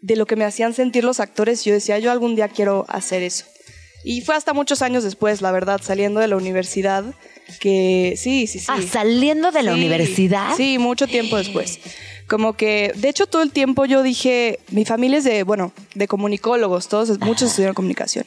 de 0.03 0.17
lo 0.17 0.27
que 0.27 0.37
me 0.37 0.45
hacían 0.45 0.75
sentir 0.75 1.05
los 1.05 1.21
actores. 1.21 1.65
Yo 1.65 1.73
decía, 1.73 1.99
yo 1.99 2.11
algún 2.11 2.35
día 2.35 2.49
quiero 2.49 2.85
hacer 2.89 3.23
eso. 3.23 3.47
Y 4.05 4.20
fue 4.23 4.35
hasta 4.35 4.53
muchos 4.53 4.83
años 4.83 5.05
después, 5.05 5.43
la 5.43 5.53
verdad, 5.53 5.81
saliendo 5.83 6.20
de 6.20 6.29
la 6.29 6.37
universidad, 6.37 7.05
que 7.61 8.15
sí, 8.16 8.47
sí, 8.47 8.59
sí. 8.59 8.66
Ah, 8.69 8.81
saliendo 8.91 9.51
de 9.53 9.62
la 9.62 9.73
Sí, 9.74 9.79
universidad. 9.79 10.57
Sí, 10.57 10.79
mucho 10.79 11.07
tiempo 11.07 11.37
después. 11.37 11.79
Como 12.29 12.55
que, 12.55 12.93
de 12.97 13.09
hecho, 13.09 13.27
todo 13.27 13.43
el 13.43 13.53
tiempo 13.53 13.85
yo 13.85 14.03
dije, 14.03 14.59
mi 14.70 14.85
familia 14.85 15.19
es 15.19 15.24
de, 15.24 15.43
bueno, 15.43 15.73
de 15.95 16.09
comunicólogos, 16.09 16.89
todos, 16.89 17.19
muchos 17.20 17.51
estudiaron 17.51 17.74
comunicación. 17.74 18.24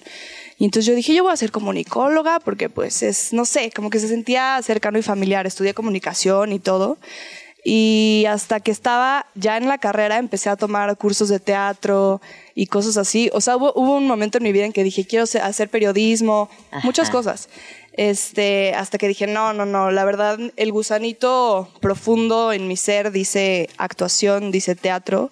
Y 0.58 0.66
entonces 0.66 0.86
yo 0.86 0.96
dije, 0.96 1.14
yo 1.14 1.24
voy 1.24 1.34
a 1.34 1.38
ser 1.38 1.52
comunicóloga 1.52 2.40
porque 2.40 2.70
pues 2.70 3.04
es, 3.04 3.34
no 3.34 3.44
sé, 3.46 3.72
como 3.72 3.90
que 3.90 4.00
se 4.00 4.08
sentía 4.08 4.60
cercano 4.64 4.98
y 4.98 5.02
familiar. 5.02 5.46
Estudié 5.46 5.74
comunicación 5.74 6.54
y 6.54 6.60
todo. 6.60 6.98
Y 7.64 8.26
hasta 8.30 8.60
que 8.60 8.72
estaba 8.72 9.26
ya 9.36 9.58
en 9.58 9.68
la 9.68 9.80
carrera 9.80 10.18
empecé 10.18 10.50
a 10.50 10.56
tomar 10.56 10.96
cursos 10.98 11.28
de 11.30 11.40
teatro 11.40 12.22
y 12.56 12.68
cosas 12.68 12.96
así. 12.96 13.30
O 13.34 13.42
sea, 13.42 13.58
hubo, 13.58 13.74
hubo 13.76 13.98
un 13.98 14.08
momento 14.08 14.38
en 14.38 14.46
mi 14.46 14.54
vida 14.54 14.66
en 14.66 14.74
que 14.74 14.84
dije, 14.84 15.06
quiero 15.06 15.26
hacer 15.44 15.70
periodismo, 15.70 16.50
muchas 16.84 17.10
cosas. 17.10 17.50
Este, 17.92 18.74
hasta 18.74 18.98
que 18.98 19.08
dije, 19.08 19.28
no, 19.28 19.54
no, 19.54 19.66
no, 19.66 19.92
la 19.92 20.06
verdad, 20.06 20.40
el 20.56 20.72
gusanito 20.72 21.70
profundo 21.82 22.54
en 22.54 22.68
mi 22.68 22.78
ser 22.78 23.12
dice 23.12 23.70
actuación, 23.78 24.52
dice 24.52 24.76
teatro. 24.76 25.30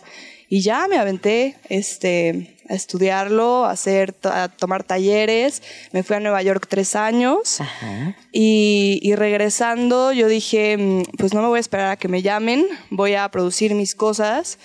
Y 0.49 0.61
ya 0.61 0.87
me 0.87 0.97
aventé 0.97 1.55
este, 1.69 2.57
a 2.69 2.75
estudiarlo, 2.75 3.65
a, 3.65 3.71
hacer, 3.71 4.13
a 4.23 4.49
tomar 4.49 4.83
talleres. 4.83 5.63
Me 5.93 6.03
fui 6.03 6.15
a 6.15 6.19
Nueva 6.19 6.43
York 6.43 6.67
tres 6.69 6.95
años. 6.95 7.59
Ajá. 7.59 8.15
Y, 8.31 8.99
y 9.01 9.15
regresando, 9.15 10.11
yo 10.11 10.27
dije, 10.27 10.77
mm, 10.77 11.03
pues 11.17 11.33
no 11.33 11.41
me 11.41 11.47
voy 11.47 11.57
a 11.57 11.61
esperar 11.61 11.91
a 11.91 11.97
que 11.97 12.07
me 12.07 12.21
llamen, 12.21 12.67
voy 12.91 13.15
a 13.15 13.27
producir 13.29 13.73
mis 13.73 13.95
cosas. 13.95 14.59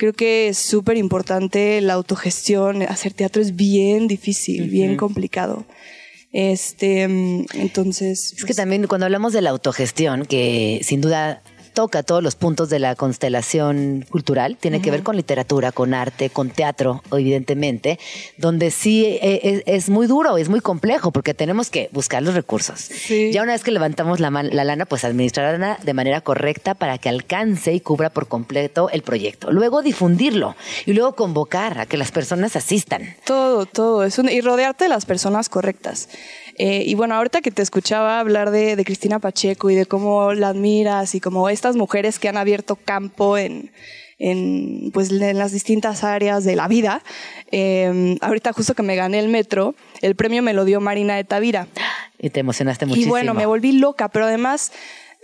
Creo 0.00 0.14
que 0.14 0.48
es 0.48 0.56
súper 0.56 0.96
importante 0.96 1.78
la 1.82 1.92
autogestión. 1.92 2.80
Hacer 2.80 3.12
teatro 3.12 3.42
es 3.42 3.54
bien 3.54 4.08
difícil, 4.08 4.70
bien 4.70 4.96
complicado. 4.96 5.66
Este, 6.32 7.06
mm, 7.06 7.44
entonces. 7.52 8.32
Es 8.34 8.46
que 8.46 8.54
también 8.54 8.86
cuando 8.86 9.04
hablamos 9.04 9.34
de 9.34 9.42
la 9.42 9.50
autogestión, 9.50 10.24
que 10.24 10.80
sin 10.84 11.02
duda 11.02 11.42
toca 11.72 12.02
todos 12.02 12.22
los 12.22 12.34
puntos 12.34 12.68
de 12.70 12.78
la 12.78 12.94
constelación 12.94 14.04
cultural, 14.10 14.56
tiene 14.58 14.82
que 14.82 14.90
ver 14.90 15.02
con 15.02 15.16
literatura, 15.16 15.72
con 15.72 15.94
arte, 15.94 16.30
con 16.30 16.50
teatro, 16.50 17.02
evidentemente, 17.12 17.98
donde 18.36 18.70
sí 18.70 19.04
eh, 19.06 19.40
es, 19.42 19.62
es 19.66 19.88
muy 19.88 20.06
duro, 20.06 20.36
es 20.36 20.48
muy 20.48 20.60
complejo, 20.60 21.10
porque 21.12 21.34
tenemos 21.34 21.70
que 21.70 21.88
buscar 21.92 22.22
los 22.22 22.34
recursos. 22.34 22.80
Sí. 22.80 23.30
Ya 23.32 23.42
una 23.42 23.52
vez 23.52 23.62
que 23.62 23.70
levantamos 23.70 24.20
la, 24.20 24.30
la 24.30 24.64
lana, 24.64 24.84
pues 24.86 25.04
administrarla 25.04 25.78
de 25.82 25.94
manera 25.94 26.20
correcta 26.20 26.74
para 26.74 26.98
que 26.98 27.08
alcance 27.08 27.72
y 27.72 27.80
cubra 27.80 28.10
por 28.10 28.28
completo 28.28 28.90
el 28.90 29.02
proyecto. 29.02 29.50
Luego 29.52 29.82
difundirlo 29.82 30.56
y 30.86 30.92
luego 30.92 31.14
convocar 31.14 31.78
a 31.78 31.86
que 31.86 31.96
las 31.96 32.10
personas 32.12 32.56
asistan. 32.56 33.16
Todo, 33.24 33.66
todo. 33.66 34.04
Es 34.04 34.18
un- 34.18 34.28
y 34.28 34.40
rodearte 34.40 34.84
de 34.84 34.90
las 34.90 35.06
personas 35.06 35.48
correctas. 35.48 36.08
Eh, 36.62 36.84
y 36.84 36.94
bueno, 36.94 37.14
ahorita 37.14 37.40
que 37.40 37.50
te 37.50 37.62
escuchaba 37.62 38.20
hablar 38.20 38.50
de, 38.50 38.76
de 38.76 38.84
Cristina 38.84 39.18
Pacheco 39.18 39.70
y 39.70 39.74
de 39.74 39.86
cómo 39.86 40.34
la 40.34 40.48
admiras 40.48 41.14
y 41.14 41.20
como 41.20 41.48
estas 41.48 41.74
mujeres 41.74 42.18
que 42.18 42.28
han 42.28 42.36
abierto 42.36 42.76
campo 42.76 43.38
en, 43.38 43.72
en, 44.18 44.90
pues, 44.92 45.10
en 45.10 45.38
las 45.38 45.52
distintas 45.52 46.04
áreas 46.04 46.44
de 46.44 46.56
la 46.56 46.68
vida, 46.68 47.02
eh, 47.50 48.18
ahorita 48.20 48.52
justo 48.52 48.74
que 48.74 48.82
me 48.82 48.94
gané 48.94 49.20
el 49.20 49.28
metro, 49.28 49.74
el 50.02 50.14
premio 50.16 50.42
me 50.42 50.52
lo 50.52 50.66
dio 50.66 50.82
Marina 50.82 51.16
de 51.16 51.24
Tavira. 51.24 51.66
Y 52.18 52.28
te 52.28 52.40
emocionaste 52.40 52.84
muchísimo. 52.84 53.06
Y 53.06 53.08
bueno, 53.08 53.32
me 53.32 53.46
volví 53.46 53.72
loca, 53.72 54.08
pero 54.08 54.26
además 54.26 54.70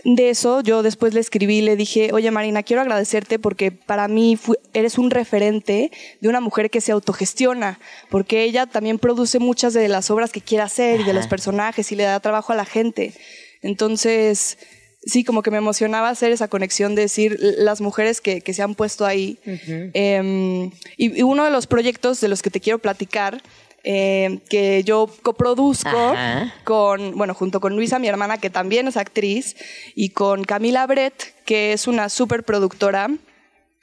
de 0.05 0.31
eso, 0.31 0.60
yo 0.60 0.82
después 0.82 1.14
le 1.14 1.20
escribí 1.20 1.59
y 1.59 1.62
le 1.62 1.74
dije, 1.74 2.10
oye 2.12 2.31
Marina, 2.31 2.62
quiero 2.62 2.82
agradecerte 2.82 3.39
porque 3.39 3.73
para 3.73 4.09
mí 4.09 4.39
eres 4.73 4.98
un 4.98 5.10
referente 5.10 5.90
de 6.20 6.28
una 6.28 6.40
mujer 6.40 6.70
que 6.70 6.81
se 6.81 6.93
autogestiona, 6.93 7.81
porque 8.10 8.44
ella 8.44 8.66
también 8.66 8.98
produce 8.98 9.39
muchas 9.39 9.73
de 9.74 9.89
las 9.89 10.10
obras 10.10 10.31
que 10.31 10.40
quiere 10.40 10.62
hacer 10.62 11.01
y 11.01 11.05
de 11.05 11.12
los 11.12 11.27
personajes 11.27 11.90
y 11.90 11.97
le 11.97 12.05
da 12.05 12.20
trabajo 12.20 12.52
a 12.52 12.56
la 12.56 12.64
gente. 12.64 13.14
Entonces, 13.62 14.59
sí, 15.05 15.24
como 15.24 15.43
que 15.43 15.51
me 15.51 15.59
emocionaba 15.59 16.09
hacer 16.09 16.31
esa 16.31 16.48
conexión 16.48 16.94
de 16.94 17.02
decir 17.02 17.39
las 17.40 17.81
mujeres 17.81 18.20
que, 18.20 18.43
que 18.43 18.55
se 18.55 18.62
han 18.62 18.74
puesto 18.74 19.06
ahí. 19.06 19.39
Eh, 19.47 20.70
y, 20.97 21.18
y 21.18 21.23
uno 21.23 21.44
de 21.44 21.51
los 21.51 21.66
proyectos 21.66 22.20
de 22.20 22.28
los 22.28 22.43
que 22.43 22.51
te 22.51 22.60
quiero 22.60 22.78
platicar, 22.78 23.43
eh, 23.89 24.41
que 24.51 24.83
yo 24.83 25.09
coproduzco 25.23 25.89
Ajá. 25.89 26.53
con, 26.65 27.17
bueno, 27.17 27.35
junto 27.35 27.61
con 27.61 27.77
Luisa, 27.77 28.01
mi 28.01 28.09
hermana, 28.09 28.37
que 28.37 28.51
también 28.51 28.89
es 28.89 28.97
actriz, 28.97 29.55
y 29.95 30.09
con 30.11 30.43
Camila 30.43 30.85
Brett, 30.89 31.37
que 31.45 31.73
es 31.73 31.87
una 31.87 32.09
súper 32.09 32.43
productora. 32.43 33.09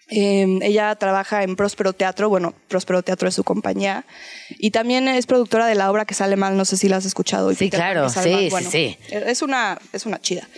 Eh, 0.09 0.59
ella 0.61 0.93
trabaja 0.95 1.43
en 1.43 1.55
Próspero 1.55 1.93
Teatro, 1.93 2.27
bueno, 2.27 2.53
Próspero 2.67 3.01
Teatro 3.01 3.29
es 3.29 3.35
su 3.35 3.45
compañía, 3.45 4.05
y 4.49 4.71
también 4.71 5.07
es 5.07 5.25
productora 5.25 5.67
de 5.67 5.75
la 5.75 5.89
obra 5.89 6.03
que 6.03 6.13
sale 6.13 6.35
mal, 6.35 6.57
no 6.57 6.65
sé 6.65 6.75
si 6.75 6.89
la 6.89 6.97
has 6.97 7.05
escuchado. 7.05 7.49
Sí, 7.51 7.55
Peter 7.55 7.79
claro, 7.79 8.09
sí, 8.09 8.49
sí. 8.69 8.97
Es 9.09 9.41
una, 9.41 9.79
es 9.93 10.05
una 10.05 10.19
chida. 10.19 10.49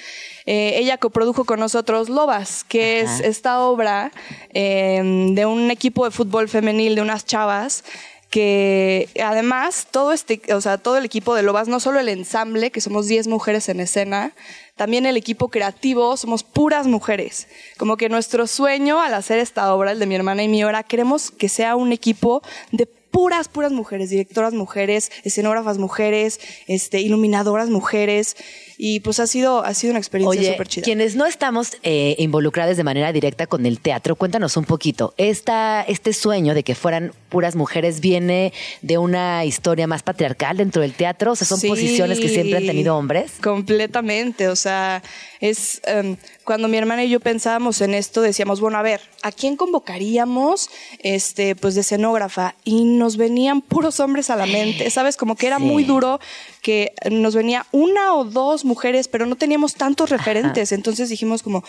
Eh, 0.48 0.78
ella 0.78 0.98
coprodujo 0.98 1.46
con 1.46 1.60
nosotros 1.60 2.10
Lobas, 2.10 2.64
que 2.64 3.02
Ajá. 3.02 3.16
es 3.16 3.20
esta 3.22 3.60
obra 3.62 4.12
eh, 4.54 5.02
de 5.34 5.46
un 5.46 5.72
equipo 5.72 6.06
de 6.06 6.12
fútbol 6.12 6.50
femenil 6.50 6.96
de 6.96 7.02
unas 7.02 7.26
chavas 7.26 7.84
que 8.30 9.10
además 9.24 9.88
todo 9.92 10.12
este, 10.12 10.42
o 10.54 10.62
sea, 10.62 10.78
todo 10.78 10.98
el 10.98 11.06
equipo 11.06 11.36
de 11.36 11.44
Lobas, 11.44 11.68
no 11.68 11.80
solo 11.80 12.00
el 12.00 12.10
ensamble, 12.10 12.72
que 12.72 12.82
somos 12.82 13.08
10 13.08 13.28
mujeres 13.28 13.70
en 13.70 13.80
escena, 13.80 14.34
también 14.76 15.06
el 15.06 15.16
equipo 15.16 15.48
creativo, 15.48 16.18
somos 16.18 16.44
puras 16.44 16.86
mujeres. 16.86 17.48
Como 17.78 17.96
que 17.98 18.10
nuestro 18.10 18.46
sueño 18.48 19.00
al 19.00 19.14
hacer 19.14 19.40
esta 19.40 19.74
obra, 19.74 19.92
el 19.92 20.00
de 20.00 20.06
mi 20.06 20.16
hermana 20.16 20.44
y 20.44 20.50
mi 20.50 20.64
hora, 20.64 20.84
queremos 20.84 21.32
que 21.32 21.48
sea 21.48 21.76
un 21.76 21.94
equipo 21.94 22.42
de 22.72 22.86
puras, 22.86 23.48
puras 23.48 23.72
mujeres, 23.72 24.10
directoras 24.10 24.54
mujeres, 24.54 25.10
escenógrafas 25.24 25.78
mujeres, 25.78 26.42
este, 26.68 27.00
iluminadoras 27.00 27.70
mujeres. 27.70 28.36
Y 28.78 29.00
pues 29.00 29.20
ha 29.20 29.28
sido, 29.28 29.64
ha 29.64 29.74
sido 29.74 29.92
una 29.92 30.00
experiencia 30.00 30.52
súper 30.52 30.68
chida. 30.68 30.84
quienes 30.84 31.16
no 31.16 31.26
estamos 31.26 31.78
eh, 31.84 32.16
involucradas 32.20 32.78
de 32.78 32.84
manera 32.84 33.12
directa 33.14 33.48
con 33.48 33.66
el 33.66 33.80
teatro, 33.80 34.16
cuéntanos 34.16 34.58
un 34.58 34.66
poquito. 34.66 35.14
Esta, 35.18 35.82
este 35.84 36.12
sueño 36.14 36.54
de 36.54 36.64
que 36.64 36.76
fueran 36.76 37.14
puras 37.30 37.56
mujeres 37.56 38.00
viene 38.02 38.54
de 38.82 38.98
una 38.98 39.46
historia 39.46 39.88
más 39.88 40.04
patriarcal 40.04 40.58
dentro 40.58 40.82
del 40.82 40.94
teatro. 40.94 41.32
O 41.32 41.36
sea, 41.36 41.48
son 41.48 41.60
Sí. 41.60 41.68
posiciones 41.68 42.20
que 42.20 42.28
siempre 42.30 42.58
han 42.58 42.66
tenido 42.66 42.98
hombres. 42.98 43.34
Completamente, 43.42 44.48
o 44.50 44.56
sea, 44.56 45.02
es 45.40 45.82
em, 45.86 46.18
cuando 46.44 46.68
mi 46.68 46.78
hermana 46.78 47.04
y 47.04 47.10
yo 47.10 47.20
pensábamos 47.20 47.82
en 47.82 47.94
esto, 47.94 48.22
decíamos, 48.22 48.60
bueno, 48.62 48.78
a 48.78 48.82
ver, 48.82 49.02
¿a 49.24 49.32
quién 49.32 49.56
convocaríamos 49.56 50.70
este, 51.00 51.56
pues 51.56 51.76
de 51.76 51.82
escenógrafa? 51.82 52.56
Y 52.64 52.84
nos 52.84 53.18
venían 53.18 53.62
puros 53.62 54.00
hombres 54.00 54.30
a 54.30 54.36
la 54.36 54.46
mente, 54.46 54.90
¿sabes? 54.90 55.18
Como 55.18 55.36
que 55.36 55.48
era 55.48 55.58
Sí. 55.58 55.64
muy 55.64 55.84
duro 55.84 56.20
que 56.62 56.94
nos 57.10 57.36
venía 57.36 57.66
una 57.72 58.14
o 58.16 58.24
dos 58.26 58.65
mujeres, 58.66 59.08
pero 59.08 59.26
no 59.26 59.36
teníamos 59.36 59.76
tantos 59.76 60.10
referentes, 60.10 60.72
entonces 60.72 61.10
dijimos 61.10 61.44
como 61.44 61.64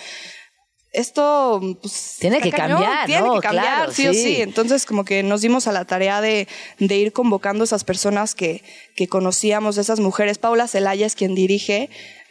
esto 0.97 1.61
pues, 1.83 2.17
Tiene 2.19 2.41
que 2.41 2.51
cañón, 2.51 2.81
cambiar, 2.81 3.07
tiene 3.07 3.27
¿no? 3.27 3.35
que 3.35 3.41
cambiar, 3.41 3.65
Claro, 3.65 3.93
sí, 3.93 4.09
o 4.09 4.15
sí. 4.15 4.41
Entonces, 4.41 4.87
como 4.87 5.05
que 5.05 5.23
nos 5.23 5.43
dimos 5.43 5.67
a 5.67 5.73
la 5.73 5.85
tarea 5.85 6.23
de, 6.23 6.49
de 6.79 6.97
ir 6.97 7.13
convocando 7.13 7.65
esas 7.65 7.85
personas 7.85 8.35
que, 8.35 8.63
que 8.95 9.07
conocíamos, 9.07 9.77
esas 9.77 10.01
mujeres. 10.01 10.39
Paula 10.39 10.67
Celaya 10.69 11.07
es 11.07 11.15
quien 11.15 11.35
dirige. 11.35 11.91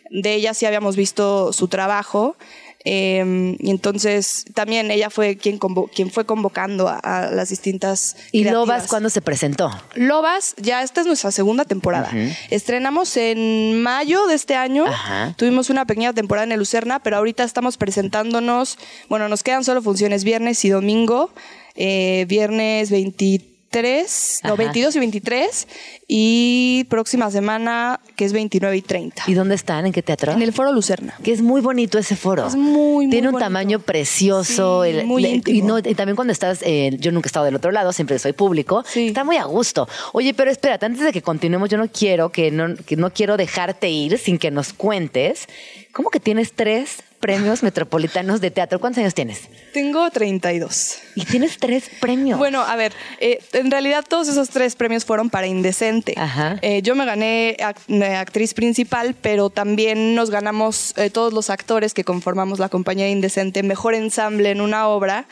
De 0.09 0.33
ella 0.33 0.55
sí 0.55 0.65
habíamos 0.65 0.95
visto 0.95 1.53
su 1.53 1.67
trabajo. 1.67 2.37
Eh, 2.85 3.55
y 3.59 3.69
entonces 3.71 4.45
también 4.53 4.91
ella 4.91 5.09
fue 5.09 5.35
quien, 5.37 5.59
convo- 5.59 5.89
quien 5.93 6.11
fue 6.11 6.25
convocando 6.25 6.87
a, 6.87 6.97
a 6.99 7.31
las 7.31 7.49
distintas. 7.49 8.15
¿Y 8.31 8.41
creativas. 8.43 8.53
Lobas 8.53 8.87
cuándo 8.87 9.09
se 9.09 9.21
presentó? 9.21 9.69
Lobas, 9.95 10.53
ya 10.57 10.83
esta 10.83 11.01
es 11.01 11.07
nuestra 11.07 11.31
segunda 11.31 11.65
temporada. 11.65 12.11
Estrenamos 12.51 13.17
en 13.17 13.81
mayo 13.81 14.27
de 14.27 14.35
este 14.35 14.55
año. 14.55 14.85
Ajá. 14.85 15.33
Tuvimos 15.37 15.69
una 15.69 15.85
pequeña 15.85 16.13
temporada 16.13 16.45
en 16.45 16.51
el 16.51 16.59
Lucerna, 16.59 16.99
pero 16.99 17.17
ahorita 17.17 17.43
estamos 17.43 17.77
presentándonos. 17.77 18.77
Bueno, 19.09 19.27
nos 19.29 19.43
quedan 19.43 19.63
solo 19.63 19.81
funciones 19.81 20.23
viernes 20.23 20.63
y 20.63 20.69
domingo. 20.69 21.31
Eh, 21.75 22.25
viernes 22.29 22.89
23, 22.91 23.54
no, 23.81 24.49
Ajá. 24.53 24.55
22 24.55 24.95
y 24.95 24.99
23. 24.99 25.67
Y 26.07 26.85
próxima 26.89 27.29
semana, 27.31 27.99
que 28.15 28.25
es 28.25 28.31
29 28.33 28.77
y 28.77 28.81
30. 28.81 29.23
¿Y 29.27 29.33
dónde 29.33 29.55
están? 29.55 29.85
¿En 29.87 29.91
qué 29.91 30.01
teatro? 30.03 30.31
En 30.31 30.41
el 30.41 30.53
Foro 30.53 30.71
Lucerna. 30.71 31.15
Que 31.23 31.31
es 31.31 31.41
muy 31.41 31.61
bonito 31.61 31.97
ese 31.97 32.15
foro. 32.15 32.45
Es 32.47 32.55
muy, 32.55 33.05
muy 33.05 33.09
Tiene 33.09 33.27
un 33.29 33.33
bonito. 33.33 33.45
tamaño 33.45 33.79
precioso. 33.79 34.83
Sí, 34.85 35.03
muy 35.05 35.21
le- 35.21 35.41
y, 35.47 35.61
no- 35.61 35.81
también 35.81 36.15
cuando 36.15 36.31
estás, 36.31 36.59
eh, 36.61 36.95
yo 36.99 37.11
nunca 37.11 37.25
he 37.27 37.29
estado 37.29 37.45
del 37.45 37.55
otro 37.55 37.71
lado, 37.71 37.91
siempre 37.91 38.19
soy 38.19 38.33
público. 38.33 38.83
Sí. 38.87 39.07
Está 39.07 39.23
muy 39.23 39.37
a 39.37 39.45
gusto. 39.45 39.87
Oye, 40.13 40.33
pero 40.33 40.51
espérate, 40.51 40.85
antes 40.85 41.03
de 41.03 41.11
que 41.11 41.21
continuemos, 41.21 41.69
yo 41.69 41.77
no 41.77 41.87
quiero 41.91 42.29
que 42.31 42.51
no, 42.51 42.75
que 42.75 42.95
no 42.95 43.11
quiero 43.11 43.35
dejarte 43.35 43.89
ir 43.89 44.17
sin 44.19 44.37
que 44.37 44.51
nos 44.51 44.73
cuentes. 44.73 45.47
¿Cómo 45.91 46.09
que 46.09 46.19
tienes 46.19 46.53
tres 46.53 46.97
premios 47.19 47.63
metropolitanos 47.63 48.41
de 48.41 48.51
teatro? 48.51 48.79
¿Cuántos 48.79 48.99
años 48.99 49.13
tienes? 49.13 49.41
Tengo 49.73 50.09
32. 50.09 50.97
Y 51.15 51.25
tienes 51.25 51.57
tres 51.57 51.89
premios. 51.99 52.37
Bueno, 52.37 52.61
a 52.61 52.75
ver, 52.75 52.93
eh, 53.19 53.39
en 53.53 53.71
realidad 53.71 54.03
todos 54.07 54.27
esos 54.27 54.49
tres 54.49 54.75
premios 54.75 55.05
fueron 55.05 55.29
para 55.29 55.47
Indecente. 55.47 56.13
Ajá. 56.17 56.57
Eh, 56.61 56.81
yo 56.81 56.95
me 56.95 57.05
gané 57.05 57.57
eh, 57.57 58.15
actriz 58.15 58.53
principal, 58.53 59.15
pero 59.19 59.49
también 59.49 60.15
nos 60.15 60.29
ganamos 60.29 60.93
eh, 60.97 61.09
todos 61.09 61.33
los 61.33 61.49
actores 61.49 61.93
que 61.93 62.03
conformamos 62.03 62.59
la 62.59 62.69
compañía 62.69 63.05
de 63.05 63.11
Indecente 63.11 63.63
mejor 63.63 63.95
ensamble 63.95 64.51
en 64.51 64.61
una 64.61 64.87
obra. 64.87 65.27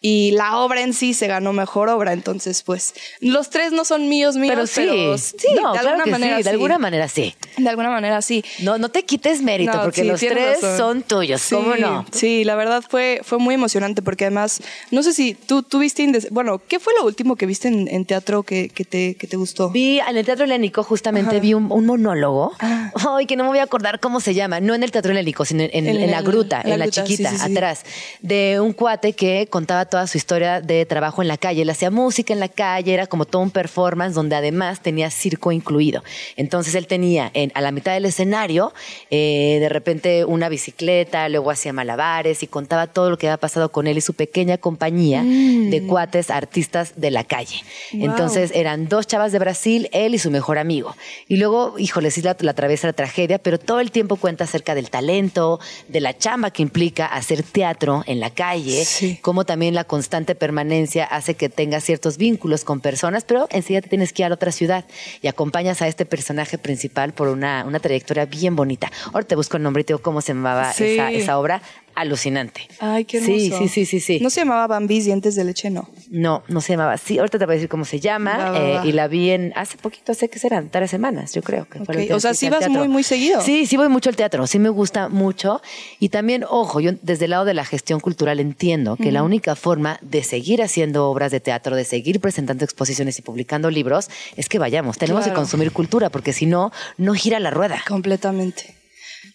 Y 0.00 0.32
la 0.32 0.58
obra 0.58 0.82
en 0.82 0.92
sí 0.92 1.14
se 1.14 1.26
ganó 1.26 1.52
mejor 1.52 1.88
obra, 1.88 2.12
entonces 2.12 2.62
pues 2.62 2.94
los 3.20 3.50
tres 3.50 3.72
no 3.72 3.84
son 3.84 4.08
míos 4.08 4.36
míos, 4.36 4.54
pero 4.54 4.66
pero 4.74 5.18
sí, 5.18 5.34
sí, 5.38 5.48
No, 5.60 5.72
de 5.72 5.78
claro 5.80 5.88
alguna 5.96 6.06
manera 6.18 6.36
sí, 6.36 6.42
de 6.42 6.42
sí. 6.44 6.48
alguna 6.50 6.78
manera 6.78 7.08
sí. 7.08 7.34
De 7.56 7.68
alguna 7.68 7.90
manera 7.90 8.22
sí. 8.22 8.44
No, 8.60 8.78
no 8.78 8.90
te 8.90 9.04
quites 9.04 9.42
mérito, 9.42 9.72
No, 9.72 9.82
porque 9.82 10.02
sí, 10.02 10.06
los 10.06 10.20
tres 10.20 10.60
razón. 10.62 10.76
son 10.78 11.02
tuyos. 11.02 11.42
¿Cómo 11.50 11.74
Sí, 11.74 11.80
no? 11.80 12.06
Sí, 12.12 12.44
la 12.44 12.54
verdad 12.56 12.84
fue, 12.88 13.20
fue 13.24 13.38
muy 13.38 13.54
emocionante 13.54 14.02
porque 14.02 14.24
además, 14.26 14.60
no 14.90 15.02
sé 15.02 15.12
si 15.14 15.34
tú, 15.34 15.62
tú 15.62 15.78
viste, 15.78 16.06
bueno, 16.30 16.60
¿qué 16.68 16.78
fue 16.78 16.92
lo 17.00 17.06
último 17.06 17.36
que 17.36 17.46
viste 17.46 17.68
en, 17.68 17.88
en 17.88 18.04
teatro 18.04 18.42
que, 18.42 18.68
que 18.68 18.84
te, 18.84 19.14
que 19.16 19.26
te 19.26 19.36
gustó? 19.36 19.70
Vi 19.70 19.98
en 20.00 20.16
el 20.16 20.24
Teatro 20.26 20.44
Helénico 20.44 20.82
justamente 20.84 21.30
Ajá. 21.36 21.40
vi 21.40 21.54
un, 21.54 21.72
un 21.72 21.86
monólogo. 21.86 22.52
Ah. 22.60 22.92
Ay, 23.16 23.26
que 23.26 23.34
no 23.36 23.44
me 23.44 23.48
voy 23.50 23.58
a 23.58 23.62
acordar 23.64 23.98
cómo 24.00 24.20
se 24.20 24.34
llama. 24.34 24.60
No 24.60 24.74
en 24.74 24.82
el 24.82 24.90
Teatro 24.92 25.12
Helénico, 25.12 25.44
sino 25.44 25.62
en, 25.62 25.70
en- 25.72 25.86
En 25.88 25.96
en 26.02 26.10
la 26.10 26.20
gruta, 26.22 26.60
en 26.62 26.78
la 26.78 26.84
gruta, 26.84 27.04
sí, 27.06 27.08
chiquita, 27.12 27.30
sí, 27.30 27.38
sí. 27.38 27.52
atrás. 27.52 27.84
De 28.20 28.60
un 28.60 28.72
cuate 28.74 29.14
que 29.14 29.46
contaba 29.50 29.85
toda 29.86 30.06
su 30.06 30.18
historia 30.18 30.60
de 30.60 30.84
trabajo 30.86 31.22
en 31.22 31.28
la 31.28 31.36
calle. 31.36 31.62
Él 31.62 31.70
hacía 31.70 31.90
música 31.90 32.32
en 32.32 32.40
la 32.40 32.48
calle, 32.48 32.92
era 32.94 33.06
como 33.06 33.24
todo 33.24 33.42
un 33.42 33.50
performance 33.50 34.14
donde 34.14 34.36
además 34.36 34.80
tenía 34.80 35.10
circo 35.10 35.52
incluido. 35.52 36.02
Entonces 36.36 36.74
él 36.74 36.86
tenía 36.86 37.30
en- 37.34 37.52
a 37.54 37.60
la 37.60 37.70
mitad 37.72 37.92
del 37.94 38.04
escenario 38.04 38.72
eh, 39.10 39.58
de 39.60 39.68
repente 39.68 40.24
una 40.24 40.48
bicicleta, 40.48 41.28
luego 41.28 41.50
hacía 41.50 41.72
malabares 41.72 42.42
y 42.42 42.46
contaba 42.46 42.86
todo 42.86 43.10
lo 43.10 43.18
que 43.18 43.28
había 43.28 43.36
pasado 43.38 43.70
con 43.70 43.86
él 43.86 43.98
y 43.98 44.00
su 44.00 44.14
pequeña 44.14 44.58
compañía 44.58 45.22
de 45.22 45.82
cuates 45.88 46.30
artistas 46.30 46.92
de 46.96 47.10
la 47.10 47.24
calle. 47.24 47.56
Wow. 47.92 48.04
Entonces 48.06 48.50
eran 48.54 48.88
dos 48.88 49.06
chavas 49.06 49.32
de 49.32 49.38
Brasil, 49.38 49.88
él 49.92 50.14
y 50.14 50.18
su 50.18 50.30
mejor 50.30 50.58
amigo. 50.58 50.94
Y 51.28 51.36
luego, 51.36 51.74
híjole, 51.78 52.10
sí 52.10 52.22
la, 52.22 52.36
la 52.40 52.50
atraviesa 52.50 52.86
la 52.88 52.92
tragedia, 52.92 53.38
pero 53.38 53.58
todo 53.58 53.80
el 53.80 53.90
tiempo 53.90 54.16
cuenta 54.16 54.44
acerca 54.44 54.74
del 54.74 54.90
talento, 54.90 55.60
de 55.88 56.00
la 56.00 56.16
chamba 56.18 56.50
que 56.50 56.62
implica 56.62 57.06
hacer 57.06 57.42
teatro 57.42 58.02
en 58.06 58.18
la 58.20 58.30
calle, 58.30 58.84
Sí. 58.84 59.18
cómo 59.22 59.44
también 59.44 59.74
la 59.76 59.84
constante 59.84 60.34
permanencia 60.34 61.04
hace 61.04 61.34
que 61.34 61.48
tengas 61.48 61.84
ciertos 61.84 62.16
vínculos 62.16 62.64
con 62.64 62.80
personas, 62.80 63.22
pero 63.24 63.46
enseguida 63.52 63.82
te 63.82 63.88
tienes 63.88 64.12
que 64.12 64.22
ir 64.22 64.30
a 64.30 64.34
otra 64.34 64.50
ciudad 64.50 64.84
y 65.22 65.28
acompañas 65.28 65.82
a 65.82 65.86
este 65.86 66.04
personaje 66.06 66.58
principal 66.58 67.12
por 67.12 67.28
una, 67.28 67.64
una 67.64 67.78
trayectoria 67.78 68.24
bien 68.26 68.56
bonita. 68.56 68.90
Ahora 69.12 69.24
te 69.26 69.36
busco 69.36 69.56
el 69.56 69.62
nombre 69.62 69.82
y 69.82 69.84
te 69.84 69.92
digo 69.92 70.02
cómo 70.02 70.20
se 70.20 70.32
llamaba 70.34 70.72
Sí. 70.72 70.84
esa, 70.94 71.12
esa 71.12 71.38
obra. 71.38 71.62
Alucinante. 71.96 72.68
Ay, 72.78 73.04
qué 73.04 73.16
hermoso. 73.18 73.34
Sí, 73.34 73.50
sí, 73.50 73.68
sí, 73.68 73.86
sí, 73.86 74.00
sí. 74.00 74.20
No 74.20 74.30
se 74.30 74.40
llamaba 74.40 74.66
Bambis 74.68 75.06
Dientes 75.06 75.34
de 75.34 75.44
Leche, 75.44 75.70
no. 75.70 75.88
No, 76.10 76.44
no 76.48 76.60
se 76.60 76.74
llamaba. 76.74 76.96
Sí, 76.98 77.18
ahorita 77.18 77.38
te 77.38 77.46
voy 77.46 77.54
a 77.54 77.56
decir 77.56 77.68
cómo 77.68 77.84
se 77.84 77.98
llama. 77.98 78.36
Va, 78.36 78.50
va, 78.52 78.58
eh, 78.60 78.74
va. 78.74 78.86
y 78.86 78.92
la 78.92 79.08
vi 79.08 79.30
en 79.30 79.52
hace 79.56 79.76
poquito, 79.78 80.12
hace 80.12 80.28
que 80.28 80.38
serán 80.38 80.68
tres 80.70 80.90
semanas, 80.90 81.32
yo 81.34 81.42
creo. 81.42 81.64
Que 81.68 81.78
fue 81.80 81.86
la 81.86 81.92
Ok, 81.92 81.98
última 82.02 82.16
o 82.16 82.20
sea, 82.20 82.34
sí 82.34 82.48
vas 82.48 82.68
muy, 82.68 82.86
muy 82.88 83.02
seguido. 83.02 83.40
Sí, 83.40 83.66
sí 83.66 83.76
voy 83.76 83.88
mucho 83.88 84.08
al 84.10 84.16
teatro. 84.16 84.46
Sí 84.46 84.58
me 84.58 84.68
gusta 84.68 85.08
mucho. 85.08 85.60
Y 85.98 86.10
también, 86.10 86.44
ojo, 86.48 86.80
yo 86.80 86.92
desde 87.02 87.24
el 87.24 87.32
lado 87.32 87.44
de 87.44 87.54
la 87.54 87.64
gestión 87.64 87.98
cultural 88.00 88.38
entiendo 88.40 88.96
que 88.96 89.10
la 89.10 89.22
única 89.22 89.56
forma 89.56 89.98
de 90.02 90.22
seguir 90.22 90.62
haciendo 90.62 91.08
obras 91.10 91.32
de 91.32 91.40
teatro, 91.40 91.74
de 91.74 91.84
seguir 91.84 92.20
presentando 92.20 92.64
exposiciones 92.64 93.18
y 93.18 93.22
publicando 93.22 93.70
libros, 93.70 94.10
es 94.36 94.48
que 94.48 94.58
vayamos. 94.58 94.98
Tenemos 94.98 95.24
Claro. 95.24 95.34
que 95.34 95.36
consumir 95.40 95.72
cultura, 95.72 96.10
porque 96.10 96.32
si 96.32 96.46
no, 96.46 96.70
no 96.98 97.14
gira 97.14 97.40
la 97.40 97.50
rueda. 97.50 97.82
Completamente. 97.88 98.74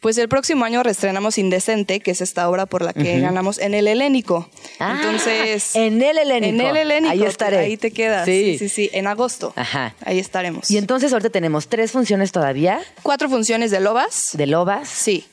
Pues 0.01 0.17
el 0.17 0.27
próximo 0.29 0.65
año 0.65 0.81
reestrenamos 0.81 1.37
Indecente, 1.37 1.99
que 1.99 2.09
es 2.09 2.21
esta 2.21 2.49
obra 2.49 2.65
por 2.65 2.81
la 2.81 2.91
que 2.91 3.19
ganamos 3.19 3.59
en 3.59 3.75
el 3.75 3.87
Helénico. 3.87 4.49
Ah, 4.79 4.97
Entonces. 4.99 5.75
en 5.75 6.01
el 6.01 6.17
Helénico. 6.17 6.55
En 6.55 6.61
el 6.61 6.75
Helénico. 6.77 7.11
Ahí 7.13 7.23
estaré. 7.23 7.57
Ahí 7.59 7.77
te 7.77 7.91
quedas. 7.91 8.25
Sí. 8.25 8.57
Sí, 8.57 8.67
sí, 8.67 8.69
sí. 8.69 8.89
En 8.93 9.05
agosto. 9.05 9.53
Ajá. 9.55 9.93
Ahí 10.03 10.17
estaremos. 10.17 10.71
Y 10.71 10.79
entonces 10.79 11.13
ahorita 11.13 11.29
tenemos 11.29 11.67
tres 11.67 11.91
funciones 11.91 12.31
todavía 12.31 12.81
Cuatro 13.03 13.29
funciones 13.29 13.69
de 13.69 13.79
Lobas. 13.79 14.29
de 14.33 14.47
Lobas. 14.47 14.89
Sí. 14.89 15.27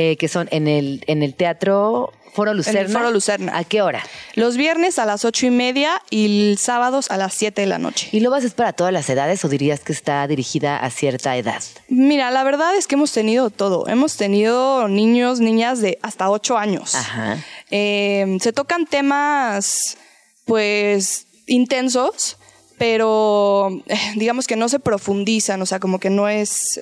Eh, 0.00 0.16
que 0.16 0.28
son 0.28 0.46
en 0.52 0.68
el, 0.68 1.02
en 1.08 1.24
el 1.24 1.34
Teatro 1.34 2.12
Foro 2.32 2.54
Lucerna. 2.54 3.00
Foro 3.00 3.10
Lucerna. 3.10 3.58
¿A 3.58 3.64
qué 3.64 3.82
hora? 3.82 4.00
Los 4.36 4.56
viernes 4.56 5.00
a 5.00 5.04
las 5.04 5.24
ocho 5.24 5.46
y 5.46 5.50
media 5.50 6.00
y 6.08 6.54
sábados 6.56 7.10
a 7.10 7.16
las 7.16 7.34
siete 7.34 7.62
de 7.62 7.66
la 7.66 7.78
noche. 7.78 8.08
¿Y 8.12 8.20
Lobas 8.20 8.44
es 8.44 8.54
para 8.54 8.72
todas 8.72 8.92
las 8.92 9.10
edades 9.10 9.44
o 9.44 9.48
dirías 9.48 9.80
que 9.80 9.92
está 9.92 10.24
dirigida 10.28 10.78
a 10.78 10.88
cierta 10.90 11.36
edad? 11.36 11.60
Mira, 11.88 12.30
la 12.30 12.44
verdad 12.44 12.76
es 12.76 12.86
que 12.86 12.94
hemos 12.94 13.10
tenido 13.10 13.50
todo. 13.50 13.88
Hemos 13.88 14.16
tenido 14.16 14.86
niños, 14.86 15.40
niñas 15.40 15.80
de 15.80 15.98
hasta 16.00 16.30
ocho 16.30 16.56
años. 16.56 16.94
Ajá. 16.94 17.44
Eh, 17.72 18.38
se 18.40 18.52
tocan 18.52 18.86
temas, 18.86 19.96
pues, 20.44 21.26
intensos, 21.48 22.36
pero 22.78 23.82
eh, 23.88 23.98
digamos 24.14 24.46
que 24.46 24.54
no 24.54 24.68
se 24.68 24.78
profundizan, 24.78 25.60
o 25.60 25.66
sea, 25.66 25.80
como 25.80 25.98
que 25.98 26.08
no 26.08 26.28
es... 26.28 26.78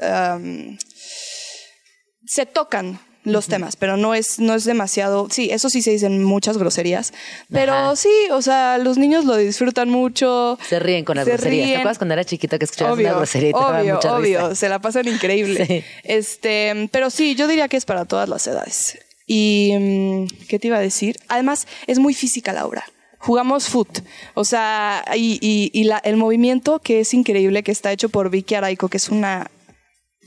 se 2.26 2.44
tocan 2.44 3.00
los 3.26 3.46
temas, 3.48 3.76
pero 3.76 3.96
no 3.96 4.14
es, 4.14 4.38
no 4.38 4.54
es 4.54 4.64
demasiado, 4.64 5.28
sí, 5.30 5.50
eso 5.50 5.68
sí 5.68 5.82
se 5.82 5.90
dicen 5.90 6.24
muchas 6.24 6.56
groserías, 6.58 7.12
pero 7.52 7.74
Ajá. 7.74 7.96
sí, 7.96 8.08
o 8.30 8.40
sea, 8.40 8.78
los 8.78 8.98
niños 8.98 9.24
lo 9.24 9.36
disfrutan 9.36 9.90
mucho. 9.90 10.58
Se 10.68 10.78
ríen 10.78 11.04
con 11.04 11.16
las 11.16 11.24
Se 11.26 11.32
groserías. 11.32 11.66
¿Te 11.68 11.74
acuerdas 11.76 11.98
cuando 11.98 12.14
era 12.14 12.24
chiquita 12.24 12.58
que 12.58 12.64
escuchabas 12.64 12.94
Obvio, 12.94 13.08
una 13.08 13.16
grosería 13.18 13.48
y 13.50 13.52
te 13.52 13.58
obvio, 13.58 13.94
mucha 13.96 14.16
obvio, 14.16 14.38
risa? 14.48 14.54
se 14.54 14.68
la 14.68 14.78
pasan 14.78 15.08
increíble. 15.08 15.66
Sí. 15.66 15.82
Este, 16.04 16.88
pero 16.92 17.10
sí, 17.10 17.34
yo 17.34 17.46
diría 17.48 17.68
que 17.68 17.76
es 17.76 17.84
para 17.84 18.04
todas 18.04 18.28
las 18.28 18.46
edades. 18.46 18.98
Y 19.26 19.72
mm, 19.78 20.26
¿qué 20.48 20.58
te 20.58 20.68
iba 20.68 20.76
a 20.76 20.80
decir? 20.80 21.16
Además, 21.28 21.66
es 21.86 21.98
muy 21.98 22.14
física 22.14 22.52
la 22.52 22.64
obra. 22.64 22.84
Jugamos 23.18 23.68
foot, 23.68 24.00
o 24.34 24.44
sea, 24.44 25.04
y, 25.16 25.38
y- 25.42 25.70
y 25.74 25.84
la- 25.84 25.98
el 25.98 26.16
movimiento 26.16 26.78
que 26.78 27.00
es 27.00 27.12
increíble, 27.12 27.64
que 27.64 27.72
está 27.72 27.90
hecho 27.90 28.08
por 28.08 28.30
Vicky 28.30 28.54
Araico, 28.54 28.88
que 28.88 28.98
es 28.98 29.08
una 29.08 29.50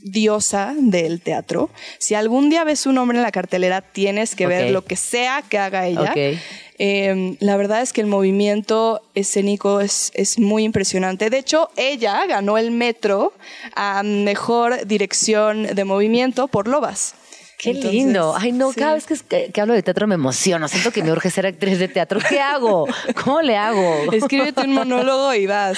diosa 0.01 0.73
del 0.77 1.21
teatro. 1.21 1.69
Si 1.99 2.15
algún 2.15 2.49
día 2.49 2.63
ves 2.63 2.85
un 2.85 2.97
hombre 2.97 3.17
en 3.17 3.23
la 3.23 3.31
cartelera, 3.31 3.81
tienes 3.81 4.35
que 4.35 4.47
ver 4.47 4.71
lo 4.71 4.83
que 4.85 4.95
sea 4.95 5.43
que 5.47 5.57
haga 5.57 5.87
ella. 5.87 6.13
Eh, 6.81 7.35
la 7.41 7.57
verdad 7.57 7.81
es 7.81 7.91
que 7.91 7.99
el 7.99 8.07
movimiento 8.07 9.01
escénico 9.13 9.81
es, 9.81 10.11
es 10.15 10.39
muy 10.39 10.63
impresionante. 10.63 11.29
De 11.29 11.37
hecho, 11.37 11.69
ella 11.75 12.25
ganó 12.25 12.57
el 12.57 12.71
metro 12.71 13.33
a 13.75 14.01
mejor 14.03 14.87
dirección 14.87 15.63
de 15.63 15.83
movimiento 15.83 16.47
por 16.47 16.69
Lobas. 16.69 17.15
Qué 17.61 17.71
Entonces, 17.71 17.91
lindo. 17.91 18.33
Ay, 18.37 18.53
no, 18.53 18.71
sí. 18.71 18.79
cada 18.79 18.93
vez 18.93 19.05
que, 19.05 19.51
hablo 19.61 19.73
de 19.73 19.83
teatro 19.83 20.07
me 20.07 20.15
emociono. 20.15 20.69
Siento 20.69 20.91
que 20.91 21.03
me 21.03 21.11
urge 21.11 21.29
ser 21.29 21.45
actriz 21.45 21.77
de 21.77 21.89
teatro. 21.89 22.21
¿Qué 22.29 22.39
hago? 22.39 22.87
¿Cómo 23.21 23.41
le 23.41 23.57
hago? 23.57 24.13
Escríbete 24.13 24.61
un 24.61 24.71
monólogo 24.73 25.33
y 25.33 25.45
vas. 25.45 25.77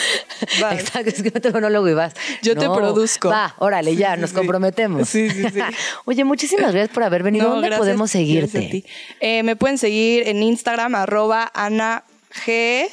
vas. 0.62 0.80
Exacto, 0.80 1.10
escríbete 1.10 1.48
un 1.48 1.56
monólogo 1.56 1.90
y 1.90 1.96
vas. 1.96 2.14
Yo 2.44 2.56
te 2.56 2.70
produzco. 2.70 3.30
Va, 3.30 3.56
órale, 3.58 3.96
ya, 3.96 4.14
Sí, 4.14 4.22
nos 4.22 4.32
comprometemos. 4.32 5.10
Sí, 5.10 5.28
sí, 5.32 5.44
sí. 5.52 5.60
Oye, 6.06 6.24
muchísimas 6.24 6.72
gracias 6.72 6.90
por 6.94 7.02
haber 7.02 7.24
venido. 7.24 7.46
No, 7.48 7.54
¿Dónde 7.56 7.70
gracias- 7.70 7.80
podemos 7.80 8.12
a 8.12 8.14
seguirte? 8.14 8.60
ti. 8.62 8.86
Eh, 9.20 9.42
me 9.42 9.56
pueden 9.56 9.80
seguir 9.80 10.28
en 10.28 10.44
Instagram, 10.44 10.94
arroba 10.94 11.50
Ana 11.52 12.04
G 12.46 12.90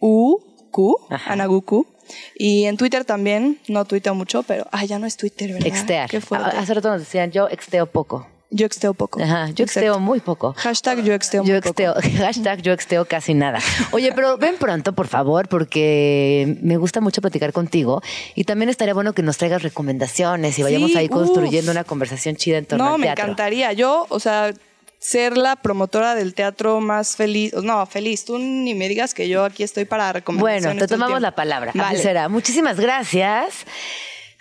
U 0.00 0.40
Q, 0.70 0.96
Ajá. 1.10 1.36
Y 2.36 2.64
en 2.64 2.76
Twitter 2.76 3.04
también, 3.04 3.58
no 3.68 3.84
tuiteo 3.84 4.14
mucho, 4.14 4.42
pero 4.42 4.66
ah, 4.72 4.84
ya 4.84 4.98
no 4.98 5.06
es 5.06 5.16
Twitter, 5.16 5.52
¿verdad? 5.52 5.66
Extear. 5.66 6.08
Qué 6.10 6.20
fuerte. 6.20 6.56
Hace 6.56 6.74
rato 6.74 6.90
nos 6.90 7.00
decían, 7.00 7.30
yo 7.30 7.48
exteo 7.48 7.86
poco. 7.86 8.26
Yo 8.52 8.66
exteo 8.66 8.94
poco. 8.94 9.22
Ajá, 9.22 9.48
yo 9.50 9.64
exteo 9.64 10.00
muy 10.00 10.18
poco. 10.18 10.54
Hashtag 10.56 11.04
yo 11.04 11.14
exteo 11.14 11.44
Yo 11.44 11.52
muy 11.52 11.58
exteo, 11.58 11.94
poco. 11.94 12.08
hashtag 12.18 12.62
yo 12.62 12.72
exteo 12.72 13.04
casi 13.04 13.32
nada. 13.32 13.60
Oye, 13.92 14.10
pero 14.12 14.38
ven 14.38 14.56
pronto, 14.58 14.92
por 14.92 15.06
favor, 15.06 15.48
porque 15.48 16.58
me 16.60 16.76
gusta 16.76 17.00
mucho 17.00 17.20
platicar 17.20 17.52
contigo 17.52 18.02
y 18.34 18.42
también 18.42 18.68
estaría 18.68 18.92
bueno 18.92 19.12
que 19.12 19.22
nos 19.22 19.36
traigas 19.38 19.62
recomendaciones 19.62 20.58
y 20.58 20.64
vayamos 20.64 20.90
Sí, 20.90 20.98
ahí 20.98 21.08
construyendo 21.08 21.70
uf. 21.70 21.76
una 21.76 21.84
conversación 21.84 22.34
chida 22.34 22.58
en 22.58 22.66
torno 22.66 22.84
No, 22.86 22.94
al 22.94 22.98
me 23.00 23.06
teatro. 23.06 23.24
encantaría. 23.26 23.72
Yo, 23.72 24.06
o 24.08 24.18
sea, 24.18 24.52
ser 25.00 25.36
la 25.36 25.56
promotora 25.56 26.14
del 26.14 26.34
teatro 26.34 26.80
más 26.80 27.16
feliz. 27.16 27.52
No, 27.54 27.84
feliz. 27.86 28.24
Tú 28.24 28.38
ni 28.38 28.74
me 28.74 28.88
digas 28.88 29.14
que 29.14 29.28
yo 29.28 29.44
aquí 29.44 29.62
estoy 29.64 29.86
para 29.86 30.12
recomendaciones. 30.12 30.64
Bueno, 30.64 30.86
te 30.86 30.86
tomamos 30.86 31.20
la 31.20 31.34
palabra. 31.34 31.72
Vale. 31.74 31.98
Será. 31.98 32.28
Muchísimas 32.28 32.78
gracias. 32.78 33.66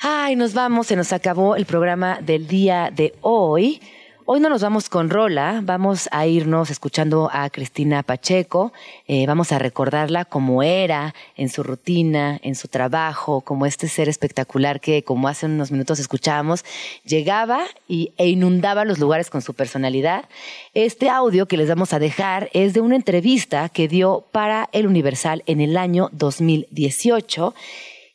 Ay, 0.01 0.35
nos 0.35 0.53
vamos, 0.53 0.87
se 0.87 0.95
nos 0.95 1.11
acabó 1.11 1.55
el 1.55 1.65
programa 1.65 2.19
del 2.21 2.47
día 2.47 2.91
de 2.93 3.15
hoy. 3.21 3.81
Hoy 4.31 4.39
no 4.39 4.49
nos 4.49 4.61
vamos 4.61 4.89
con 4.89 5.09
Rola, 5.09 5.59
vamos 5.63 6.07
a 6.11 6.27
irnos 6.27 6.69
escuchando 6.69 7.31
a 7.33 7.49
Cristina 7.49 8.03
Pacheco, 8.03 8.71
eh, 9.07 9.25
vamos 9.25 9.51
a 9.51 9.57
recordarla 9.57 10.23
como 10.23 10.61
era 10.61 11.15
en 11.35 11.49
su 11.49 11.63
rutina, 11.63 12.39
en 12.43 12.53
su 12.53 12.67
trabajo, 12.67 13.41
como 13.41 13.65
este 13.65 13.87
ser 13.87 14.07
espectacular 14.07 14.81
que, 14.81 15.03
como 15.03 15.27
hace 15.27 15.47
unos 15.47 15.71
minutos 15.71 15.97
escuchábamos, 15.97 16.63
llegaba 17.05 17.61
y, 17.87 18.13
e 18.17 18.27
inundaba 18.27 18.85
los 18.85 18.99
lugares 18.99 19.31
con 19.31 19.41
su 19.41 19.55
personalidad. 19.55 20.25
Este 20.75 21.09
audio 21.09 21.47
que 21.47 21.57
les 21.57 21.67
vamos 21.67 21.93
a 21.93 21.97
dejar 21.97 22.51
es 22.53 22.75
de 22.75 22.81
una 22.81 22.97
entrevista 22.97 23.67
que 23.69 23.87
dio 23.87 24.25
para 24.31 24.69
El 24.73 24.85
Universal 24.85 25.41
en 25.47 25.59
el 25.59 25.75
año 25.75 26.09
2018. 26.11 27.55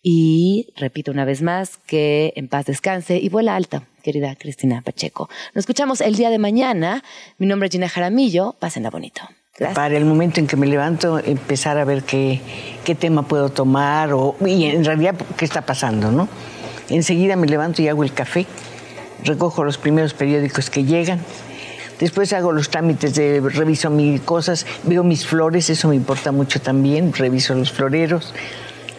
Y 0.07 0.75
repito 0.77 1.13
una 1.13 1.25
vez 1.25 1.41
más 1.41 1.79
que 1.87 2.35
en 2.37 2.47
paz 2.49 2.67
descanse 2.67 3.17
y 3.17 3.31
vuela 3.31 3.57
alta, 3.57 3.85
querida 4.03 4.37
Cristina 4.37 4.83
Pacheco. 4.83 5.31
Nos 5.55 5.63
escuchamos 5.63 6.03
el 6.03 6.15
día 6.15 6.29
de 6.29 6.39
mañana. 6.39 7.03
Mi 7.39 7.47
nombre 7.47 7.69
es 7.69 7.73
Gina 7.73 7.89
Jaramillo. 7.89 8.55
Pásenla 8.59 8.91
bonito. 8.91 9.23
Gracias. 9.57 9.75
Para 9.75 9.97
el 9.97 10.05
momento 10.05 10.41
en 10.41 10.47
que 10.47 10.57
me 10.57 10.67
levanto, 10.67 11.19
empezar 11.21 11.79
a 11.79 11.87
ver 11.87 12.03
qué, 12.03 12.43
qué 12.85 12.95
tema 12.95 13.27
puedo 13.27 13.49
tomar 13.49 14.13
o, 14.13 14.37
y 14.45 14.67
en 14.67 14.85
realidad 14.85 15.15
qué 15.39 15.47
está 15.47 15.63
pasando, 15.63 16.13
¿no? 16.13 16.29
Enseguida 16.91 17.35
me 17.37 17.47
levanto 17.47 17.81
y 17.81 17.89
hago 17.89 18.05
el 18.05 18.13
café, 18.13 18.45
recojo 19.25 19.65
los 19.65 19.79
primeros 19.79 20.13
periódicos 20.13 20.69
que 20.69 20.85
llegan, 20.85 21.21
después 21.99 22.31
hago 22.35 22.53
los 22.53 22.69
trámites 22.69 23.15
de, 23.15 23.41
reviso 23.41 23.89
mis 23.89 24.21
cosas, 24.21 24.67
veo 24.83 25.03
mis 25.03 25.25
flores, 25.25 25.71
eso 25.71 25.89
me 25.89 25.95
importa 25.95 26.31
mucho 26.31 26.61
también, 26.61 27.13
reviso 27.15 27.55
los 27.55 27.73
floreros, 27.73 28.35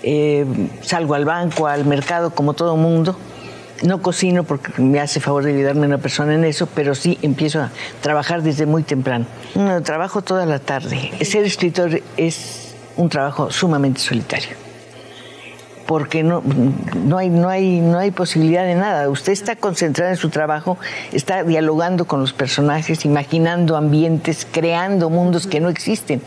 eh, 0.07 0.45
salgo 0.81 1.15
al 1.15 1.25
banco, 1.25 1.65
al 1.65 1.83
mercado, 1.85 2.29
como 2.29 2.53
todo 2.53 2.77
mundo. 2.77 3.17
No 3.83 4.01
cocino 4.01 4.43
porque 4.43 4.79
me 4.79 4.99
hace 4.99 5.19
favor 5.19 5.43
de 5.43 5.51
ayudarme 5.51 5.87
una 5.87 5.97
persona 5.97 6.35
en 6.35 6.45
eso, 6.45 6.67
pero 6.67 6.93
sí 6.93 7.17
empiezo 7.23 7.59
a 7.59 7.71
trabajar 8.01 8.43
desde 8.43 8.67
muy 8.67 8.83
temprano. 8.83 9.25
No, 9.55 9.81
trabajo 9.81 10.21
toda 10.21 10.45
la 10.45 10.59
tarde. 10.59 11.11
Ser 11.25 11.43
escritor 11.43 12.01
es 12.17 12.75
un 12.95 13.09
trabajo 13.09 13.51
sumamente 13.51 13.99
solitario. 13.99 14.55
Porque 15.87 16.23
no, 16.23 16.41
hay, 17.17 17.29
no 17.29 17.49
hay 17.49 18.11
posibilidad 18.11 18.63
de 18.63 18.75
nada. 18.75 19.09
Usted 19.09 19.33
está 19.33 19.55
concentrado 19.55 20.11
en 20.11 20.17
su 20.17 20.29
trabajo, 20.29 20.77
está 21.11 21.43
dialogando 21.43 22.05
con 22.05 22.21
los 22.21 22.33
personajes, 22.33 23.05
imaginando 23.05 23.75
ambientes, 23.75 24.47
creando 24.51 25.09
mundos 25.09 25.45
que 25.47 25.59
no 25.59 25.69
existen. 25.69 26.21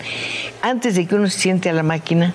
Antes 0.63 0.95
de 0.97 1.07
que 1.07 1.15
uno 1.15 1.29
se 1.29 1.41
siente 1.41 1.71
a 1.71 1.73
la 1.73 1.83
máquina, 1.83 2.35